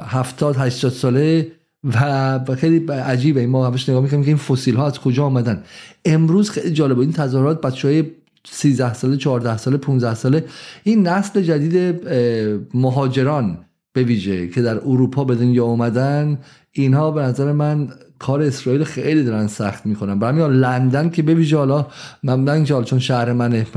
هفتاد 0.08 0.56
هشتاد 0.58 0.92
ساله 0.92 1.52
و 1.84 2.56
خیلی 2.58 2.88
عجیبه. 2.88 3.48
ما 3.48 3.68
همش 3.68 3.90
نگاه 3.90 4.04
می‌کنیم 4.04 4.24
که 4.24 4.28
این 4.28 4.38
فسیل 4.38 4.76
ها 4.76 4.86
از 4.86 5.00
کجا 5.00 5.26
آمدن. 5.26 5.64
امروز 6.06 6.50
خیلی 6.50 6.72
جالبه 6.72 7.02
این 7.02 7.12
تظاهرات 7.12 7.62
بچه 7.62 7.88
های 7.88 8.04
13 8.48 8.94
ساله 8.94 9.18
14 9.18 9.58
ساله 9.58 9.78
15 9.78 10.16
ساله 10.16 10.46
این 10.84 11.08
نسل 11.08 11.42
جدید 11.42 12.06
مهاجران 12.74 13.58
به 13.94 14.04
ویژه 14.04 14.48
که 14.48 14.62
در 14.62 14.78
اروپا 14.78 15.24
به 15.24 15.36
دنیا 15.36 15.66
اومدن 15.66 16.40
اینها 16.72 17.12
به 17.12 17.22
نظر 17.22 17.52
من 17.52 17.90
کار 18.20 18.42
اسرائیل 18.42 18.84
خیلی 18.84 19.24
دارن 19.24 19.48
سخت 19.48 19.86
می‌کنن. 19.86 20.20
برای 20.20 20.42
همین 20.42 20.58
لندن 20.58 21.10
که 21.10 21.22
به 21.22 21.34
ویژه 21.34 21.58
حالا 21.58 21.88
من 22.24 22.66
چون 22.66 23.00
شهر 23.00 23.34
منه 23.34 23.68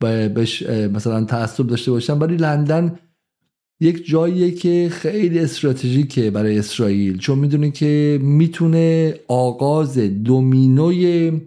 بهش 0.34 0.62
مثلا 0.62 1.24
تعصب 1.24 1.66
داشته 1.66 1.90
باشم 1.90 2.20
ولی 2.20 2.36
لندن 2.36 2.98
یک 3.80 4.06
جاییه 4.06 4.50
که 4.50 4.88
خیلی 4.92 5.38
استراتژیکه 5.38 6.30
برای 6.30 6.58
اسرائیل 6.58 7.18
چون 7.18 7.38
می‌دونه 7.38 7.70
که 7.70 8.18
می‌تونه 8.22 9.14
آغاز 9.28 9.98
دومینوی 9.98 11.40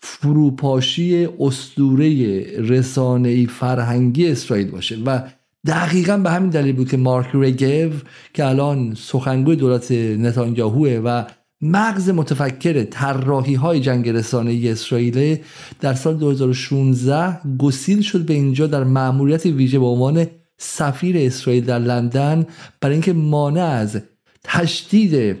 فروپاشی 0.00 1.28
اسطوره 1.40 2.42
رسانه‌ای 2.58 3.46
فرهنگی 3.46 4.28
اسرائیل 4.28 4.70
باشه. 4.70 4.96
و 5.06 5.22
دقیقا 5.66 6.16
به 6.16 6.30
همین 6.30 6.50
دلیل 6.50 6.76
بود 6.76 6.90
که 6.90 6.96
مارک 6.96 7.28
رگو 7.34 7.90
که 8.34 8.46
الان 8.46 8.94
سخنگوی 8.94 9.56
دولت 9.56 9.92
نتانیاهوه 9.92 11.00
و 11.04 11.24
مغز 11.60 12.10
متفکر 12.10 12.82
طراحی 12.84 13.54
های 13.54 13.80
جنگ 13.80 14.08
رسانه 14.08 14.60
اسرائیل 14.64 15.38
در 15.80 15.94
سال 15.94 16.16
2016 16.16 17.40
گسیل 17.58 18.00
شد 18.00 18.26
به 18.26 18.34
اینجا 18.34 18.66
در 18.66 18.84
مأموریت 18.84 19.46
ویژه 19.46 19.78
به 19.78 19.86
عنوان 19.86 20.26
سفیر 20.58 21.16
اسرائیل 21.18 21.64
در 21.64 21.78
لندن 21.78 22.46
برای 22.80 22.92
اینکه 22.92 23.12
مانع 23.12 23.64
از 23.64 24.00
تشدید 24.44 25.36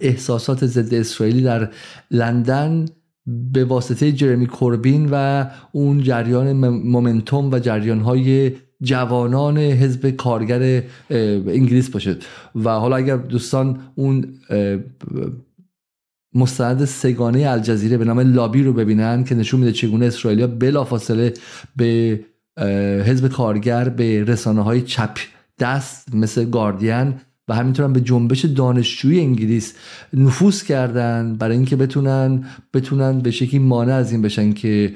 احساسات 0.00 0.66
ضد 0.66 0.94
اسرائیلی 0.94 1.42
در 1.42 1.70
لندن 2.10 2.86
به 3.26 3.64
واسطه 3.64 4.12
جرمی 4.12 4.46
کوربین 4.46 5.08
و 5.12 5.46
اون 5.72 6.02
جریان 6.02 6.52
مومنتوم 6.68 7.50
و 7.50 7.58
جریان 7.58 8.00
های 8.00 8.52
جوانان 8.82 9.58
حزب 9.58 10.10
کارگر 10.10 10.82
انگلیس 11.10 11.90
باشد 11.90 12.22
و 12.54 12.70
حالا 12.70 12.96
اگر 12.96 13.16
دوستان 13.16 13.80
اون 13.94 14.34
مستند 16.34 16.84
سگانه 16.84 17.48
الجزیره 17.48 17.98
به 17.98 18.04
نام 18.04 18.20
لابی 18.20 18.62
رو 18.62 18.72
ببینن 18.72 19.24
که 19.24 19.34
نشون 19.34 19.60
میده 19.60 19.72
چگونه 19.72 20.06
اسرائیلیا 20.06 20.46
بلافاصله 20.46 21.34
به 21.76 22.20
حزب 23.06 23.28
کارگر 23.28 23.88
به 23.88 24.24
رسانه 24.24 24.62
های 24.62 24.82
چپ 24.82 25.18
دست 25.58 26.14
مثل 26.14 26.44
گاردین 26.44 27.14
و 27.48 27.54
همینطور 27.54 27.84
هم 27.84 27.92
به 27.92 28.00
جنبش 28.00 28.44
دانشجوی 28.44 29.20
انگلیس 29.20 29.74
نفوذ 30.14 30.62
کردن 30.62 31.36
برای 31.38 31.56
اینکه 31.56 31.76
بتونن 31.76 32.44
بتونن 32.74 33.18
به 33.18 33.30
شکلی 33.30 33.58
مانع 33.58 33.94
از 33.94 34.12
این 34.12 34.22
بشن 34.22 34.52
که 34.52 34.94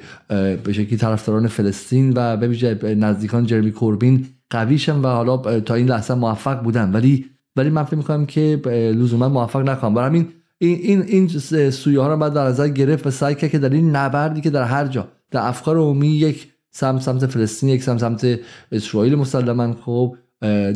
به 0.63 0.73
شکلی 0.73 0.97
طرفداران 0.97 1.47
فلسطین 1.47 2.13
و 2.15 2.37
به 2.37 2.95
نزدیکان 2.95 3.45
جرمی 3.45 3.71
کوربین 3.71 4.25
قویشن 4.49 4.95
و 4.95 5.07
حالا 5.07 5.59
تا 5.59 5.75
این 5.75 5.87
لحظه 5.87 6.13
موفق 6.13 6.63
بودن. 6.63 6.91
ولی 6.91 7.25
ولی 7.55 7.69
من 7.69 7.83
فکر 7.83 7.95
می‌کنم 7.95 8.25
که 8.25 8.61
لزوما 8.95 9.29
موفق 9.29 9.69
نخواهم. 9.69 9.93
برای 9.93 10.07
همین 10.07 10.27
این 10.57 10.79
این 10.81 11.01
این 11.01 11.27
سویه 11.69 11.99
ها 11.99 12.07
رو 12.13 12.17
بعد 12.17 12.33
در 12.33 12.47
نظر 12.47 12.67
گرفت 12.67 13.07
و 13.07 13.11
سعی 13.11 13.35
که 13.35 13.59
در 13.59 13.69
این 13.69 13.95
نبردی 13.95 14.41
که 14.41 14.49
در 14.49 14.63
هر 14.63 14.87
جا 14.87 15.07
در 15.31 15.47
افکار 15.47 15.77
عمومی 15.77 16.07
یک 16.07 16.47
سمت 16.77 17.01
سمت 17.01 17.25
فلسطین 17.25 17.69
یک 17.69 17.83
سمت 17.83 17.99
سمت 17.99 18.39
اسرائیل 18.71 19.15
مسلما. 19.15 19.73
خب 19.73 20.15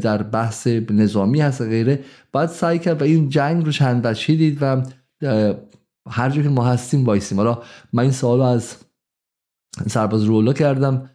در 0.01 0.23
بحث 0.23 0.67
نظامی 0.67 1.41
هست 1.41 1.61
غیره. 1.61 1.99
باید 2.31 2.49
سعی 2.49 2.79
کرد 2.79 3.01
و 3.01 3.05
این 3.05 3.29
جنگ 3.29 3.65
رو 3.65 3.71
چند 3.71 4.13
دید 4.27 4.57
و 4.61 4.83
هر 6.09 6.29
جا 6.29 6.41
که 6.41 6.49
ما 6.49 6.65
هستیم 6.65 7.05
وایسیم. 7.05 7.37
حالا 7.37 7.61
من 7.93 8.03
این 8.03 8.11
سوال 8.11 8.41
از 8.41 8.75
سرباز 9.87 10.23
رولا 10.23 10.53
کردم. 10.53 11.09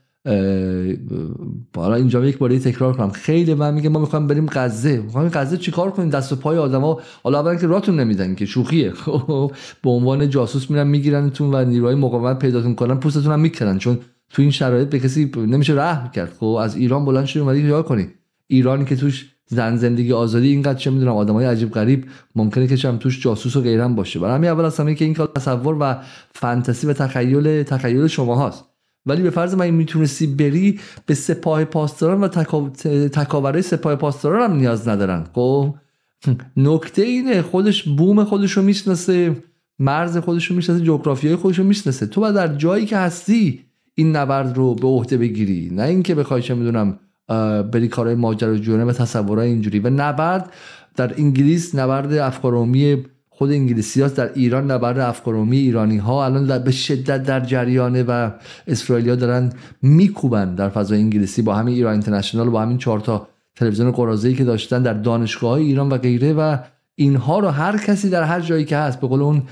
حالا 1.77 1.95
اینجا 1.95 2.25
یک 2.25 2.39
باری 2.39 2.59
تکرار 2.59 2.97
کنم. 2.97 3.11
خیلی 3.11 3.55
من 3.55 3.75
میگه 3.75 3.89
ما 3.89 4.01
می‌خوایم 4.01 4.27
بریم 4.27 4.47
غزه. 4.53 5.01
می‌خوایم 5.01 5.29
غزه 5.29 5.57
چیکار 5.57 5.91
کنیم؟ 5.91 6.11
دست 6.11 6.33
و 6.33 6.37
پای 6.37 6.59
آدما 6.59 7.01
حالا 7.23 7.41
اولا 7.41 7.57
که 7.57 7.67
راتون 7.67 8.01
نمیدن 8.01 8.35
که 8.35 8.47
شوخیه. 8.47 8.91
خب، 9.05 9.53
به 9.83 9.91
عنوان 9.91 10.31
جاسوس 10.31 10.71
میرن 10.71 10.87
میگیرنتون 10.87 11.55
و 11.55 11.65
نیروهای 11.65 11.95
مقاومت 11.95 12.39
پیداتون 12.39 12.75
کنن 12.75 13.01
پوستتون 13.01 13.33
هم 13.33 13.41
می‌کنن 13.41 13.79
چون 13.79 13.99
تو 14.31 14.43
این 14.43 14.51
شرایط 14.51 14.89
به 14.89 14.99
کسی 14.99 15.31
نمیشه 15.37 15.75
رحم 15.75 16.11
کرد. 16.11 16.33
خب 16.41 16.47
از 16.47 16.77
ایران 16.77 17.05
بلند 17.05 17.27
شدی 17.27 17.41
اومدی 17.41 17.71
کار 17.71 17.83
کنی؟ 17.83 18.09
ایرانی 18.47 18.85
که 18.85 18.97
توش 18.97 19.33
زن 19.47 19.77
زندگی 19.77 20.13
آزادی 20.13 20.49
اینقدر 20.49 20.79
چه 20.79 20.91
می‌دونم 20.91 21.13
آدمای 21.13 21.47
عجیب 21.47 21.71
غریب 21.71 22.05
ممکنه 22.37 22.67
که 22.67 22.77
چم 22.77 22.97
توش 22.97 23.23
جاسوس 23.23 23.57
و 23.57 23.61
غیرم 23.61 23.95
باشه. 23.95 24.19
برای 24.19 24.35
همین 24.35 24.51
اول 24.51 24.71
همه 24.79 24.95
که 24.95 25.05
این 25.05 25.15
کار 25.15 25.33
تصور 25.37 25.77
و 25.81 25.97
فانتزی 26.35 26.87
و 26.87 26.93
تخیل 26.93 27.63
تخیل 27.63 28.07
شما 28.07 28.37
هاست 28.37 28.65
ولی 29.07 29.23
به 29.23 29.31
فرض 29.31 29.55
من 29.55 29.71
می‌تونستی 29.71 30.27
بری 30.27 30.81
به 31.07 31.15
سپاه 31.15 31.65
پاسداران 31.65 32.21
و 32.21 32.29
تکاوره 33.09 33.61
سپاه 33.61 33.97
پاسداران 33.97 34.51
هم 34.51 34.57
نیاز 34.57 34.89
ندارن. 34.89 35.27
خب 35.33 35.75
نکته 36.57 37.03
اینه 37.03 37.43
خودش 37.43 37.83
بوم 37.83 38.25
خودش 38.25 38.53
رو 38.53 38.63
می‌شناسه 38.63 39.37
مرز 39.79 40.19
خودش 40.19 40.47
رو 40.47 40.57
می‌شناسه 40.57 40.85
جغرافیای 40.85 41.37
خودش 41.37 41.59
رو 41.59 41.65
می‌شناسه. 41.65 42.07
تو 42.07 42.21
باید 42.21 42.35
در 42.35 42.57
جایی 42.57 42.87
که 42.87 42.97
هستی 42.97 43.66
این 43.99 44.17
نبرد 44.17 44.57
رو 44.57 44.75
به 44.75 44.87
عهده 44.87 45.17
بگیری. 45.17 45.71
نه 45.73 45.83
اینکه 45.83 46.15
بخوای 46.15 46.43
چه 46.43 46.55
می‌دونم 46.55 46.99
بری 47.73 47.89
کارهای 47.89 48.17
ماجراجویانه 48.17 48.85
و 48.85 48.93
تصورهای 48.93 49.49
اینجوری. 49.49 49.79
و 49.79 49.91
نبرد 49.91 50.53
در 50.97 51.15
انگلیس 51.19 51.75
نبرد 51.75 52.13
افکارومی 52.13 53.05
خود 53.31 53.51
انگلیسی 53.51 54.03
هاست. 54.03 54.17
در 54.17 54.31
ایران 54.35 54.71
نبرد 54.71 54.99
افکارومی 54.99 55.57
ایرانی 55.57 55.97
ها 55.97 56.25
الان 56.25 56.59
به 56.59 56.71
شدت 56.71 57.23
در 57.23 57.41
جریانه 57.41 58.03
و 58.03 58.31
اسرائیلیا 58.67 59.15
دارن 59.15 59.53
میکوبن 59.83 60.55
در 60.55 60.69
فضای 60.69 60.99
انگلیسی 60.99 61.43
با 61.43 61.55
همین 61.55 61.75
ایران 61.75 61.93
اینترنشنال 61.93 62.51
با 62.51 62.63
همین 62.63 62.79
چهار 62.79 63.01
تا 63.01 63.29
تلویزیون 63.57 63.91
قرازه‌ای 63.91 64.35
که 64.35 64.45
داشتن 64.45 64.83
در 64.83 64.93
دانشگاه 64.93 65.51
های 65.51 65.65
ایران 65.65 65.89
و 65.89 65.99
غیره. 65.99 66.33
و 66.33 66.57
اینها 66.95 67.39
رو 67.39 67.49
هر 67.49 67.77
کسی 67.77 68.11
در 68.11 68.23
هر 68.23 68.41
جایی 68.41 68.65
که 68.65 68.77
هست 68.77 69.01
به 69.01 69.07
قول 69.07 69.23
اون 69.23 69.43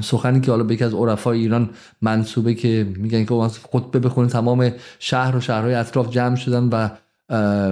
سخنی 0.00 0.40
که 0.40 0.50
حالا 0.50 0.64
به 0.64 0.74
یکی 0.74 0.84
از 0.84 0.94
عرفای 0.94 1.38
ایران 1.38 1.70
منصوبه 2.02 2.54
که 2.54 2.86
میگن 2.96 3.24
که 3.24 3.34
خطبه 3.72 3.98
بخونه 3.98 4.28
تمام 4.28 4.72
شهر 4.98 5.36
و 5.36 5.40
شهرهای 5.40 5.74
اطراف 5.74 6.10
جمع 6.10 6.36
شدن 6.36 6.68
و 6.68 6.88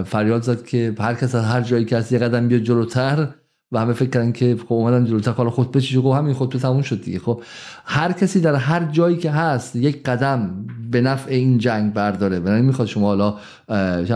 فریاد 0.04 0.42
زد 0.42 0.64
که 0.64 0.94
هر 0.98 1.14
کس 1.14 1.34
از 1.34 1.44
هر 1.44 1.60
جایی 1.60 1.84
که 1.84 1.96
هست 1.96 2.12
یه 2.12 2.18
قدم 2.18 2.48
بیاد 2.48 2.60
جلوتر 2.60 3.28
و 3.72 3.78
همه 3.78 3.92
فکر 3.92 4.10
کردن 4.10 4.32
که 4.32 4.56
خب 4.68 4.72
اومدن 4.72 5.04
جلوتر 5.04 5.30
حالا 5.30 5.50
خطبه 5.50 5.80
چی 5.80 6.00
خب 6.00 6.06
همین 6.06 6.34
خطبه 6.34 6.58
تموم 6.58 6.82
شد 6.82 7.02
دیگه. 7.02 7.18
خب 7.18 7.42
هر 7.84 8.12
کسی 8.12 8.40
در 8.40 8.54
هر 8.54 8.84
جایی 8.84 9.16
که 9.16 9.30
هست 9.30 9.76
یک 9.76 10.02
قدم 10.02 10.66
به 10.90 11.00
نفع 11.00 11.30
این 11.30 11.58
جنگ 11.58 11.92
برداره. 11.92 12.38
و 12.38 12.48
نمی‌خواد 12.48 12.86
شما 12.88 13.06
حالا 13.06 13.38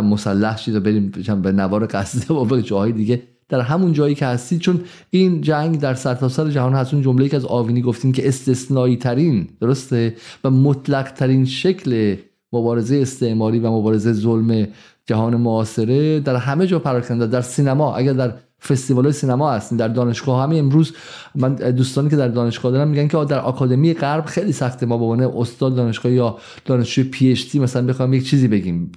مسلح 0.03 0.57
شید 0.57 0.75
و 0.75 0.81
بریم 0.81 1.13
به 1.43 1.53
نوار 1.53 1.87
قصده 1.87 2.35
و 2.35 2.45
به 2.45 2.63
جاهای 2.63 2.93
دیگه 2.93 3.23
در 3.49 3.61
همون 3.61 3.93
جایی 3.93 4.15
که 4.15 4.27
هستید 4.27 4.61
چون 4.61 4.81
این 5.11 5.41
جنگ 5.41 5.81
در 5.81 5.95
سرتاسر 5.95 6.45
سر 6.45 6.51
جهان 6.51 6.73
هست. 6.75 6.95
اون 6.95 7.03
جمله 7.03 7.29
که 7.29 7.37
از 7.37 7.45
آوینی 7.45 7.83
گفتیم 7.83 8.13
که 8.13 8.29
استثنایی 8.29 8.97
ترین 8.97 9.49
درسته؟ 9.61 10.17
و 10.45 10.51
مطلق 10.51 11.13
ترین 11.13 11.45
شکل 11.45 12.17
مبارزه 12.53 12.97
استعماری 12.97 13.59
و 13.59 13.71
مبارزه 13.71 14.13
ظلم 14.13 14.69
جهان 15.07 15.37
معاصره 15.37 16.21
در 16.21 16.37
همه 16.37 16.67
جا 16.67 16.79
پراکنده. 16.79 17.27
در 17.27 17.41
سینما 17.41 17.95
اگر 17.97 18.13
در 18.13 18.33
فستیوال 18.63 19.11
سینما 19.11 19.53
هستین 19.53 19.79
در 19.79 19.89
دانشگاه 19.89 20.43
همین 20.43 20.59
امروز 20.59 20.93
من 21.35 21.55
دوستانی 21.55 22.11
که 22.11 22.17
در 22.17 22.29
دانشگاه 22.29 22.73
دارم 22.73 22.89
میگن 22.89 23.09
که 23.09 23.25
در 23.25 23.39
آکادمی 23.39 23.95
غرب 23.95 24.25
خیلی 24.25 24.53
سخته 24.53 24.87
ما 24.87 25.17
به 25.17 25.39
استاد 25.39 25.75
دانشگاه 25.75 26.13
یا 26.13 26.39
دانشجوی 26.65 27.05
پی 27.05 27.31
اچ 27.31 27.51
دی 27.53 27.59
مثلا 27.59 27.87
بخوام 27.87 28.15
یک 28.15 28.27
چیزی 28.27 28.49
بگیم 28.49 28.93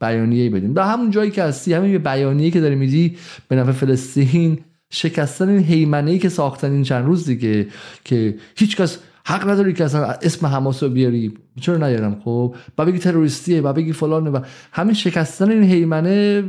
بیانیه‌ای 0.00 0.48
بدیم. 0.48 0.72
در 0.72 0.82
همون 0.82 1.10
جایی 1.10 1.30
که 1.30 1.42
هستی 1.42 1.72
همین 1.72 1.98
بیانیه‌ای 1.98 2.50
که 2.50 2.60
داری 2.60 2.74
میدی 2.74 3.16
به 3.48 3.56
نفع 3.56 3.72
فلسطین 3.72 4.58
شکستن 4.90 5.48
این 5.48 6.18
که 6.18 6.28
ساختن 6.28 6.72
این 6.72 6.82
چند 6.82 7.04
روز 7.06 7.26
دیگه 7.26 7.66
که 8.04 8.34
هیچکس 8.56 8.98
حق 9.26 9.48
نداری 9.48 9.72
که 9.72 9.84
اصلا 9.84 10.04
اسم 10.04 10.46
حماس 10.46 10.82
رو 10.82 10.88
بیاری. 10.88 11.34
چرا 11.60 11.76
نیارم؟ 11.76 12.20
خب 12.24 12.54
و 12.78 12.86
بگی 12.86 12.98
تروریستیه 12.98 13.60
و 13.60 13.72
بگی 13.72 13.92
فلانه 13.92 14.30
و 14.30 14.40
همین 14.72 14.94
شکستن 14.94 15.50
این 15.50 15.62
هیمنه 15.62 16.44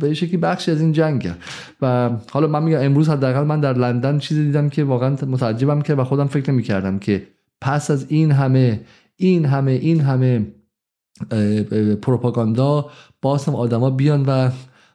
به 0.00 0.14
شکلی 0.14 0.36
بخشی 0.36 0.70
از 0.70 0.80
این 0.80 0.92
جنگه. 0.92 1.34
و 1.82 2.10
حالا 2.30 2.46
من 2.46 2.62
میگم 2.62 2.78
امروز 2.80 3.08
حداقل 3.08 3.42
من 3.42 3.60
در 3.60 3.72
لندن 3.72 4.18
چیزی 4.18 4.44
دیدم 4.44 4.68
که 4.68 4.84
واقعا 4.84 5.10
متعجبم 5.10 5.82
که 5.82 5.94
و 5.94 6.04
خودم 6.04 6.26
فکر 6.26 6.50
نمی‌کردم 6.50 6.98
که 6.98 7.26
پس 7.60 7.90
از 7.90 8.06
این 8.08 8.32
همه 8.32 8.80
این 9.16 9.44
همه 9.44 9.72
این 9.72 10.00
همه 10.00 10.46
پروپاگاندا 12.02 12.90
باز 13.22 13.44
هم 13.44 13.54
آدما 13.54 13.90
بیان 13.90 14.24
و 14.26 14.50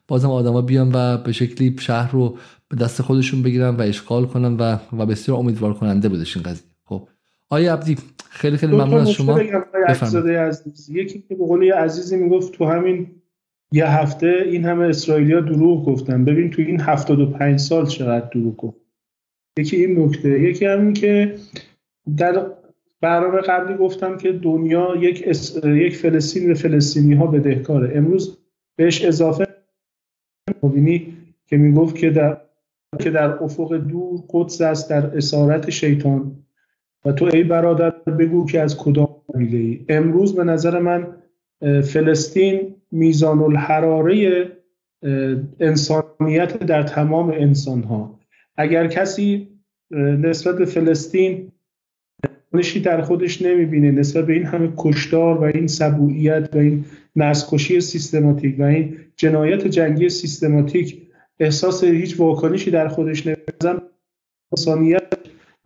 بازم 0.07 0.29
آدما 0.29 0.61
بیان 0.61 0.91
و 0.93 1.17
به 1.17 1.31
شکلی 1.31 1.75
شهر 1.79 2.11
رو 2.11 2.37
به 2.69 2.77
دست 2.77 3.01
خودشون 3.01 3.41
بگیرن 3.41 3.75
و 3.75 3.81
اشغال 3.81 4.25
کنن 4.25 4.57
و 4.57 4.77
و 4.97 5.05
بسیار 5.05 5.37
امیدوار 5.37 5.73
کننده 5.73 6.09
بودش 6.09 6.37
این 6.37 6.45
قضیه. 6.45 6.68
آیا 7.49 7.73
عبدی 7.73 7.97
خیلی 8.29 8.57
خیلی 8.57 8.73
ممنون 8.73 8.93
از 8.93 9.11
شما. 9.11 9.39
عزیز. 10.37 10.89
یکی 10.89 11.19
که 11.29 11.35
به 11.35 11.45
قول 11.45 11.71
عزیزی 11.71 12.17
می‌گفت 12.17 12.53
تو 12.53 12.65
همین 12.65 13.07
یه 13.71 13.85
هفته 13.85 14.43
این 14.45 14.65
همه 14.65 14.85
اسرائیلیا 14.85 15.41
دروغ 15.41 15.85
گفتن. 15.85 16.25
ببین 16.25 16.49
تو 16.49 16.61
این 16.61 16.79
75 16.81 17.59
سال 17.59 17.85
چقدر 17.85 18.29
دروغ 18.29 18.57
گفت. 18.57 18.77
یکی 19.59 19.75
این 19.75 19.99
نکته. 19.99 20.41
یکی 20.41 20.65
همین 20.65 20.93
که 20.93 21.35
در 22.17 22.45
برنامه 23.01 23.41
قبلی 23.41 23.77
گفتم 23.77 24.17
که 24.17 24.31
دنیا 24.31 24.95
یک, 24.99 25.23
اس... 25.27 25.59
یک 25.63 25.97
فلسطین 25.97 26.47
به 26.47 26.53
فلسطینی 26.53 27.13
ها 27.13 27.27
بدهکاره. 27.27 27.97
امروز 27.97 28.37
بهش 28.75 29.05
اضافه 29.05 29.47
مبینی 30.63 31.13
که 31.47 31.57
می‌گفت 31.57 31.95
که 31.95 32.09
در 32.09 32.41
که 32.99 33.09
در 33.09 33.43
افق 33.43 33.73
دور 33.75 34.19
قدس 34.29 34.61
است 34.61 34.89
در 34.89 35.17
اسارت 35.17 35.69
شیطان. 35.69 36.45
و 37.05 37.11
تو 37.11 37.25
ای 37.33 37.43
برادر 37.43 37.89
بگو 37.89 38.45
که 38.45 38.61
از 38.61 38.77
کدام 38.77 39.09
قبیله 39.33 39.57
ای. 39.57 39.85
امروز 39.89 40.35
به 40.35 40.43
نظر 40.43 40.79
من 40.79 41.07
فلسطین 41.81 42.75
میزان 42.91 43.39
الحراره 43.39 44.47
انسانیت 45.59 46.59
در 46.59 46.83
تمام 46.83 47.29
انسان 47.29 47.83
ها 47.83 48.19
اگر 48.57 48.87
کسی 48.87 49.47
نسبت 49.91 50.57
به 50.57 50.65
فلسطین 50.65 51.51
نشی 52.53 52.79
در 52.79 53.01
خودش 53.01 53.41
نمی‌بینه 53.41 53.91
نسبت 53.91 54.25
به 54.25 54.33
این 54.33 54.43
همه 54.43 54.73
کشتار 54.77 55.37
و 55.37 55.43
این 55.43 55.67
سبوعیت 55.67 56.49
و 56.53 56.57
این 56.57 56.85
نسکشی 57.15 57.81
سیستماتیک 57.81 58.59
و 58.59 58.63
این 58.63 58.97
جنایت 59.15 59.67
جنگی 59.67 60.09
سیستماتیک 60.09 61.01
احساس 61.39 61.83
هیچ 61.83 62.19
واکنشی 62.19 62.71
در 62.71 62.87
خودش 62.87 63.27
نمیزن 63.27 63.81
انسانیت 64.51 65.03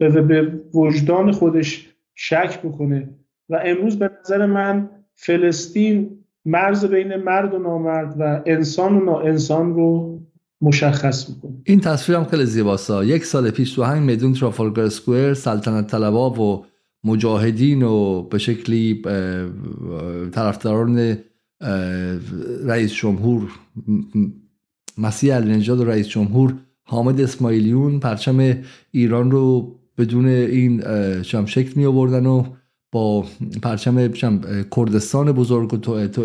به 0.09 0.59
وجدان 0.73 1.31
خودش 1.31 1.89
شک 2.15 2.61
بکنه. 2.61 3.09
و 3.49 3.61
امروز 3.65 3.99
به 3.99 4.09
نظر 4.21 4.45
من 4.45 4.89
فلسطین 5.15 6.09
مرز 6.45 6.85
بین 6.85 7.15
مرد 7.15 7.53
و 7.53 7.59
نامرد 7.59 8.15
و 8.19 8.41
انسان 8.45 8.97
و 8.97 9.09
انسان 9.09 9.73
رو 9.73 10.19
مشخص 10.61 11.29
می‌کنه. 11.29 11.51
این 11.63 11.79
تصویر 11.79 12.17
هم 12.17 12.23
خیلی 12.25 12.45
زیباست. 12.45 12.91
یک 13.03 13.25
سال 13.25 13.51
پیش 13.51 13.73
تو 13.73 13.83
همین 13.83 14.03
میدون 14.03 14.33
ترافالگر 14.33 14.89
سکوئر 14.89 15.33
سلطنت 15.33 15.87
طلبا 15.87 16.29
و 16.29 16.65
مجاهدین 17.03 17.83
و 17.83 18.21
به 18.21 18.37
شکلی 18.37 19.01
طرفداران 20.31 21.17
رئیس 22.65 22.93
جمهور 22.93 23.51
مسیح 24.97 25.35
علی 25.35 25.55
نجاد 25.55 25.79
و 25.79 25.85
رئیس 25.85 26.07
جمهور 26.07 26.53
حامد 26.83 27.21
اسماعیلیون 27.21 27.99
پرچم 27.99 28.57
ایران 28.91 29.31
رو 29.31 29.75
بدون 29.97 30.25
این 30.25 30.83
شکل 31.23 31.71
می 31.75 31.85
آوردن 31.85 32.25
و 32.25 32.43
با 32.91 33.25
پرچم 33.61 34.07
کردستان 34.75 35.31
بزرگ 35.31 35.73
و 35.73 35.77
تو, 35.77 36.07
تو 36.07 36.23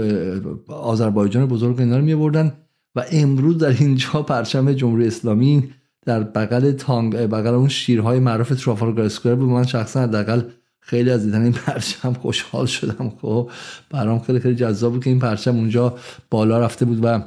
آذربایجان 0.68 1.46
بزرگ 1.46 1.80
اینا 1.80 1.96
رو 1.98 2.04
می 2.04 2.12
آوردن 2.12 2.52
و 2.94 3.04
امروز 3.12 3.58
در 3.58 3.68
اینجا 3.68 4.22
پرچم 4.22 4.72
جمهوری 4.72 5.06
اسلامی 5.06 5.68
در 6.06 6.22
بغل 6.22 6.72
تانگ 6.72 7.16
بغل 7.16 7.54
اون 7.54 7.68
شیرهای 7.68 8.18
معروف 8.18 8.48
ترافالگار 8.48 9.04
اسکوئر 9.04 9.34
بود. 9.34 9.48
من 9.48 9.66
شخصا 9.66 10.00
حداقل 10.00 10.42
خیلی 10.80 11.10
از 11.10 11.24
دیدن 11.24 11.42
این 11.42 11.52
پرچم 11.52 12.12
خوشحال 12.12 12.66
شدم. 12.66 13.12
خب 13.22 13.50
برام 13.90 14.18
خیلی 14.18 14.40
خیلی 14.40 14.54
جذاب 14.54 14.92
بود 14.92 15.04
که 15.04 15.10
این 15.10 15.18
پرچم 15.18 15.56
اونجا 15.56 15.96
بالا 16.30 16.58
رفته 16.58 16.84
بود 16.84 17.00
و 17.02 17.22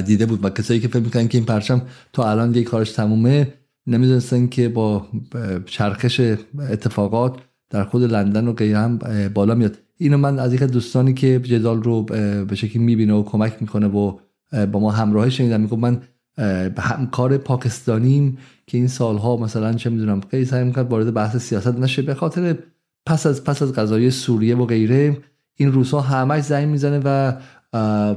دیده 0.00 0.26
بود. 0.26 0.44
و 0.44 0.50
کسایی 0.50 0.80
که 0.80 0.88
فکر 0.88 1.00
می‌کنن 1.00 1.28
که 1.28 1.38
این 1.38 1.44
پرچم 1.44 1.82
تا 2.12 2.30
الان 2.30 2.52
دیگه 2.52 2.70
کارش 2.70 2.92
تمومه 2.92 3.54
نمی‌دونستن 3.86 4.46
که 4.46 4.68
با 4.68 5.06
چرخش 5.66 6.20
اتفاقات 6.70 7.36
در 7.70 7.84
خود 7.84 8.02
لندن 8.02 8.48
و 8.48 8.52
غیره 8.52 8.78
هم 8.78 8.98
بالا 9.34 9.54
میاد. 9.54 9.78
اینو 9.96 10.16
من 10.16 10.38
از 10.38 10.54
یک 10.54 10.62
دوستانی 10.62 11.14
که 11.14 11.38
جدال 11.38 11.82
رو 11.82 12.02
به 12.44 12.54
شکلی 12.54 12.82
می‌بینه 12.82 13.14
و 13.14 13.22
کمک 13.22 13.56
می‌کنه 13.60 13.86
و 13.86 14.18
با 14.72 14.80
ما 14.80 14.90
همراهی 14.90 15.30
شنیدم 15.30 15.60
میگم 15.60 15.78
من 15.78 16.02
همکار 16.78 17.38
پاکستانیم 17.38 18.38
که 18.66 18.78
این 18.78 18.88
سالها 18.88 19.36
مثلا 19.36 19.72
چه 19.72 19.90
می‌دونم 19.90 20.20
خیلی 20.30 20.44
سعی 20.44 20.64
می‌کرد 20.64 20.90
وارد 20.90 21.14
بحث 21.14 21.36
سیاست 21.36 21.78
نشه. 21.78 22.02
به 22.02 22.14
خاطر 22.14 22.56
پس 23.06 23.26
از 23.26 23.44
پس 23.44 23.62
از 23.62 23.72
قضایی 23.72 24.10
سوریه 24.10 24.56
و 24.56 24.64
غیره 24.64 25.18
این 25.54 25.72
روزها 25.72 26.00
همش 26.00 26.42
زنگ 26.42 26.68
می‌زنه 26.68 27.00
و 27.04 27.32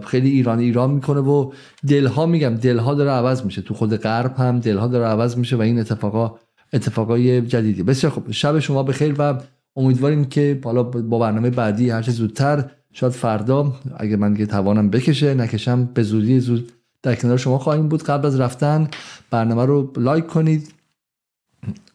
خیلی 0.05 0.29
ایران 0.29 0.59
ایران 0.59 0.91
می‌کنه 0.91 1.19
و 1.19 1.51
دلها 1.87 2.25
میگم 2.25 2.55
دلها 2.55 2.93
داره 2.93 3.11
عوض 3.11 3.45
میشه. 3.45 3.61
تو 3.61 3.73
خود 3.73 3.95
غرب 3.95 4.35
هم 4.37 4.59
دلها 4.59 4.87
داره 4.87 5.05
عوض 5.05 5.37
میشه 5.37 5.55
و 5.55 5.61
این 5.61 5.79
اتفاقا 5.79 6.35
اتفاقای 6.73 7.41
جدیدی. 7.41 7.83
بسیار 7.83 8.13
خوب. 8.13 8.31
شب 8.31 8.59
شما 8.59 8.83
بخیر 8.83 9.15
و 9.17 9.41
امیدواریم 9.75 10.25
که 10.25 10.59
حالا 10.63 10.83
با 10.83 11.19
برنامه 11.19 11.49
بعدی 11.49 11.89
هر 11.89 12.01
زودتر 12.01 12.69
شاید 12.91 13.13
فردا 13.13 13.73
اگر 13.97 14.15
من 14.15 14.35
که 14.35 14.45
توانم 14.45 14.89
بکشه 14.89 15.33
نکشم 15.33 15.85
به 15.85 16.03
زودی 16.03 16.39
زود 16.39 16.71
در 17.01 17.15
کنار 17.15 17.37
شما 17.37 17.57
خواهیم 17.57 17.87
بود. 17.87 18.03
قبل 18.03 18.27
از 18.27 18.39
رفتن 18.39 18.87
برنامه 19.31 19.65
رو 19.65 19.93
لایک 19.97 20.27
کنید 20.27 20.73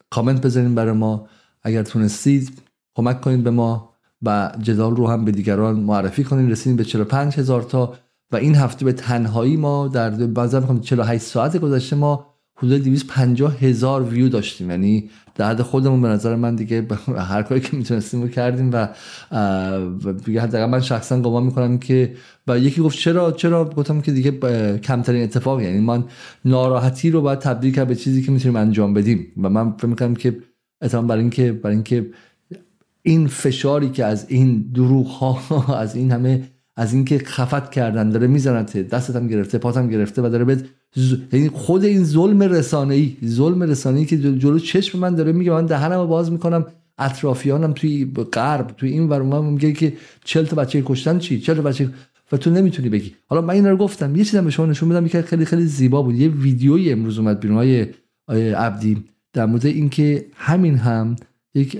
کامنت 0.09 0.41
بذارین 0.41 0.75
برای 0.75 0.91
ما. 0.91 1.27
اگر 1.63 1.83
تونستید 1.83 2.61
کمک 2.95 3.21
کنید 3.21 3.43
به 3.43 3.51
ما. 3.51 3.88
و 4.21 4.51
جدال 4.61 4.95
رو 4.95 5.07
هم 5.07 5.25
به 5.25 5.31
دیگران 5.31 5.79
معرفی 5.79 6.23
کنید 6.23 6.51
رسیدیم 6.51 6.75
به 6.75 6.83
45 6.83 7.33
هزار 7.33 7.61
تا 7.61 7.93
و 8.31 8.35
این 8.35 8.55
هفته 8.55 8.85
به 8.85 8.93
تنهایی 8.93 9.57
ما 9.57 9.87
در 9.87 10.09
بعضا 10.09 10.59
می‌خوام 10.59 10.81
48 10.81 11.23
ساعت 11.23 11.57
گذشته 11.57 11.95
ما 11.95 12.25
حدود 12.57 12.83
250 12.83 13.55
هزار 13.59 14.03
ویو 14.03 14.29
داشتیم. 14.29 14.69
یعنی 14.69 15.09
در 15.35 15.49
حد 15.49 15.61
خودمون 15.61 16.01
به 16.01 16.07
نظر 16.07 16.35
من 16.35 16.55
دیگه 16.55 16.87
هر 17.31 17.43
کاری 17.43 17.61
که 17.61 17.77
می‌تونستیم 17.77 18.21
رو 18.21 18.27
کردیم 18.27 18.69
و 18.73 18.87
دیگه 20.25 20.41
حداقل 20.41 20.65
من 20.65 20.81
شخصا 20.81 21.21
گمان 21.21 21.43
می‌کنم 21.43 21.77
که 21.77 22.15
و 22.47 22.59
یکی 22.59 22.81
گفت 22.81 22.97
چرا 22.97 23.31
چرا؟ 23.31 23.69
گفتم 23.69 24.01
که 24.01 24.11
دیگه 24.11 24.31
کمترین 24.77 25.23
اتفاق 25.23 25.61
یعنی 25.61 25.79
من 25.79 26.03
ناراحتی 26.45 27.11
رو 27.11 27.21
باید 27.21 27.39
تبدیل 27.39 27.73
کرد 27.73 27.87
به 27.87 27.95
چیزی 27.95 28.21
که 28.21 28.31
می‌تونیم 28.31 28.55
انجام 28.55 28.93
بدیم. 28.93 29.27
و 29.43 29.49
من 29.49 29.71
فکر 29.71 29.87
می‌کنم 29.87 30.15
که 30.15 30.37
اتفاقا 30.81 31.07
برای 31.07 31.21
اینکه 31.21 31.51
برای 31.51 31.75
اینکه 31.75 32.09
این 33.03 33.27
فشاری 33.27 33.89
که 33.89 34.05
از 34.05 34.25
این 34.29 34.71
دروغ 34.73 35.07
ها 35.07 35.75
از 35.79 35.95
این 35.95 36.11
همه 36.11 36.43
از 36.75 36.93
اینکه 36.93 37.17
خفت 37.17 37.71
کردن 37.71 38.09
داره 38.09 38.27
میزنت 38.27 38.77
دستت 38.77 39.15
هم 39.15 39.27
گرفته 39.27 39.57
پاتم 39.57 39.87
گرفته 39.87 40.21
و 40.21 40.29
داره 40.29 40.45
به 40.45 40.57
یعنی 41.33 41.49
خود 41.49 41.83
این 41.83 42.03
ظلم 42.03 42.43
رسانه 42.43 42.95
ای 42.95 43.17
ظلم 43.25 43.63
رسانه 43.63 43.99
ای 43.99 44.05
که 44.05 44.17
جلو 44.17 44.59
چشم 44.59 44.99
من 44.99 45.15
داره 45.15 45.31
میگه 45.31 45.51
من 45.51 45.65
دهنمو 45.65 46.07
باز 46.07 46.31
می‌کنم 46.31 46.65
اطرافیانم 46.97 47.73
توی 47.73 48.11
غرب 48.33 48.67
توی 48.77 48.89
این 48.89 49.09
ور 49.09 49.21
میگه 49.41 49.73
که 49.73 49.93
40 50.23 50.45
تا 50.45 50.55
بچه 50.55 50.83
کشتن 50.85 51.19
چی؟ 51.19 51.39
40 51.39 51.55
تا 51.55 51.61
بچه 51.61 51.89
و 52.31 52.37
تو 52.37 52.49
نمی‌تونی 52.49 52.89
بگی. 52.89 53.15
حالا 53.27 53.41
من 53.41 53.53
این 53.53 53.65
رو 53.65 53.77
گفتم 53.77 54.15
یه 54.15 54.23
چیزی 54.23 54.41
به 54.41 54.51
شما 54.51 54.65
نشون 54.65 54.89
بدم 54.89 55.07
که 55.07 55.21
خیلی 55.21 55.45
خیلی 55.45 55.65
زیبا 55.65 56.01
بود. 56.01 56.15
یه 56.15 56.29
ویدیویی 56.29 56.91
امروز 56.91 57.19
اومد 57.19 57.39
بیرون 57.39 57.57
های 57.57 57.87
عبدی 58.53 59.03
در 59.33 59.45
مورد 59.45 59.65
اینکه 59.65 60.25
همین 60.35 60.75
هم 60.75 61.15
یک 61.53 61.77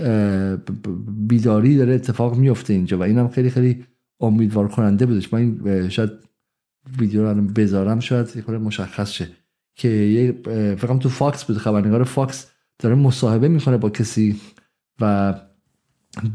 بیداری 1.08 1.78
داره 1.78 1.94
اتفاق 1.94 2.38
میفته 2.38 2.74
اینجا 2.74 2.98
و 2.98 3.04
اینم 3.04 3.28
خیلی 3.28 3.50
خیلی 3.50 3.86
امیدوار 4.20 4.68
کننده 4.68 5.06
بودش. 5.06 5.34
من 5.34 5.40
این 5.40 5.90
شاید 5.90 6.12
ویدیو 7.00 7.34
رو 7.34 7.42
بذارم 7.42 8.00
شاید 8.00 8.28
یه 8.36 8.58
مشخص 8.58 9.12
شه 9.12 9.28
که 9.76 9.88
یه 9.88 10.32
تو 11.00 11.10
فاکس 11.10 11.46
بود 11.46 11.58
خبرنگار 11.58 12.04
فاکس 12.04 12.52
داره 12.80 12.96
مصاحبه 12.96 13.48
می‌کنه 13.48 13.78
با 13.78 13.90
کسی 13.90 14.40
و 15.02 15.34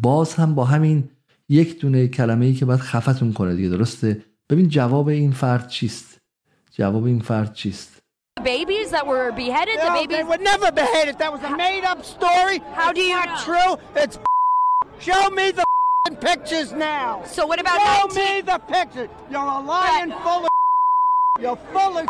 باز 0.02 0.34
هم 0.34 0.54
با 0.54 0.64
همین 0.64 1.04
یک 1.48 1.80
دونه 1.80 2.08
کلمه 2.08 2.46
ای 2.46 2.54
که 2.54 2.64
باید 2.64 2.80
خفتون 2.80 3.32
کنه 3.32 3.54
دیگه 3.54 3.68
درسته؟ 3.68 4.22
ببین 4.50 4.68
جواب 4.68 5.08
این 5.08 5.32
فرد 5.32 5.68
چیست؟ 5.68 6.20
جواب 6.70 7.04
این 7.04 7.20
فرد 7.20 7.52
چیست؟ 7.52 7.93
babies 8.43 8.87
that 8.95 9.05
were 9.05 9.31
beheaded 9.43 9.77
no, 9.79 9.85
the 9.87 9.91
babies 10.01 10.17
they 10.17 10.23
were 10.23 10.43
never 10.51 10.71
beheaded 10.71 11.15
that 11.19 11.31
was 11.35 11.43
a 11.43 11.53
made 11.65 11.83
up 11.91 11.99
story 12.15 12.57
how 12.79 12.91
do 12.97 13.01
you 13.01 13.15
not 13.15 13.27
know? 13.29 13.43
true 13.47 13.71
it's 14.01 14.15
show 15.07 15.29
me 15.39 15.45
the 15.51 15.65
pictures 16.27 16.69
now 16.73 17.21
so 17.35 17.41
what 17.49 17.59
about 17.59 17.77
show 17.81 18.07
19 18.07 18.23
me 18.23 18.41
the 18.41 18.59
pictures 18.75 19.09
you're 19.31 19.51
a 19.57 19.61
lying 19.73 20.11
full 20.25 20.43
of 20.47 20.51
you're 21.43 21.59
full 21.73 21.97
of 21.99 22.05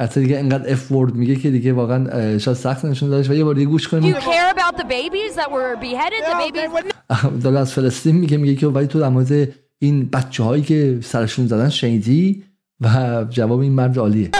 حتی 0.00 0.20
دیگه 0.20 0.36
اینقدر 0.36 0.72
اف 0.72 0.92
ورد 0.92 1.14
میگه 1.14 1.36
که 1.36 1.50
دیگه 1.50 1.72
واقعا 1.72 2.38
شاید 2.38 2.56
سخت 2.56 2.84
نشون 2.84 3.10
دادش 3.10 3.30
و 3.30 3.34
یه 3.34 3.44
بار 3.44 3.54
دیگه 3.54 3.66
گوش 3.66 3.86
Do 3.86 3.90
کنیم 3.90 4.14
you 4.14 4.18
care 4.20 4.50
about 4.56 4.76
the 4.76 4.84
babies 4.84 5.34
that 5.36 5.50
were 5.50 5.76
beheaded? 5.76 6.20
The 6.24 6.32
No, 6.32 6.38
they 6.38 6.50
babies. 6.50 6.84
were 7.30 7.40
داره 7.42 7.58
از 7.58 7.72
فلسطین 7.72 8.16
میگه 8.16 8.36
میگه 8.36 8.54
که 8.54 8.66
ولی 8.66 8.86
تو 8.86 9.00
در 9.00 9.08
مورد 9.08 9.48
این 9.78 10.08
بچه 10.10 10.42
هایی 10.42 10.62
که 10.62 10.98
سرشون 11.02 11.46
زدن 11.46 11.68
شنیدی 11.68 12.44
و 12.80 13.24
جواب 13.30 13.60
این 13.60 13.72
مرد 13.72 13.98
عالیه 13.98 14.30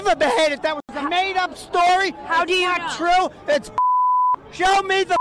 made 1.09 1.37
up 1.43 1.51
story. 1.57 2.09
How 2.31 2.41
do 2.45 2.53
you 2.53 2.67
not 2.73 2.83
true. 2.99 3.23
It's 3.55 3.69
show 4.59 4.75
me 4.91 5.03
the 5.11 5.17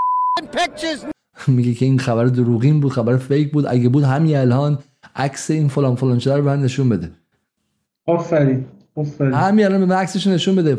pictures. 0.58 1.00
میگه 1.48 1.74
که 1.74 1.84
این 1.84 1.98
خبر 1.98 2.24
دروغین 2.24 2.80
بود 2.80 2.92
خبر 2.92 3.16
فیک 3.16 3.52
بود. 3.52 3.66
اگه 3.66 3.88
بود 3.88 4.04
همین 4.04 4.36
الان 4.36 4.78
عکس 5.16 5.50
این 5.50 5.68
فلان 5.68 5.96
فلان 5.96 6.18
شده 6.18 6.36
رو 6.36 6.42
به 6.42 6.48
من 6.48 6.62
نشون 6.62 6.88
بده. 6.88 7.10
آفرین 8.06 8.66
آفرین. 8.96 9.34
همین 9.34 9.64
الان 9.64 9.80
به 9.80 9.86
من 9.86 9.96
عکسش 9.96 10.26
نشون 10.26 10.56
بده. 10.56 10.78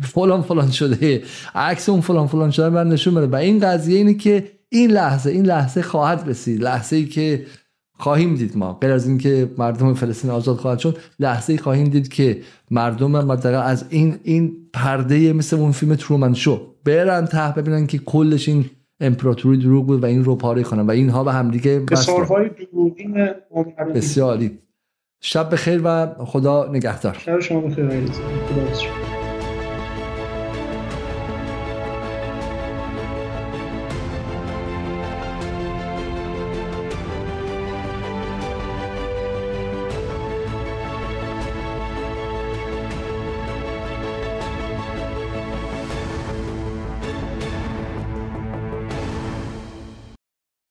فلان 0.00 0.42
فلان 0.42 0.70
شده. 0.70 1.22
عکس 1.54 1.88
اون 1.88 2.00
فلان 2.00 2.26
فلان 2.26 2.50
شده 2.50 2.66
رو 2.66 2.72
به 2.72 2.84
من 2.84 2.90
نشون 2.90 3.14
بده. 3.14 3.26
و 3.26 3.34
این 3.34 3.60
قضیه 3.60 3.96
اینه 3.98 4.14
که 4.14 4.50
این 4.68 4.90
لحظه 4.90 5.30
این 5.30 5.46
لحظه 5.46 5.82
خواهد 5.82 6.28
رسید. 6.28 6.62
لحظه 6.62 6.96
ای 6.96 7.06
که 7.06 7.46
خواهیم 8.02 8.34
دید 8.34 8.56
ما 8.56 8.72
غیر 8.72 8.90
از 8.90 9.08
اینکه 9.08 9.50
مردم 9.58 9.94
فلسطین 9.94 10.30
آزاد 10.30 10.56
خواهد 10.56 10.78
شد 10.78 10.98
لحظه 11.20 11.52
ای 11.52 11.58
خواهیم 11.58 11.88
دید 11.88 12.08
که 12.08 12.40
مردم 12.70 13.10
منطقه 13.10 13.56
از 13.56 13.84
این 13.90 14.18
این 14.22 14.56
پرده 14.72 15.32
مثل 15.32 15.56
اون 15.56 15.72
فیلم 15.72 15.94
ترومن 15.94 16.34
شو 16.34 16.60
برن 16.84 17.26
ته 17.26 17.52
ببینن 17.56 17.86
که 17.86 17.98
کلش 17.98 18.48
این 18.48 18.64
امپراتوری 19.00 19.58
دروغ 19.58 19.86
بود 19.86 20.02
و 20.02 20.06
این 20.06 20.24
رو 20.24 20.36
پاره 20.36 20.62
کنن 20.62 20.86
و 20.86 20.90
اینها 20.90 21.24
به 21.24 21.32
همدیگه 21.32 21.80
وصلن. 21.80 21.96
سالهای 21.96 22.48
دروغین 22.48 23.28
آمریکا. 23.50 23.84
بسیار 23.84 24.28
عالی. 24.28 24.58
شب 25.20 25.52
بخیر 25.52 25.80
و 25.84 26.06
خدا 26.18 26.68
نگهدار 26.72 27.14
شب 27.14 27.40
شما 27.40 27.60
بخیر. 27.60 27.88
خدا. 27.88 29.21